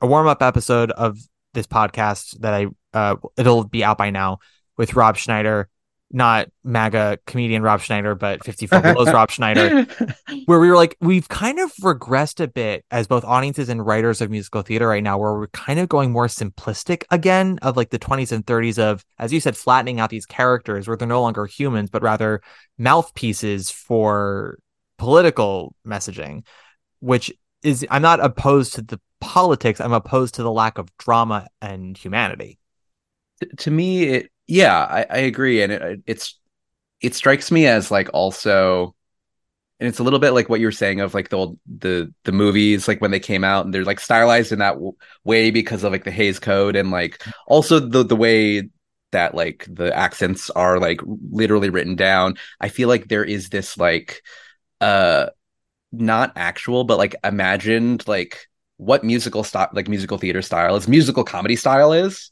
a 0.01 0.07
warm 0.07 0.27
up 0.27 0.43
episode 0.43 0.91
of 0.93 1.19
this 1.53 1.67
podcast 1.67 2.39
that 2.41 2.55
I 2.55 2.67
uh, 2.95 3.17
it'll 3.37 3.65
be 3.65 3.85
out 3.85 3.99
by 3.99 4.11
now 4.11 4.39
with 4.77 4.95
Rob 4.95 5.17
Schneider, 5.17 5.69
not 6.13 6.49
MAGA 6.65 7.19
comedian 7.27 7.63
Rob 7.63 7.81
Schneider, 7.81 8.15
but 8.15 8.45
54 8.45 8.81
Below's 8.81 9.13
Rob 9.13 9.31
Schneider, 9.31 9.87
where 10.47 10.59
we 10.59 10.69
were 10.69 10.77
like, 10.77 10.97
we've 11.01 11.29
kind 11.29 11.59
of 11.59 11.73
regressed 11.83 12.41
a 12.41 12.49
bit 12.49 12.85
as 12.91 13.07
both 13.07 13.25
audiences 13.25 13.69
and 13.69 13.85
writers 13.85 14.21
of 14.21 14.31
musical 14.31 14.63
theater 14.63 14.89
right 14.89 15.03
now, 15.03 15.19
where 15.19 15.33
we're 15.35 15.47
kind 15.49 15.79
of 15.79 15.89
going 15.89 16.11
more 16.11 16.27
simplistic 16.27 17.05
again 17.11 17.59
of 17.63 17.77
like 17.77 17.91
the 17.91 17.99
20s 17.99 18.33
and 18.33 18.45
30s 18.45 18.79
of, 18.79 19.05
as 19.19 19.33
you 19.33 19.41
said, 19.41 19.57
flattening 19.57 20.01
out 20.01 20.11
these 20.11 20.27
characters 20.27 20.89
where 20.89 20.97
they're 20.97 21.07
no 21.07 21.23
longer 21.23 21.47
humans, 21.47 21.91
but 21.91 22.03
rather 22.03 22.43
mouthpieces 22.77 23.71
for 23.71 24.59
political 24.99 25.75
messaging, 25.87 26.45
which 26.99 27.33
is, 27.63 27.87
I'm 27.89 28.03
not 28.03 28.21
opposed 28.21 28.75
to 28.75 28.83
the 28.83 29.01
politics, 29.21 29.81
I'm 29.81 29.93
opposed 29.93 30.35
to 30.37 30.43
the 30.43 30.51
lack 30.51 30.79
of 30.79 30.89
drama 30.99 31.47
and 31.63 31.97
humanity. 31.97 32.59
to 33.59 33.71
me 33.71 34.05
it 34.05 34.31
yeah 34.51 34.79
I, 34.79 35.07
I 35.09 35.19
agree 35.19 35.63
and 35.63 35.73
it, 35.73 36.01
it's 36.07 36.39
it 37.01 37.15
strikes 37.15 37.51
me 37.51 37.67
as 37.67 37.91
like 37.91 38.11
also 38.13 38.95
and 39.79 39.89
it's 39.89 39.99
a 39.99 40.03
little 40.03 40.19
bit 40.19 40.33
like 40.33 40.49
what 40.49 40.61
you 40.61 40.67
were 40.67 40.73
saying 40.73 41.01
of 41.01 41.15
like 41.15 41.31
the 41.31 41.37
old 41.37 41.59
the 41.67 42.13
the 42.25 42.33
movies 42.33 42.87
like 42.87 43.01
when 43.01 43.11
they 43.11 43.21
came 43.21 43.45
out 43.45 43.65
and 43.65 43.73
they're 43.73 43.85
like 43.85 44.01
stylized 44.01 44.53
in 44.53 44.59
that 44.59 44.75
w- 44.75 44.93
way 45.25 45.51
because 45.51 45.83
of 45.85 45.93
like 45.93 46.05
the 46.05 46.11
Hays 46.11 46.39
Code 46.39 46.77
and 46.77 46.91
like 46.91 47.25
also 47.47 47.81
the 47.81 48.05
the 48.05 48.17
way 48.17 48.69
that 49.13 49.35
like 49.35 49.67
the 49.69 49.97
accents 49.97 50.51
are 50.51 50.79
like 50.79 51.01
literally 51.33 51.71
written 51.71 51.97
down. 51.97 52.37
I 52.61 52.69
feel 52.69 52.89
like 52.89 53.09
there 53.09 53.25
is 53.25 53.49
this 53.49 53.79
like 53.79 54.23
uh 54.83 55.31
not 55.93 56.33
actual 56.37 56.85
but 56.85 56.99
like 56.99 57.17
imagined 57.25 58.07
like 58.07 58.47
what 58.77 59.03
musical 59.03 59.45
style 59.45 59.69
like 59.73 59.89
musical 59.89 60.19
theater 60.19 60.43
style 60.43 60.77
is 60.77 60.89
musical 60.89 61.25
comedy 61.25 61.57
style 61.57 61.93
is 61.93 62.31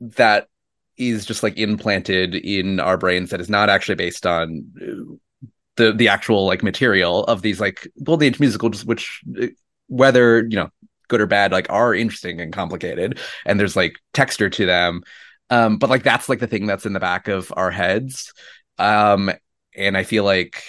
that 0.00 0.48
is 0.96 1.24
just 1.24 1.42
like 1.42 1.56
implanted 1.58 2.34
in 2.34 2.80
our 2.80 2.96
brains 2.96 3.30
that 3.30 3.40
is 3.40 3.48
not 3.48 3.70
actually 3.70 3.94
based 3.94 4.26
on 4.26 4.64
uh, 4.80 5.46
the 5.76 5.92
the 5.92 6.08
actual 6.08 6.46
like 6.46 6.62
material 6.62 7.24
of 7.24 7.42
these 7.42 7.60
like 7.60 7.88
golden 8.02 8.28
age 8.28 8.40
musicals 8.40 8.84
which 8.84 9.22
uh, 9.40 9.46
whether 9.88 10.40
you 10.48 10.56
know 10.56 10.68
good 11.08 11.20
or 11.20 11.26
bad 11.26 11.52
like 11.52 11.66
are 11.70 11.94
interesting 11.94 12.40
and 12.40 12.52
complicated 12.52 13.18
and 13.44 13.60
there's 13.60 13.76
like 13.76 13.96
texture 14.14 14.48
to 14.48 14.66
them. 14.66 15.02
Um 15.50 15.76
but 15.78 15.90
like 15.90 16.02
that's 16.02 16.28
like 16.28 16.38
the 16.40 16.46
thing 16.46 16.66
that's 16.66 16.86
in 16.86 16.94
the 16.94 17.00
back 17.00 17.28
of 17.28 17.52
our 17.56 17.70
heads. 17.70 18.32
Um 18.78 19.30
and 19.74 19.96
i 19.96 20.02
feel 20.02 20.24
like 20.24 20.62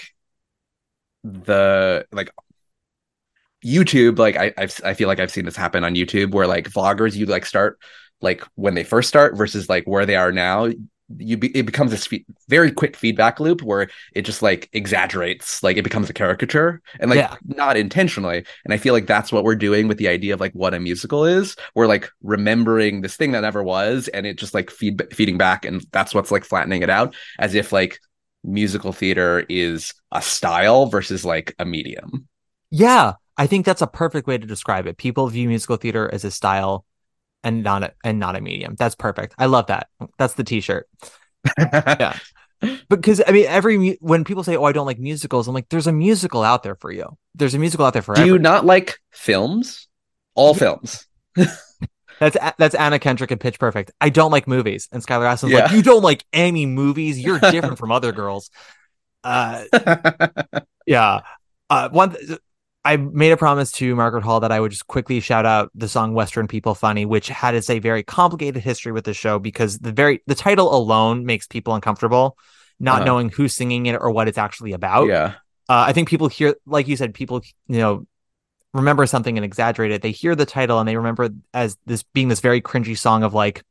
the 1.24 2.06
like 2.12 2.32
YouTube, 3.66 4.20
like 4.20 4.36
I 4.36 4.54
I've, 4.58 4.82
I 4.84 4.94
feel 4.94 5.08
like 5.08 5.20
I've 5.20 5.32
seen 5.32 5.46
this 5.46 5.56
happen 5.56 5.84
on 5.84 5.96
YouTube 5.96 6.32
where 6.32 6.48
like 6.48 6.70
vloggers 6.70 7.16
you 7.16 7.26
like 7.26 7.46
start 7.46 7.80
like 8.24 8.44
when 8.56 8.76
they 8.76 8.84
first 8.86 9.10
start 9.10 9.38
versus 9.38 9.70
like 9.70 9.86
where 9.86 10.08
they 10.08 10.16
are 10.18 10.32
now. 10.32 10.72
You 11.16 11.38
be, 11.38 11.56
it 11.56 11.66
becomes 11.68 11.92
this 11.92 12.08
fe- 12.08 12.26
very 12.48 12.72
quick 12.72 12.96
feedback 12.96 13.40
loop 13.40 13.62
where 13.62 13.90
it 14.14 14.24
just 14.24 14.42
like 14.42 14.70
exaggerates, 14.74 15.62
like 15.62 15.78
it 15.78 15.84
becomes 15.84 16.10
a 16.10 16.14
caricature 16.14 16.82
and 17.00 17.12
like 17.12 17.20
Yeah. 17.20 17.36
not 17.46 17.78
intentionally. 17.78 18.46
And 18.66 18.74
I 18.74 18.78
feel 18.78 18.94
like 18.94 19.06
that's 19.06 19.32
what 19.32 19.44
we're 19.44 19.56
doing 19.56 19.88
with 19.88 19.98
the 20.00 20.08
idea 20.08 20.34
of 20.34 20.40
like 20.40 20.54
what 20.54 20.74
a 20.74 20.80
musical 20.80 21.26
is. 21.26 21.56
We're 21.76 21.88
like 21.88 22.10
remembering 22.24 23.02
this 23.02 23.18
thing 23.18 23.34
that 23.34 23.42
never 23.42 23.62
was, 23.62 24.08
and 24.08 24.26
it 24.26 24.38
just 24.40 24.54
like 24.56 24.72
feed 24.72 25.04
feeding 25.14 25.38
back, 25.38 25.66
and 25.66 25.86
that's 25.92 26.16
what's 26.16 26.32
like 26.32 26.46
flattening 26.46 26.82
it 26.84 26.90
out 26.90 27.16
as 27.38 27.54
if 27.54 27.72
like 27.72 28.00
musical 28.44 28.94
theater 28.94 29.46
is 29.50 29.94
a 30.12 30.22
style 30.22 30.88
versus 30.88 31.26
like 31.26 31.54
a 31.60 31.66
medium. 31.66 32.28
Yeah, 32.72 33.14
I 33.38 33.48
think 33.48 33.66
that's 33.66 33.82
a 33.82 33.88
perfect 33.88 34.28
way 34.28 34.38
to 34.38 34.48
describe 34.48 34.88
it. 34.88 34.98
People 34.98 35.28
view 35.28 35.48
musical 35.48 35.78
theater 35.78 36.10
as 36.14 36.24
a 36.24 36.32
style 36.32 36.86
and 37.44 37.64
not 37.64 37.84
a 37.84 37.94
and 38.04 38.20
not 38.20 38.36
a 38.36 38.42
medium. 38.42 38.76
That's 38.78 38.96
perfect. 38.96 39.36
I 39.38 39.46
love 39.48 39.68
that. 39.68 39.88
That's 40.18 40.34
the 40.36 40.44
t-shirt. 40.44 40.88
yeah. 41.58 42.18
Because 42.90 43.22
I 43.28 43.32
mean 43.34 43.46
every 43.50 43.98
when 44.00 44.24
people 44.24 44.42
say 44.42 44.56
oh 44.56 44.64
I 44.64 44.72
don't 44.72 44.86
like 44.86 44.98
musicals, 44.98 45.50
I'm 45.50 45.54
like 45.54 45.68
there's 45.68 45.86
a 45.88 45.92
musical 45.92 46.44
out 46.44 46.64
there 46.64 46.76
for 46.76 46.94
you. 46.94 47.18
There's 47.36 47.54
a 47.54 47.60
musical 47.60 47.86
out 47.86 47.92
there 47.92 48.02
for 48.02 48.16
Do 48.16 48.26
you 48.26 48.40
not 48.40 48.64
like 48.66 49.00
films? 49.12 49.90
All 50.34 50.54
films. 50.54 51.06
That's 52.20 52.38
that's 52.58 52.74
Anna 52.76 53.00
Kendrick 53.00 53.32
and 53.32 53.42
Pitch 53.42 53.60
Perfect. 53.60 53.92
I 54.00 54.08
don't 54.08 54.32
like 54.32 54.48
movies. 54.48 54.88
And 54.94 55.06
Skylar 55.06 55.26
Astin's 55.30 55.52
Yeah. 55.52 55.64
like 55.64 55.72
you 55.72 55.82
don't 55.82 56.04
like 56.04 56.24
any 56.32 56.66
movies. 56.66 57.20
You're 57.20 57.40
different 57.40 57.78
from 57.80 57.92
other 57.92 58.14
girls. 58.14 58.50
Uh 59.26 59.66
yeah. 60.86 61.20
Uh, 61.70 61.90
one, 61.90 62.16
I 62.86 62.98
made 62.98 63.32
a 63.32 63.38
promise 63.38 63.72
to 63.74 63.96
Margaret 63.96 64.24
Hall 64.24 64.42
that 64.42 64.52
I 64.52 64.60
would 64.60 64.72
just 64.72 64.88
quickly 64.88 65.20
shout 65.22 65.46
out 65.46 65.72
the 65.74 65.88
song 65.88 66.14
"Western 66.14 66.48
People 66.48 66.76
Funny," 66.76 67.06
which 67.06 67.30
had 67.30 67.56
its 67.56 67.70
a 67.70 67.80
very 67.80 68.04
complicated 68.04 68.62
history 68.62 68.92
with 68.92 69.06
the 69.06 69.14
show 69.14 69.40
because 69.40 69.80
the 69.80 69.92
very 69.94 70.22
the 70.28 70.36
title 70.36 70.76
alone 70.76 71.26
makes 71.26 71.48
people 71.48 71.74
uncomfortable, 71.76 72.38
not 72.80 72.98
Uh-huh. 72.98 73.06
knowing 73.06 73.30
who's 73.30 73.54
singing 73.54 73.86
it 73.86 73.96
or 73.96 74.12
what 74.12 74.28
it's 74.28 74.38
actually 74.38 74.74
about. 74.74 75.08
yeah. 75.08 75.36
Uh, 75.70 75.86
I 75.88 75.94
think 75.94 76.10
people 76.10 76.28
hear, 76.28 76.56
like 76.66 76.90
you 76.90 76.98
said, 76.98 77.14
people 77.14 77.42
you 77.68 77.78
know 77.78 78.06
remember 78.74 79.06
something 79.06 79.38
and 79.38 79.46
exaggerate 79.46 79.92
it. 79.92 80.02
They 80.02 80.12
hear 80.12 80.36
the 80.36 80.46
title 80.46 80.80
and 80.80 80.90
they 80.90 80.98
remember 80.98 81.30
as 81.54 81.78
this 81.86 82.04
being 82.04 82.28
this 82.28 82.42
very 82.42 82.60
cringy 82.62 82.98
song 82.98 83.24
of 83.24 83.34
like, 83.34 83.64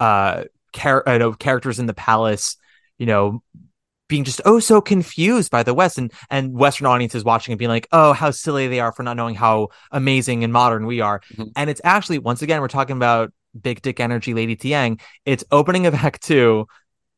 uh, 0.00 0.44
char- 0.72 1.06
uh, 1.06 1.18
no, 1.18 1.32
characters 1.34 1.78
in 1.78 1.84
the 1.86 1.94
palace, 1.94 2.56
you 2.96 3.04
know, 3.06 3.42
being 4.08 4.24
just 4.24 4.40
oh 4.44 4.58
so 4.58 4.80
confused 4.80 5.50
by 5.50 5.62
the 5.62 5.74
West 5.74 5.98
and 5.98 6.12
and 6.30 6.52
Western 6.54 6.86
audiences 6.86 7.24
watching 7.24 7.52
and 7.52 7.58
being 7.58 7.68
like, 7.68 7.86
oh 7.92 8.12
how 8.12 8.30
silly 8.30 8.68
they 8.68 8.80
are 8.80 8.92
for 8.92 9.02
not 9.02 9.16
knowing 9.16 9.34
how 9.34 9.68
amazing 9.92 10.44
and 10.44 10.52
modern 10.52 10.86
we 10.86 11.00
are. 11.00 11.20
Mhm. 11.36 11.52
And 11.56 11.70
it's 11.70 11.80
actually 11.84 12.18
once 12.18 12.42
again 12.42 12.60
we're 12.60 12.68
talking 12.68 12.96
about 12.96 13.32
big 13.60 13.82
dick 13.82 14.00
energy, 14.00 14.34
Lady 14.34 14.56
Thiang. 14.56 15.00
It's 15.24 15.44
opening 15.50 15.86
of 15.86 15.94
Act 15.94 16.22
Two, 16.22 16.66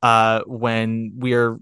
uh, 0.02 0.42
when 0.46 1.12
we're 1.16 1.58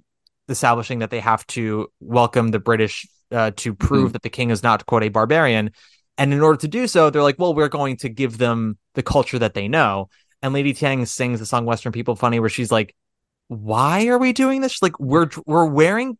establishing 0.48 1.00
that 1.00 1.10
they 1.10 1.20
have 1.20 1.46
to 1.48 1.88
welcome 2.00 2.48
the 2.48 2.58
British 2.58 3.06
uh, 3.30 3.50
to 3.56 3.74
prove 3.74 4.14
that 4.14 4.22
the 4.22 4.30
king 4.30 4.50
is 4.50 4.62
not 4.62 4.86
quote 4.86 5.02
a 5.02 5.08
barbarian. 5.08 5.70
And 6.16 6.32
in 6.32 6.40
order 6.40 6.58
to 6.60 6.68
do 6.68 6.86
so, 6.86 7.10
they're 7.10 7.22
like, 7.22 7.38
well, 7.38 7.54
we're 7.54 7.68
going 7.68 7.96
to 7.98 8.08
give 8.08 8.38
them 8.38 8.78
the 8.94 9.02
culture 9.02 9.38
that 9.38 9.54
they 9.54 9.68
know. 9.68 10.08
And 10.42 10.52
Lady 10.52 10.72
Thiang 10.72 11.06
sings 11.06 11.38
the 11.38 11.46
song 11.46 11.64
"Western 11.64 11.92
People 11.92 12.16
Funny," 12.16 12.40
where 12.40 12.48
she's 12.48 12.72
like, 12.72 12.94
"Why 13.48 14.06
are 14.08 14.18
we 14.18 14.32
doing 14.32 14.60
this?" 14.60 14.72
She's 14.72 14.82
like, 14.82 14.98
"We're 15.00 15.28
we're 15.46 15.66
wearing 15.66 16.16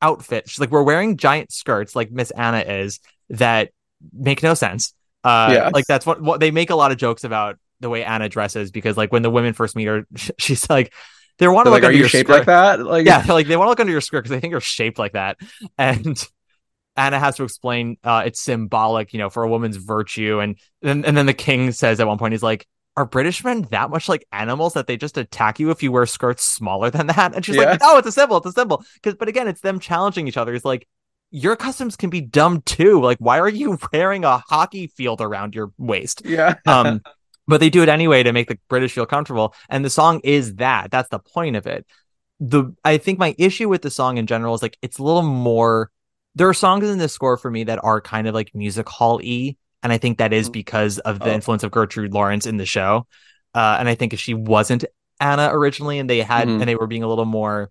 outfits. 0.00 0.50
She's 0.52 0.60
like, 0.60 0.70
we're 0.70 0.82
wearing 0.84 1.16
giant 1.16 1.52
skirts, 1.52 1.96
like 1.96 2.10
Miss 2.12 2.30
Anna 2.30 2.60
is, 2.60 3.00
that 3.30 3.70
make 4.12 4.42
no 4.44 4.54
sense. 4.54 4.94
Uh, 5.24 5.50
Yeah. 5.52 5.70
like 5.74 5.86
that's 5.86 6.06
what, 6.06 6.22
what 6.22 6.38
they 6.38 6.52
make 6.52 6.70
a 6.70 6.76
lot 6.76 6.92
of 6.92 6.98
jokes 6.98 7.24
about 7.24 7.56
the 7.80 7.88
way 7.88 8.04
Anna 8.04 8.28
dresses 8.28 8.70
because, 8.70 8.96
like, 8.96 9.12
when 9.12 9.22
the 9.22 9.30
women 9.30 9.54
first 9.54 9.74
meet 9.74 9.86
her, 9.86 10.06
she's 10.38 10.70
like, 10.70 10.92
they 11.38 11.48
want 11.48 11.66
to 11.66 11.70
look 11.70 11.82
like, 11.82 11.82
are 11.82 11.86
under 11.86 11.96
you 11.96 12.02
your 12.02 12.08
shaped 12.08 12.28
skirt. 12.28 12.38
like 12.38 12.46
that? 12.46 12.78
Like, 12.80 13.06
Yeah, 13.06 13.24
like 13.28 13.48
they 13.48 13.56
want 13.56 13.66
to 13.66 13.70
look 13.70 13.80
under 13.80 13.90
your 13.92 14.00
skirt 14.00 14.20
because 14.20 14.30
they 14.30 14.40
think 14.40 14.52
you're 14.52 14.60
shaped 14.60 14.98
like 15.00 15.12
that, 15.14 15.36
and 15.76 16.16
Anna 16.96 17.18
has 17.18 17.36
to 17.36 17.44
explain 17.44 17.96
uh, 18.04 18.22
it's 18.26 18.40
symbolic, 18.40 19.12
you 19.12 19.18
know, 19.18 19.30
for 19.30 19.42
a 19.44 19.48
woman's 19.48 19.76
virtue, 19.76 20.40
and 20.40 20.58
then 20.82 21.04
and 21.04 21.16
then 21.16 21.26
the 21.26 21.34
king 21.34 21.70
says 21.72 21.98
at 22.00 22.06
one 22.06 22.18
point 22.18 22.32
he's 22.34 22.42
like, 22.42 22.66
"Are 22.98 23.06
British 23.06 23.44
men 23.44 23.62
that 23.70 23.90
much 23.90 24.08
like 24.08 24.26
animals 24.32 24.74
that 24.74 24.86
they 24.86 24.96
just 24.96 25.16
attack 25.18 25.60
you 25.60 25.70
if 25.70 25.82
you 25.82 25.92
wear 25.92 26.06
skirts 26.06 26.44
smaller 26.44 26.90
than 26.90 27.06
that?" 27.08 27.34
And 27.34 27.44
she's 27.44 27.56
Yeah. 27.56 27.70
like, 27.70 27.80
"Oh, 27.82 27.98
it's 27.98 28.08
a 28.08 28.12
symbol, 28.12 28.38
it's 28.38 28.46
a 28.46 28.52
symbol." 28.52 28.84
Because, 28.94 29.14
but 29.14 29.28
again, 29.28 29.48
it's 29.48 29.60
them 29.60 29.78
challenging 29.80 30.28
each 30.28 30.36
other. 30.36 30.54
It's 30.54 30.64
like 30.64 30.86
your 31.30 31.56
customs 31.56 31.96
can 31.96 32.10
be 32.10 32.20
dumb 32.22 32.62
too. 32.62 33.00
Like, 33.02 33.18
why 33.18 33.38
are 33.40 33.48
you 33.48 33.78
wearing 33.92 34.24
a 34.24 34.38
hockey 34.38 34.86
field 34.88 35.20
around 35.20 35.54
your 35.54 35.72
waist? 35.78 36.22
yeah. 36.24 36.54
um 36.66 37.02
but 37.46 37.60
they 37.60 37.70
do 37.70 37.82
it 37.82 37.88
anyway 37.88 38.22
to 38.22 38.32
make 38.32 38.48
the 38.48 38.58
British 38.68 38.92
feel 38.92 39.06
comfortable. 39.06 39.54
And 39.70 39.82
the 39.84 39.88
song 39.90 40.20
is 40.22 40.56
that. 40.56 40.90
That's 40.90 41.08
the 41.08 41.18
point 41.18 41.56
of 41.56 41.66
it. 41.66 41.86
The 42.40 42.74
I 42.84 42.98
think 42.98 43.18
my 43.18 43.34
issue 43.38 43.68
with 43.68 43.82
the 43.82 43.90
song 43.90 44.18
in 44.18 44.26
general 44.26 44.54
is 44.54 44.62
like 44.62 44.76
it's 44.82 44.98
a 44.98 45.02
little 45.02 45.22
more. 45.22 45.90
There 46.34 46.48
are 46.48 46.54
songs 46.54 46.88
in 46.88 46.98
this 46.98 47.12
score 47.12 47.36
for 47.36 47.50
me 47.50 47.64
that 47.64 47.82
are 47.82 48.00
kind 48.00 48.28
of 48.28 48.34
like 48.34 48.54
music 48.54 48.88
hall 48.88 49.18
y, 49.22 49.56
and 49.82 49.92
I 49.92 49.98
think 49.98 50.18
that 50.18 50.32
is 50.32 50.50
because 50.50 50.98
of 50.98 51.18
the 51.20 51.30
Oh. 51.30 51.34
influence 51.34 51.62
of 51.62 51.70
Gertrude 51.70 52.12
Lawrence 52.12 52.46
in 52.46 52.56
the 52.56 52.66
show. 52.66 53.06
Uh, 53.54 53.76
and 53.78 53.88
I 53.88 53.94
think 53.94 54.12
if 54.12 54.20
she 54.20 54.34
wasn't 54.34 54.84
Anna 55.20 55.50
originally, 55.52 55.98
and 55.98 56.08
they 56.08 56.20
had 56.20 56.46
Mhm. 56.48 56.60
and 56.60 56.68
they 56.68 56.76
were 56.76 56.86
being 56.86 57.02
a 57.02 57.08
little 57.08 57.24
more 57.24 57.70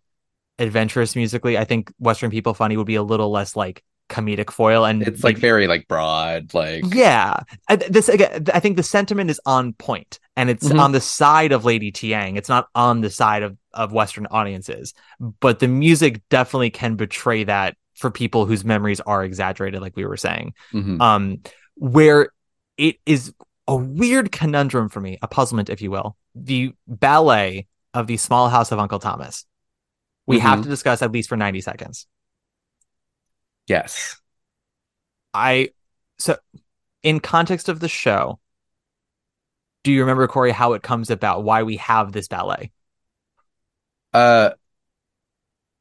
adventurous 0.60 1.16
musically, 1.16 1.58
I 1.58 1.64
think 1.66 1.92
Western 2.00 2.32
People 2.32 2.54
Funny 2.54 2.78
would 2.78 2.88
be 2.88 2.96
a 2.96 3.04
little 3.04 3.32
less 3.32 3.56
like 3.56 3.84
comedic 4.10 4.50
foil. 4.52 4.86
And 4.86 5.04
It's 5.04 5.24
like 5.24 5.38
very 5.38 5.68
like 5.68 5.88
broad, 5.88 6.54
like 6.54 6.84
yeah, 6.96 7.42
I, 7.68 7.76
this 7.76 8.08
again. 8.10 8.46
I 8.54 8.60
think 8.62 8.78
the 8.78 8.84
sentiment 8.84 9.30
is 9.30 9.40
on 9.46 9.74
point, 9.74 10.20
and 10.38 10.50
it's 10.50 10.68
Mhm. 10.70 10.80
on 10.80 10.92
the 10.94 11.02
side 11.02 11.52
of 11.52 11.66
Lady 11.66 11.92
Thiang. 11.92 12.38
It's 12.38 12.48
not 12.50 12.68
on 12.74 13.02
the 13.02 13.10
side 13.10 13.44
of 13.44 13.58
of 13.74 13.92
Western 13.94 14.26
audiences, 14.32 14.94
but 15.40 15.60
the 15.60 15.68
music 15.68 16.22
definitely 16.30 16.70
can 16.72 16.96
betray 16.96 17.44
that 17.44 17.76
for 17.96 18.10
people 18.10 18.46
whose 18.46 18.66
memories 18.66 19.00
are 19.02 19.24
exaggerated, 19.24 19.82
like 19.82 19.96
we 19.96 20.06
were 20.06 20.18
saying. 20.18 20.54
Mhm. 20.74 21.00
Um, 21.02 21.38
where 21.80 22.30
it 22.78 22.98
is 23.06 23.34
a 23.68 23.76
weird 23.76 24.32
conundrum 24.32 24.90
for 24.90 25.00
me, 25.02 25.18
a 25.22 25.28
puzzlement, 25.28 25.70
if 25.70 25.82
you 25.82 25.92
will. 25.92 26.16
The 26.36 26.74
ballet 26.88 27.68
of 27.94 28.08
the 28.08 28.18
Small 28.18 28.50
House 28.50 28.72
of 28.72 28.80
Uncle 28.80 29.00
Thomas. 29.00 29.46
We 30.26 30.40
have 30.40 30.60
Mhm. 30.60 30.64
to 30.64 30.70
discuss 30.70 31.02
at 31.02 31.12
least 31.12 31.30
for 31.30 31.38
ninety 31.38 31.62
seconds. 31.62 32.08
yes. 33.68 34.20
I 35.34 35.70
so 36.18 36.38
in 37.04 37.20
context 37.20 37.70
of 37.70 37.80
the 37.80 37.88
show, 37.90 38.40
do 39.84 39.92
you 39.92 40.02
remember 40.02 40.28
Corey 40.28 40.52
how 40.52 40.74
it 40.74 40.84
comes 40.84 41.10
about? 41.10 41.44
Why 41.44 41.64
we 41.64 41.78
have 41.78 42.12
this 42.12 42.28
ballet? 42.28 42.72
Uh 44.14 44.52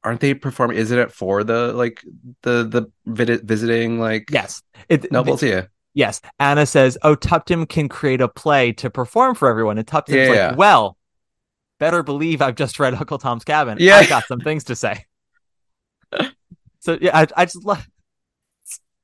aren't 0.04 0.20
they 0.20 0.34
performing 0.34 0.76
isn't 0.76 0.98
it 0.98 1.10
for 1.10 1.42
the 1.42 1.72
like 1.72 2.04
the 2.42 2.64
the 2.64 2.90
vid- 3.06 3.46
visiting 3.46 3.98
like 3.98 4.28
Yes, 4.30 4.62
it, 4.88 5.10
nobles? 5.10 5.42
Yes. 5.96 6.20
Anna 6.38 6.64
says, 6.66 6.96
"Oh, 7.02 7.16
Tuptim 7.16 7.68
can 7.68 7.88
create 7.88 8.20
a 8.20 8.28
play 8.28 8.70
to 8.74 8.88
perform 8.90 9.34
for 9.34 9.48
everyone," 9.48 9.78
and 9.78 9.86
Tuptim's 9.86 10.14
Yeah, 10.16 10.28
like, 10.28 10.36
yeah. 10.36 10.54
"Well, 10.54 10.96
better 11.80 12.04
believe 12.04 12.40
I've 12.40 12.54
just 12.54 12.78
read 12.78 12.94
Uncle 12.94 13.18
Tom's 13.18 13.42
Cabin. 13.42 13.78
Yeah. 13.80 13.96
I 13.96 14.06
got 14.06 14.24
some 14.26 14.38
things 14.40 14.62
to 14.64 14.76
say." 14.76 15.06
so 16.80 16.96
yeah, 17.00 17.16
I, 17.18 17.26
I 17.36 17.44
just 17.46 17.64
love. 17.64 17.84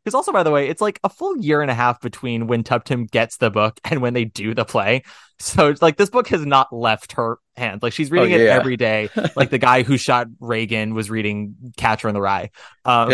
Because 0.04 0.14
also, 0.16 0.32
by 0.32 0.42
the 0.42 0.50
way, 0.50 0.68
it's 0.68 0.80
like 0.80 0.98
a 1.04 1.08
full 1.08 1.36
year 1.36 1.62
and 1.62 1.70
a 1.70 1.74
half 1.74 2.00
between 2.00 2.48
when 2.48 2.64
Tuptim 2.64 3.08
gets 3.08 3.36
the 3.36 3.50
book 3.52 3.78
and 3.84 4.02
when 4.02 4.14
they 4.14 4.24
do 4.24 4.52
the 4.52 4.64
play. 4.64 5.02
So 5.38 5.68
it's 5.68 5.80
like 5.80 5.96
this 5.96 6.10
book 6.10 6.26
has 6.28 6.44
not 6.44 6.72
left 6.72 7.12
her 7.12 7.38
hand. 7.56 7.84
Like 7.84 7.92
she's 7.92 8.10
reading 8.10 8.32
it 8.32 8.40
Oh, 8.40 8.44
yeah. 8.44 8.50
every 8.54 8.76
day. 8.76 9.10
Like 9.36 9.50
the 9.50 9.58
guy 9.58 9.84
who 9.84 9.96
shot 9.96 10.26
Reagan 10.40 10.94
was 10.94 11.08
reading 11.08 11.54
Catcher 11.76 12.08
in 12.08 12.14
the 12.14 12.20
Rye. 12.20 12.50
Um, 12.84 13.12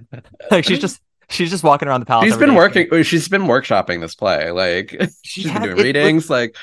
like 0.50 0.64
she's 0.64 0.78
just 0.78 1.02
she's 1.32 1.50
just 1.50 1.64
walking 1.64 1.88
around 1.88 2.00
the 2.00 2.06
palace. 2.06 2.26
She's 2.26 2.36
been 2.36 2.50
day. 2.50 2.56
working 2.56 2.88
oh, 2.92 3.02
she's 3.02 3.28
been 3.28 3.42
workshopping 3.42 4.00
this 4.00 4.14
play. 4.14 4.50
Like 4.50 5.00
she's 5.22 5.50
been 5.50 5.62
doing 5.62 5.78
it- 5.78 5.82
readings 5.82 6.30
like 6.30 6.56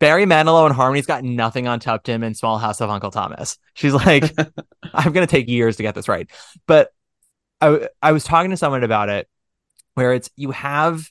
Barry 0.00 0.26
Manilow 0.26 0.66
and 0.66 0.74
Harmony's 0.74 1.06
got 1.06 1.24
nothing 1.24 1.66
on 1.68 1.80
Tuptim 1.80 2.24
and 2.24 2.36
Small 2.36 2.58
House 2.58 2.80
of 2.80 2.90
Uncle 2.90 3.10
Thomas. 3.10 3.58
She's 3.74 3.94
like, 3.94 4.34
I'm 4.94 5.12
gonna 5.12 5.26
take 5.26 5.48
years 5.48 5.76
to 5.76 5.82
get 5.82 5.94
this 5.94 6.08
right. 6.08 6.30
But 6.66 6.90
I 7.60 7.88
I 8.02 8.12
was 8.12 8.24
talking 8.24 8.50
to 8.50 8.56
someone 8.56 8.84
about 8.84 9.08
it 9.08 9.28
where 9.94 10.12
it's 10.12 10.30
you 10.36 10.50
have 10.50 11.08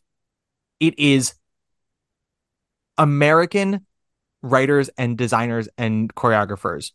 it 0.80 1.00
is 1.00 1.34
American 2.98 3.86
writers 4.42 4.90
and 4.98 5.18
designers 5.18 5.70
and 5.78 6.14
choreographers 6.14 6.92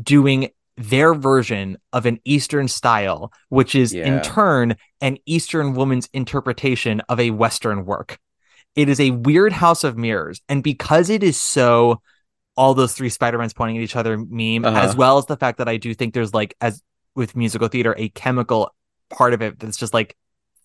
doing 0.00 0.50
their 0.76 1.14
version 1.14 1.76
of 1.92 2.06
an 2.06 2.18
Eastern 2.24 2.68
style, 2.68 3.32
which 3.48 3.74
is 3.74 3.92
in 3.92 4.22
turn 4.22 4.76
an 5.00 5.18
Eastern 5.26 5.74
woman's 5.74 6.08
interpretation 6.12 7.00
of 7.08 7.20
a 7.20 7.30
Western 7.30 7.84
work. 7.84 8.18
It 8.76 8.88
is 8.88 9.00
a 9.00 9.10
weird 9.10 9.52
house 9.52 9.84
of 9.84 9.98
mirrors. 9.98 10.40
And 10.48 10.62
because 10.62 11.10
it 11.10 11.22
is 11.22 11.40
so 11.40 12.00
all 12.56 12.74
those 12.74 12.92
three 12.94 13.08
Spider-Mans 13.08 13.52
pointing 13.52 13.78
at 13.78 13.82
each 13.82 13.96
other 13.96 14.16
meme, 14.18 14.64
Uh-huh. 14.64 14.78
as 14.80 14.96
well 14.96 15.18
as 15.18 15.26
the 15.26 15.36
fact 15.36 15.58
that 15.58 15.68
I 15.68 15.76
do 15.76 15.92
think 15.94 16.14
there's 16.14 16.32
like 16.34 16.54
as 16.60 16.82
with 17.14 17.36
musical 17.36 17.68
theater, 17.68 17.94
a 17.98 18.08
chemical 18.10 18.74
part 19.10 19.34
of 19.34 19.42
it 19.42 19.58
that's 19.58 19.76
just 19.76 19.92
like 19.92 20.16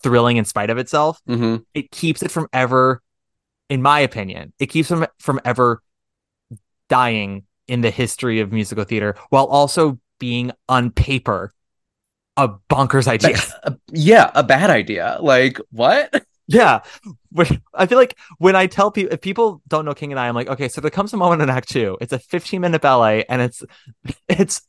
thrilling 0.03 0.37
in 0.37 0.45
spite 0.45 0.69
of 0.69 0.77
itself 0.77 1.19
mhm. 1.27 1.65
it 1.73 1.89
keeps 1.89 2.21
it 2.21 2.29
from 2.29 2.47
ever 2.53 3.01
in 3.69 3.81
my 3.81 3.99
opinion 4.01 4.53
it 4.59 4.67
keeps 4.67 4.87
from 4.87 5.07
from 5.17 5.39
ever 5.43 5.81
dying 6.89 7.43
in 7.67 7.81
the 7.81 7.91
history 7.91 8.39
of 8.39 8.51
musical 8.51 8.83
theater 8.83 9.15
while 9.29 9.45
also 9.45 9.99
being 10.19 10.51
on 10.69 10.91
paper 10.91 11.53
a 12.37 12.49
bonkers 12.69 13.07
idea 13.07 13.37
Uh, 13.63 13.71
yeah, 13.91 14.29
a 14.35 14.43
bad 14.43 14.69
idea. 14.69 15.17
Like 15.21 15.59
what? 15.71 16.25
yeah 16.47 16.81
i 17.73 17.85
feel 17.87 17.97
like 17.97 18.15
when 18.37 18.55
i 18.55 18.67
tell 18.67 18.91
people 18.91 19.11
if 19.11 19.19
people 19.19 19.63
don't 19.67 19.83
know 19.83 19.95
king 19.95 20.11
and 20.11 20.19
i 20.19 20.27
i'm 20.27 20.35
like 20.35 20.47
okay 20.47 20.67
so 20.67 20.79
there 20.79 20.91
comes 20.91 21.11
a 21.11 21.17
moment 21.17 21.41
in 21.41 21.49
act 21.49 21.69
two 21.69 21.97
it's 21.99 22.13
a 22.13 22.19
15 22.19 22.61
minute 22.61 22.81
ballet 22.83 23.25
and 23.27 23.41
it's 23.41 23.63
it's 24.29 24.61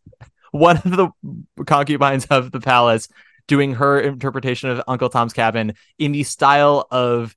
one 0.52 0.76
of 0.78 0.90
the 0.96 1.08
concubines 1.66 2.24
of 2.26 2.50
the 2.50 2.60
palace 2.60 3.08
doing 3.46 3.74
her 3.74 4.00
interpretation 4.00 4.70
of 4.70 4.82
uncle 4.88 5.10
tom's 5.10 5.34
cabin 5.34 5.74
in 5.98 6.12
the 6.12 6.22
style 6.22 6.86
of 6.90 7.36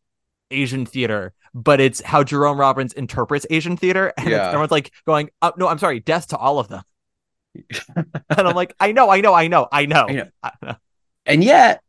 asian 0.52 0.86
theater 0.86 1.34
but 1.54 1.80
it's 1.80 2.02
how 2.02 2.24
jerome 2.24 2.60
robbins 2.60 2.93
interprets 2.93 3.45
asian 3.50 3.78
theater 3.78 4.14
and 4.18 4.30
Yeah. 4.30 4.47
everyone's 4.47 4.72
like 4.72 4.91
going 5.06 5.30
oh, 5.41 5.54
no 5.58 5.68
i'm 5.68 5.78
sorry 5.80 6.00
death 6.00 6.28
to 6.28 6.38
all 6.38 6.60
of 6.60 6.68
them 6.68 6.84
and 7.95 8.08
i'm 8.30 8.56
like 8.56 8.74
i 8.80 8.91
know 8.91 9.10
i 9.10 9.22
know 9.22 9.34
i 9.34 9.47
know 9.47 9.68
i 9.72 9.86
know, 9.86 10.06
I 10.08 10.14
know. 10.14 10.26
I 10.43 10.52
know. 10.62 10.76
And 11.26 11.43
yet 11.43 11.82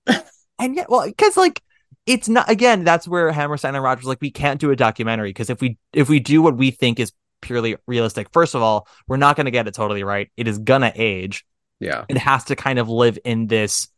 And 0.58 0.76
yet, 0.76 0.90
well, 0.90 1.06
because 1.06 1.36
like 1.36 1.62
it's 2.06 2.28
not 2.28 2.50
again. 2.50 2.82
That's 2.84 3.06
where 3.08 3.30
Hammerstein 3.30 3.74
and 3.74 3.84
Rodgers 3.84 4.04
like 4.06 4.20
we 4.20 4.30
can't 4.30 4.60
do 4.60 4.70
a 4.70 4.76
documentary 4.76 5.30
because 5.30 5.48
if 5.48 5.60
we 5.60 5.78
if 5.92 6.08
we 6.08 6.18
do 6.20 6.42
what 6.42 6.56
we 6.56 6.70
think 6.70 6.98
is 7.00 7.12
purely 7.40 7.76
realistic, 7.86 8.28
first 8.32 8.54
of 8.54 8.60
all, 8.62 8.86
we're 9.08 9.16
not 9.16 9.36
going 9.36 9.44
to 9.46 9.50
get 9.50 9.66
it 9.68 9.74
totally 9.74 10.02
right. 10.02 10.30
It 10.36 10.48
is 10.48 10.58
gonna 10.58 10.92
age. 10.94 11.44
yeah. 11.78 12.04
It 12.08 12.18
has 12.18 12.44
to 12.46 12.56
kind 12.56 12.78
of 12.78 12.88
live 12.90 13.18
in 13.24 13.46
this 13.46 13.88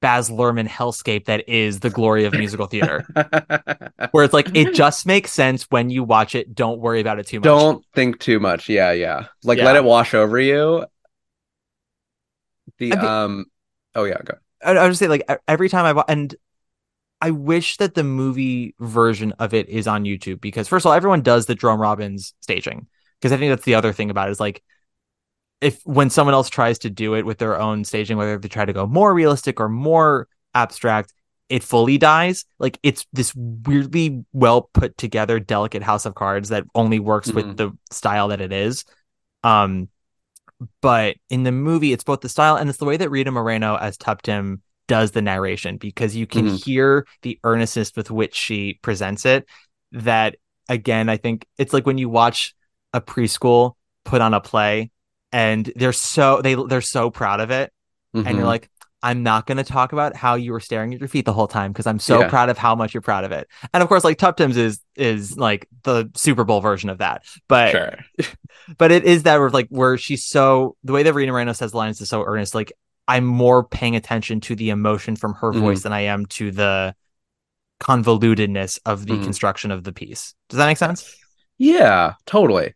Baz 0.00 0.30
Luhrmann 0.30 0.66
hellscape 0.68 1.26
that 1.26 1.48
is 1.48 1.80
the 1.80 1.90
glory 1.90 2.24
of 2.24 2.32
musical 2.32 2.66
theater, 2.66 3.06
where 4.12 4.24
it's 4.24 4.32
like 4.34 4.54
it 4.56 4.74
just 4.74 5.06
makes 5.06 5.30
sense 5.30 5.64
when 5.64 5.90
you 5.90 6.02
watch 6.04 6.34
it. 6.34 6.54
Don't 6.54 6.80
worry 6.80 7.00
about 7.00 7.18
it 7.18 7.26
too 7.26 7.38
much. 7.38 7.44
Don't 7.44 7.84
think 7.94 8.18
too 8.18 8.40
much. 8.40 8.68
Yeah, 8.68 8.92
yeah. 8.92 9.26
Like 9.44 9.58
Yeah. 9.58 9.66
let 9.66 9.76
it 9.76 9.84
wash 9.84 10.14
over 10.14 10.40
you. 10.40 10.86
The 12.78 12.92
I 12.92 12.96
mean- 12.96 13.04
um 13.04 13.46
oh 13.94 14.04
yeah, 14.04 14.18
go. 14.24 14.34
I, 14.64 14.72
I 14.72 14.82
would 14.82 14.90
just 14.90 15.00
say 15.00 15.08
like 15.08 15.28
every 15.48 15.68
time 15.68 15.96
I 15.98 16.04
and 16.08 16.34
I 17.20 17.30
wish 17.32 17.76
that 17.76 17.94
the 17.94 18.04
movie 18.04 18.74
version 18.80 19.32
of 19.38 19.52
it 19.52 19.68
is 19.68 19.86
on 19.86 20.04
YouTube 20.04 20.40
because 20.40 20.68
first 20.68 20.84
of 20.86 20.90
all, 20.90 20.94
everyone 20.96 21.20
does 21.22 21.46
the 21.46 21.54
Jerome 21.54 21.80
Robbins 21.80 22.32
staging 22.40 22.86
because 23.20 23.32
I 23.32 23.36
think 23.36 23.50
that's 23.50 23.64
the 23.64 23.74
other 23.74 23.92
thing 23.92 24.08
about 24.10 24.28
it 24.28 24.32
is 24.32 24.40
like 24.40 24.62
if 25.60 25.80
when 25.84 26.10
someone 26.10 26.34
else 26.34 26.48
tries 26.48 26.78
to 26.80 26.90
do 26.90 27.14
it 27.14 27.26
with 27.26 27.38
their 27.38 27.58
own 27.60 27.84
staging, 27.84 28.16
whether 28.16 28.38
they 28.38 28.48
try 28.48 28.64
to 28.64 28.72
go 28.72 28.86
more 28.86 29.12
realistic 29.12 29.60
or 29.60 29.68
more 29.68 30.28
abstract, 30.54 31.12
it 31.48 31.62
fully 31.62 31.98
dies. 31.98 32.44
Like 32.58 32.78
it's 32.82 33.06
this 33.12 33.34
weirdly 33.34 34.24
well 34.32 34.70
put 34.72 34.96
together, 34.96 35.38
delicate 35.40 35.82
house 35.82 36.06
of 36.06 36.14
cards 36.14 36.48
that 36.48 36.64
only 36.74 36.98
works 36.98 37.30
Mhm. 37.30 37.34
with 37.34 37.56
the 37.56 37.72
style 37.90 38.28
that 38.28 38.40
it 38.40 38.52
is. 38.52 38.84
Um, 39.42 39.88
but 40.80 41.16
in 41.28 41.42
the 41.42 41.52
movie, 41.52 41.92
it's 41.92 42.04
both 42.04 42.20
the 42.20 42.28
style 42.28 42.56
and 42.56 42.68
it's 42.68 42.78
the 42.78 42.84
way 42.84 42.96
that 42.96 43.10
Rita 43.10 43.30
Moreno 43.30 43.76
as 43.76 43.96
Tuptim 43.96 44.60
does 44.88 45.12
the 45.12 45.22
narration 45.22 45.76
because 45.76 46.16
you 46.16 46.26
can 46.26 46.46
Mhm. 46.46 46.64
hear 46.64 47.06
the 47.22 47.38
earnestness 47.44 47.92
with 47.96 48.10
which 48.10 48.34
she 48.34 48.78
presents 48.82 49.24
it. 49.24 49.46
That 49.92 50.36
again, 50.68 51.08
I 51.08 51.16
think 51.16 51.46
it's 51.58 51.72
like 51.72 51.86
when 51.86 51.98
you 51.98 52.08
watch 52.08 52.54
a 52.92 53.00
preschool 53.00 53.74
put 54.04 54.20
on 54.20 54.34
a 54.34 54.40
play 54.40 54.90
and 55.32 55.72
they're 55.76 55.92
so 55.92 56.40
they 56.42 56.54
they're 56.54 56.80
so 56.80 57.10
proud 57.10 57.40
of 57.40 57.50
it 57.50 57.72
and 58.14 58.24
Mhm. 58.26 58.34
you're 58.36 58.44
like 58.44 58.68
i'm 59.02 59.22
not 59.22 59.46
going 59.46 59.56
to 59.58 59.64
talk 59.64 59.92
about 59.92 60.14
how 60.16 60.34
you 60.34 60.52
were 60.52 60.60
staring 60.60 60.92
at 60.92 61.00
your 61.00 61.08
feet 61.08 61.24
the 61.24 61.32
whole 61.32 61.46
time 61.48 61.72
because 61.72 61.86
i'm 61.86 61.98
so 62.00 62.20
Yeah. 62.20 62.28
proud 62.28 62.48
of 62.50 62.58
how 62.58 62.74
much 62.74 62.92
you're 62.92 63.00
proud 63.00 63.24
of 63.24 63.32
it 63.32 63.48
and 63.72 63.82
of 63.82 63.88
course 63.88 64.04
like 64.04 64.18
tuptims 64.18 64.56
is 64.56 64.80
is 64.96 65.36
like 65.38 65.68
the 65.84 66.10
super 66.16 66.44
bowl 66.44 66.60
version 66.60 66.90
of 66.90 66.98
that 66.98 67.22
but 67.48 67.70
sure. 67.70 67.98
but 68.78 68.90
it 68.92 69.04
is 69.04 69.22
that 69.22 69.38
where 69.38 69.50
like 69.50 69.68
where 69.70 69.96
she's 69.96 70.24
so 70.26 70.76
the 70.84 70.92
way 70.92 71.02
that 71.04 71.14
Rita 71.14 71.30
Moreno 71.32 71.52
says 71.52 71.70
the 71.70 71.76
lines 71.78 72.00
is 72.00 72.08
so 72.08 72.24
earnest 72.24 72.54
like 72.54 72.72
i'm 73.08 73.24
more 73.24 73.64
paying 73.64 73.96
attention 73.96 74.40
to 74.40 74.54
the 74.56 74.70
emotion 74.70 75.16
from 75.16 75.34
her 75.34 75.52
Mhm. 75.52 75.60
voice 75.60 75.82
than 75.84 75.92
i 75.92 76.00
am 76.02 76.26
to 76.26 76.50
the 76.50 76.94
convolutedness 77.80 78.78
of 78.84 79.06
the 79.06 79.14
Mhm. 79.14 79.24
construction 79.24 79.70
of 79.70 79.84
the 79.84 79.92
piece 79.92 80.34
does 80.48 80.58
that 80.58 80.66
make 80.66 80.76
sense 80.78 81.16
Yeah, 81.62 82.14
totally. 82.24 82.72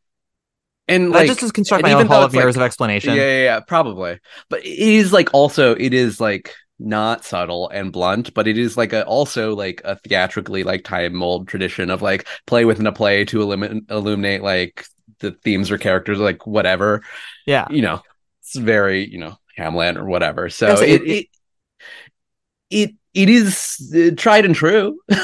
And 0.86 1.06
that 1.14 1.18
like 1.20 1.26
just 1.28 1.42
is 1.42 1.52
construct 1.52 1.82
my 1.82 1.92
own 1.92 2.06
hall 2.06 2.22
of 2.22 2.26
it's, 2.26 2.34
like- 2.34 2.42
mirrors 2.42 2.56
of 2.56 2.62
explanation 2.62 3.14
Yeah, 3.14 3.22
yeah, 3.22 3.42
yeah, 3.44 3.60
probably. 3.60 4.18
But 4.50 4.60
it 4.64 4.78
is 4.78 5.12
like 5.12 5.30
also 5.32 5.74
it 5.74 5.94
is 5.94 6.20
like 6.20 6.54
not 6.78 7.24
subtle 7.24 7.68
and 7.70 7.92
blunt, 7.92 8.34
but 8.34 8.46
it 8.48 8.58
is 8.58 8.76
like 8.76 8.92
a 8.92 9.06
also 9.06 9.54
like 9.54 9.80
a 9.84 9.96
theatrically 9.96 10.62
like 10.64 10.84
time 10.84 11.14
mold 11.14 11.48
tradition 11.48 11.88
of 11.88 12.02
like 12.02 12.26
play 12.46 12.64
within 12.64 12.86
a 12.86 12.92
play 12.92 13.24
to 13.26 13.38
illumin- 13.38 13.90
illuminate 13.90 14.42
like 14.42 14.84
the 15.20 15.30
themes 15.30 15.70
or 15.70 15.78
characters, 15.78 16.18
like 16.18 16.46
whatever. 16.46 17.02
Yeah. 17.46 17.66
You 17.70 17.82
know, 17.82 18.02
it's 18.42 18.56
very, 18.56 19.08
you 19.08 19.18
know, 19.18 19.38
Hamlet 19.56 19.96
or 19.96 20.04
whatever. 20.04 20.50
So 20.50 20.68
Yes, 20.68 20.80
it, 20.80 20.88
it- 20.88 21.08
it, 21.10 21.26
it, 22.70 22.94
it 23.14 23.28
is 23.30 23.92
uh, 23.96 24.14
tried 24.16 24.44
and 24.44 24.54
true. 24.54 24.98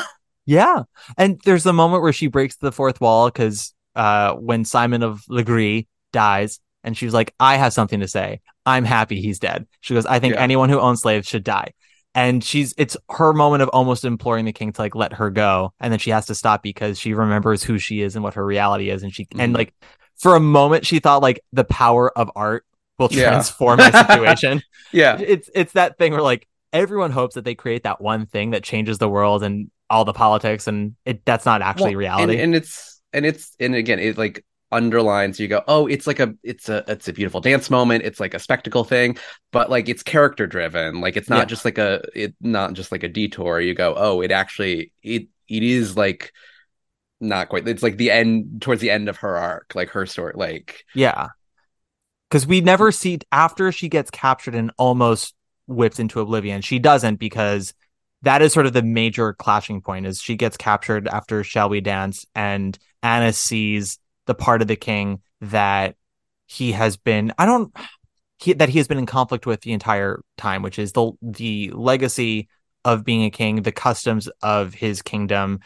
Yeah. 0.47 0.83
And 1.17 1.41
there's 1.45 1.67
a 1.67 1.73
moment 1.73 2.03
where 2.03 2.13
she 2.13 2.27
breaks 2.27 2.57
the 2.57 2.73
fourth 2.73 3.01
wall 3.01 3.29
because 3.29 3.73
uh, 3.97 4.35
when 4.35 4.65
Simon 4.65 5.03
of 5.03 5.23
Legree 5.29 5.89
dies, 6.13 6.61
and 6.85 6.97
she 6.97 7.05
was 7.05 7.15
like, 7.15 7.35
I 7.39 7.57
have 7.57 7.73
something 7.73 8.01
to 8.01 8.09
say. 8.09 8.41
I'm 8.67 8.85
happy 8.85 9.21
he's 9.21 9.39
dead. 9.39 9.67
She 9.81 9.95
goes, 9.95 10.07
I 10.07 10.19
think 10.19 10.35
Yeah. 10.35 10.41
anyone 10.43 10.69
who 10.69 10.81
owns 10.81 11.03
slaves 11.03 11.29
should 11.29 11.45
die. 11.45 11.73
And 12.15 12.43
she's 12.43 12.75
it's 12.77 12.97
her 13.11 13.33
moment 13.33 13.63
of 13.63 13.69
almost 13.69 14.05
imploring 14.05 14.45
the 14.45 14.53
king 14.53 14.73
to 14.73 14.81
like 14.83 14.95
let 14.97 15.13
her 15.15 15.31
go. 15.31 15.73
And 15.79 15.93
then 15.93 15.99
she 16.01 16.11
has 16.11 16.27
to 16.27 16.35
stop 16.35 16.63
because 16.63 16.99
she 16.99 17.15
remembers 17.15 17.63
who 17.63 17.79
she 17.79 18.01
is 18.03 18.17
and 18.17 18.25
what 18.25 18.35
her 18.35 18.45
reality 18.45 18.91
is. 18.91 19.03
And 19.03 19.15
she 19.15 19.29
and 19.39 19.55
Mhm. 19.55 19.59
like 19.59 19.75
for 20.19 20.35
a 20.35 20.41
moment 20.41 20.85
she 20.87 20.99
thought 20.99 21.23
like 21.23 21.41
the 21.53 21.65
power 21.65 22.11
of 22.19 22.31
art 22.35 22.65
will 22.99 23.09
Yeah. 23.13 23.29
transform 23.29 23.79
my 23.79 23.91
situation 23.93 24.61
yeah. 24.93 25.19
it's 25.21 25.49
it's 25.55 25.73
that 25.75 25.99
thing 25.99 26.13
where 26.13 26.21
like 26.23 26.49
everyone 26.73 27.11
hopes 27.13 27.37
that 27.37 27.45
they 27.45 27.55
create 27.55 27.85
that 27.85 28.01
one 28.01 28.27
thing 28.27 28.51
that 28.51 28.65
changes 28.65 28.99
the 28.99 29.09
world 29.09 29.43
and 29.45 29.71
all 29.89 30.05
the 30.05 30.13
politics 30.13 30.67
and 30.67 30.97
it 31.05 31.25
that's 31.25 31.47
not 31.47 31.63
actually 31.63 31.95
Well, 31.95 32.01
reality 32.01 32.33
and, 32.35 32.43
and 32.43 32.55
it's 32.57 32.90
and 33.13 33.27
it's 33.27 33.55
and 33.61 33.75
again 33.75 33.99
it 33.99 34.17
like 34.19 34.45
underlines 34.73 35.41
you 35.41 35.49
go 35.49 35.65
oh 35.67 35.89
it's 35.89 36.07
like 36.07 36.21
a 36.21 36.33
it's 36.45 36.69
a 36.69 36.85
it's 36.87 37.09
a 37.09 37.13
beautiful 37.13 37.41
dance 37.41 37.71
moment. 37.71 38.05
It's 38.05 38.21
like 38.21 38.35
a 38.35 38.39
spectacle 38.39 38.85
thing. 38.85 39.17
But 39.53 39.69
like 39.71 39.89
it's 39.89 40.03
character 40.05 40.47
driven. 40.47 41.01
Like 41.01 41.17
it's 41.17 41.29
not 41.29 41.41
Yeah. 41.41 41.45
just 41.47 41.65
like 41.65 41.79
a 41.79 42.03
it 42.15 42.35
not 42.41 42.75
just 42.75 42.93
like 42.93 43.03
a 43.03 43.09
detour. 43.09 43.61
You 43.61 43.75
go 43.75 43.95
oh 43.97 44.21
it 44.21 44.31
actually 44.31 44.93
it 45.03 45.27
it 45.49 45.63
is 45.65 45.97
like 45.97 46.33
not 47.21 47.49
quite 47.49 47.67
it's 47.69 47.83
like 47.83 47.97
the 47.97 48.11
end 48.11 48.63
towards 48.63 48.81
the 48.81 48.91
end 48.91 49.09
of 49.09 49.19
her 49.19 49.37
arc 49.37 49.75
like 49.75 49.91
her 49.91 50.07
story 50.07 50.33
like 50.37 50.85
yeah. 50.95 51.29
Because 52.29 52.47
we 52.47 52.61
never 52.61 52.93
see 52.93 53.19
after 53.33 53.73
she 53.73 53.89
gets 53.89 54.11
captured 54.11 54.55
and 54.55 54.71
almost 54.79 55.35
whipped 55.67 56.01
into 56.01 56.21
oblivion 56.21 56.63
she 56.63 56.79
doesn't 56.79 57.17
because 57.17 57.75
that 58.23 58.43
is 58.43 58.53
sort 58.53 58.67
of 58.67 58.73
the 58.73 58.83
major 58.83 59.33
clashing 59.35 59.81
point 59.81 60.07
is 60.07 60.21
she 60.21 60.37
gets 60.37 60.57
captured 60.57 61.09
after 61.09 61.43
shall 61.45 61.69
we 61.69 61.81
dance 61.81 62.25
and 62.35 62.79
anna 63.03 63.33
sees 63.33 63.99
the 64.27 64.35
part 64.35 64.63
of 64.63 64.69
the 64.69 64.77
king 64.77 65.21
that 65.41 65.97
he 66.47 66.73
has 66.73 66.97
been 66.97 67.33
i 67.39 67.47
don't 67.47 67.75
he, 68.39 68.55
that 68.55 68.71
he 68.71 68.79
has 68.79 68.89
been 68.89 68.99
in 68.99 69.07
conflict 69.07 69.47
with 69.47 69.61
the 69.61 69.73
entire 69.73 70.23
time 70.37 70.63
which 70.63 70.79
is 70.79 70.93
the 70.93 71.13
the 71.23 71.71
legacy 71.75 72.49
of 72.85 73.05
being 73.05 73.25
a 73.25 73.31
king 73.31 73.63
the 73.63 73.73
customs 73.73 74.29
of 74.43 74.75
his 74.75 75.03
kingdom 75.03 75.61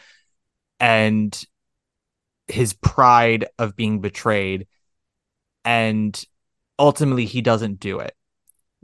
and 0.79 1.45
his 2.47 2.73
pride 2.73 3.45
of 3.57 3.75
being 3.75 4.01
betrayed. 4.01 4.67
And 5.63 6.21
ultimately 6.77 7.25
he 7.25 7.41
doesn't 7.41 7.79
do 7.79 7.99
it 7.99 8.13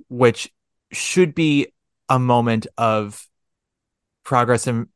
which 0.08 0.52
should 0.92 1.36
be 1.36 1.68
a 2.10 2.18
moment 2.18 2.66
of 2.78 3.28
progress. 4.24 4.66
And 4.66 4.88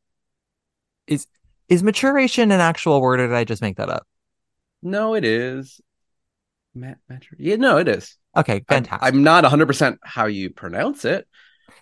is 1.06 1.26
is 1.68 1.82
maturation 1.82 2.50
an 2.52 2.60
actual 2.60 3.00
word 3.00 3.20
or 3.20 3.26
did 3.28 3.34
i 3.36 3.44
just 3.44 3.62
make 3.62 3.76
that 3.76 3.88
up? 3.90 4.06
No 4.82 5.14
it 5.14 5.24
is. 5.24 5.80
Mat- 6.74 6.98
matur- 7.10 7.36
yeah 7.38 7.56
no 7.56 7.78
it 7.78 7.88
is. 7.88 8.16
Okay 8.36 8.62
fantastic. 8.68 9.06
I'm 9.06 9.22
not 9.22 9.44
100% 9.44 9.96
how 10.02 10.26
you 10.26 10.50
pronounce 10.50 11.04
it. 11.04 11.26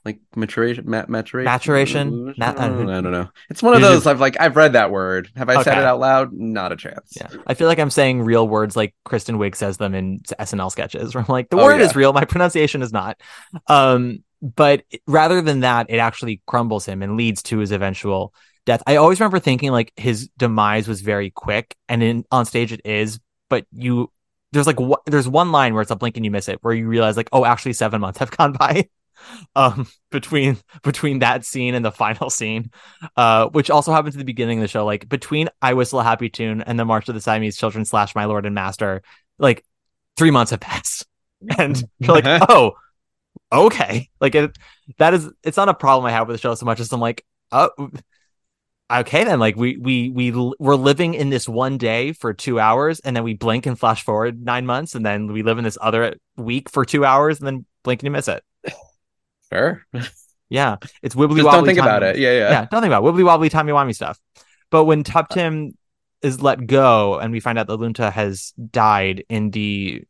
Like 0.04 0.20
maturation 0.36 0.88
mat- 0.88 1.08
maturation 1.08 1.44
Maturation? 1.46 2.10
Mm-hmm. 2.12 2.32
Ma- 2.40 2.46
uh, 2.46 2.68
mm, 2.68 2.90
I 2.90 3.00
don't 3.00 3.12
know. 3.12 3.28
It's 3.50 3.62
one 3.62 3.74
of 3.74 3.80
those 3.80 4.06
i've 4.06 4.20
like 4.20 4.40
i've 4.40 4.54
read 4.56 4.74
that 4.74 4.90
word. 4.90 5.30
Have 5.36 5.48
i 5.48 5.62
said 5.62 5.78
it 5.78 5.84
out 5.84 5.98
loud? 5.98 6.32
Not 6.32 6.72
a 6.72 6.76
chance. 6.76 7.12
Yeah. 7.16 7.28
I 7.46 7.54
feel 7.54 7.66
like 7.68 7.78
i'm 7.78 7.90
saying 7.90 8.22
real 8.22 8.46
words 8.46 8.76
like 8.76 8.94
kristen 9.04 9.36
wiig 9.38 9.54
says 9.56 9.76
them 9.78 9.94
in 9.94 10.20
snl 10.20 10.70
sketches 10.70 11.14
where 11.14 11.24
i'm 11.24 11.32
like 11.32 11.48
the 11.50 11.56
Oh, 11.58 11.64
word 11.64 11.80
yeah. 11.80 11.86
is 11.86 11.96
real 11.96 12.12
my 12.12 12.24
pronunciation 12.24 12.82
is 12.82 12.92
not. 12.92 13.18
Um 13.66 14.22
but 14.42 14.82
rather 15.06 15.40
than 15.40 15.60
that 15.60 15.86
it 15.88 15.96
actually 15.98 16.42
crumbles 16.46 16.84
him 16.84 17.02
and 17.02 17.16
leads 17.16 17.42
to 17.44 17.58
his 17.58 17.72
eventual 17.72 18.34
death. 18.66 18.82
I 18.86 18.96
always 18.96 19.20
remember 19.20 19.38
thinking 19.38 19.70
like 19.70 19.92
his 19.96 20.28
demise 20.36 20.88
was 20.88 21.00
very 21.00 21.30
quick 21.30 21.74
and 21.88 22.02
in 22.02 22.24
on 22.30 22.46
stage 22.46 22.72
it 22.72 22.80
is 22.84 23.20
but 23.48 23.66
you 23.72 24.10
there's 24.52 24.66
like 24.66 24.78
wh- 24.78 25.02
there's 25.06 25.28
one 25.28 25.52
line 25.52 25.74
where 25.74 25.82
it's 25.82 25.90
a 25.90 25.96
blink 25.96 26.16
and 26.16 26.24
you 26.24 26.30
miss 26.30 26.48
it 26.48 26.58
where 26.62 26.74
you 26.74 26.86
realize 26.88 27.16
like 27.16 27.28
oh 27.32 27.44
actually 27.44 27.72
seven 27.72 28.00
months 28.00 28.18
have 28.18 28.30
gone 28.36 28.52
by 28.52 28.88
um 29.54 29.86
between 30.10 30.56
between 30.82 31.20
that 31.20 31.44
scene 31.44 31.74
and 31.74 31.84
the 31.84 31.92
final 31.92 32.28
scene 32.30 32.70
uh 33.16 33.46
which 33.48 33.70
also 33.70 33.92
happens 33.92 34.14
at 34.16 34.18
the 34.18 34.24
beginning 34.24 34.58
of 34.58 34.62
the 34.62 34.68
show. 34.68 34.84
Like 34.84 35.08
between 35.08 35.48
i 35.62 35.74
whistle 35.74 36.00
a 36.00 36.04
happy 36.04 36.28
tune 36.28 36.62
and 36.62 36.78
the 36.78 36.84
march 36.84 37.08
of 37.08 37.14
the 37.14 37.20
siamese 37.20 37.56
children 37.56 37.84
slash 37.84 38.14
my 38.14 38.24
lord 38.24 38.46
and 38.46 38.54
master 38.54 39.02
like 39.38 39.64
three 40.16 40.30
months 40.30 40.50
have 40.50 40.60
passed. 40.60 41.06
And 41.58 41.82
you're 41.98 42.14
like 42.20 42.24
oh 42.48 42.72
okay. 43.52 44.08
Like 44.20 44.34
it 44.34 44.56
that 44.98 45.14
is 45.14 45.30
it's 45.42 45.56
not 45.56 45.68
a 45.68 45.74
problem 45.74 46.06
i 46.06 46.10
have 46.10 46.26
with 46.26 46.34
the 46.34 46.40
show 46.40 46.54
so 46.54 46.66
much 46.66 46.80
as 46.80 46.92
i'm 46.92 47.00
like 47.00 47.24
oh 47.52 47.70
okay 49.00 49.24
then 49.24 49.38
like 49.40 49.56
we 49.56 49.76
we 49.76 50.10
we 50.10 50.30
we're 50.58 50.74
living 50.76 51.14
in 51.14 51.30
this 51.30 51.48
one 51.48 51.78
day 51.78 52.12
for 52.12 52.32
two 52.34 52.58
hours 52.60 53.00
and 53.00 53.16
then 53.16 53.24
we 53.24 53.34
blink 53.34 53.66
and 53.66 53.78
flash 53.78 54.02
forward 54.04 54.42
nine 54.44 54.66
months 54.66 54.94
and 54.94 55.04
then 55.04 55.32
we 55.32 55.42
live 55.42 55.58
in 55.58 55.64
this 55.64 55.78
other 55.80 56.14
week 56.36 56.68
for 56.70 56.84
two 56.84 57.04
hours 57.04 57.38
and 57.38 57.46
then 57.46 57.66
blink 57.82 58.00
and 58.02 58.06
you 58.06 58.10
miss 58.10 58.28
it 58.28 58.42
Fair. 59.50 59.86
yeah 60.48 60.76
it's 61.02 61.14
wibbly 61.14 61.36
Just 61.36 61.46
wobbly 61.46 61.58
don't 61.58 61.66
think 61.66 61.78
timey- 61.78 61.88
about 61.90 62.02
it. 62.02 62.18
Yeah, 62.18 62.32
yeah. 62.32 62.50
yeah 62.50 62.66
don't 62.70 62.82
think 62.82 62.92
about 62.92 63.04
it. 63.04 63.10
wibbly 63.12 63.24
wobbly 63.24 63.48
timey 63.48 63.72
wimey 63.72 63.94
stuff 63.94 64.18
but 64.70 64.84
when 64.84 65.02
tuptim 65.04 65.72
is 66.22 66.40
let 66.40 66.66
go 66.66 67.18
and 67.18 67.32
we 67.32 67.40
find 67.40 67.58
out 67.58 67.66
that 67.66 67.76
lun 67.76 67.92
tha 67.92 68.10
has 68.10 68.52
died 68.70 69.24
in 69.28 69.50
the 69.50 70.02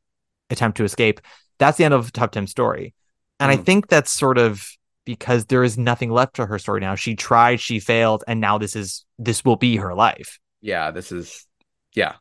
attempt 0.51 0.77
to 0.78 0.85
escape 0.85 1.20
that's 1.59 1.78
the 1.78 1.85
end 1.85 1.94
of 1.94 2.12
tuptim's 2.12 2.51
story 2.51 2.94
and 3.40 3.51
i 3.51 3.56
Mm. 3.56 3.65
think 3.65 3.89
that's 3.89 4.11
sort 4.11 4.39
of 4.39 4.66
because 5.05 5.47
there 5.47 5.63
is 5.65 5.77
nothing 5.77 6.11
left 6.11 6.37
to 6.37 6.47
her 6.47 6.59
story 6.59 6.81
now 6.81 6.95
she 6.95 7.15
tried 7.15 7.61
she 7.61 7.79
failed 7.81 8.25
and 8.27 8.41
now 8.41 8.59
this 8.59 8.75
is 8.77 9.05
this 9.19 9.45
will 9.45 9.57
be 9.57 9.77
her 9.77 9.95
life 9.95 10.39
Yeah, 10.61 10.91
this 10.91 11.13
is 11.13 11.47
yeah. 11.95 12.15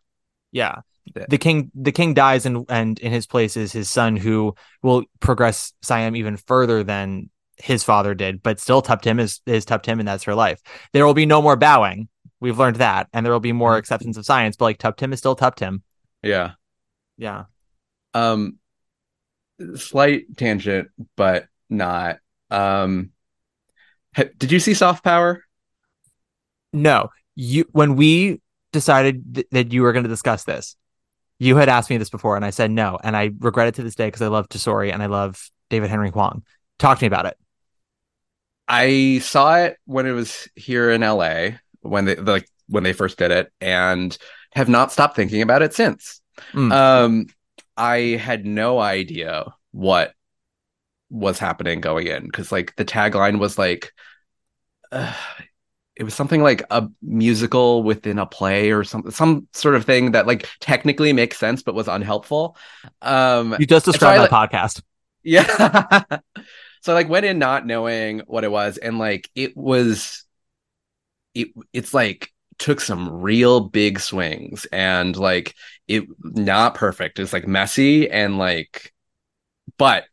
yeah. 0.52 0.80
The 1.30 1.38
king 1.38 1.72
the 1.76 1.92
king 1.92 2.14
dies 2.14 2.46
and 2.46 2.66
and 2.70 3.00
in 3.00 3.12
his 3.12 3.28
place 3.28 3.58
is 3.58 3.72
his 3.72 3.90
son 3.90 4.16
who 4.16 4.56
will 4.82 5.04
progress 5.20 5.74
Siam 5.82 6.16
even 6.16 6.38
further 6.38 6.84
than 6.84 7.30
his 7.58 7.84
father 7.84 8.14
did, 8.16 8.42
but 8.42 8.60
still 8.60 8.82
Tuptim 8.82 9.20
is 9.20 9.42
is 9.46 9.66
Tuptim 9.66 10.00
and 10.00 10.08
that's 10.08 10.24
her 10.24 10.36
life. 10.36 10.62
There 10.92 11.06
will 11.06 11.14
be 11.14 11.26
no 11.26 11.42
more 11.42 11.56
bowing. 11.56 12.08
We've 12.40 12.58
learned 12.60 12.78
that. 12.78 13.08
And 13.14 13.26
there 13.26 13.34
will 13.34 13.40
be 13.40 13.52
more 13.54 13.78
acceptance 13.78 14.18
of 14.18 14.26
science, 14.26 14.56
but 14.56 14.66
like 14.66 14.78
Tuptim 14.78 15.14
is 15.14 15.20
still 15.20 15.36
Tuptim. 15.36 15.82
Yeah. 16.22 16.52
Yeah. 17.18 17.46
Um 18.14 18.60
slight 19.76 20.36
tangent, 20.38 20.90
but 21.16 21.48
not. 21.70 22.18
Um 22.54 23.12
did 24.38 24.52
you 24.52 24.60
see 24.60 24.74
soft 24.74 25.04
power? 25.04 25.44
No. 26.72 27.10
You 27.36 27.66
when 27.72 27.96
we 27.96 28.42
decided 28.72 29.36
th- 29.36 29.48
that 29.52 29.72
you 29.74 29.82
were 29.82 29.92
going 29.92 30.04
to 30.04 30.10
discuss 30.10 30.44
this, 30.44 30.76
you 31.40 31.56
had 31.56 31.70
asked 31.70 31.90
me 31.90 31.98
this 31.98 32.10
before 32.10 32.36
and 32.36 32.46
I 32.46 32.52
said 32.52 32.72
no, 32.72 33.00
and 33.04 33.18
I 33.18 33.32
regret 33.40 33.68
it 33.68 33.76
to 33.76 33.84
this 33.84 33.96
day 33.96 34.08
because 34.08 34.22
I 34.22 34.28
love 34.28 34.50
Tesori 34.50 34.94
and 34.94 35.02
I 35.02 35.08
love 35.08 35.50
David 35.70 35.90
Henry 35.90 36.10
Hwang. 36.10 36.44
Talk 36.78 37.00
to 37.00 37.04
me 37.04 37.08
about 37.08 37.26
it. 37.26 37.38
I 38.68 39.20
saw 39.20 39.58
it 39.58 39.78
when 39.86 40.06
it 40.06 40.12
was 40.12 40.48
here 40.56 40.92
in 40.92 41.02
LA 41.02 41.58
when 41.82 42.06
they 42.06 42.16
like 42.16 42.48
when 42.68 42.84
they 42.84 42.94
first 42.94 43.18
did 43.18 43.32
it 43.32 43.52
and 43.60 44.18
have 44.54 44.70
not 44.70 44.92
stopped 44.92 45.16
thinking 45.16 45.42
about 45.42 45.62
it 45.62 45.74
since. 45.74 46.22
Mm. 46.54 46.72
Um 46.72 47.28
I 47.76 47.98
had 48.22 48.46
no 48.46 48.80
idea 48.80 49.54
what 49.72 50.14
was 51.14 51.38
happening 51.38 51.80
going 51.80 52.08
in 52.08 52.26
because 52.26 52.52
like 52.52 52.76
the 52.76 52.84
tagline 52.84 53.40
was 53.40 53.58
like 53.58 53.94
uh, 54.92 55.14
it 55.96 56.04
was 56.04 56.16
something 56.16 56.42
like 56.42 56.64
a 56.72 56.88
musical 57.04 57.84
within 57.84 58.18
a 58.18 58.26
play 58.26 58.72
or 58.72 58.84
some 58.84 59.10
some 59.12 59.48
sort 59.54 59.76
of 59.76 59.86
thing 59.86 60.12
that 60.12 60.26
like 60.26 60.50
technically 60.60 61.14
makes 61.14 61.38
sense 61.38 61.62
but 61.62 61.76
was 61.76 61.88
unhelpful. 61.88 62.58
Um 63.02 63.56
You 63.60 63.68
just 63.68 63.86
so 63.86 63.92
described 63.92 64.20
I, 64.20 64.28
my 64.28 64.48
podcast. 64.48 64.82
yeah. 65.24 65.46
so 66.82 66.92
I 66.92 66.96
like 66.96 67.10
went 67.10 67.26
in 67.26 67.38
not 67.38 67.66
knowing 67.66 68.22
what 68.26 68.44
it 68.44 68.52
was 68.52 68.78
and 68.78 68.98
like 68.98 69.30
it 69.36 69.56
was 69.56 70.26
it 71.36 71.50
it's 71.74 71.94
like 71.94 72.32
took 72.58 72.82
some 72.82 73.22
real 73.22 73.60
big 73.60 74.00
swings 74.00 74.66
and 74.72 75.16
like 75.16 75.54
it 75.88 76.06
not 76.22 76.76
perfect. 76.76 77.20
It's 77.20 77.34
like 77.34 77.48
messy 77.48 78.10
and 78.10 78.38
like 78.40 78.92
but 79.78 80.06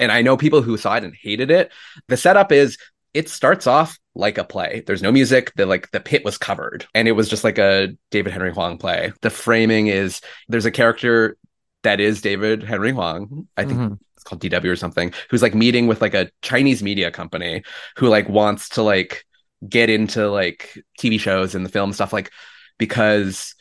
and 0.00 0.10
I 0.10 0.22
know 0.22 0.36
people 0.36 0.62
who 0.62 0.76
saw 0.76 0.96
it 0.96 1.04
and 1.04 1.14
hated 1.14 1.50
it. 1.52 1.70
The 2.08 2.16
setup 2.16 2.50
is 2.50 2.76
it 3.14 3.28
starts 3.28 3.66
off 3.66 3.98
like 4.14 4.38
a 4.38 4.44
play. 4.44 4.82
There's 4.86 5.02
no 5.02 5.12
music. 5.12 5.52
The 5.56 5.66
like 5.66 5.90
the 5.92 6.00
pit 6.00 6.24
was 6.24 6.38
covered 6.38 6.86
and 6.94 7.06
it 7.06 7.12
was 7.12 7.28
just 7.28 7.44
like 7.44 7.58
a 7.58 7.90
David 8.10 8.32
Henry 8.32 8.52
Hwang 8.52 8.78
play. 8.78 9.12
The 9.22 9.30
framing 9.30 9.86
is 9.86 10.20
there's 10.48 10.66
a 10.66 10.70
character 10.70 11.36
that 11.82 12.00
is 12.00 12.20
David 12.20 12.62
Henry 12.62 12.92
Hwang. 12.92 13.48
I 13.56 13.64
think 13.64 13.78
Mhm. 13.78 13.98
it's 14.14 14.24
called 14.24 14.40
DW 14.42 14.70
or 14.70 14.76
something, 14.76 15.12
who's 15.30 15.42
like 15.42 15.54
meeting 15.54 15.86
with 15.86 16.00
like 16.02 16.14
a 16.14 16.30
Chinese 16.42 16.82
media 16.82 17.10
company 17.10 17.62
who 17.96 18.08
like 18.08 18.28
wants 18.28 18.70
to 18.70 18.82
like 18.82 19.24
get 19.68 19.90
into 19.90 20.28
like 20.30 20.78
TV 20.98 21.18
shows 21.18 21.54
and 21.54 21.64
the 21.64 21.70
film 21.70 21.92
stuff, 21.92 22.12
like 22.12 22.30
because 22.78 23.54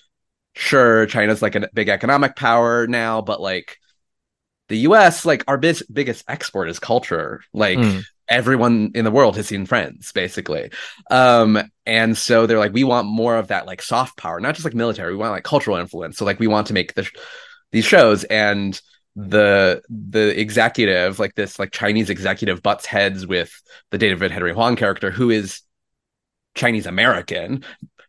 sure, 0.56 1.06
China's 1.06 1.42
like 1.42 1.56
a 1.56 1.70
big 1.74 1.90
economic 1.90 2.36
power 2.36 2.88
now, 2.88 3.22
but 3.22 3.42
like 3.42 3.78
the 4.70 4.78
US, 4.80 5.26
like 5.26 5.44
our 5.48 5.58
bis- 5.58 5.84
biggest 5.92 6.24
export 6.28 6.70
is 6.70 6.80
culture. 6.80 7.42
Like 7.54 7.78
Mm. 7.80 8.04
everyone 8.28 8.92
in 8.96 9.06
the 9.06 9.12
world 9.12 9.36
has 9.38 9.48
seen 9.48 9.66
Friends, 9.66 10.12
basically. 10.14 10.72
Um, 11.12 11.60
and 11.86 12.18
so 12.18 12.46
they're 12.46 12.60
like, 12.60 12.74
we 12.74 12.84
want 12.84 13.08
more 13.08 13.36
of 13.38 13.48
that 13.50 13.66
like 13.66 13.82
soft 13.82 14.18
power, 14.18 14.40
not 14.40 14.56
just 14.56 14.66
like 14.66 14.76
military. 14.76 15.12
We 15.12 15.18
want 15.18 15.32
like 15.34 15.44
cultural 15.44 15.78
influence. 15.78 16.18
So 16.18 16.26
like 16.26 16.40
we 16.40 16.48
want 16.48 16.68
to 16.68 16.74
make 16.74 16.94
the 16.94 17.04
sh- 17.04 17.14
these 17.72 17.86
shows 17.86 18.24
and 18.26 18.80
the 19.16 19.82
the 19.90 20.40
executive 20.40 21.20
like 21.20 21.34
this 21.36 21.58
like 21.60 21.72
chinese 21.72 22.10
executive 22.10 22.62
butts 22.62 22.86
heads 22.86 23.26
with 23.28 23.52
the 23.92 23.98
david 23.98 24.32
henry 24.32 24.54
hwang 24.54 24.76
character 24.76 25.12
who 25.12 25.30
is 25.32 25.62
chinese 26.56 26.86
american 26.86 27.64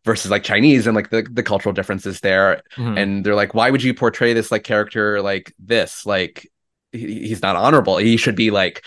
versus 0.04 0.30
like 0.30 0.42
chinese 0.42 0.86
and 0.86 0.96
like 0.96 1.10
the, 1.10 1.22
the 1.30 1.42
cultural 1.42 1.72
differences 1.72 2.20
there. 2.20 2.62
Mhm. 2.76 2.98
and 2.98 3.24
they're 3.24 3.34
like 3.34 3.54
why 3.54 3.70
would 3.70 3.82
you 3.82 3.92
portray 3.94 4.32
this 4.32 4.50
like 4.50 4.64
character 4.64 5.20
like 5.22 5.52
this? 5.58 6.06
Like 6.06 6.48
he, 6.92 7.28
he's 7.28 7.42
not 7.42 7.56
honorable. 7.56 7.98
He 7.98 8.16
should 8.16 8.36
be 8.36 8.50
like 8.50 8.82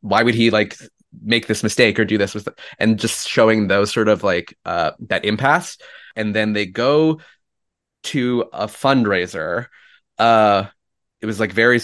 why 0.00 0.22
would 0.22 0.34
he 0.34 0.50
like 0.50 0.76
make 1.24 1.46
this 1.48 1.62
mistake 1.62 1.98
or 1.98 2.04
do 2.04 2.18
this 2.18 2.34
with 2.34 2.48
and 2.78 2.98
just 2.98 3.28
showing 3.28 3.66
those 3.66 3.92
sort 3.92 4.08
of 4.08 4.22
like 4.22 4.56
uh 4.64 4.92
that 5.08 5.24
impasse. 5.24 5.76
And 6.14 6.34
then 6.34 6.52
they 6.52 6.66
go 6.66 7.20
to 8.04 8.44
a 8.52 8.66
fundraiser. 8.66 9.66
Uh 10.18 10.66
it 11.20 11.26
was 11.26 11.40
like 11.40 11.52
very 11.52 11.80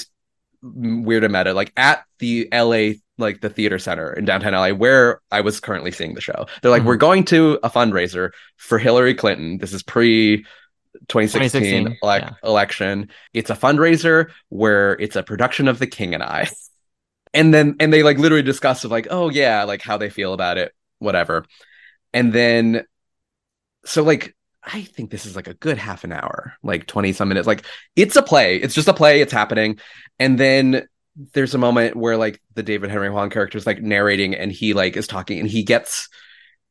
weird 0.63 1.25
and 1.25 1.33
meta. 1.33 1.53
Like 1.55 1.73
at 1.77 2.05
the 2.19 2.49
la 2.53 2.93
like 3.19 3.41
the 3.41 3.49
theater 3.49 3.79
center 3.79 4.13
in 4.13 4.25
downtown 4.25 4.53
la 4.53 4.69
where 4.71 5.21
i 5.31 5.41
was 5.41 5.59
currently 5.61 5.91
seeing 5.91 6.15
the 6.15 6.21
show. 6.21 6.47
They're 6.61 6.71
like 6.71 6.83
Mhm. 6.83 6.87
we're 6.87 6.97
going 6.97 7.25
to 7.27 7.59
a 7.63 7.71
fundraiser 7.71 8.31
for 8.57 8.79
hillary 8.79 9.15
clinton. 9.15 9.59
This 9.59 9.73
is 9.73 9.83
pre 9.83 10.45
2016, 11.09 11.85
2016, 11.85 11.99
elec- 12.03 12.21
yeah. 12.21 12.49
election. 12.49 13.11
It's 13.35 13.51
a 13.51 13.55
fundraiser 13.55 14.31
where 14.49 14.93
it's 14.95 15.15
a 15.17 15.23
production 15.23 15.69
of 15.69 15.79
the 15.79 15.87
king 15.87 16.15
and 16.15 16.23
i. 16.23 16.49
And 17.35 17.53
then 17.53 17.77
and 17.81 17.93
they 17.93 18.03
like 18.03 18.19
literally 18.19 18.43
discuss 18.43 18.85
of 18.85 18.91
like 18.91 19.09
oh 19.11 19.29
yeah 19.31 19.65
like 19.65 19.83
how 19.83 19.99
they 19.99 20.09
feel 20.11 20.33
about 20.33 20.57
it 20.59 20.73
whatever. 20.99 21.45
And 22.15 22.33
then 22.33 22.85
so 23.85 24.03
like 24.03 24.35
i 24.65 24.83
think 24.83 25.11
this 25.11 25.27
is 25.27 25.37
like 25.37 25.47
a 25.47 25.55
good 25.55 25.79
half 25.79 26.03
an 26.03 26.13
hour 26.13 26.55
like 26.63 26.87
20 26.87 27.13
some 27.13 27.29
minutes. 27.29 27.47
Like 27.47 27.65
it's 27.95 28.17
a 28.17 28.23
play. 28.23 28.57
It's 28.57 28.75
just 28.75 28.89
a 28.89 28.95
play. 28.95 29.21
It's 29.21 29.33
happening. 29.33 29.79
And 30.19 30.39
then 30.39 30.89
there's 31.33 31.55
a 31.55 31.59
moment 31.59 31.97
where 31.97 32.17
like 32.17 32.41
the 32.55 32.63
david 32.63 32.91
henry 32.91 33.09
hwang 33.09 33.31
character 33.31 33.57
is 33.57 33.67
like 33.67 33.81
narrating 33.81 34.35
and 34.35 34.53
he 34.53 34.75
like 34.75 34.97
is 34.97 35.07
talking 35.07 35.39
and 35.39 35.49
he 35.49 35.63
gets 35.63 36.09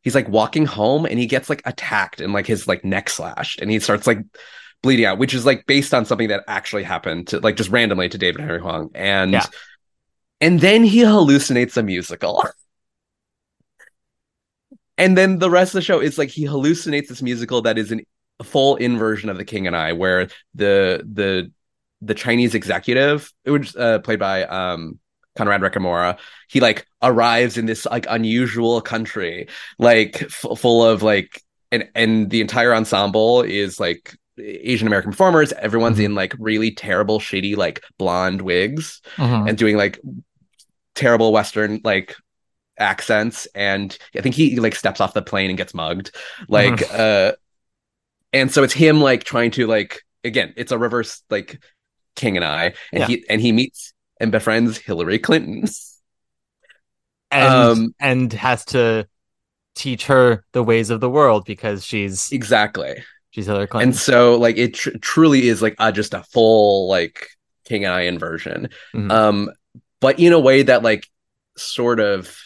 he's 0.02 0.16
like 0.16 0.30
walking 0.30 0.66
home 0.66 1.06
and 1.06 1.18
he 1.18 1.26
gets 1.26 1.50
like 1.50 1.62
attacked 1.66 2.22
and 2.22 2.34
like 2.34 2.46
his 2.46 2.68
like 2.68 2.86
neck 2.86 3.10
slashed 3.10 3.60
and 3.60 3.72
he 3.72 3.80
starts 3.80 4.06
like 4.06 4.20
bleeding 4.84 5.06
out 5.06 5.18
which 5.18 5.34
is 5.34 5.46
like 5.46 5.66
based 5.66 5.94
on 5.94 6.06
something 6.06 6.28
that 6.28 6.44
actually 6.48 6.84
happened 6.84 7.28
to 7.28 7.40
like 7.40 7.56
just 7.56 7.72
randomly 7.72 8.08
to 8.08 8.18
david 8.18 8.40
henry 8.40 8.60
hwang 8.60 8.90
and 8.94 9.34
Yeah. 9.34 9.46
and 10.42 10.60
then 10.60 10.84
he 10.84 11.00
hallucinates 11.00 11.78
a 11.78 11.84
musical 11.84 12.44
and 14.98 15.18
then 15.18 15.40
the 15.40 15.50
rest 15.50 15.70
of 15.70 15.80
the 15.80 15.82
show 15.82 16.00
is 16.00 16.18
like 16.18 16.30
he 16.30 16.46
hallucinates 16.46 17.08
this 17.08 17.22
musical 17.22 17.62
that 17.64 17.78
is 17.78 17.92
an, 17.92 18.02
a 18.40 18.44
full 18.44 18.76
inversion 18.76 19.30
of 19.30 19.38
the 19.38 19.46
king 19.46 19.66
and 19.66 19.76
i 19.76 19.94
where 19.94 20.28
the 20.54 21.04
the 21.12 21.52
the 22.06 22.14
chinese 22.14 22.56
executive 22.56 23.32
it 23.46 23.52
was 23.52 23.76
uh, 23.76 24.00
played 24.00 24.20
by 24.20 24.44
um 24.46 25.00
conrad 25.38 25.60
Ricamora, 25.62 26.18
he 26.48 26.62
like 26.62 26.88
arrives 27.02 27.58
in 27.58 27.66
this 27.66 27.86
like 27.86 28.06
unusual 28.10 28.80
country 28.82 29.48
like 29.78 30.22
f- 30.24 30.46
full 30.58 30.86
of 30.86 31.04
like 31.04 31.42
and 31.72 31.90
and 31.94 32.30
the 32.30 32.40
entire 32.40 32.74
ensemble 32.74 33.42
is 33.42 33.80
like 33.80 34.16
asian 34.40 34.88
american 34.88 35.12
performers 35.12 35.52
everyone's 35.54 35.98
Mhm. 35.98 36.06
in 36.06 36.16
like 36.16 36.34
really 36.40 36.72
terrible 36.72 37.20
shitty 37.20 37.58
like 37.58 37.84
blonde 37.98 38.42
wigs 38.42 39.02
Mhm. 39.18 39.50
and 39.50 39.58
doing 39.58 39.76
like 39.78 40.00
terrible 40.94 41.34
western 41.34 41.82
like 41.84 42.16
accents 42.78 43.46
and 43.56 43.98
i 44.18 44.22
think 44.22 44.36
he 44.36 44.58
like 44.60 44.76
steps 44.76 45.02
off 45.02 45.14
the 45.14 45.22
plane 45.22 45.50
and 45.50 45.58
gets 45.58 45.74
mugged 45.74 46.12
like 46.48 46.82
uh 46.94 47.32
and 48.34 48.52
so 48.52 48.64
it's 48.64 48.74
him 48.74 49.02
like 49.02 49.24
trying 49.24 49.52
to 49.52 49.68
like 49.68 50.02
again 50.24 50.54
it's 50.58 50.72
a 50.72 50.78
reverse 50.78 51.22
like 51.30 51.62
king 52.16 52.36
and 52.38 52.46
i 52.46 52.66
and 52.92 53.02
Yeah. 53.02 53.08
he 53.08 53.26
and 53.30 53.42
he 53.42 53.52
meets 53.52 53.94
and 54.20 54.32
befriends 54.32 54.78
hillary 54.78 55.20
clinton 55.20 55.66
and 57.32 57.54
Um, 57.54 57.96
and 58.00 58.32
has 58.34 58.66
to 58.66 59.08
teach 59.76 60.06
her 60.06 60.44
the 60.54 60.64
ways 60.64 60.90
of 60.90 61.02
the 61.02 61.10
world 61.10 61.44
because 61.46 61.84
she's 61.86 62.32
exactly 62.32 63.04
she's 63.32 63.46
Hillary 63.48 63.68
Clinton. 63.68 63.90
and 63.90 63.98
so 63.98 64.38
like 64.38 64.58
it 64.58 64.74
tr- 64.76 64.98
truly 65.02 65.48
is 65.50 65.62
like 65.62 65.76
just 65.94 66.14
a 66.14 66.24
full 66.24 66.88
like 66.88 67.28
king 67.66 67.84
and 67.84 67.94
i 67.94 68.02
inversion 68.02 68.70
Mhm. 68.94 69.12
um 69.12 69.52
but 70.00 70.20
in 70.20 70.32
a 70.34 70.40
way 70.40 70.64
that 70.64 70.84
like 70.84 71.08
sort 71.58 72.00
of 72.00 72.38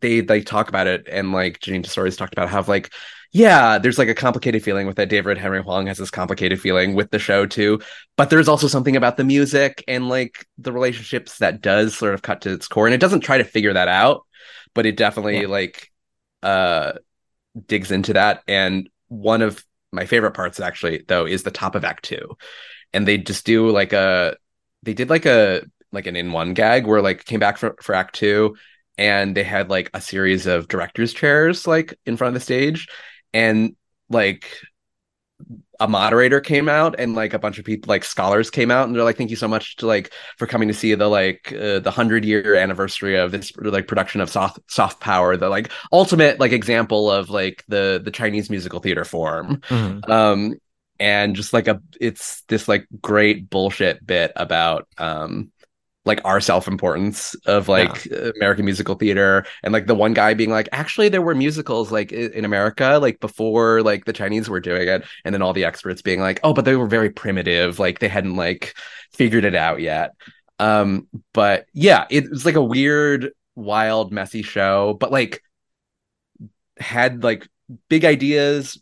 they 0.00 0.22
like 0.22 0.44
talk 0.44 0.68
about 0.68 0.86
it 0.86 1.08
and 1.10 1.32
like 1.32 1.60
Jeanine 1.60 1.82
Tesori's 1.84 2.16
talked 2.16 2.34
about 2.34 2.48
how 2.50 2.62
like 2.62 2.92
yeah 3.32 3.78
there's 3.78 3.98
like 3.98 4.08
a 4.08 4.14
complicated 4.14 4.62
feeling 4.62 4.86
with 4.86 4.96
that 4.96 5.08
David 5.08 5.38
Henry 5.38 5.60
Hwang 5.62 5.86
has 5.86 5.98
this 5.98 6.10
complicated 6.10 6.60
feeling 6.60 6.94
with 6.94 7.10
the 7.10 7.18
show 7.18 7.46
too. 7.46 7.80
But 8.16 8.30
there's 8.30 8.48
also 8.48 8.68
something 8.68 8.96
about 8.96 9.16
the 9.16 9.24
music 9.24 9.84
and 9.86 10.08
like 10.08 10.46
the 10.56 10.72
relationships 10.72 11.38
that 11.38 11.60
does 11.60 11.96
sort 11.96 12.14
of 12.14 12.22
cut 12.22 12.40
to 12.42 12.52
its 12.52 12.68
core. 12.68 12.86
And 12.86 12.94
it 12.94 13.00
doesn't 13.00 13.20
try 13.20 13.38
to 13.38 13.44
figure 13.44 13.72
that 13.74 13.88
out 13.88 14.22
but 14.74 14.86
it 14.86 14.96
definitely 14.96 15.42
Yeah. 15.42 15.46
like 15.46 15.90
uh 16.42 16.92
digs 17.66 17.90
into 17.90 18.14
that. 18.14 18.42
And 18.48 18.88
one 19.08 19.42
of 19.42 19.64
my 19.92 20.06
favorite 20.06 20.32
parts 20.34 20.60
actually 20.60 21.04
though 21.08 21.26
is 21.26 21.42
the 21.42 21.50
top 21.50 21.74
of 21.74 21.84
act 21.84 22.04
2 22.04 22.36
and 22.92 23.08
they 23.08 23.18
just 23.18 23.46
do 23.46 23.70
like 23.70 23.92
a 23.92 24.36
they 24.82 24.94
did 24.94 25.10
like 25.10 25.26
a 25.26 25.62
like 25.92 26.06
an 26.06 26.16
in 26.16 26.32
one 26.32 26.54
gag 26.54 26.86
where 26.86 27.02
like 27.02 27.24
came 27.24 27.40
back 27.40 27.58
for, 27.58 27.76
for 27.82 27.94
act 27.94 28.14
2 28.16 28.56
and 28.98 29.36
they 29.36 29.44
had 29.44 29.70
like 29.70 29.90
a 29.94 30.00
series 30.00 30.46
of 30.46 30.68
directors 30.68 31.14
chairs 31.14 31.66
like 31.66 31.94
in 32.06 32.16
front 32.16 32.28
of 32.30 32.34
the 32.34 32.44
stage 32.44 32.88
and 33.32 33.76
like 34.10 34.48
a 35.80 35.86
moderator 35.86 36.40
came 36.40 36.68
out 36.68 36.96
and 36.98 37.14
like 37.14 37.32
a 37.34 37.38
bunch 37.38 37.58
of 37.58 37.64
people 37.64 37.88
like 37.88 38.04
scholars 38.04 38.50
came 38.50 38.70
out 38.70 38.86
and 38.88 38.96
they're 38.96 39.04
like 39.04 39.16
thank 39.16 39.30
you 39.30 39.36
so 39.36 39.46
much 39.46 39.76
to 39.76 39.86
like 39.86 40.12
for 40.36 40.46
coming 40.46 40.66
to 40.68 40.74
see 40.74 40.94
the 40.94 41.06
like 41.06 41.52
uh, 41.52 41.78
the 41.78 41.82
100 41.84 42.24
year 42.24 42.56
anniversary 42.56 43.16
of 43.16 43.30
this 43.30 43.52
like 43.56 43.86
production 43.86 44.20
of 44.20 44.28
soft 44.28 44.58
soft 44.68 45.00
power 45.00 45.36
the 45.36 45.48
like 45.48 45.70
ultimate 45.92 46.40
like 46.40 46.50
example 46.52 47.08
of 47.10 47.30
like 47.30 47.64
the 47.68 48.00
the 48.04 48.10
chinese 48.10 48.50
musical 48.50 48.80
theater 48.80 49.04
form 49.04 49.60
Mhm. 49.70 50.08
um 50.08 50.54
and 50.98 51.36
just 51.36 51.52
like 51.52 51.68
a 51.68 51.80
it's 52.00 52.42
this 52.48 52.66
like 52.66 52.86
great 53.00 53.48
bullshit 53.48 54.04
bit 54.04 54.32
about 54.34 54.88
um 54.98 55.52
like 56.08 56.20
our 56.24 56.40
self-importance 56.40 57.34
of 57.46 57.68
like 57.68 58.06
american 58.36 58.64
musical 58.64 58.96
theater. 58.96 59.44
And 59.62 59.72
like 59.72 59.86
the 59.86 59.94
one 59.94 60.14
guy 60.14 60.34
being 60.34 60.50
like 60.50 60.68
actually 60.72 61.08
there 61.08 61.22
were 61.22 61.34
musicals 61.34 61.92
like 61.92 62.10
in 62.10 62.44
america 62.44 62.98
like 63.00 63.20
before 63.20 63.82
like 63.82 64.04
the 64.04 64.12
chinese 64.12 64.48
were 64.48 64.58
doing 64.58 64.88
it. 64.88 65.04
And 65.24 65.32
then 65.32 65.42
all 65.42 65.52
the 65.52 65.64
experts 65.64 66.02
being 66.02 66.20
like 66.20 66.40
oh 66.42 66.52
but 66.52 66.64
they 66.64 66.74
were 66.74 66.88
very 66.88 67.10
primitive. 67.10 67.78
Like 67.78 68.00
they 68.00 68.08
hadn't 68.08 68.34
like 68.36 68.74
figured 69.12 69.44
it 69.44 69.54
out 69.54 69.80
yet. 69.80 70.10
Um 70.58 71.06
but 71.32 71.66
yeah 71.72 72.06
it 72.10 72.28
was 72.28 72.44
like 72.44 72.56
a 72.56 72.64
weird 72.64 73.30
wild 73.54 74.12
messy 74.12 74.42
show. 74.42 74.96
But 74.98 75.12
like 75.12 75.42
had 76.78 77.22
like 77.22 77.46
big 77.88 78.04
ideas 78.04 78.80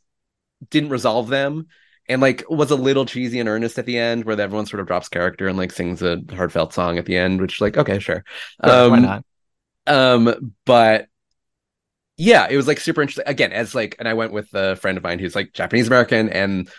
didn't 0.70 0.90
resolve 0.90 1.28
them 1.28 1.66
and 2.08 2.20
like 2.22 2.44
was 2.48 2.70
a 2.70 2.76
little 2.76 3.06
cheesy 3.06 3.40
and 3.40 3.48
earnest 3.48 3.78
at 3.78 3.86
the 3.86 3.98
end 3.98 4.24
where 4.24 4.40
everyone 4.40 4.66
sort 4.66 4.80
of 4.80 4.86
drops 4.86 5.08
character 5.08 5.48
and 5.48 5.58
like 5.58 5.72
sings 5.72 6.02
a 6.02 6.22
heartfelt 6.34 6.72
song 6.72 6.98
at 6.98 7.06
the 7.06 7.16
end 7.16 7.40
which 7.40 7.60
like 7.60 7.76
okay 7.76 7.98
sure 7.98 8.24
Sure, 8.64 8.82
um 8.84 8.86
why 8.86 9.00
not? 9.00 9.24
um 9.86 10.54
but 10.66 11.08
yeah 12.16 12.46
it 12.48 12.56
was 12.56 12.66
like 12.66 12.80
super 12.80 13.02
interesting 13.02 13.24
again 13.26 13.52
as 13.52 13.74
like 13.74 13.96
and 13.98 14.08
i 14.08 14.14
went 14.14 14.32
with 14.32 14.52
a 14.54 14.76
friend 14.76 14.96
of 14.96 15.04
mine 15.04 15.18
who's 15.18 15.34
like 15.34 15.52
japanese 15.52 15.86
american 15.86 16.28
and 16.30 16.70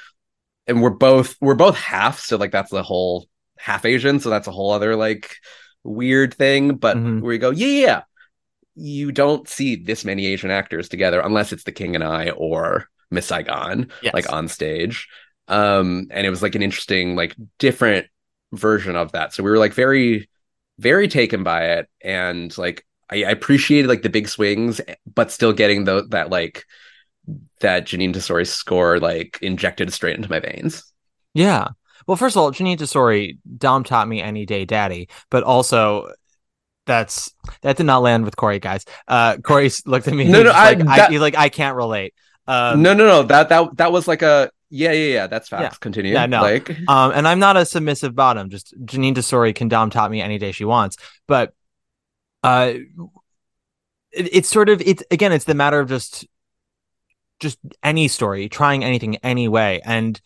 and 0.68 0.82
we're 0.82 0.91
both 0.91 1.36
we're 1.41 1.56
both 1.56 1.78
half 1.78 2.20
so 2.20 2.38
like 2.38 2.52
that's 2.52 2.72
the 2.72 2.84
whole 2.84 3.28
half 3.58 3.86
asian 3.86 4.20
so 4.20 4.30
that's 4.30 4.48
a 4.48 4.52
whole 4.52 4.72
other 4.72 4.95
like 4.95 5.36
weird 5.84 6.34
thing 6.34 6.76
but 6.76 7.04
Mhm. 7.04 7.20
where 7.20 7.34
you 7.34 7.40
go 7.40 7.52
yeah, 7.52 7.68
yeah 7.68 7.86
yeah 7.88 8.02
you 8.76 9.12
don't 9.12 9.48
see 9.49 9.76
this 9.76 10.06
many 10.06 10.28
asian 10.28 10.52
actors 10.52 10.90
together 10.90 11.20
unless 11.22 11.54
it's 11.54 11.64
the 11.66 11.72
king 11.72 11.95
and 11.95 12.04
i 12.04 12.30
or 12.32 12.88
miss 13.12 13.26
saigon 13.28 13.90
Yes. 14.02 14.14
like 14.14 14.32
on 14.32 14.48
stage 14.48 15.08
um 15.48 16.08
and 16.12 16.26
it 16.28 16.30
was 16.30 16.42
like 16.44 16.56
an 16.56 16.62
interesting 16.62 17.16
like 17.16 17.36
different 17.60 18.08
version 18.54 18.96
of 18.96 19.12
that 19.14 19.34
so 19.34 19.44
we 19.44 19.50
were 19.50 19.58
like 19.58 19.74
very 19.74 20.30
very 20.80 21.08
taken 21.08 21.44
by 21.44 21.66
it 21.72 21.90
and 22.02 22.56
like 22.58 22.86
I, 23.10 23.24
I 23.24 23.30
appreciated 23.32 23.88
like 23.88 24.02
the 24.02 24.10
big 24.10 24.28
swings 24.28 24.82
but 25.14 25.32
still 25.32 25.54
getting 25.54 25.86
the 25.86 26.06
that 26.10 26.30
like 26.30 26.66
that 27.62 27.86
Jeanine 27.86 28.14
Tesori 28.14 28.46
score 28.48 29.00
like 29.00 29.40
injected 29.42 29.92
straight 29.94 30.16
into 30.18 30.30
my 30.30 30.40
veins 30.40 30.84
Yeah. 31.34 31.70
Well, 32.06 32.16
first 32.16 32.38
of 32.38 32.42
all, 32.42 32.52
Jeanine 32.54 32.78
Tesori, 32.78 33.38
Dom 33.58 33.84
taught 33.84 34.08
me 34.08 34.22
any 34.22 34.46
day, 34.46 34.64
daddy. 34.64 35.10
But 35.30 35.44
also, 35.44 36.10
that's 36.86 37.34
that 37.64 37.76
did 37.76 37.86
not 37.86 38.02
land 38.02 38.24
with 38.24 38.38
Corey, 38.38 38.60
guys. 38.60 38.86
Uh, 39.10 39.36
Corey 39.44 39.70
looked 39.86 40.08
at 40.08 40.14
me. 40.14 40.24
No, 40.24 40.42
no, 40.42 40.52
I- 40.52 40.74
like, 40.74 40.86
that- 40.86 41.12
he's 41.12 41.20
like 41.20 41.36
I 41.36 41.50
can't 41.50 41.76
relate. 41.76 42.14
Um, 42.48 42.82
no, 42.82 42.94
no, 42.94 43.06
no. 43.06 43.24
That 43.24 43.49
that 43.49 43.78
that 43.78 43.91
was 43.91 44.07
like 44.07 44.22
a 44.22 44.49
yeah, 44.69 44.91
yeah, 44.91 45.14
yeah. 45.14 45.28
That's 45.28 45.49
facts. 45.49 45.61
Yeah. 45.61 45.78
Continue. 45.80 46.14
Yeah, 46.14 46.26
no. 46.26 46.41
Like 46.41 46.69
Um, 46.88 47.11
and 47.14 47.28
I'm 47.28 47.40
not 47.40 47.57
a 47.57 47.65
submissive 47.65 48.15
bottom. 48.15 48.49
Just 48.49 48.74
Jeanine 48.86 49.15
Tesori 49.15 49.53
can 49.56 49.68
Dom 49.68 49.90
top 49.90 50.11
me 50.11 50.22
any 50.22 50.38
day 50.38 50.52
she 50.52 50.65
wants. 50.65 50.98
But 51.28 51.53
uh, 52.44 52.74
it, 54.11 54.36
it's 54.36 54.49
sort 54.49 54.69
of 54.69 54.82
it's 54.82 55.03
again, 55.11 55.32
it's 55.32 55.45
the 55.45 55.56
matter 55.56 55.80
of 55.80 55.90
just 55.90 56.26
just 57.40 57.60
any 57.84 58.07
story, 58.07 58.49
trying 58.49 58.84
anything 58.84 59.18
any 59.18 59.48
way. 59.48 59.82
And 59.84 60.19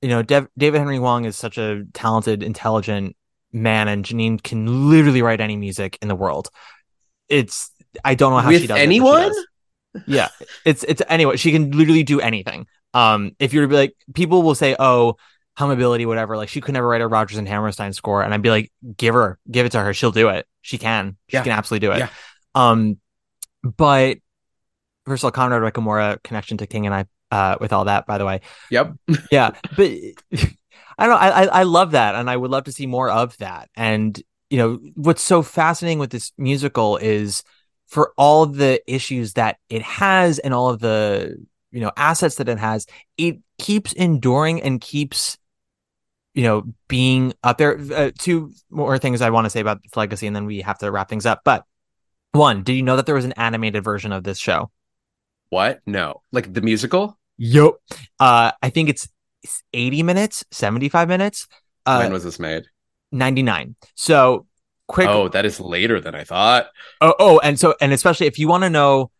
you 0.00 0.08
know, 0.08 0.22
Dev- 0.22 0.48
David 0.56 0.78
Henry 0.78 0.98
Hwang 0.98 1.24
is 1.24 1.36
such 1.36 1.56
a 1.58 1.84
talented, 1.92 2.42
intelligent 2.42 3.16
man, 3.52 3.88
and 3.88 4.04
Jeanine 4.04 4.42
can 4.42 4.90
literally 4.90 5.22
write 5.22 5.40
any 5.40 5.56
music 5.56 5.98
in 6.02 6.08
the 6.08 6.14
world. 6.14 6.50
It's 7.28 7.70
I 8.04 8.14
don't 8.14 8.32
know 8.32 8.38
how 8.38 8.50
she 8.50 8.60
with 8.60 8.68
does 8.68 8.76
it, 8.76 8.80
she 8.80 8.82
anyone. 8.82 9.22
does. 9.22 9.46
Yeah, 10.06 10.28
it's 10.64 10.82
it's 10.84 11.02
anyway. 11.08 11.36
She 11.36 11.52
can 11.52 11.70
literally 11.70 12.02
do 12.02 12.20
anything. 12.20 12.66
Um, 12.94 13.32
if 13.38 13.52
you're 13.52 13.68
like, 13.68 13.94
people 14.14 14.42
will 14.42 14.54
say, 14.54 14.74
"Oh, 14.78 15.16
hum 15.56 15.70
ability, 15.70 16.06
whatever." 16.06 16.36
Like 16.36 16.48
she 16.48 16.60
could 16.60 16.74
never 16.74 16.86
write 16.88 17.00
a 17.00 17.06
Rodgers 17.08 17.38
and 17.38 17.46
Hammerstein 17.48 17.92
score, 17.92 18.22
and 18.22 18.32
I'd 18.34 18.42
be 18.42 18.50
like, 18.50 18.72
"Give 18.96 19.14
her, 19.14 19.38
give 19.50 19.66
it 19.66 19.72
to 19.72 19.80
her. 19.80 19.94
She'll 19.94 20.10
do 20.12 20.28
it. 20.28 20.46
She 20.62 20.78
can. 20.78 21.16
She 21.28 21.36
Yeah. 21.36 21.42
can 21.42 21.52
absolutely 21.52 21.86
do 21.88 21.92
it." 21.92 21.98
Yeah. 21.98 22.08
Um, 22.54 22.98
but 23.62 24.18
first 25.06 25.22
of 25.22 25.26
all, 25.26 25.30
Conrad 25.32 25.62
Ricamora 25.62 26.22
connection 26.22 26.58
to 26.58 26.66
King 26.66 26.86
and 26.86 26.94
I, 26.94 27.04
uh, 27.30 27.56
with 27.60 27.72
all 27.72 27.84
that, 27.86 28.06
by 28.06 28.18
the 28.18 28.24
way, 28.26 28.40
Yep. 28.70 28.94
yeah, 29.30 29.50
but 29.76 29.90
I 30.98 31.06
don't 31.06 31.10
know. 31.10 31.16
I, 31.16 31.42
I 31.42 31.44
I 31.46 31.62
love 31.64 31.92
that, 31.92 32.14
and 32.14 32.28
I 32.30 32.36
would 32.36 32.50
love 32.50 32.64
to 32.64 32.72
see 32.72 32.86
more 32.86 33.10
of 33.10 33.36
that. 33.38 33.70
And 33.76 34.20
you 34.50 34.58
know, 34.58 34.78
what's 34.94 35.22
so 35.22 35.42
fascinating 35.42 35.98
with 35.98 36.10
this 36.10 36.32
musical 36.38 36.96
is 36.98 37.42
for 37.94 38.12
all 38.18 38.44
the 38.44 38.82
issues 38.92 39.34
that 39.34 39.56
it 39.70 39.80
has 39.82 40.40
and 40.40 40.52
all 40.52 40.68
of 40.68 40.80
the 40.80 41.36
you 41.70 41.80
know 41.80 41.92
assets 41.96 42.34
that 42.34 42.48
it 42.48 42.58
has, 42.58 42.86
it 43.16 43.38
keeps 43.60 43.92
enduring 43.92 44.60
and 44.62 44.80
keeps 44.80 45.38
you 46.34 46.42
know 46.42 46.64
being 46.88 47.32
up 47.44 47.56
there. 47.56 47.78
Uh, 47.78 48.10
two 48.18 48.52
more 48.68 48.98
things 48.98 49.22
I 49.22 49.30
want 49.30 49.44
to 49.44 49.50
say 49.50 49.60
about 49.60 49.78
its 49.84 49.96
legacy, 49.96 50.26
and 50.26 50.34
then 50.34 50.44
we 50.44 50.60
have 50.62 50.78
to 50.78 50.90
wrap 50.90 51.08
things 51.08 51.24
up. 51.24 51.42
But 51.44 51.64
one, 52.32 52.64
did 52.64 52.72
you 52.72 52.82
know 52.82 52.96
that 52.96 53.06
there 53.06 53.14
was 53.14 53.24
an 53.24 53.34
animated 53.36 53.84
version 53.84 54.10
of 54.10 54.24
this 54.24 54.38
show? 54.38 54.72
What? 55.50 55.80
No. 55.86 56.20
Like 56.32 56.52
the 56.52 56.62
musical? 56.62 57.16
Yep. 57.38 57.74
Uh, 58.18 58.50
I 58.60 58.70
think 58.70 58.88
it's 58.88 59.06
80 59.72 60.02
minutes, 60.02 60.44
75 60.50 61.06
minutes, 61.06 61.46
uh, 61.86 61.98
when 61.98 62.12
was 62.12 62.24
this 62.24 62.40
made? 62.40 62.64
99. 63.12 63.76
So 63.94 64.46
quick. 64.88 65.08
Oh, 65.08 65.28
that 65.28 65.44
is 65.44 65.60
later 65.60 66.00
than 66.00 66.14
I 66.14 66.24
thought. 66.24 66.68
Oh, 67.00 67.14
oh, 67.18 67.38
and 67.40 67.58
so, 67.58 67.74
and 67.80 67.92
especially 67.92 68.26
if 68.26 68.38
you 68.38 68.48
want 68.48 68.64
to 68.64 68.70
know 68.70 69.10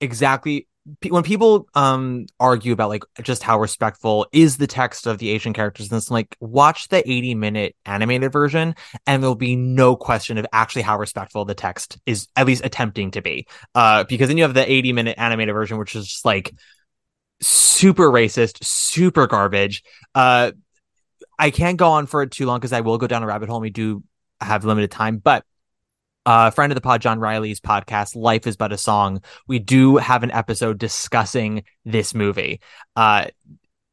exactly 0.00 0.66
when 1.08 1.22
people 1.22 1.68
um 1.74 2.26
argue 2.40 2.72
about 2.72 2.88
like 2.88 3.04
just 3.22 3.42
how 3.42 3.58
respectful 3.60 4.26
is 4.32 4.56
the 4.56 4.66
text 4.66 5.06
of 5.06 5.18
the 5.18 5.28
Asian 5.28 5.52
characters 5.52 5.90
and 5.90 5.96
this, 5.96 6.10
like 6.10 6.36
watch 6.40 6.88
the 6.88 7.08
80 7.08 7.34
minute 7.34 7.76
animated 7.84 8.32
version 8.32 8.74
and 9.06 9.22
there'll 9.22 9.34
be 9.34 9.56
no 9.56 9.94
question 9.94 10.38
of 10.38 10.46
actually 10.52 10.82
how 10.82 10.98
respectful 10.98 11.44
the 11.44 11.54
text 11.54 11.98
is 12.06 12.28
at 12.34 12.46
least 12.46 12.64
attempting 12.64 13.10
to 13.12 13.22
be. 13.22 13.46
Uh, 13.74 14.04
because 14.04 14.28
then 14.28 14.38
you 14.38 14.42
have 14.42 14.54
the 14.54 14.70
80 14.70 14.92
minute 14.92 15.14
animated 15.18 15.54
version, 15.54 15.78
which 15.78 15.94
is 15.94 16.06
just 16.06 16.24
like 16.24 16.52
super 17.42 18.10
racist, 18.10 18.64
super 18.64 19.26
garbage. 19.26 19.82
Uh, 20.14 20.52
I 21.38 21.50
can't 21.50 21.78
go 21.78 21.90
on 21.90 22.06
for 22.06 22.24
too 22.26 22.46
long 22.46 22.58
because 22.58 22.72
I 22.72 22.80
will 22.80 22.98
go 22.98 23.06
down 23.06 23.22
a 23.22 23.26
rabbit 23.26 23.48
hole. 23.48 23.58
And 23.58 23.62
we 23.62 23.70
do 23.70 24.02
have 24.40 24.64
limited 24.64 24.90
time, 24.90 25.18
but 25.18 25.44
uh, 26.26 26.50
friend 26.50 26.70
of 26.70 26.74
the 26.74 26.80
pod, 26.80 27.00
John 27.00 27.18
Riley's 27.18 27.60
podcast, 27.60 28.14
Life 28.14 28.46
is 28.46 28.56
But 28.56 28.72
a 28.72 28.78
Song. 28.78 29.22
We 29.48 29.58
do 29.58 29.96
have 29.96 30.22
an 30.22 30.30
episode 30.30 30.78
discussing 30.78 31.64
this 31.84 32.14
movie. 32.14 32.60
Uh, 32.94 33.26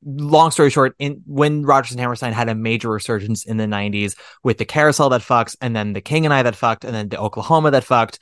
long 0.05 0.51
story 0.51 0.69
short, 0.69 0.95
in 0.99 1.21
when 1.25 1.63
Rodgers 1.63 1.91
and 1.91 1.99
Hammerstein 1.99 2.33
had 2.33 2.49
a 2.49 2.55
major 2.55 2.89
resurgence 2.89 3.45
in 3.45 3.57
the 3.57 3.65
90s 3.65 4.15
with 4.43 4.57
the 4.57 4.65
carousel 4.65 5.09
that 5.09 5.21
fucks, 5.21 5.55
and 5.61 5.75
then 5.75 5.93
the 5.93 6.01
King 6.01 6.25
and 6.25 6.33
I 6.33 6.43
that 6.43 6.55
fucked, 6.55 6.83
and 6.85 6.93
then 6.93 7.09
the 7.09 7.19
Oklahoma 7.19 7.71
that 7.71 7.83
fucked, 7.83 8.19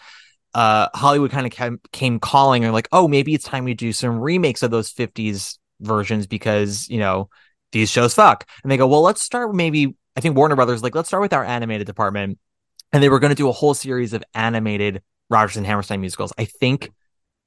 uh, 0.54 0.88
Hollywood 0.94 1.32
kind 1.32 1.46
of 1.46 1.52
came, 1.52 1.82
came 1.92 2.20
calling 2.20 2.64
and 2.64 2.74
like, 2.74 2.88
oh, 2.92 3.08
maybe 3.08 3.34
it's 3.34 3.44
time 3.44 3.66
we 3.66 3.74
do 3.74 3.92
some 3.92 4.20
remakes 4.20 4.64
of 4.64 4.72
those 4.72 4.94
50s 4.94 5.58
versions 5.82 6.28
because, 6.28 6.88
you 6.90 7.00
know, 7.00 7.30
these 7.72 7.90
shows 7.90 8.14
fuck. 8.14 8.48
And 8.64 8.72
they 8.72 8.78
go, 8.78 8.88
well, 8.88 9.02
let's 9.02 9.22
start 9.22 9.54
maybe, 9.54 9.96
I 10.16 10.22
think 10.22 10.38
Warner 10.38 10.56
Brothers, 10.56 10.82
like, 10.84 10.96
let's 10.96 11.08
start 11.08 11.22
with 11.22 11.34
our 11.34 11.44
animated 11.44 11.88
department. 11.88 12.40
And 12.94 13.04
they 13.04 13.10
were 13.10 13.20
going 13.20 13.30
to 13.32 13.36
do 13.36 13.50
a 13.50 13.52
whole 13.52 13.74
series 13.74 14.14
of 14.14 14.24
animated 14.34 15.02
Rodgers 15.30 15.58
and 15.58 15.66
Hammerstein 15.66 16.00
musicals. 16.02 16.32
I 16.38 16.46
think 16.46 16.92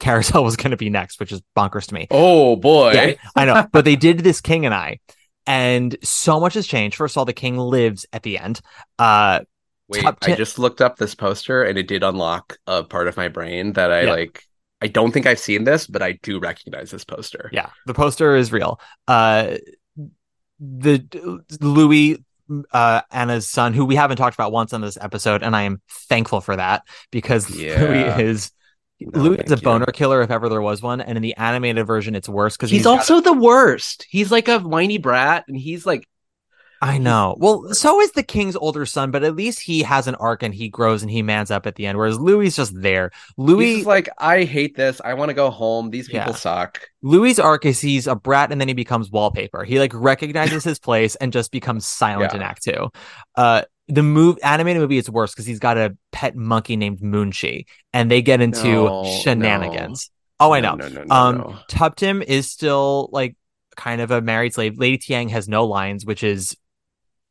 Carousel 0.01 0.45
was 0.49 0.57
going 0.57 0.73
to 0.73 0.77
be 0.77 0.91
next, 0.91 1.21
which 1.21 1.33
is 1.33 1.41
bonkers 1.57 1.87
to 1.87 1.95
me. 1.95 2.07
Oh 2.11 2.57
boy. 2.57 2.93
Yeah, 2.93 3.15
I 3.35 3.45
know. 3.45 3.67
But 3.73 3.85
they 3.85 3.97
did 3.97 4.19
this 4.21 4.41
King 4.41 4.67
and 4.67 4.75
I. 4.75 4.99
And 5.47 5.97
so 6.03 6.41
much 6.41 6.55
has 6.55 6.67
changed. 6.67 6.97
First 6.97 7.15
of 7.15 7.19
all, 7.19 7.25
the 7.25 7.33
king 7.33 7.57
lives 7.57 8.05
at 8.13 8.23
the 8.23 8.39
end. 8.39 8.61
Uh, 8.99 9.41
Wait, 9.89 10.05
I 10.05 10.35
just 10.35 10.59
looked 10.59 10.83
up 10.83 10.99
this 10.99 11.15
poster 11.15 11.63
and 11.63 11.79
it 11.79 11.89
did 11.89 12.03
unlock 12.03 12.59
a 12.67 12.85
part 12.85 13.09
of 13.09 13.17
my 13.17 13.29
brain 13.29 13.73
that 13.73 13.91
I 13.91 14.03
Yeah. 14.03 14.11
like. 14.11 14.43
I 14.83 14.87
don't 14.89 15.11
think 15.11 15.27
I've 15.27 15.39
seen 15.41 15.65
this, 15.65 15.87
but 15.87 16.03
I 16.03 16.13
do 16.23 16.39
recognize 16.39 16.91
this 16.91 17.05
poster. 17.05 17.49
Yeah, 17.53 17.71
the 17.87 17.95
poster 17.95 18.37
is 18.37 18.53
real. 18.53 18.79
Uh, 19.09 19.57
the 20.61 21.43
Louis, 21.61 22.23
uh, 22.73 23.03
Anna's 23.11 23.49
son, 23.49 23.73
who 23.75 23.85
we 23.85 23.97
haven't 23.97 24.17
talked 24.17 24.35
about 24.35 24.53
once 24.53 24.73
on 24.73 24.81
this 24.81 24.99
episode, 25.01 25.43
and 25.43 25.55
I 25.57 25.63
am 25.63 25.81
thankful 26.09 26.41
for 26.41 26.57
that 26.57 26.83
because 27.11 27.49
Yeah. 27.55 27.81
Louis 27.81 28.23
is 28.23 28.53
No, 29.01 29.23
Louis 29.23 29.39
is 29.39 29.53
a 29.53 29.57
thank 29.57 29.63
you. 29.63 29.65
boner 29.65 29.87
killer 29.87 30.23
if 30.23 30.31
ever 30.31 30.49
there 30.49 30.63
was 30.63 30.83
one, 30.83 31.01
and 31.01 31.17
in 31.17 31.23
the 31.23 31.37
animated 31.37 31.87
version, 31.87 32.15
it's 32.15 32.29
worse 32.29 32.57
because 32.57 32.71
He's, 32.71 32.87
also 32.87 33.21
the 33.21 33.33
worst. 33.33 34.07
He's 34.09 34.31
like 34.33 34.49
a 34.49 34.59
whiny 34.61 34.99
brat, 34.99 35.45
and 35.49 35.57
he's 35.57 35.87
like, 35.87 36.09
I 36.81 36.99
know. 36.99 37.35
Well, 37.39 37.75
so 37.75 38.01
is 38.01 38.13
the 38.13 38.23
king's 38.23 38.55
older 38.55 38.87
son, 38.87 39.11
but 39.11 39.25
at 39.25 39.35
least 39.35 39.61
he 39.61 39.83
has 39.83 40.07
an 40.07 40.15
arc 40.17 40.43
and 40.45 40.55
he 40.55 40.69
grows 40.69 41.03
and 41.03 41.11
he 41.11 41.23
mans 41.23 41.51
up 41.51 41.67
at 41.67 41.75
the 41.75 41.87
end. 41.87 41.99
Whereas 41.99 42.21
Louis 42.21 42.55
just 42.55 42.73
there. 42.81 43.11
Louis, 43.37 43.85
like, 43.85 44.09
I 44.19 44.45
hate 44.45 44.77
this. 44.77 45.01
I 45.05 45.15
want 45.15 45.31
to 45.31 45.35
go 45.35 45.51
home. 45.51 45.91
These 45.91 46.07
people 46.07 46.31
Yeah. 46.33 46.37
suck. 46.37 46.89
Louis' 47.03 47.39
arc 47.41 47.65
is 47.65 47.81
he's 47.81 48.07
a 48.07 48.15
brat 48.15 48.53
and 48.53 48.61
then 48.61 48.69
he 48.69 48.75
becomes 48.75 49.11
wallpaper. 49.11 49.65
He 49.65 49.81
like 49.81 49.93
recognizes 49.93 50.63
his 50.63 50.79
place 50.79 51.17
and 51.17 51.33
just 51.33 51.51
becomes 51.51 51.85
silent 51.87 52.33
Yeah. 52.33 52.37
in 52.37 52.43
Act 52.43 52.63
Two. 52.63 52.91
Uh, 53.35 53.63
the 53.89 54.03
move 54.03 54.39
animated 54.45 54.81
movie 54.81 54.99
it's 54.99 55.09
worse 55.11 55.33
because 55.33 55.47
he's 55.47 55.59
got 55.59 55.79
a 55.79 55.97
pet 56.13 56.37
monkey 56.37 56.77
named 56.77 57.01
Moonshee, 57.01 57.67
and 57.93 58.11
they 58.11 58.23
get 58.23 58.41
into 58.41 58.65
No, 58.69 59.05
shenanigans. 59.23 60.11
Oh, 60.39 60.53
I 60.53 60.61
know. 60.61 60.75
No, 60.77 60.89
no, 60.89 61.03
no, 61.05 61.15
um, 61.15 61.39
no. 61.39 61.57
Tuptim 61.69 62.23
is 62.23 62.49
still 62.51 63.09
like 63.13 63.35
kind 63.77 64.01
of 64.01 64.11
a 64.11 64.21
married 64.21 64.55
slave. 64.55 64.79
Lady 64.79 64.99
Tiang 64.99 65.31
has 65.31 65.49
no 65.49 65.65
lines, 65.65 66.05
which 66.05 66.23
is 66.23 66.55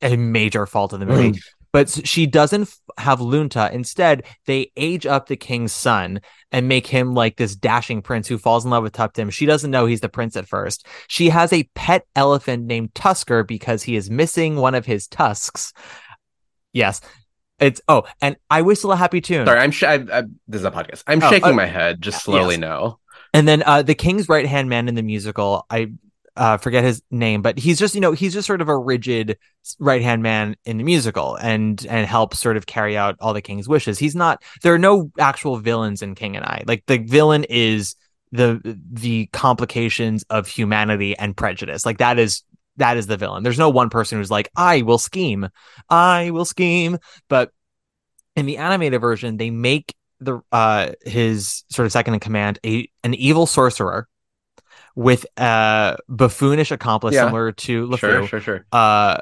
a 0.01 0.15
major 0.15 0.65
fault 0.65 0.93
of 0.93 0.99
the 0.99 1.05
movie. 1.05 1.31
Mm. 1.33 1.39
but 1.71 1.89
she 2.07 2.25
doesn't 2.25 2.73
have 2.97 3.19
Lun 3.21 3.49
Tha. 3.49 3.69
Instead, 3.73 4.23
they 4.45 4.71
age 4.77 5.05
up 5.05 5.27
the 5.27 5.35
king's 5.35 5.73
son 5.73 6.21
and 6.51 6.67
make 6.67 6.87
him 6.87 7.13
like 7.13 7.35
this 7.37 7.55
dashing 7.55 8.01
prince 8.01 8.27
who 8.27 8.37
falls 8.37 8.63
in 8.63 8.71
love 8.71 8.83
with 8.83 8.93
Tuptim. 8.93 9.31
She 9.31 9.45
doesn't 9.45 9.69
know 9.69 9.85
he's 9.85 9.99
the 10.01 10.09
prince 10.09 10.35
at 10.37 10.47
first. 10.47 10.85
She 11.07 11.29
has 11.29 11.51
a 11.51 11.69
pet 11.75 12.05
elephant 12.15 12.65
named 12.65 12.95
Tusker 12.95 13.43
because 13.43 13.83
he 13.83 13.95
is 13.95 14.09
missing 14.09 14.55
one 14.55 14.75
of 14.75 14.85
his 14.85 15.07
tusks. 15.07 15.73
Yes. 16.73 17.01
It's 17.59 17.81
oh, 17.87 18.03
and 18.21 18.37
I 18.49 18.61
whistle 18.61 18.91
a 18.91 18.95
happy 18.95 19.19
tune. 19.19 19.45
Sorry, 19.47 19.59
I'm. 19.59 19.71
Sh- 19.71 19.83
I, 19.83 19.95
I, 19.95 20.21
this 20.47 20.59
is 20.59 20.63
a 20.65 20.69
podcast. 20.71 21.03
I'm 21.07 21.21
Oh, 21.23 21.29
shaking 21.29 21.49
uh, 21.51 21.53
my 21.53 21.65
head. 21.65 22.01
Just 22.01 22.23
slowly. 22.23 22.53
yes. 22.55 22.61
No. 22.61 22.99
And 23.33 23.47
then 23.47 23.63
uh 23.65 23.81
the 23.81 23.95
king's 23.95 24.29
right 24.29 24.45
hand 24.45 24.69
man 24.69 24.87
in 24.87 24.93
the 24.95 25.01
musical, 25.01 25.65
I 25.69 25.91
uh 26.37 26.57
forget 26.57 26.83
his 26.83 27.01
name, 27.11 27.41
but 27.41 27.57
he's 27.57 27.79
just, 27.79 27.95
you 27.95 28.01
know, 28.01 28.11
he's 28.11 28.33
just 28.33 28.47
sort 28.47 28.61
of 28.61 28.69
a 28.69 28.77
rigid 28.77 29.37
right 29.79 30.01
hand 30.01 30.23
man 30.23 30.55
in 30.65 30.77
the 30.77 30.83
musical 30.83 31.35
and 31.35 31.85
and 31.89 32.07
helps 32.07 32.39
sort 32.39 32.57
of 32.57 32.65
carry 32.65 32.95
out 32.95 33.15
all 33.19 33.33
the 33.33 33.41
king's 33.41 33.67
wishes. 33.67 33.99
He's 33.99 34.15
not 34.15 34.43
there 34.61 34.73
are 34.73 34.79
no 34.79 35.11
actual 35.19 35.57
villains 35.57 36.01
in 36.01 36.15
King 36.15 36.35
and 36.35 36.45
I. 36.45 36.63
Like 36.65 36.83
the 36.85 36.99
villain 36.99 37.43
is 37.45 37.95
the 38.31 38.77
the 38.91 39.27
complications 39.27 40.23
of 40.29 40.47
humanity 40.47 41.17
and 41.17 41.35
prejudice. 41.35 41.85
Like 41.85 41.97
that 41.97 42.19
is 42.19 42.43
that 42.77 42.97
is 42.97 43.07
the 43.07 43.17
villain. 43.17 43.43
There's 43.43 43.57
no 43.57 43.69
one 43.69 43.89
person 43.89 44.19
who's 44.19 44.31
like, 44.31 44.49
I 44.55 44.83
will 44.83 44.99
scheme. 44.99 45.49
I 45.89 46.31
will 46.31 46.45
scheme. 46.45 46.99
But 47.27 47.51
in 48.35 48.45
the 48.45 48.57
animated 48.57 49.01
version, 49.01 49.37
they 49.37 49.49
make 49.49 49.95
the 50.19 50.41
uh 50.51 50.91
his 51.05 51.63
sort 51.69 51.85
of 51.85 51.91
second 51.91 52.15
in 52.15 52.19
command 52.19 52.59
a 52.65 52.89
an 53.03 53.13
evil 53.13 53.45
sorcerer 53.45 54.07
with 54.97 55.27
a 55.37 55.95
buffoonish 56.09 56.71
accomplice 56.71 57.13
Yeah. 57.13 57.25
similar 57.25 57.51
to 57.51 57.87
LeFou. 57.87 57.97
Sure, 57.99 58.27
sure, 58.27 58.41
sure. 58.41 58.65
Uh 58.71 59.19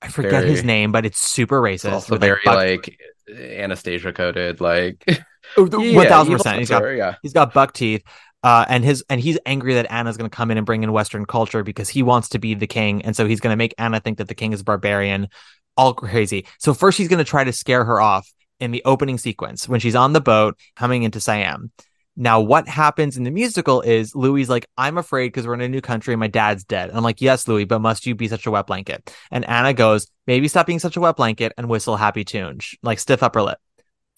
I 0.00 0.08
forget 0.08 0.44
his 0.44 0.62
name, 0.62 0.92
but 0.92 1.04
it's 1.04 1.18
super 1.18 1.60
racist. 1.60 1.92
Also 1.92 2.12
with, 2.14 2.20
very 2.20 2.40
buck- 2.44 2.54
like 2.54 2.98
Anastasia 3.28 4.12
coded. 4.12 4.60
Like 4.60 5.04
Oh, 5.56 5.64
Yeah, 5.80 6.04
1000%. 6.04 6.58
He's 6.58 6.68
got 6.68 6.78
sorcerer, 6.78 6.94
yeah. 6.94 7.14
he's 7.22 7.32
got 7.32 7.52
buck 7.52 7.72
teeth. 7.72 8.02
Uh, 8.42 8.64
and 8.68 8.84
his 8.84 9.02
and 9.10 9.20
he's 9.20 9.38
angry 9.46 9.74
that 9.74 9.90
Anna's 9.90 10.16
going 10.16 10.30
to 10.30 10.36
come 10.36 10.52
in 10.52 10.58
and 10.58 10.64
bring 10.66 10.84
in 10.84 10.92
Western 10.92 11.26
culture 11.26 11.64
because 11.64 11.88
he 11.88 12.04
wants 12.04 12.28
to 12.28 12.38
be 12.38 12.54
the 12.54 12.66
king, 12.68 13.02
and 13.02 13.16
so 13.16 13.26
he's 13.26 13.40
going 13.40 13.52
to 13.52 13.56
make 13.56 13.74
Anna 13.78 13.98
think 13.98 14.18
that 14.18 14.28
the 14.28 14.34
king 14.36 14.52
is 14.52 14.62
barbarian, 14.62 15.28
all 15.76 15.94
crazy. 15.94 16.46
So 16.58 16.72
first 16.72 16.96
he's 16.98 17.08
going 17.08 17.18
to 17.18 17.24
try 17.24 17.42
to 17.42 17.52
scare 17.52 17.84
her 17.84 18.00
off 18.00 18.30
in 18.60 18.70
the 18.70 18.82
opening 18.84 19.18
sequence 19.18 19.68
when 19.68 19.80
she's 19.80 19.96
on 19.96 20.12
the 20.12 20.20
boat 20.20 20.56
coming 20.76 21.02
into 21.02 21.20
Siam. 21.20 21.72
Now, 22.16 22.40
what 22.40 22.66
happens 22.66 23.18
in 23.18 23.24
the 23.24 23.30
musical 23.30 23.82
is 23.82 24.14
Louis 24.14 24.48
like, 24.48 24.66
I'm 24.78 24.96
afraid 24.96 25.28
because 25.28 25.46
we're 25.46 25.54
in 25.54 25.60
a 25.60 25.68
new 25.68 25.82
country 25.82 26.14
and 26.14 26.20
my 26.20 26.28
dad's 26.28 26.64
dead. 26.64 26.88
And 26.88 26.96
I'm 26.96 27.04
like, 27.04 27.20
yes, 27.20 27.46
Louis, 27.46 27.64
but 27.64 27.80
must 27.80 28.06
you 28.06 28.14
be 28.14 28.26
such 28.28 28.46
a 28.46 28.50
wet 28.50 28.66
blanket? 28.66 29.14
And 29.30 29.44
Anna 29.44 29.74
goes, 29.74 30.06
maybe 30.26 30.48
stop 30.48 30.66
being 30.66 30.78
such 30.78 30.96
a 30.96 31.00
wet 31.00 31.16
blanket 31.16 31.52
and 31.58 31.68
whistle 31.68 31.96
happy 31.96 32.24
tune, 32.24 32.60
like 32.82 32.98
stiff 32.98 33.22
upper 33.22 33.42
lip. 33.42 33.58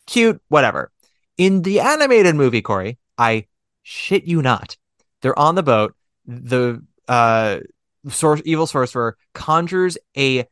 Cute, 0.07 0.41
whatever. 0.49 0.93
In 1.37 1.63
the 1.63 1.81
animated 1.81 2.37
movie, 2.37 2.63
Corey, 2.63 2.99
I 3.19 3.47
shit 3.83 4.25
you 4.25 4.43
not. 4.43 4.77
They're 5.23 5.39
on 5.39 5.57
the 5.57 5.63
boat. 5.65 5.95
The 6.27 6.85
uh, 7.09 7.59
sor- 8.09 8.41
evil 8.45 8.67
sorcerer 8.67 9.17
conjures 9.35 9.99
a 10.17 10.47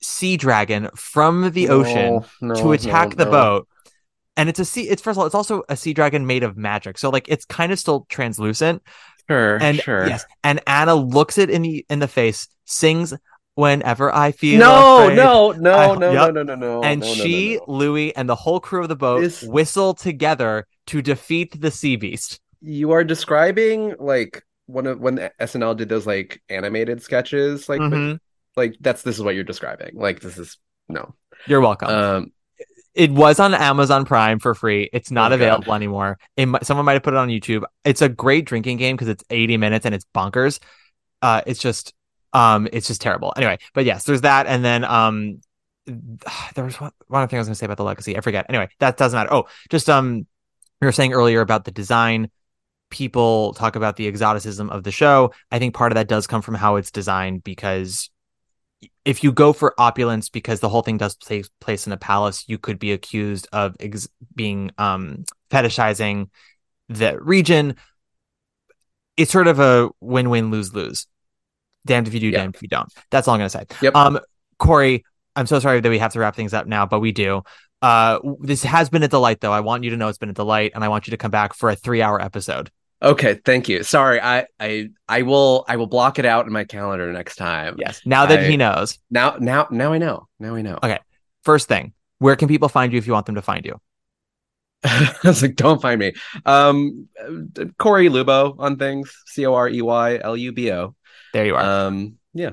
sea 0.00 0.36
dragon 0.36 0.88
from 0.96 1.50
the 1.52 1.68
ocean 1.68 2.24
No, 2.40 2.54
to 2.54 2.72
attack 2.72 3.10
no, 3.10 3.16
the 3.16 3.24
no. 3.26 3.30
boat. 3.30 3.68
And 4.36 4.48
it's 4.48 4.58
a 4.58 4.64
sea. 4.64 4.88
It's 4.88 5.02
first 5.02 5.16
of 5.16 5.20
all, 5.20 5.26
it's 5.26 5.34
also 5.34 5.62
a 5.68 5.76
sea 5.76 5.92
dragon 5.92 6.26
made 6.26 6.42
of 6.42 6.56
magic. 6.56 6.96
So 6.98 7.10
like, 7.10 7.28
it's 7.28 7.44
kind 7.44 7.70
of 7.72 7.78
still 7.78 8.06
translucent. 8.08 8.82
Sure, 9.28 9.56
And 9.62 9.78
sure. 9.78 10.06
yes, 10.08 10.24
and 10.42 10.60
Anna 10.66 10.94
looks 10.94 11.38
it 11.38 11.48
in 11.50 11.62
the 11.62 11.86
in 11.88 12.00
the 12.00 12.08
face, 12.08 12.48
sings 12.64 13.14
"Whenever 13.54 14.12
I 14.12 14.32
Feel." 14.32 14.58
No, 14.58 15.04
Afraid." 15.04 15.16
no, 15.16 15.52
no, 15.52 15.72
I- 15.74 15.96
no, 15.98 16.12
yep. 16.12 16.34
no, 16.34 16.42
no, 16.42 16.54
no, 16.54 16.54
no. 16.54 16.82
and 16.82 17.00
no, 17.02 17.06
no, 17.06 17.14
no, 17.14 17.22
she, 17.22 17.56
no. 17.56 17.64
Louis, 17.68 18.16
and 18.16 18.28
the 18.28 18.34
whole 18.34 18.58
crew 18.58 18.82
of 18.82 18.88
the 18.88 18.96
boat 18.96 19.20
This- 19.20 19.42
whistle 19.42 19.94
together 19.94 20.66
to 20.88 21.02
defeat 21.02 21.60
the 21.60 21.70
sea 21.70 21.96
beast. 21.96 22.40
You 22.60 22.90
are 22.92 23.04
describing 23.04 23.94
like 24.00 24.42
one 24.66 24.86
of 24.86 24.98
when 24.98 25.30
SNL 25.40 25.76
did 25.76 25.88
those 25.88 26.06
like 26.06 26.42
animated 26.48 27.00
sketches, 27.02 27.68
like 27.68 27.80
Mhm. 27.80 28.18
like 28.56 28.74
that's 28.80 29.02
this 29.02 29.16
is 29.16 29.22
what 29.22 29.34
you're 29.36 29.44
describing. 29.44 29.90
Like 29.94 30.20
this 30.20 30.36
is 30.38 30.58
no. 30.88 31.14
You're 31.46 31.60
welcome. 31.60 31.88
Um, 31.88 32.32
it 32.94 33.10
was 33.10 33.40
on 33.40 33.54
Amazon 33.54 34.04
Prime 34.04 34.38
for 34.38 34.54
free. 34.54 34.88
It's 34.92 35.10
not 35.10 35.32
Oh, 35.32 35.36
God. 35.38 35.42
available 35.42 35.74
anymore. 35.74 36.18
It 36.36 36.48
someone 36.62 36.84
might 36.86 36.94
have 36.94 37.02
put 37.02 37.14
it 37.14 37.18
on 37.18 37.28
YouTube. 37.28 37.62
It's 37.84 38.02
a 38.02 38.08
great 38.08 38.44
drinking 38.44 38.76
game 38.76 38.96
because 38.96 39.08
it's 39.08 39.24
80 39.30 39.56
minutes 39.56 39.86
and 39.86 39.94
it's 39.94 40.04
bonkers. 40.14 40.58
Uh, 41.22 41.40
it's 41.46 41.60
just, 41.60 41.94
um, 42.32 42.68
it's 42.72 42.86
just 42.88 43.00
terrible. 43.00 43.32
Anyway, 43.36 43.58
but 43.74 43.84
yes, 43.84 44.04
there's 44.04 44.22
that, 44.22 44.46
and 44.46 44.64
then 44.64 44.84
um, 44.84 45.40
there 46.54 46.64
was 46.64 46.80
one, 46.80 46.90
one 47.08 47.22
other 47.22 47.28
thing 47.30 47.38
I 47.38 47.40
was 47.40 47.48
going 47.48 47.54
to 47.54 47.58
say 47.58 47.66
about 47.66 47.76
the 47.78 47.84
legacy. 47.84 48.16
I 48.16 48.20
forget. 48.20 48.46
Anyway, 48.48 48.68
that 48.80 48.96
doesn't 48.96 49.16
matter. 49.16 49.32
Oh, 49.32 49.44
just 49.70 49.88
um, 49.88 50.26
we 50.80 50.86
were 50.86 50.92
saying 50.92 51.12
earlier 51.12 51.40
about 51.40 51.64
the 51.64 51.70
design. 51.70 52.30
People 52.90 53.54
talk 53.54 53.74
about 53.74 53.96
the 53.96 54.06
exoticism 54.06 54.68
of 54.68 54.82
the 54.84 54.90
show. 54.90 55.32
I 55.50 55.58
think 55.58 55.74
part 55.74 55.92
of 55.92 55.96
that 55.96 56.08
does 56.08 56.26
come 56.26 56.42
from 56.42 56.54
how 56.54 56.76
it's 56.76 56.90
designed 56.90 57.42
because 57.42 58.10
if 59.04 59.24
you 59.24 59.32
go 59.32 59.52
for 59.52 59.74
opulence 59.78 60.28
because 60.28 60.60
the 60.60 60.68
whole 60.68 60.82
thing 60.82 60.96
does 60.96 61.16
take 61.16 61.46
place 61.60 61.86
in 61.86 61.92
a 61.92 61.96
palace, 61.96 62.44
you 62.46 62.58
could 62.58 62.78
be 62.78 62.92
accused 62.92 63.48
of 63.52 63.76
ex- 63.80 64.08
being 64.34 64.70
um 64.78 65.24
fetishizing 65.50 66.28
the 66.88 67.20
region. 67.20 67.76
It's 69.16 69.30
sort 69.30 69.46
of 69.46 69.60
a 69.60 69.90
win-win 70.00 70.50
lose-lose. 70.50 71.06
Damned 71.84 72.08
if 72.08 72.14
you 72.14 72.20
do, 72.20 72.30
damned 72.30 72.54
if 72.54 72.62
you 72.62 72.68
don't. 72.68 72.88
That's 73.10 73.28
all 73.28 73.34
I'm 73.34 73.40
gonna 73.40 73.50
say. 73.50 73.66
Yep. 73.82 73.94
Um, 73.94 74.20
Corey, 74.58 75.04
I'm 75.34 75.46
so 75.46 75.58
sorry 75.58 75.80
that 75.80 75.88
we 75.88 75.98
have 75.98 76.12
to 76.12 76.20
wrap 76.20 76.36
things 76.36 76.54
up 76.54 76.66
now, 76.66 76.86
but 76.86 77.00
we 77.00 77.12
do. 77.12 77.42
Uh, 77.80 78.20
this 78.40 78.62
has 78.62 78.88
been 78.88 79.02
a 79.02 79.08
delight, 79.08 79.40
though. 79.40 79.52
I 79.52 79.60
want 79.60 79.82
you 79.82 79.90
to 79.90 79.96
know 79.96 80.08
it's 80.08 80.18
been 80.18 80.30
a 80.30 80.34
delight, 80.34 80.72
and 80.74 80.84
I 80.84 80.88
want 80.88 81.08
you 81.08 81.10
to 81.10 81.16
come 81.16 81.32
back 81.32 81.54
for 81.54 81.68
a 81.68 81.74
three-hour 81.74 82.22
episode. 82.22 82.70
Okay, 83.02 83.40
thank 83.44 83.68
you. 83.68 83.82
Sorry, 83.82 84.20
I 84.20 84.46
I 84.58 84.90
I 85.08 85.22
will 85.22 85.64
I 85.68 85.76
will 85.76 85.86
block 85.86 86.18
it 86.18 86.24
out 86.24 86.46
in 86.46 86.52
my 86.52 86.64
calendar 86.64 87.12
next 87.12 87.36
time. 87.36 87.76
Yes. 87.78 88.00
Now 88.04 88.26
that 88.26 88.40
I- 88.40 88.44
he 88.44 88.56
knows. 88.56 88.98
Now 89.10 89.36
now 89.38 89.68
now 89.70 89.92
I 89.92 89.98
know. 89.98 90.28
Now 90.38 90.54
I 90.54 90.62
know. 90.62 90.78
Okay. 90.82 90.98
First 91.42 91.68
thing, 91.68 91.92
where 92.18 92.36
can 92.36 92.48
people 92.48 92.68
find 92.68 92.92
you 92.92 92.98
if 92.98 93.06
you 93.06 93.12
want 93.12 93.26
them 93.26 93.34
to 93.34 93.42
find 93.42 93.64
you? 93.64 93.80
I 94.84 95.14
was 95.24 95.42
like, 95.42 95.54
don't 95.56 95.80
find 95.80 95.98
me. 95.98 96.12
Um, 96.44 97.08
Corey 97.78 98.08
Lubo 98.08 98.56
on 98.58 98.76
things. 98.78 99.14
C 99.26 99.46
O 99.46 99.54
R 99.54 99.68
E 99.68 99.80
Y 99.82 100.18
L 100.22 100.36
U 100.36 100.52
B 100.52 100.72
O. 100.72 100.94
There 101.32 101.46
you 101.46 101.54
are. 101.54 101.62
Um, 101.62 102.18
yeah. 102.34 102.50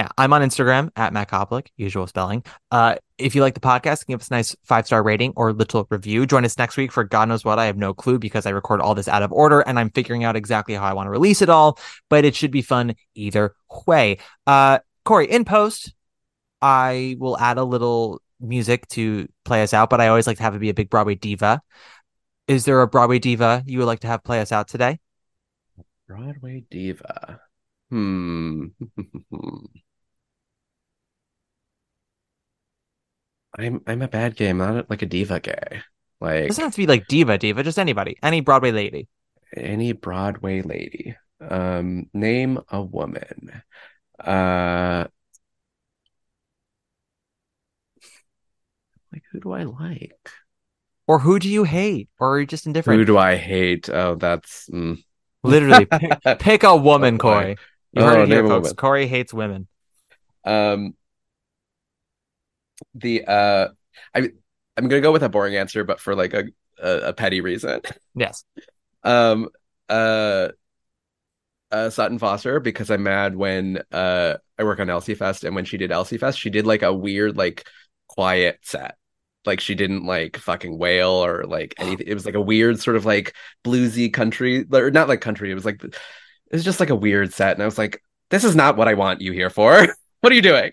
Yeah, 0.00 0.08
I'm 0.16 0.32
on 0.32 0.40
Instagram 0.40 0.90
at 0.96 1.12
Matt 1.12 1.28
Koplik, 1.28 1.66
usual 1.76 2.06
spelling. 2.06 2.42
Uh, 2.70 2.94
if 3.18 3.34
you 3.34 3.42
like 3.42 3.52
the 3.52 3.60
podcast, 3.60 4.06
give 4.06 4.18
us 4.18 4.30
a 4.30 4.32
nice 4.32 4.56
five 4.64 4.86
star 4.86 5.02
rating 5.02 5.34
or 5.36 5.52
little 5.52 5.86
review. 5.90 6.24
Join 6.24 6.46
us 6.46 6.56
next 6.56 6.78
week 6.78 6.90
for 6.90 7.04
God 7.04 7.28
knows 7.28 7.44
what. 7.44 7.58
I 7.58 7.66
have 7.66 7.76
no 7.76 7.92
clue 7.92 8.18
because 8.18 8.46
I 8.46 8.50
record 8.50 8.80
all 8.80 8.94
this 8.94 9.08
out 9.08 9.22
of 9.22 9.30
order 9.30 9.60
and 9.60 9.78
I'm 9.78 9.90
figuring 9.90 10.24
out 10.24 10.36
exactly 10.36 10.74
how 10.74 10.84
I 10.84 10.94
want 10.94 11.08
to 11.08 11.10
release 11.10 11.42
it 11.42 11.50
all. 11.50 11.78
But 12.08 12.24
it 12.24 12.34
should 12.34 12.50
be 12.50 12.62
fun 12.62 12.94
either 13.14 13.54
way. 13.86 14.16
Uh, 14.46 14.78
Corey, 15.04 15.30
in 15.30 15.44
post, 15.44 15.92
I 16.62 17.16
will 17.18 17.38
add 17.38 17.58
a 17.58 17.64
little 17.64 18.22
music 18.40 18.88
to 18.88 19.28
play 19.44 19.62
us 19.62 19.74
out. 19.74 19.90
But 19.90 20.00
I 20.00 20.08
always 20.08 20.26
like 20.26 20.38
to 20.38 20.44
have 20.44 20.54
it 20.54 20.60
be 20.60 20.70
a 20.70 20.74
big 20.74 20.88
Broadway 20.88 21.14
diva. 21.14 21.60
Is 22.48 22.64
there 22.64 22.80
a 22.80 22.88
Broadway 22.88 23.18
diva 23.18 23.62
you 23.66 23.76
would 23.76 23.86
like 23.86 24.00
to 24.00 24.06
have 24.06 24.24
play 24.24 24.40
us 24.40 24.50
out 24.50 24.66
today? 24.66 24.98
Broadway 26.08 26.64
diva. 26.70 27.38
Hmm. 27.90 28.68
I'm 33.58 33.82
I'm 33.86 34.02
a 34.02 34.08
bad 34.08 34.36
gay. 34.36 34.48
I'm 34.50 34.58
not 34.58 34.90
like 34.90 35.02
a 35.02 35.06
diva 35.06 35.40
gay. 35.40 35.82
It 36.42 36.46
Like 36.46 36.48
doesn't 36.48 36.62
have 36.64 36.72
to 36.72 36.76
be 36.76 36.86
like 36.86 37.06
diva, 37.06 37.38
diva, 37.38 37.62
just 37.62 37.78
anybody, 37.78 38.16
any 38.22 38.40
Broadway 38.42 38.72
lady. 38.72 39.08
any 39.56 39.92
Broadway 39.92 40.62
lady. 40.62 41.16
Um, 41.40 42.10
name 42.12 42.58
a 42.68 42.82
woman. 42.82 43.62
Uh, 44.18 45.06
like 49.12 49.22
who 49.32 49.40
do 49.40 49.52
I 49.52 49.64
like? 49.64 50.30
Or 51.06 51.18
who 51.20 51.38
do 51.38 51.48
you 51.48 51.64
hate? 51.64 52.08
Or 52.18 52.34
are 52.36 52.40
you 52.40 52.46
just 52.46 52.66
indifferent? 52.66 53.00
Who 53.00 53.04
do 53.04 53.18
I 53.18 53.36
hate? 53.36 53.88
Oh, 53.88 54.14
that's 54.14 54.68
mm. 54.72 55.02
Literally, 55.42 55.86
pick, 55.86 56.18
pick 56.38 56.62
a 56.62 56.76
woman, 56.76 57.16
Oh. 57.16 57.18
Corey. 57.18 57.56
You 57.92 58.02
Oh, 58.02 58.06
heard 58.06 58.20
it 58.20 58.28
here, 58.28 58.46
folks. 58.46 58.72
Corey 58.72 59.06
hates 59.06 59.34
women. 59.34 59.66
Um, 60.44 60.94
the 62.94 63.24
uh, 63.24 63.68
I 64.14 64.30
I'm 64.76 64.88
gonna 64.88 65.00
go 65.00 65.12
with 65.12 65.22
a 65.22 65.28
boring 65.28 65.56
answer, 65.56 65.84
but 65.84 66.00
for 66.00 66.14
like 66.14 66.34
a 66.34 66.44
a, 66.80 67.08
a 67.08 67.12
petty 67.12 67.40
reason. 67.40 67.80
Yes. 68.14 68.44
Um, 69.02 69.48
uh, 69.88 70.48
uh, 71.70 71.88
Sutton 71.88 72.18
Foster 72.18 72.60
because 72.60 72.90
I'm 72.90 73.02
mad 73.02 73.34
when 73.34 73.80
uh 73.92 74.34
I 74.58 74.64
work 74.64 74.78
on 74.78 74.90
Elsie 74.90 75.14
Fest 75.14 75.42
and 75.42 75.54
when 75.54 75.64
she 75.64 75.78
did 75.78 75.90
Elsie 75.90 76.18
Fest, 76.18 76.38
she 76.38 76.50
did 76.50 76.66
like 76.66 76.82
a 76.82 76.92
weird 76.92 77.34
like 77.34 77.66
quiet 78.08 78.58
set. 78.62 78.96
Like 79.46 79.60
she 79.60 79.74
didn't 79.74 80.04
like 80.04 80.36
fucking 80.36 80.76
wail 80.76 81.10
or 81.10 81.44
like 81.44 81.74
anything. 81.78 82.06
It 82.06 82.14
was 82.14 82.26
like 82.26 82.34
a 82.34 82.40
weird 82.40 82.80
sort 82.80 82.96
of 82.96 83.06
like 83.06 83.34
bluesy 83.64 84.12
country 84.12 84.66
or 84.70 84.90
not 84.90 85.08
like 85.08 85.22
country. 85.22 85.50
It 85.50 85.54
was 85.54 85.64
like 85.64 85.82
it 85.82 85.96
was 86.52 86.64
just 86.64 86.80
like 86.80 86.90
a 86.90 86.96
weird 86.96 87.32
set, 87.32 87.52
and 87.52 87.62
I 87.62 87.66
was 87.66 87.78
like, 87.78 88.02
this 88.30 88.44
is 88.44 88.56
not 88.56 88.76
what 88.76 88.88
I 88.88 88.94
want 88.94 89.20
you 89.20 89.32
here 89.32 89.50
for. 89.50 89.86
what 90.20 90.32
are 90.32 90.36
you 90.36 90.42
doing? 90.42 90.72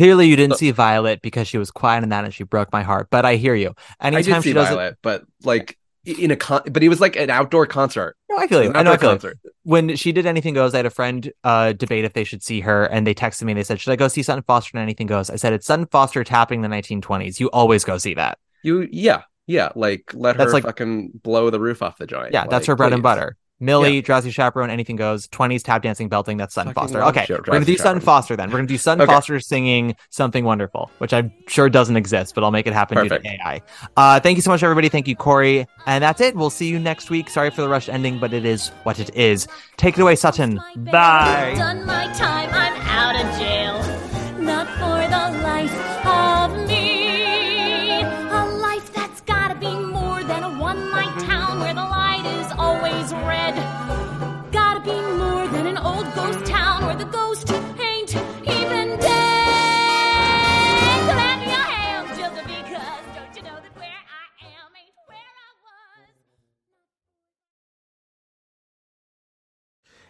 Clearly, 0.00 0.26
you 0.28 0.36
didn't 0.36 0.54
So- 0.54 0.58
see 0.60 0.70
Violet 0.70 1.20
because 1.20 1.46
she 1.46 1.58
was 1.58 1.70
quiet 1.70 2.02
in 2.02 2.08
that 2.08 2.24
and 2.24 2.32
she 2.32 2.42
broke 2.44 2.72
my 2.72 2.82
heart. 2.82 3.08
But 3.10 3.26
I 3.26 3.36
hear 3.36 3.54
you. 3.54 3.74
I 4.00 4.06
Anytime 4.06 4.34
did 4.36 4.42
see 4.44 4.48
she 4.50 4.54
does 4.54 4.68
Violet, 4.68 4.96
but 5.02 5.24
like 5.44 5.76
in 6.06 6.30
a 6.30 6.36
con, 6.36 6.62
but 6.70 6.82
it 6.82 6.88
was 6.88 7.00
like 7.00 7.16
an 7.16 7.28
outdoor 7.28 7.66
concert. 7.66 8.16
no, 8.30 8.38
I 8.38 8.46
feel 8.46 8.62
you. 8.64 8.72
I 8.74 8.82
know. 8.82 8.92
I 8.92 8.96
feel 8.96 9.18
you. 9.22 9.32
When 9.64 9.96
she 9.96 10.12
did 10.12 10.24
Anything 10.24 10.54
Goes, 10.54 10.72
I 10.72 10.78
had 10.78 10.86
a 10.86 10.90
friend 10.90 11.30
uh, 11.44 11.72
debate 11.74 12.06
if 12.06 12.14
they 12.14 12.24
should 12.24 12.42
see 12.42 12.60
her, 12.60 12.84
and 12.86 13.06
they 13.06 13.14
texted 13.14 13.42
me. 13.42 13.52
and 13.52 13.58
They 13.58 13.62
said, 13.64 13.78
"Should 13.78 13.92
I 13.92 13.96
go 13.96 14.08
see 14.08 14.22
Sutton 14.22 14.42
Foster 14.46 14.70
and 14.78 14.82
Anything 14.82 15.06
Goes?" 15.06 15.28
I 15.28 15.36
said, 15.36 15.52
"It's 15.52 15.66
Sutton 15.66 15.84
Foster 15.86 16.24
tapping 16.24 16.62
the 16.62 16.68
1920s. 16.68 17.38
You 17.38 17.50
always 17.50 17.84
go 17.84 17.98
see 17.98 18.14
that. 18.14 18.38
You, 18.62 18.88
yeah, 18.90 19.22
yeah. 19.46 19.68
Like 19.74 20.12
let 20.14 20.38
That's 20.38 20.48
her 20.48 20.54
like- 20.54 20.64
fucking 20.64 21.10
blow 21.22 21.50
the 21.50 21.60
roof 21.60 21.82
off 21.82 21.98
the 21.98 22.06
joint. 22.06 22.32
Yeah, 22.32 22.46
that's 22.46 22.66
her 22.66 22.74
bread 22.76 22.94
and 22.94 23.02
butter. 23.02 23.36
Millie, 23.60 24.00
Drowsy 24.00 24.30
Chaperone, 24.30 24.70
Anything 24.70 24.96
Goes, 24.96 25.28
20s 25.28 25.62
tap 25.62 25.82
dancing, 25.82 26.08
belting. 26.08 26.38
That's 26.38 26.54
Sutton 26.54 26.72
Fucking 26.72 26.94
Foster. 26.94 27.04
Okay, 27.20 27.26
we're 27.28 27.40
gonna 27.40 27.64
do 27.64 27.76
Sutton 27.76 28.00
Chaperone. 28.00 28.00
Foster 28.00 28.36
then. 28.36 28.50
We're 28.50 28.58
gonna 28.58 28.68
do 28.68 28.78
Sutton 28.78 29.02
Okay. 29.02 29.12
Foster 29.12 29.38
singing 29.40 29.94
something 30.08 30.44
wonderful, 30.44 30.90
which 30.98 31.12
I'm 31.12 31.32
sure 31.46 31.68
doesn't 31.68 31.96
exist, 31.96 32.34
but 32.34 32.42
I'll 32.42 32.50
make 32.50 32.66
it 32.66 32.72
happen 32.72 32.96
due 33.02 33.08
to 33.10 33.20
AI. 33.26 33.60
Uh, 33.96 34.18
thank 34.20 34.36
you 34.36 34.42
so 34.42 34.50
much, 34.50 34.62
everybody. 34.62 34.88
Thank 34.88 35.06
you, 35.06 35.14
Corey, 35.16 35.66
and 35.86 36.02
that's 36.02 36.20
it. 36.20 36.34
We'll 36.34 36.50
see 36.50 36.68
you 36.68 36.78
next 36.78 37.10
week. 37.10 37.28
Sorry 37.28 37.50
for 37.50 37.60
the 37.62 37.68
rush 37.68 37.88
ending, 37.88 38.18
but 38.18 38.32
it 38.32 38.44
is 38.44 38.68
what 38.84 38.98
it 38.98 39.14
is. 39.14 39.46
Take 39.76 39.98
it 39.98 40.00
away, 40.00 40.16
Sutton. 40.16 40.60
Bye. 40.76 41.54